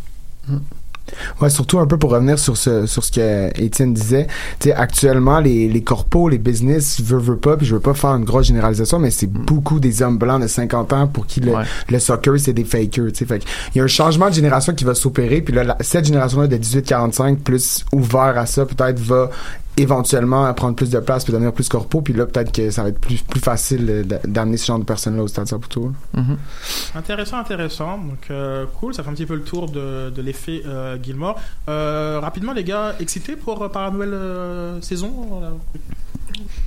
Ouais, 1.41 1.51
surtout 1.51 1.79
un 1.81 1.87
peu 1.87 1.99
pour 1.99 2.11
revenir 2.11 2.39
sur 2.39 2.57
ce 2.57 2.87
sur 2.87 3.03
ce 3.05 3.11
que 3.11 3.61
Étienne 3.61 3.93
disait. 3.93 4.29
Tu 4.61 4.69
sais, 4.69 4.73
actuellement, 4.75 5.41
les, 5.41 5.69
les 5.69 5.83
corpos, 5.83 6.29
les 6.29 6.39
business, 6.39 7.01
veut, 7.03 7.19
veut 7.19 7.37
pas, 7.37 7.57
puis 7.57 7.67
je 7.67 7.75
veux 7.75 7.81
pas 7.81 7.93
faire 7.93 8.11
une 8.15 8.25
grosse 8.25 8.47
généralisation, 8.47 8.99
mais 9.01 9.11
c'est 9.11 9.27
beaucoup 9.27 9.81
des 9.81 10.01
hommes 10.01 10.17
blancs 10.17 10.41
de 10.41 10.47
50 10.47 10.93
ans 10.93 11.07
pour 11.09 11.27
qui 11.27 11.41
le, 11.41 11.53
Ouais. 11.55 11.65
le 11.91 11.99
soccer, 11.99 12.39
c'est 12.39 12.53
des 12.53 12.65
fakers, 12.65 13.09
tu 13.13 13.15
sais. 13.17 13.27
Fait 13.27 13.43
il 13.75 13.79
y 13.79 13.81
a 13.81 13.85
un 13.85 13.89
changement 13.89 14.31
de 14.31 14.35
génération 14.35 14.75
qui 14.75 14.85
va 14.85 14.95
s'opérer, 14.95 15.43
puis 15.43 15.53
là, 15.53 15.65
la- 15.65 15.77
cette 15.81 16.05
génération-là 16.07 16.47
de 16.47 16.57
18-45, 16.57 17.39
plus 17.39 17.85
ouvert 17.93 18.39
à 18.39 18.47
ça, 18.47 18.65
peut-être 18.65 19.01
va 19.01 19.29
éventuellement 19.77 20.53
prendre 20.55 20.77
plus 20.77 20.91
de 20.91 20.99
place 20.99 21.25
puis 21.25 21.33
devenir 21.33 21.53
plus 21.53 21.69
corpo 21.69 22.03
puis 22.03 22.13
là 22.13 22.27
peut-être 22.27 22.53
que 22.53 22.71
ça 22.71 22.83
va 22.83 22.91
être 22.91 22.99
plus 23.01 23.23
plus 23.23 23.41
facile 23.41 24.07
d'amener 24.27 24.57
ce 24.57 24.67
genre 24.67 24.79
de 24.79 24.85
personnes 24.85 25.17
là 25.17 25.23
au 25.23 25.29
stade 25.29 25.47
Saputo 25.47 25.93
là. 26.15 26.21
Mhm. 26.23 26.37
Intéressant, 26.95 27.39
intéressant. 27.39 27.97
Donc, 27.99 28.27
euh, 28.31 28.67
cool, 28.79 28.95
ça 28.95 29.03
fait 29.03 29.11
un 29.11 29.15
petit 29.15 29.27
peu 29.27 29.35
le 29.35 29.43
tour 29.43 29.71
de, 29.71 30.11
de 30.11 30.23
l'effet 30.23 30.63
euh, 30.67 30.97
Gilmore. 31.03 31.39
Euh, 31.69 32.19
rapidement, 32.21 32.53
les 32.53 32.65
gars, 32.65 32.95
excités 33.01 33.37
pour, 33.37 33.63
euh, 33.63 33.69
par 33.69 33.85
la 33.85 33.91
nouvelle 33.91 34.15
euh, 34.15 34.81
saison 34.83 35.13
voilà? 35.29 35.53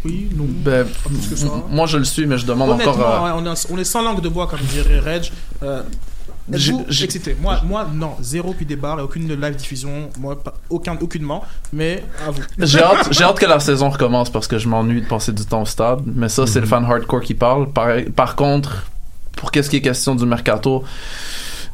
Oui, 0.03 0.30
non? 0.36 0.45
Ben, 0.47 0.86
pas 0.86 1.10
plus 1.10 1.30
que 1.30 1.36
ça. 1.36 1.47
moi 1.70 1.86
je 1.88 1.97
le 1.97 2.03
suis, 2.03 2.26
mais 2.26 2.38
je 2.38 2.45
demande 2.45 2.72
encore 2.72 2.99
à... 3.01 3.24
ouais, 3.26 3.32
on, 3.36 3.51
est, 3.51 3.68
on 3.72 3.78
est 3.78 3.84
sans 3.84 4.01
langue 4.01 4.22
de 4.22 4.30
bois, 4.30 4.47
comme 4.47 4.60
dirait 4.62 4.99
Reg. 4.99 5.32
Êtes-vous 6.54 6.86
excité 7.04 7.36
Moi, 7.41 7.60
moi, 7.66 7.88
non. 7.91 8.12
Zéro 8.22 8.54
puis 8.54 8.68
et 8.70 9.02
aucune 9.02 9.28
live 9.28 9.56
diffusion. 9.56 10.10
Moi, 10.20 10.41
pas- 10.41 10.54
aucun, 10.70 10.96
aucunement. 11.02 11.43
Mais 11.74 12.04
à 12.26 12.32
vous. 12.32 12.41
J'ai 12.60 12.82
hâte, 12.84 13.08
j'ai 13.12 13.24
hâte 13.24 13.39
que 13.39 13.46
la 13.48 13.60
saison 13.60 13.89
recommence 13.89 14.30
parce 14.30 14.48
que 14.48 14.60
je 14.60 14.68
m'ennuie 14.68 15.02
de 15.02 15.08
passer 15.08 15.32
du 15.32 15.43
temps 15.46 15.64
au 15.64 15.66
stade. 15.66 16.02
Mais 16.06 16.30
ça, 16.30 16.46
c'est 16.46 16.60
le 16.60 16.68
fan 16.68 16.86
hardcore 16.86 17.22
qui 17.22 17.34
parle. 17.34 17.70
Par, 17.72 17.88
par 18.16 18.36
contre, 18.36 18.86
pour 19.36 19.52
qu'est-ce 19.52 19.70
qui 19.70 19.78
est 19.78 19.82
question 19.82 20.14
du 20.14 20.26
mercato, 20.26 20.84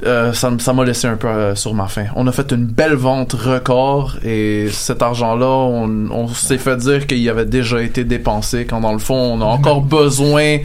euh, 0.06 0.34
ça 0.34 0.74
m'a 0.74 0.86
laissé 0.86 1.06
un 1.08 1.18
peu 1.18 1.28
euh, 1.28 1.56
sur 1.56 1.74
ma 1.74 1.88
faim. 1.88 2.06
On 2.16 2.26
a 2.28 2.32
fait 2.32 2.52
une 2.52 2.66
belle 2.66 2.96
vente 2.96 3.34
record 3.34 4.18
et 4.24 4.70
cet 4.72 5.02
argent-là, 5.02 5.46
on, 5.48 6.10
on 6.12 6.28
s'est 6.30 6.58
fait 6.58 6.78
dire 6.78 7.06
qu'il 7.08 7.28
avait 7.30 7.46
déjà 7.46 7.82
été 7.84 8.04
dépensé 8.04 8.66
quand 8.66 8.80
dans 8.80 8.94
le 8.94 9.00
fond, 9.00 9.16
on 9.16 9.42
a 9.42 9.46
encore 9.46 9.82
besoin. 9.82 10.60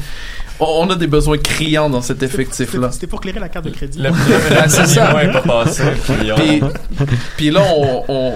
On 0.61 0.87
on 0.87 0.91
a 0.91 0.95
des 0.95 1.07
besoins 1.07 1.39
criants 1.39 1.91
dans 1.91 2.03
cet 2.03 2.23
effectif-là. 2.23 2.91
C'était 2.93 3.07
pour 3.07 3.21
clairer 3.21 3.41
la 3.41 3.49
carte 3.49 3.65
de 3.67 3.71
crédit. 3.71 3.99
Le- 3.99 4.09
le- 4.11 4.15
le 4.65 4.69
C'est 4.69 4.87
ça. 4.87 5.13
million 5.15 5.21
est 5.31 5.33
pas 5.33 5.41
passé, 5.43 5.83
puis 6.05 6.61
Puis, 7.37 7.51
là, 7.51 7.63
on, 7.77 8.05
on, 8.09 8.33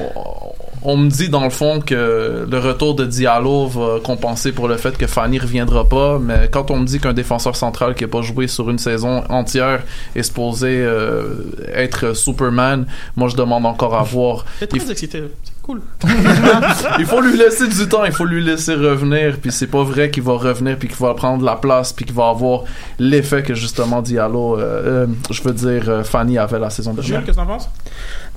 on 0.83 0.97
me 0.97 1.11
dit 1.11 1.29
dans 1.29 1.45
le 1.45 1.51
fond 1.51 1.81
que 1.81 2.47
le 2.51 2.59
retour 2.59 2.95
de 2.95 3.05
Diallo 3.05 3.67
va 3.67 4.01
compenser 4.03 4.53
pour 4.53 4.67
le 4.69 4.77
fait 4.77 4.97
que 4.97 5.07
Fanny 5.07 5.39
reviendra 5.39 5.89
pas, 5.89 6.19
mais 6.19 6.49
quand 6.51 6.71
on 6.71 6.79
me 6.79 6.87
dit 6.87 6.99
qu'un 7.01 7.13
défenseur 7.13 7.55
central 7.57 7.95
qui 7.95 8.05
a 8.05 8.09
pas 8.09 8.23
joué 8.23 8.47
sur 8.49 8.71
une 8.71 8.79
saison 8.79 9.23
entière 9.29 9.83
est 10.17 10.23
supposé 10.23 10.69
euh, 10.81 11.35
être 11.75 12.15
Superman, 12.17 12.87
moi 13.17 13.29
je 13.29 13.37
demande 13.37 13.67
encore 13.67 13.95
à 13.95 14.03
voir. 14.03 14.45
T'es 14.59 14.67
Il 14.73 14.79
très 14.81 14.91
excité. 14.93 15.23
Cool. 15.71 15.81
il 16.99 17.07
faut 17.07 17.21
lui 17.21 17.37
laisser 17.37 17.69
du 17.69 17.89
temps, 17.89 18.05
il 18.05 18.13
faut 18.13 18.25
lui 18.25 18.43
laisser 18.45 18.75
revenir, 18.75 19.37
puis 19.41 19.53
c'est 19.53 19.67
pas 19.69 19.85
vrai 19.85 20.11
qu'il 20.11 20.23
va 20.23 20.33
revenir 20.33 20.77
puis 20.79 20.89
qu'il 20.89 20.97
va 20.99 21.15
prendre 21.15 21.45
la 21.45 21.57
place 21.57 21.93
puis 21.93 22.05
qu'il 22.05 22.15
va 22.15 22.29
avoir 22.29 22.65
l'effet 22.99 23.43
que 23.43 23.55
justement 23.55 24.03
Diallo, 24.03 24.57
euh, 24.59 24.61
euh, 24.61 25.07
je 25.31 25.43
veux 25.43 25.53
dire 25.53 25.85
euh, 25.89 26.03
Fanny 26.05 26.39
avait 26.39 26.59
la 26.59 26.71
saison 26.71 26.93
Jules, 26.95 27.03
dernière. 27.03 27.25
qu'est-ce 27.25 27.37
que 27.37 27.43
t'en 27.43 27.47
penses? 27.47 27.69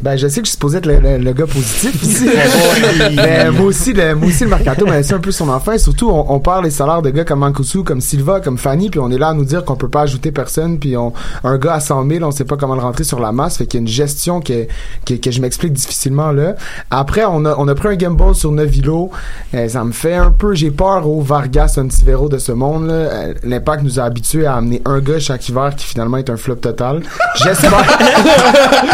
Ben, 0.01 0.15
je 0.17 0.27
sais 0.27 0.41
que 0.41 0.45
je 0.45 0.49
suis 0.49 0.55
supposé 0.55 0.79
être 0.79 0.85
le, 0.85 0.99
le- 0.99 1.17
le 1.17 1.33
gars 1.33 1.45
positif 1.45 2.01
ici. 2.03 2.27
mais 3.15 3.51
moi 3.51 3.65
aussi, 3.67 3.93
le, 3.93 4.15
moi 4.15 4.27
aussi, 4.27 4.43
le 4.43 4.49
mercato 4.49 4.85
m'a 4.85 4.97
laissé 4.97 5.13
un 5.13 5.19
peu 5.19 5.31
sur 5.31 5.45
ma 5.45 5.59
faim. 5.59 5.77
Surtout, 5.77 6.09
on, 6.09 6.31
on 6.33 6.39
parle 6.39 6.65
des 6.65 6.71
salaires 6.71 7.01
de 7.01 7.09
gars 7.11 7.23
comme 7.23 7.39
Mancuso, 7.39 7.83
comme 7.83 8.01
Silva, 8.01 8.41
comme 8.41 8.57
Fanny, 8.57 8.89
puis 8.89 8.99
on 8.99 9.09
est 9.11 9.17
là 9.17 9.29
à 9.29 9.33
nous 9.33 9.45
dire 9.45 9.63
qu'on 9.63 9.75
peut 9.75 9.89
pas 9.89 10.01
ajouter 10.01 10.31
personne, 10.31 10.79
puis 10.79 10.97
on, 10.97 11.13
un 11.43 11.57
gars 11.57 11.75
à 11.75 11.79
100 11.79 12.07
000, 12.09 12.23
on 12.25 12.31
sait 12.31 12.43
pas 12.43 12.57
comment 12.57 12.75
le 12.75 12.81
rentrer 12.81 13.03
sur 13.03 13.19
la 13.19 13.31
masse. 13.31 13.57
Fait 13.57 13.65
qu'il 13.67 13.79
y 13.79 13.81
a 13.81 13.83
une 13.83 13.87
gestion 13.87 14.41
que, 14.41 14.67
que, 15.05 15.13
que 15.13 15.31
je 15.31 15.39
m'explique 15.41 15.73
difficilement 15.73 16.31
là. 16.31 16.55
Après, 16.89 17.22
on 17.29 17.45
a, 17.45 17.55
on 17.57 17.67
a 17.67 17.75
pris 17.75 17.89
un 17.89 17.95
game 17.95 18.15
ball 18.15 18.35
sur 18.35 18.51
Novilo. 18.51 19.09
Euh, 19.53 19.67
ça 19.67 19.83
me 19.83 19.91
fait 19.91 20.15
un 20.15 20.31
peu, 20.31 20.53
j'ai 20.53 20.71
peur 20.71 21.07
au 21.07 21.21
Vargas, 21.21 21.75
Ontivero 21.77 22.29
de 22.29 22.37
ce 22.37 22.51
monde. 22.51 22.89
Euh, 22.89 23.33
L'impact 23.43 23.83
nous 23.83 23.99
a 23.99 24.03
habitués 24.03 24.45
à 24.45 24.55
amener 24.55 24.81
un 24.85 24.99
gars 24.99 25.19
chaque 25.19 25.47
hiver 25.49 25.75
qui 25.75 25.85
finalement 25.85 26.17
est 26.17 26.29
un 26.29 26.37
flop 26.37 26.55
total. 26.55 27.01
J'espère, 27.43 27.83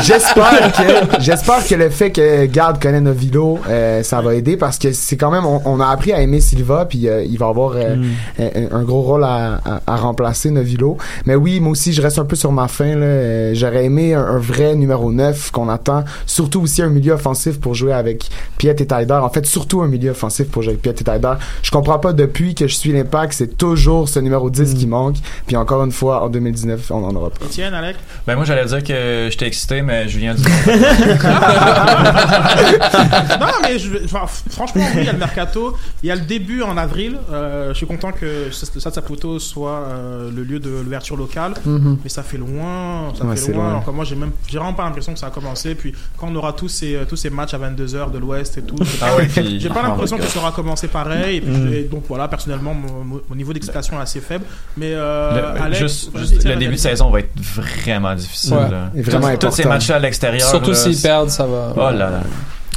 j'espère 0.03 0.71
que, 0.73 1.21
j'espère 1.21 1.65
que 1.65 1.75
le 1.75 1.89
fait 1.89 2.11
que 2.11 2.45
Garde 2.45 2.82
connaît 2.82 3.01
Novilo, 3.01 3.59
euh, 3.69 4.03
ça 4.03 4.21
va 4.21 4.36
aider 4.36 4.57
parce 4.57 4.77
que 4.77 4.91
c'est 4.91 5.17
quand 5.17 5.32
même, 5.32 5.45
on, 5.45 5.61
on 5.65 5.80
a 5.80 5.88
appris 5.88 6.13
à 6.13 6.21
aimer 6.21 6.41
Silva 6.41 6.86
puis 6.86 7.07
euh, 7.07 7.23
il 7.23 7.38
va 7.38 7.47
avoir 7.47 7.73
euh, 7.75 7.95
un, 8.39 8.75
un 8.77 8.84
gros 8.84 9.01
rôle 9.01 9.23
à, 9.23 9.59
à, 9.65 9.82
à 9.88 9.95
remplacer 9.97 10.51
Novilo. 10.51 10.97
Mais 11.25 11.36
oui, 11.36 11.59
moi 11.59 11.71
aussi, 11.71 11.93
je 11.93 12.01
reste 12.01 12.19
un 12.19 12.25
peu 12.25 12.36
sur 12.36 12.51
ma 12.51 12.67
fin 12.67 12.95
là. 12.95 13.53
J'aurais 13.53 13.86
aimé 13.86 14.13
un, 14.13 14.21
un 14.25 14.39
vrai 14.39 14.75
numéro 14.75 15.11
9 15.11 15.51
qu'on 15.51 15.69
attend, 15.69 16.03
surtout 16.25 16.61
aussi 16.61 16.82
un 16.82 16.89
milieu 16.89 17.13
offensif 17.13 17.59
pour 17.59 17.73
jouer 17.73 17.93
avec 17.93 18.18
Piet 18.57 18.76
et 18.80 18.86
Taider. 18.88 19.13
En 19.13 19.30
fait, 19.30 19.45
surtout 19.45 19.82
un 19.82 19.88
milieu 19.88 20.11
offensif 20.11 20.47
pour 20.49 20.61
jouer 20.63 20.72
avec 20.74 20.82
Piet 20.82 20.91
et 20.99 21.03
Taider. 21.03 21.34
Je 21.63 21.72
comprends 21.72 21.99
pas 21.99 22.13
depuis 22.13 22.55
que 22.55 22.67
je 22.67 22.76
suis 22.76 22.91
l'Impact, 22.91 23.34
c'est 23.34 23.57
toujours 23.57 24.09
ce 24.09 24.20
numéro 24.20 24.49
10 24.49 24.74
qui 24.76 24.88
manque. 24.88 25.15
Puis 25.47 25.55
encore 25.55 25.84
une 25.84 25.91
fois, 25.91 26.24
en 26.24 26.30
2019, 26.30 26.91
on 26.91 27.03
en 27.05 27.15
aura 27.15 27.30
pas. 27.30 27.45
Étienne, 27.45 27.74
Alec? 27.74 27.95
Ben 28.28 28.36
moi 28.36 28.45
j'allais 28.45 28.65
dire 28.65 28.84
que 28.84 29.28
j'étais 29.32 29.47
excité 29.47 29.82
mais 29.82 30.07
Julien 30.09 30.34
dit 30.34 30.43
non, 33.39 33.47
mais 33.63 33.80
je, 33.80 34.03
enfin, 34.05 34.26
franchement, 34.49 34.84
oui, 34.95 35.01
il 35.01 35.05
y 35.05 35.09
a 35.09 35.13
le 35.13 35.17
mercato. 35.20 35.76
Il 36.03 36.07
y 36.07 36.11
a 36.11 36.15
le 36.15 36.22
début 36.22 36.61
en 36.61 36.78
avril. 36.78 37.17
Euh, 37.32 37.70
je 37.70 37.74
suis 37.78 37.88
content 37.88 38.11
que 38.11 38.45
le 38.47 38.51
Stade 38.51 38.93
Saputo 38.93 39.39
soit 39.39 39.84
euh, 39.88 40.30
le 40.36 40.43
lieu 40.43 40.59
de 40.59 40.70
l'ouverture 40.70 41.17
locale. 41.17 41.53
Mhm. 41.65 41.97
Mais 42.03 42.09
ça 42.09 42.24
fait 42.24 42.38
loin. 42.38 43.13
Ça 43.17 43.26
Ouais, 43.26 43.36
fait 43.36 43.51
loin. 43.51 43.63
loin. 43.63 43.70
Alors 43.72 43.86
que 43.86 43.91
moi, 43.91 44.05
j'ai 44.05 44.15
même, 44.15 44.32
j'ai 44.47 44.57
vraiment 44.57 44.74
pas 44.74 44.84
l'impression 44.86 45.13
que 45.13 45.20
ça 45.20 45.28
a 45.28 45.32
commencé. 45.32 45.76
Puis 45.76 45.93
quand 46.17 46.28
on 46.30 46.36
aura 46.36 46.53
tous 46.53 46.70
ces, 46.70 46.99
tous 47.07 47.15
ces 47.15 47.30
matchs 47.30 47.53
à 47.53 47.57
22h 47.59 47.99
de 48.08 48.18
l'Ouest 48.18 48.58
et 48.58 48.62
tout, 48.62 48.76
j'ai 48.80 48.97
Ah 49.02 49.10
puis- 49.28 49.60
j'ai 49.60 49.70
pas 49.70 49.82
l'impression 49.88 50.18
que 50.18 50.24
ça 50.24 50.39
aura 50.39 50.52
commencé 50.52 50.88
pareil. 50.88 51.38
Et, 51.38 51.41
puis, 51.41 51.52
Mm. 51.52 51.74
et 51.74 51.84
donc 51.84 52.04
voilà, 52.08 52.28
personnellement, 52.28 52.74
mon, 52.74 53.36
niveau 53.36 53.52
d'excitation 53.54 53.97
est 54.00 54.02
assez 54.04 54.22
faible. 54.22 54.45
Mais 54.78 54.93
euh, 54.93 55.54
Le- 55.56 55.62
Alex, 55.62 55.80
juste, 55.80 56.18
juste 56.18 56.34
Étienne, 56.36 56.54
le 56.54 56.60
début 56.60 56.76
de 56.76 56.80
saison 56.80 57.10
va 57.10 57.20
être 57.20 57.32
vraiment 57.39 58.16
difficile. 58.16 58.54
Ouais. 58.54 59.02
vraiment 59.02 59.30
Tous- 59.38 59.47
Tous 59.47 59.52
ces 59.56 59.66
matchs 59.66 59.89
à 59.89 60.00
l'extérieur. 60.00 60.47
Surtout 60.50 60.74
s'ils 60.74 61.02
perdent, 61.02 61.30
ça 61.30 61.45
va. 61.45 61.74
Oh 61.76 61.80
là 61.80 61.91
là. 61.91 62.22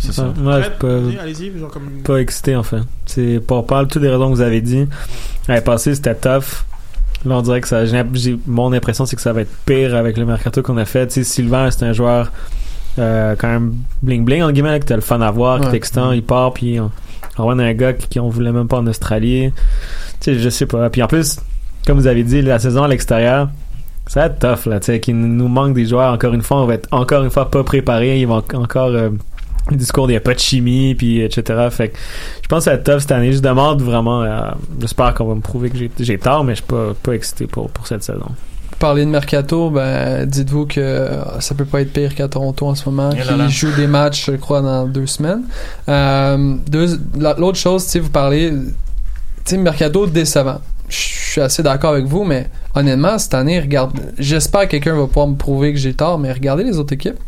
C'est 0.02 0.12
ça. 0.12 0.32
Moi, 0.36 0.60
pas, 0.80 0.86
Vas-y, 0.88 1.18
Allez-y, 1.18 1.58
genre 1.58 1.70
comme. 1.70 2.02
pas 2.04 2.16
excité 2.16 2.56
en 2.56 2.64
fait. 2.64 2.80
C'est 3.06 3.38
pour 3.46 3.64
parler 3.66 3.86
de 3.86 3.92
toutes 3.92 4.02
les 4.02 4.10
raisons 4.10 4.30
que 4.30 4.34
vous 4.34 4.40
avez 4.40 4.60
dit. 4.60 4.88
L'année 5.46 5.60
passée, 5.60 5.94
c'était 5.94 6.14
tough. 6.16 6.64
Là, 7.24 7.36
on 7.36 7.42
dirait 7.42 7.60
que 7.60 7.68
ça. 7.68 7.82
mon 8.48 8.72
impression, 8.72 9.06
c'est 9.06 9.14
que 9.14 9.22
ça 9.22 9.32
va 9.32 9.42
être 9.42 9.54
pire 9.64 9.94
avec 9.94 10.16
le 10.16 10.24
mercato 10.26 10.60
qu'on 10.60 10.76
a 10.76 10.84
fait. 10.84 11.06
Tu 11.06 11.12
sais, 11.14 11.24
Sylvain, 11.24 11.70
c'est 11.70 11.84
un 11.84 11.92
joueur 11.92 12.32
euh, 12.98 13.34
quand 13.38 13.48
même 13.48 13.74
bling 14.02 14.24
bling 14.24 14.42
en 14.42 14.50
guillemets, 14.52 14.80
que 14.80 14.84
t'as 14.86 14.94
le 14.96 15.00
fun 15.02 15.20
à 15.20 15.30
voir, 15.30 15.60
qui 15.60 15.66
Ouais. 15.66 15.72
est 15.72 15.76
excitant, 15.76 16.12
il 16.12 16.22
part, 16.22 16.52
puis 16.52 16.78
on, 16.80 16.90
on 17.38 17.42
voit 17.44 17.52
un 17.54 17.72
gars 17.74 17.92
qui, 17.92 18.08
qui 18.08 18.20
on 18.20 18.28
voulait 18.28 18.52
même 18.52 18.68
pas 18.68 18.78
en 18.78 18.86
Australie. 18.86 19.52
Tu 20.20 20.34
sais, 20.34 20.38
je 20.38 20.48
sais 20.48 20.66
pas. 20.66 20.88
Puis 20.90 21.02
en 21.02 21.06
plus, 21.06 21.38
comme 21.86 21.98
vous 21.98 22.06
avez 22.06 22.22
dit, 22.24 22.42
la 22.42 22.58
saison 22.58 22.82
à 22.84 22.88
l'extérieur. 22.88 23.48
Ça 24.08 24.20
va 24.20 24.26
être 24.26 24.40
tough 24.40 24.66
là, 24.70 24.80
tu 24.80 24.86
sais, 24.86 24.98
qu'il 25.00 25.16
nous 25.16 25.46
manque 25.48 25.74
des 25.74 25.86
joueurs. 25.86 26.12
Encore 26.12 26.34
une 26.34 26.42
fois, 26.42 26.58
on 26.62 26.66
va 26.66 26.74
être 26.74 26.88
encore 26.90 27.22
une 27.22 27.30
fois 27.30 27.48
pas 27.50 27.62
préparé. 27.62 28.18
Ils 28.20 28.26
vont 28.26 28.42
encore 28.54 28.88
euh, 28.88 29.10
le 29.70 29.76
discours, 29.76 30.06
il 30.08 30.10
n'y 30.10 30.16
a 30.16 30.20
pas 30.20 30.34
de 30.34 30.40
chimie, 30.40 30.96
puis 30.96 31.20
etc. 31.20 31.68
Fait 31.70 31.90
que 31.90 31.96
je 32.42 32.48
pense 32.48 32.58
que 32.58 32.64
ça 32.64 32.70
va 32.72 32.76
être 32.78 32.84
tough 32.84 32.98
cette 32.98 33.12
année. 33.12 33.32
Je 33.32 33.38
demande 33.38 33.80
vraiment, 33.80 34.22
euh, 34.24 34.50
j'espère 34.80 35.14
qu'on 35.14 35.26
va 35.26 35.34
me 35.36 35.40
prouver 35.40 35.70
que 35.70 35.78
j'ai- 35.78 35.90
j'ai 36.00 36.18
tort, 36.18 36.42
mais 36.42 36.54
je 36.56 36.62
suis 36.62 36.66
pas, 36.66 36.94
pas 37.00 37.12
excité 37.12 37.46
pour, 37.46 37.70
pour 37.70 37.86
cette 37.86 38.02
saison. 38.02 38.26
Parler 38.82 39.04
de 39.04 39.10
mercato, 39.10 39.70
ben 39.70 40.26
dites-vous 40.26 40.66
que 40.66 40.80
euh, 40.80 41.38
ça 41.38 41.54
peut 41.54 41.64
pas 41.64 41.82
être 41.82 41.92
pire 41.92 42.16
qu'à 42.16 42.26
Toronto 42.26 42.66
en 42.66 42.74
ce 42.74 42.90
moment, 42.90 43.12
Et 43.12 43.20
qui 43.20 43.48
joue 43.48 43.70
des 43.76 43.86
matchs, 43.86 44.26
je 44.26 44.32
crois, 44.32 44.60
dans 44.60 44.86
deux 44.86 45.06
semaines. 45.06 45.42
Euh, 45.88 46.56
L'autre 47.38 47.58
chose, 47.58 47.84
sais, 47.84 48.00
vous 48.00 48.10
parlez, 48.10 48.52
tu 49.44 49.56
mercato 49.58 50.08
décevant. 50.08 50.60
Je 50.88 50.96
suis 50.96 51.40
assez 51.40 51.62
d'accord 51.62 51.92
avec 51.92 52.06
vous, 52.06 52.24
mais 52.24 52.50
honnêtement, 52.74 53.18
cette 53.18 53.34
année, 53.34 53.60
regarde, 53.60 53.92
j'espère 54.18 54.62
que 54.62 54.72
quelqu'un 54.72 54.96
va 54.96 55.06
pouvoir 55.06 55.28
me 55.28 55.36
prouver 55.36 55.72
que 55.72 55.78
j'ai 55.78 55.94
tort, 55.94 56.18
mais 56.18 56.32
regardez 56.32 56.64
les 56.64 56.76
autres 56.76 56.94
équipes. 56.94 57.20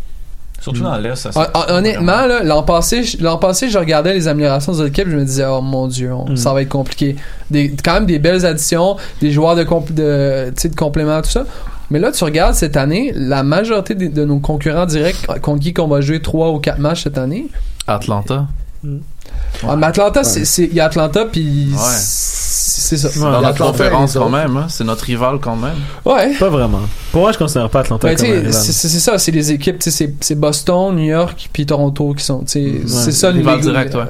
Surtout 0.60 0.80
dans 0.82 0.96
l'Est. 0.96 1.16
ça, 1.16 1.50
Honnêtement, 1.68 2.26
là, 2.26 2.42
l'an 2.42 2.62
passé, 2.62 3.02
je- 3.04 3.22
l'an 3.22 3.36
passé, 3.36 3.68
je 3.68 3.78
regardais 3.78 4.14
les 4.14 4.28
améliorations 4.28 4.72
des 4.72 4.78
autres 4.78 4.88
équipes, 4.88 5.08
je 5.10 5.16
me 5.16 5.24
disais, 5.24 5.44
oh 5.44 5.60
mon 5.60 5.86
dieu, 5.88 6.12
on- 6.14 6.30
Mm. 6.30 6.36
ça 6.36 6.54
va 6.54 6.62
être 6.62 6.68
compliqué. 6.70 7.16
Des, 7.50 7.74
quand 7.84 7.94
même 7.94 8.06
des 8.06 8.18
belles 8.18 8.46
additions, 8.46 8.96
des 9.20 9.30
joueurs 9.30 9.56
de, 9.56 9.64
compl- 9.64 9.92
de, 9.92 10.50
de 10.50 10.74
complément, 10.74 11.20
tout 11.20 11.28
ça. 11.30 11.44
Mais 11.90 11.98
là, 11.98 12.10
tu 12.12 12.24
regardes 12.24 12.54
cette 12.54 12.78
année, 12.78 13.12
la 13.14 13.42
majorité 13.42 13.94
de, 13.94 14.06
de 14.06 14.24
nos 14.24 14.38
concurrents 14.38 14.86
directs 14.86 15.26
contre 15.42 15.60
qui 15.62 15.74
qu'on 15.74 15.86
va 15.86 16.00
jouer 16.00 16.20
trois 16.22 16.50
ou 16.50 16.58
quatre 16.58 16.78
matchs 16.78 17.02
cette 17.02 17.18
année. 17.18 17.48
Atlanta. 17.86 18.46
Ah, 19.66 19.76
mais 19.76 19.86
Atlanta, 19.86 20.24
c'est- 20.24 20.44
c'est- 20.44 20.64
il 20.64 20.74
y 20.74 20.80
a 20.80 20.86
Atlanta, 20.86 21.26
puis 21.26 21.68
Ouais. 21.72 21.78
C'est 22.84 22.96
ça. 22.98 23.08
Dans 23.30 23.40
la 23.40 23.52
conférence 23.52 24.14
quand 24.14 24.28
même, 24.28 24.56
hein. 24.56 24.66
c'est 24.68 24.84
notre 24.84 25.04
rival 25.04 25.38
quand 25.40 25.56
même. 25.56 25.76
Ouais. 26.04 26.34
Pas 26.38 26.48
vraiment. 26.48 26.80
Pour 27.12 27.22
moi, 27.22 27.32
je 27.32 27.38
considère 27.38 27.68
pas 27.70 27.80
Atlanta 27.80 28.06
Ben, 28.08 28.16
comme 28.16 28.26
un 28.26 28.32
rival. 28.32 28.52
c'est 28.52 28.72
ça, 28.88 29.18
c'est 29.18 29.30
les 29.32 29.52
équipes, 29.52 29.76
c'est 29.80 30.14
c'est 30.20 30.34
Boston, 30.34 30.94
New 30.96 31.04
York, 31.04 31.48
puis 31.52 31.64
Toronto 31.66 32.14
qui 32.14 32.24
sont, 32.24 32.42
c'est 32.46 32.86
ça 32.88 33.30
les 33.30 33.38
Rival 33.38 33.56
les- 33.56 33.62
direct, 33.62 33.94
ouais. 33.94 34.02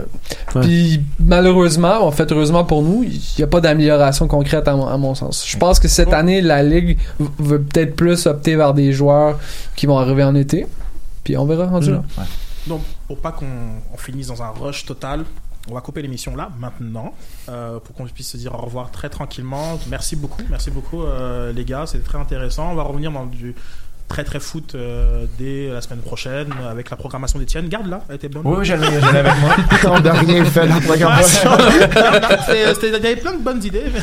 Ouais. 0.55 0.61
Puis 0.63 1.01
malheureusement, 1.19 2.05
en 2.07 2.11
fait, 2.11 2.31
heureusement 2.33 2.65
pour 2.65 2.83
nous, 2.83 3.03
il 3.05 3.21
n'y 3.39 3.45
a 3.45 3.47
pas 3.47 3.61
d'amélioration 3.61 4.27
concrète 4.29 4.69
à 4.69 4.75
mon, 4.77 4.87
à 4.87 4.97
mon 4.97 5.15
sens. 5.15 5.45
Je 5.47 5.57
pense 5.57 5.79
que 5.79 5.89
cette 5.89 6.13
année, 6.13 6.41
la 6.41 6.63
ligue 6.63 6.99
veut 7.39 7.61
peut-être 7.61 7.97
plus 7.97 8.27
opter 8.27 8.57
vers 8.57 8.75
des 8.75 8.93
joueurs 8.93 9.39
qui 9.77 9.87
vont 9.87 9.99
arriver 9.99 10.25
en 10.25 10.35
été. 10.35 10.67
Puis 11.23 11.37
on 11.37 11.47
verra 11.47 11.67
rendu 11.67 11.91
Mm. 11.91 11.95
là. 11.95 12.03
Donc, 12.67 12.81
pour 13.09 13.19
pas 13.19 13.33
qu'on 13.33 13.45
on 13.93 13.97
finisse 13.99 14.29
dans 14.29 14.43
un 14.43 14.49
rush 14.61 14.87
total, 14.87 15.25
on 15.69 15.75
va 15.75 15.81
couper 15.81 16.03
l'émission 16.03 16.37
là, 16.37 16.51
maintenant, 16.59 17.15
euh, 17.49 17.81
pour 17.81 17.95
qu'on 17.95 18.07
puisse 18.07 18.31
se 18.31 18.37
dire 18.37 18.55
au 18.55 18.59
revoir 18.59 18.91
très 18.91 19.09
tranquillement. 19.09 19.79
Merci 19.89 20.17
beaucoup, 20.17 20.43
merci 20.51 20.71
beaucoup, 20.71 21.03
euh, 21.03 21.53
les 21.53 21.65
gars, 21.65 21.87
c'était 21.87 22.05
très 22.05 22.19
intéressant. 22.19 22.71
On 22.71 22.75
va 22.75 22.83
revenir 22.83 23.11
dans 23.11 23.27
du 23.27 23.55
très 24.09 24.23
très 24.25 24.39
foot 24.41 24.75
euh, 24.75 25.25
dès 25.39 25.69
la 25.69 25.81
semaine 25.81 26.01
prochaine 26.01 26.49
avec 26.71 26.91
la 26.91 26.97
programmation 26.97 27.39
d'Etienne. 27.39 27.69
Garde-la, 27.69 28.03
elle 28.09 28.17
était 28.17 28.29
bonne. 28.29 28.43
Oui, 28.45 28.65
j'allais 28.65 28.87
avec 28.87 29.33
moi. 29.41 30.01
n'a 30.01 30.13
rien 30.13 30.45
fait 30.45 30.67
la 30.67 30.81
programmation. 30.81 31.51
C'était- 32.47 32.75
c'était- 32.75 32.89
Il 32.89 32.93
y 32.93 33.07
avait 33.07 33.17
plein 33.17 33.33
de 33.35 33.43
bonnes 33.43 33.63
idées. 33.65 33.85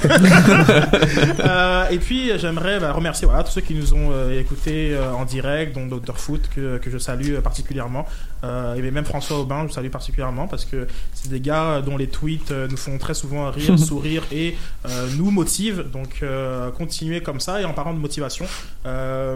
Euh, 1.43 1.87
et 1.89 1.97
puis 1.97 2.31
j'aimerais 2.37 2.79
bah, 2.79 2.91
remercier 2.91 3.25
voilà, 3.27 3.43
tous 3.43 3.51
ceux 3.51 3.61
qui 3.61 3.73
nous 3.73 3.93
ont 3.93 4.09
euh, 4.11 4.39
écoutés 4.39 4.93
euh, 4.93 5.11
en 5.13 5.25
direct, 5.25 5.75
dont 5.75 5.85
Dr 5.87 6.17
Foot 6.17 6.49
que, 6.53 6.77
que 6.77 6.89
je 6.89 6.97
salue 6.97 7.33
euh, 7.35 7.41
particulièrement. 7.41 8.05
Euh, 8.43 8.75
et 8.75 8.81
même 8.91 9.05
François 9.05 9.39
Aubin, 9.39 9.65
je 9.67 9.73
salue 9.73 9.89
particulièrement 9.89 10.47
parce 10.47 10.65
que 10.65 10.87
c'est 11.13 11.29
des 11.29 11.39
gars 11.39 11.81
dont 11.81 11.97
les 11.97 12.07
tweets 12.07 12.51
euh, 12.51 12.67
nous 12.69 12.77
font 12.77 12.97
très 12.97 13.13
souvent 13.13 13.49
rire, 13.51 13.77
sourire 13.79 14.23
et 14.31 14.55
euh, 14.87 15.07
nous 15.17 15.31
motivent. 15.31 15.85
Donc 15.91 16.19
euh, 16.23 16.69
continuez 16.71 17.21
comme 17.21 17.39
ça. 17.39 17.61
Et 17.61 17.65
en 17.65 17.73
parlant 17.73 17.93
de 17.93 17.99
motivation, 17.99 18.45
euh, 18.85 19.35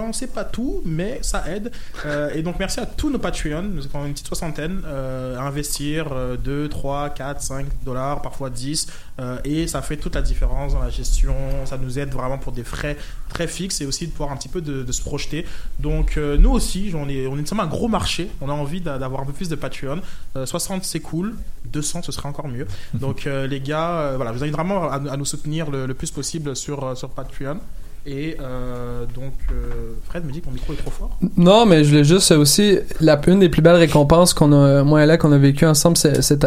l'argent 0.00 0.06
d'argent, 0.06 0.12
c'est 0.18 0.32
pas 0.32 0.44
tout, 0.44 0.82
mais 0.84 1.18
ça 1.22 1.44
aide. 1.48 1.70
Euh, 2.06 2.30
et 2.34 2.42
donc 2.42 2.58
merci 2.58 2.80
à 2.80 2.86
tous 2.86 3.10
nos 3.10 3.18
Patreons, 3.18 3.62
nous 3.62 3.84
avons 3.86 4.06
une 4.06 4.12
petite 4.12 4.26
soixantaine, 4.26 4.82
euh, 4.86 5.38
à 5.38 5.42
investir 5.42 6.08
euh, 6.12 6.36
2, 6.36 6.68
3, 6.68 7.10
4, 7.10 7.40
5 7.40 7.66
dollars, 7.84 8.22
parfois 8.22 8.50
10. 8.50 8.86
euh, 9.20 9.38
et 9.44 9.66
ça 9.66 9.82
fait 9.82 9.96
toute 9.96 10.14
la 10.14 10.22
différence 10.22 10.72
dans 10.72 10.80
la 10.82 10.90
gestion. 10.90 11.34
Ça 11.66 11.76
nous 11.78 11.98
aide 11.98 12.10
vraiment 12.12 12.38
pour 12.38 12.52
des 12.52 12.64
frais 12.64 12.96
très 13.28 13.46
fixes 13.46 13.80
et 13.80 13.86
aussi 13.86 14.06
de 14.06 14.12
pouvoir 14.12 14.32
un 14.32 14.36
petit 14.36 14.48
peu 14.48 14.60
de, 14.60 14.82
de 14.82 14.92
se 14.92 15.02
projeter. 15.02 15.46
Donc 15.78 16.16
nous 16.16 16.50
aussi, 16.50 16.92
on 16.96 17.08
est, 17.08 17.26
on 17.26 17.36
est 17.38 17.52
un 17.52 17.66
gros 17.66 17.88
marché. 17.88 18.30
On 18.40 18.48
a 18.48 18.52
envie 18.52 18.80
d'a- 18.80 18.98
d'avoir 18.98 19.22
un 19.22 19.26
peu 19.26 19.32
plus 19.32 19.48
de 19.48 19.56
Patreon. 19.56 20.00
Euh, 20.36 20.46
60 20.46 20.84
c'est 20.84 21.00
cool, 21.00 21.34
200 21.66 22.02
ce 22.02 22.12
serait 22.12 22.28
encore 22.28 22.48
mieux. 22.48 22.66
Donc 22.94 23.24
les 23.26 23.60
gars, 23.60 24.12
voilà, 24.16 24.32
je 24.32 24.38
vous 24.38 24.42
invite 24.44 24.54
vraiment 24.54 24.90
à, 24.90 24.94
à 24.94 25.16
nous 25.16 25.24
soutenir 25.24 25.70
le, 25.70 25.86
le 25.86 25.94
plus 25.94 26.10
possible 26.10 26.56
sur, 26.56 26.96
sur 26.96 27.10
Patreon. 27.10 27.58
Et 28.06 28.36
euh, 28.40 29.04
donc 29.14 29.34
euh, 29.52 29.92
Fred 30.04 30.24
me 30.24 30.32
dit 30.32 30.40
que 30.40 30.46
mon 30.46 30.52
micro 30.52 30.72
est 30.72 30.76
trop 30.76 30.90
fort. 30.90 31.18
Non, 31.36 31.66
mais 31.66 31.84
je 31.84 31.90
voulais 31.90 32.04
juste 32.04 32.30
aussi 32.32 32.78
la 33.00 33.20
une 33.26 33.40
des 33.40 33.50
plus 33.50 33.60
belles 33.60 33.76
récompenses 33.76 34.32
qu'on 34.32 34.52
a 34.52 34.82
moi 34.82 35.02
et 35.02 35.06
là 35.06 35.18
qu'on 35.18 35.32
a 35.32 35.38
vécu 35.38 35.66
ensemble 35.66 35.98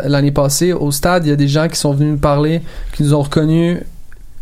l'année 0.06 0.32
passée 0.32 0.74
au 0.74 0.92
stade, 0.92 1.26
il 1.26 1.30
y 1.30 1.32
a 1.32 1.36
des 1.36 1.48
gens 1.48 1.68
qui 1.68 1.76
sont 1.76 1.94
venus 1.94 2.14
nous 2.14 2.18
parler, 2.18 2.62
qui 2.96 3.04
nous 3.04 3.14
ont 3.14 3.22
reconnus. 3.22 3.82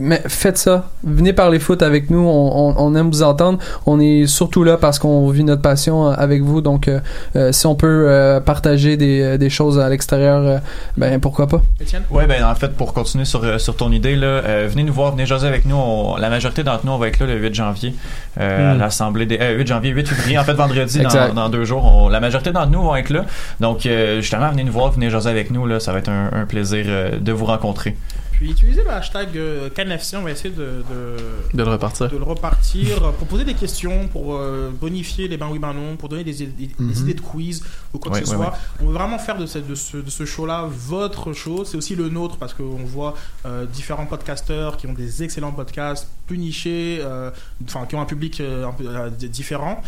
Mais 0.03 0.19
faites 0.27 0.57
ça, 0.57 0.89
venez 1.03 1.31
parler 1.31 1.59
foot 1.59 1.83
avec 1.83 2.09
nous, 2.09 2.19
on, 2.19 2.69
on- 2.71 2.75
on 2.77 2.95
aime 2.95 3.09
vous 3.11 3.21
entendre. 3.21 3.59
On 3.85 3.99
est 3.99 4.25
surtout 4.25 4.63
là 4.63 4.77
parce 4.77 4.97
qu'on 4.97 5.29
vit 5.29 5.43
notre 5.43 5.61
passion 5.61 6.07
euh, 6.09 6.13
avec 6.17 6.41
vous, 6.41 6.61
donc 6.61 6.87
euh, 6.87 6.99
euh, 7.35 7.51
si 7.51 7.67
on 7.67 7.75
peut 7.75 8.05
euh, 8.07 8.39
partager 8.39 8.97
des, 8.97 9.37
des 9.37 9.49
choses 9.51 9.77
à 9.79 9.87
l'extérieur, 9.89 10.41
euh, 10.43 10.57
ben 10.97 11.19
pourquoi 11.19 11.45
pas. 11.47 11.61
Étienne? 11.79 12.01
Ouais, 12.09 12.25
ben 12.25 12.43
en 12.43 12.55
fait, 12.55 12.69
pour 12.69 12.93
continuer 12.93 13.25
sur, 13.25 13.43
euh, 13.43 13.57
sur 13.59 13.75
ton 13.75 13.91
idée, 13.91 14.15
là, 14.15 14.25
euh, 14.27 14.67
venez 14.69 14.83
nous 14.83 14.93
voir, 14.93 15.11
venez 15.11 15.25
jaser 15.25 15.47
avec 15.47 15.65
nous. 15.65 15.75
On- 15.75 16.17
la 16.17 16.29
majorité 16.29 16.63
d'entre 16.63 16.85
nous, 16.85 16.91
on 16.93 16.97
va 16.97 17.07
être 17.07 17.19
là 17.19 17.27
le 17.27 17.37
8 17.37 17.53
janvier 17.53 17.93
euh, 18.39 18.71
à 18.71 18.75
Mm. 18.75 18.79
l'Assemblée 18.79 19.25
des... 19.27 19.37
euh, 19.39 19.57
8 19.57 19.67
janvier, 19.67 19.91
8 19.91 20.07
février, 20.07 20.37
en 20.39 20.43
fait, 20.43 20.53
vendredi, 20.53 20.99
dans, 20.99 21.33
dans 21.33 21.49
deux 21.49 21.63
jours. 21.65 21.85
on- 21.85 22.07
la 22.09 22.19
majorité 22.19 22.51
d'entre 22.51 22.71
nous 22.71 22.81
vont 22.81 22.95
être 22.95 23.09
là. 23.11 23.25
Donc, 23.59 23.85
euh, 23.85 24.21
justement, 24.21 24.49
venez 24.49 24.63
nous 24.63 24.71
voir, 24.73 24.91
venez 24.91 25.09
jaser 25.09 25.29
avec 25.29 25.51
nous. 25.51 25.67
Là, 25.67 25.79
ça 25.79 25.91
va 25.93 25.99
être 25.99 26.09
un, 26.09 26.29
un 26.33 26.45
plaisir 26.45 26.85
euh, 26.87 27.19
de 27.19 27.31
vous 27.31 27.45
rencontrer. 27.45 27.95
Puis 28.41 28.49
utilisez 28.49 28.83
le 28.83 28.89
hashtag 28.89 29.37
euh, 29.37 29.69
CanFC, 29.69 30.15
on 30.17 30.23
va 30.23 30.31
essayer 30.31 30.49
de, 30.49 30.83
de, 30.89 31.15
De 31.53 31.63
le 31.63 31.69
repartir. 31.69 32.09
de 32.09 32.17
le 32.17 32.23
repartir 32.23 33.05
euh, 33.05 33.11
pour 33.11 33.27
poser 33.27 33.43
des 33.45 33.53
questions, 33.53 34.07
pour 34.07 34.35
euh, 34.35 34.71
bonifier 34.71 35.27
les 35.27 35.37
ben 35.37 35.47
oui, 35.51 35.59
ben 35.59 35.73
non, 35.75 35.95
pour 35.95 36.09
donner 36.09 36.23
des, 36.23 36.33
des- 36.33 36.47
des 36.47 36.71
Mhm. 36.79 36.91
idées 36.91 37.13
de 37.13 37.21
quiz 37.21 37.63
ou 37.93 37.99
quoi 37.99 38.11
que 38.13 38.17
ce 38.25 38.31
ouais, 38.31 38.35
soit. 38.37 38.45
ouais. 38.47 38.51
On 38.81 38.87
veut 38.87 38.93
vraiment 38.93 39.19
faire 39.19 39.37
de 39.37 39.45
ce, 39.45 39.59
de 39.59 39.75
ce, 39.75 39.97
de 39.97 40.09
ce 40.09 40.25
show-là 40.25 40.67
votre 40.67 41.33
show. 41.33 41.65
C'est 41.65 41.77
aussi 41.77 41.95
le 41.95 42.09
nôtre 42.09 42.37
parce 42.37 42.55
qu'on 42.55 42.83
voit 42.83 43.13
euh, 43.45 43.67
différents 43.67 44.07
podcasteurs 44.07 44.75
qui 44.77 44.87
ont 44.87 44.93
des 44.93 45.21
excellents 45.21 45.51
podcasts, 45.51 46.07
plus 46.25 46.39
nichés, 46.39 46.97
euh, 46.99 47.29
enfin 47.65 47.85
qui 47.85 47.93
ont 47.93 48.01
un 48.01 48.05
public 48.05 48.41
euh, 48.41 48.65
un 48.67 48.71
peu 48.71 48.85
euh, 48.87 49.11
différent. 49.11 49.83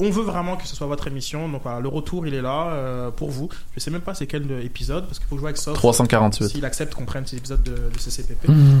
On 0.00 0.10
veut 0.10 0.22
vraiment 0.24 0.56
que 0.56 0.66
ce 0.66 0.74
soit 0.74 0.86
votre 0.88 1.06
émission. 1.06 1.48
Donc 1.48 1.62
voilà, 1.62 1.78
le 1.80 1.88
retour, 1.88 2.26
il 2.26 2.34
est 2.34 2.42
là 2.42 2.66
euh, 2.72 3.10
pour 3.10 3.30
vous. 3.30 3.48
Je 3.76 3.80
sais 3.80 3.90
même 3.92 4.00
pas 4.00 4.14
c'est 4.14 4.26
quel 4.26 4.42
euh, 4.50 4.62
épisode 4.64 5.06
parce 5.06 5.18
qu'il 5.20 5.28
faut 5.28 5.36
jouer 5.38 5.46
avec 5.50 5.56
Soft. 5.58 5.76
348. 5.76 6.48
S'il 6.48 6.64
accepte 6.64 6.94
qu'on 6.94 7.04
prenne 7.04 7.26
ces 7.26 7.36
épisodes 7.36 7.62
de, 7.62 7.70
de 7.92 7.98
CCPP. 7.98 8.48
Mhm. 8.48 8.80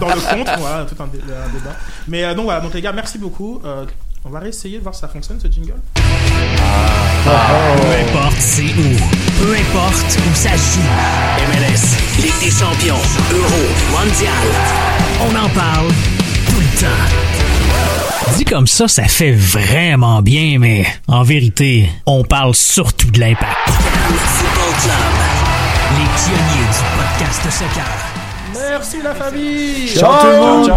Dans 0.00 0.08
le 0.08 0.34
compte, 0.34 0.48
voilà, 0.58 0.84
tout 0.84 1.02
un, 1.02 1.06
dé- 1.08 1.18
un 1.20 1.48
débat. 1.52 1.74
Mais 2.08 2.24
euh, 2.24 2.34
donc 2.34 2.44
voilà, 2.44 2.60
donc 2.60 2.74
les 2.74 2.80
gars, 2.82 2.92
merci 2.92 3.18
beaucoup. 3.18 3.60
Euh, 3.64 3.84
on 4.24 4.30
va 4.30 4.40
réessayer 4.40 4.78
de 4.78 4.82
voir 4.82 4.94
si 4.94 5.00
ça 5.00 5.08
fonctionne 5.08 5.38
ce 5.40 5.46
jingle. 5.48 5.74
Peu 5.94 7.30
importe 7.30 8.36
c'est 8.40 8.62
où, 8.64 8.96
peu 9.40 9.52
importe 9.54 10.18
où 10.18 10.34
ça 10.34 10.50
joue. 10.56 10.80
MLS, 11.48 11.96
Ligue 12.22 12.40
des 12.40 12.50
champions, 12.50 12.96
Euro, 13.32 13.62
Mondial. 13.92 14.46
On 15.20 15.34
en 15.36 15.48
parle 15.50 15.88
tout 16.48 16.60
le 16.60 16.80
temps. 16.80 17.25
Dit 18.36 18.44
comme 18.44 18.66
ça, 18.66 18.86
ça 18.86 19.04
fait 19.04 19.32
vraiment 19.32 20.20
bien, 20.20 20.58
mais 20.58 20.84
en 21.08 21.22
vérité, 21.22 21.88
on 22.04 22.22
parle 22.22 22.54
surtout 22.54 23.10
de 23.10 23.18
l'impact. 23.18 23.56
Football 23.66 24.74
Club, 24.82 24.96
les 25.96 26.04
pionniers 26.04 26.66
du 26.70 26.82
podcast 26.98 27.50
soccer. 27.50 27.84
Merci 28.54 28.98
la 29.02 29.14
famille 29.14 29.88
Ciao 29.88 30.20
tout 30.20 30.26
le 30.26 30.36
monde. 30.36 30.70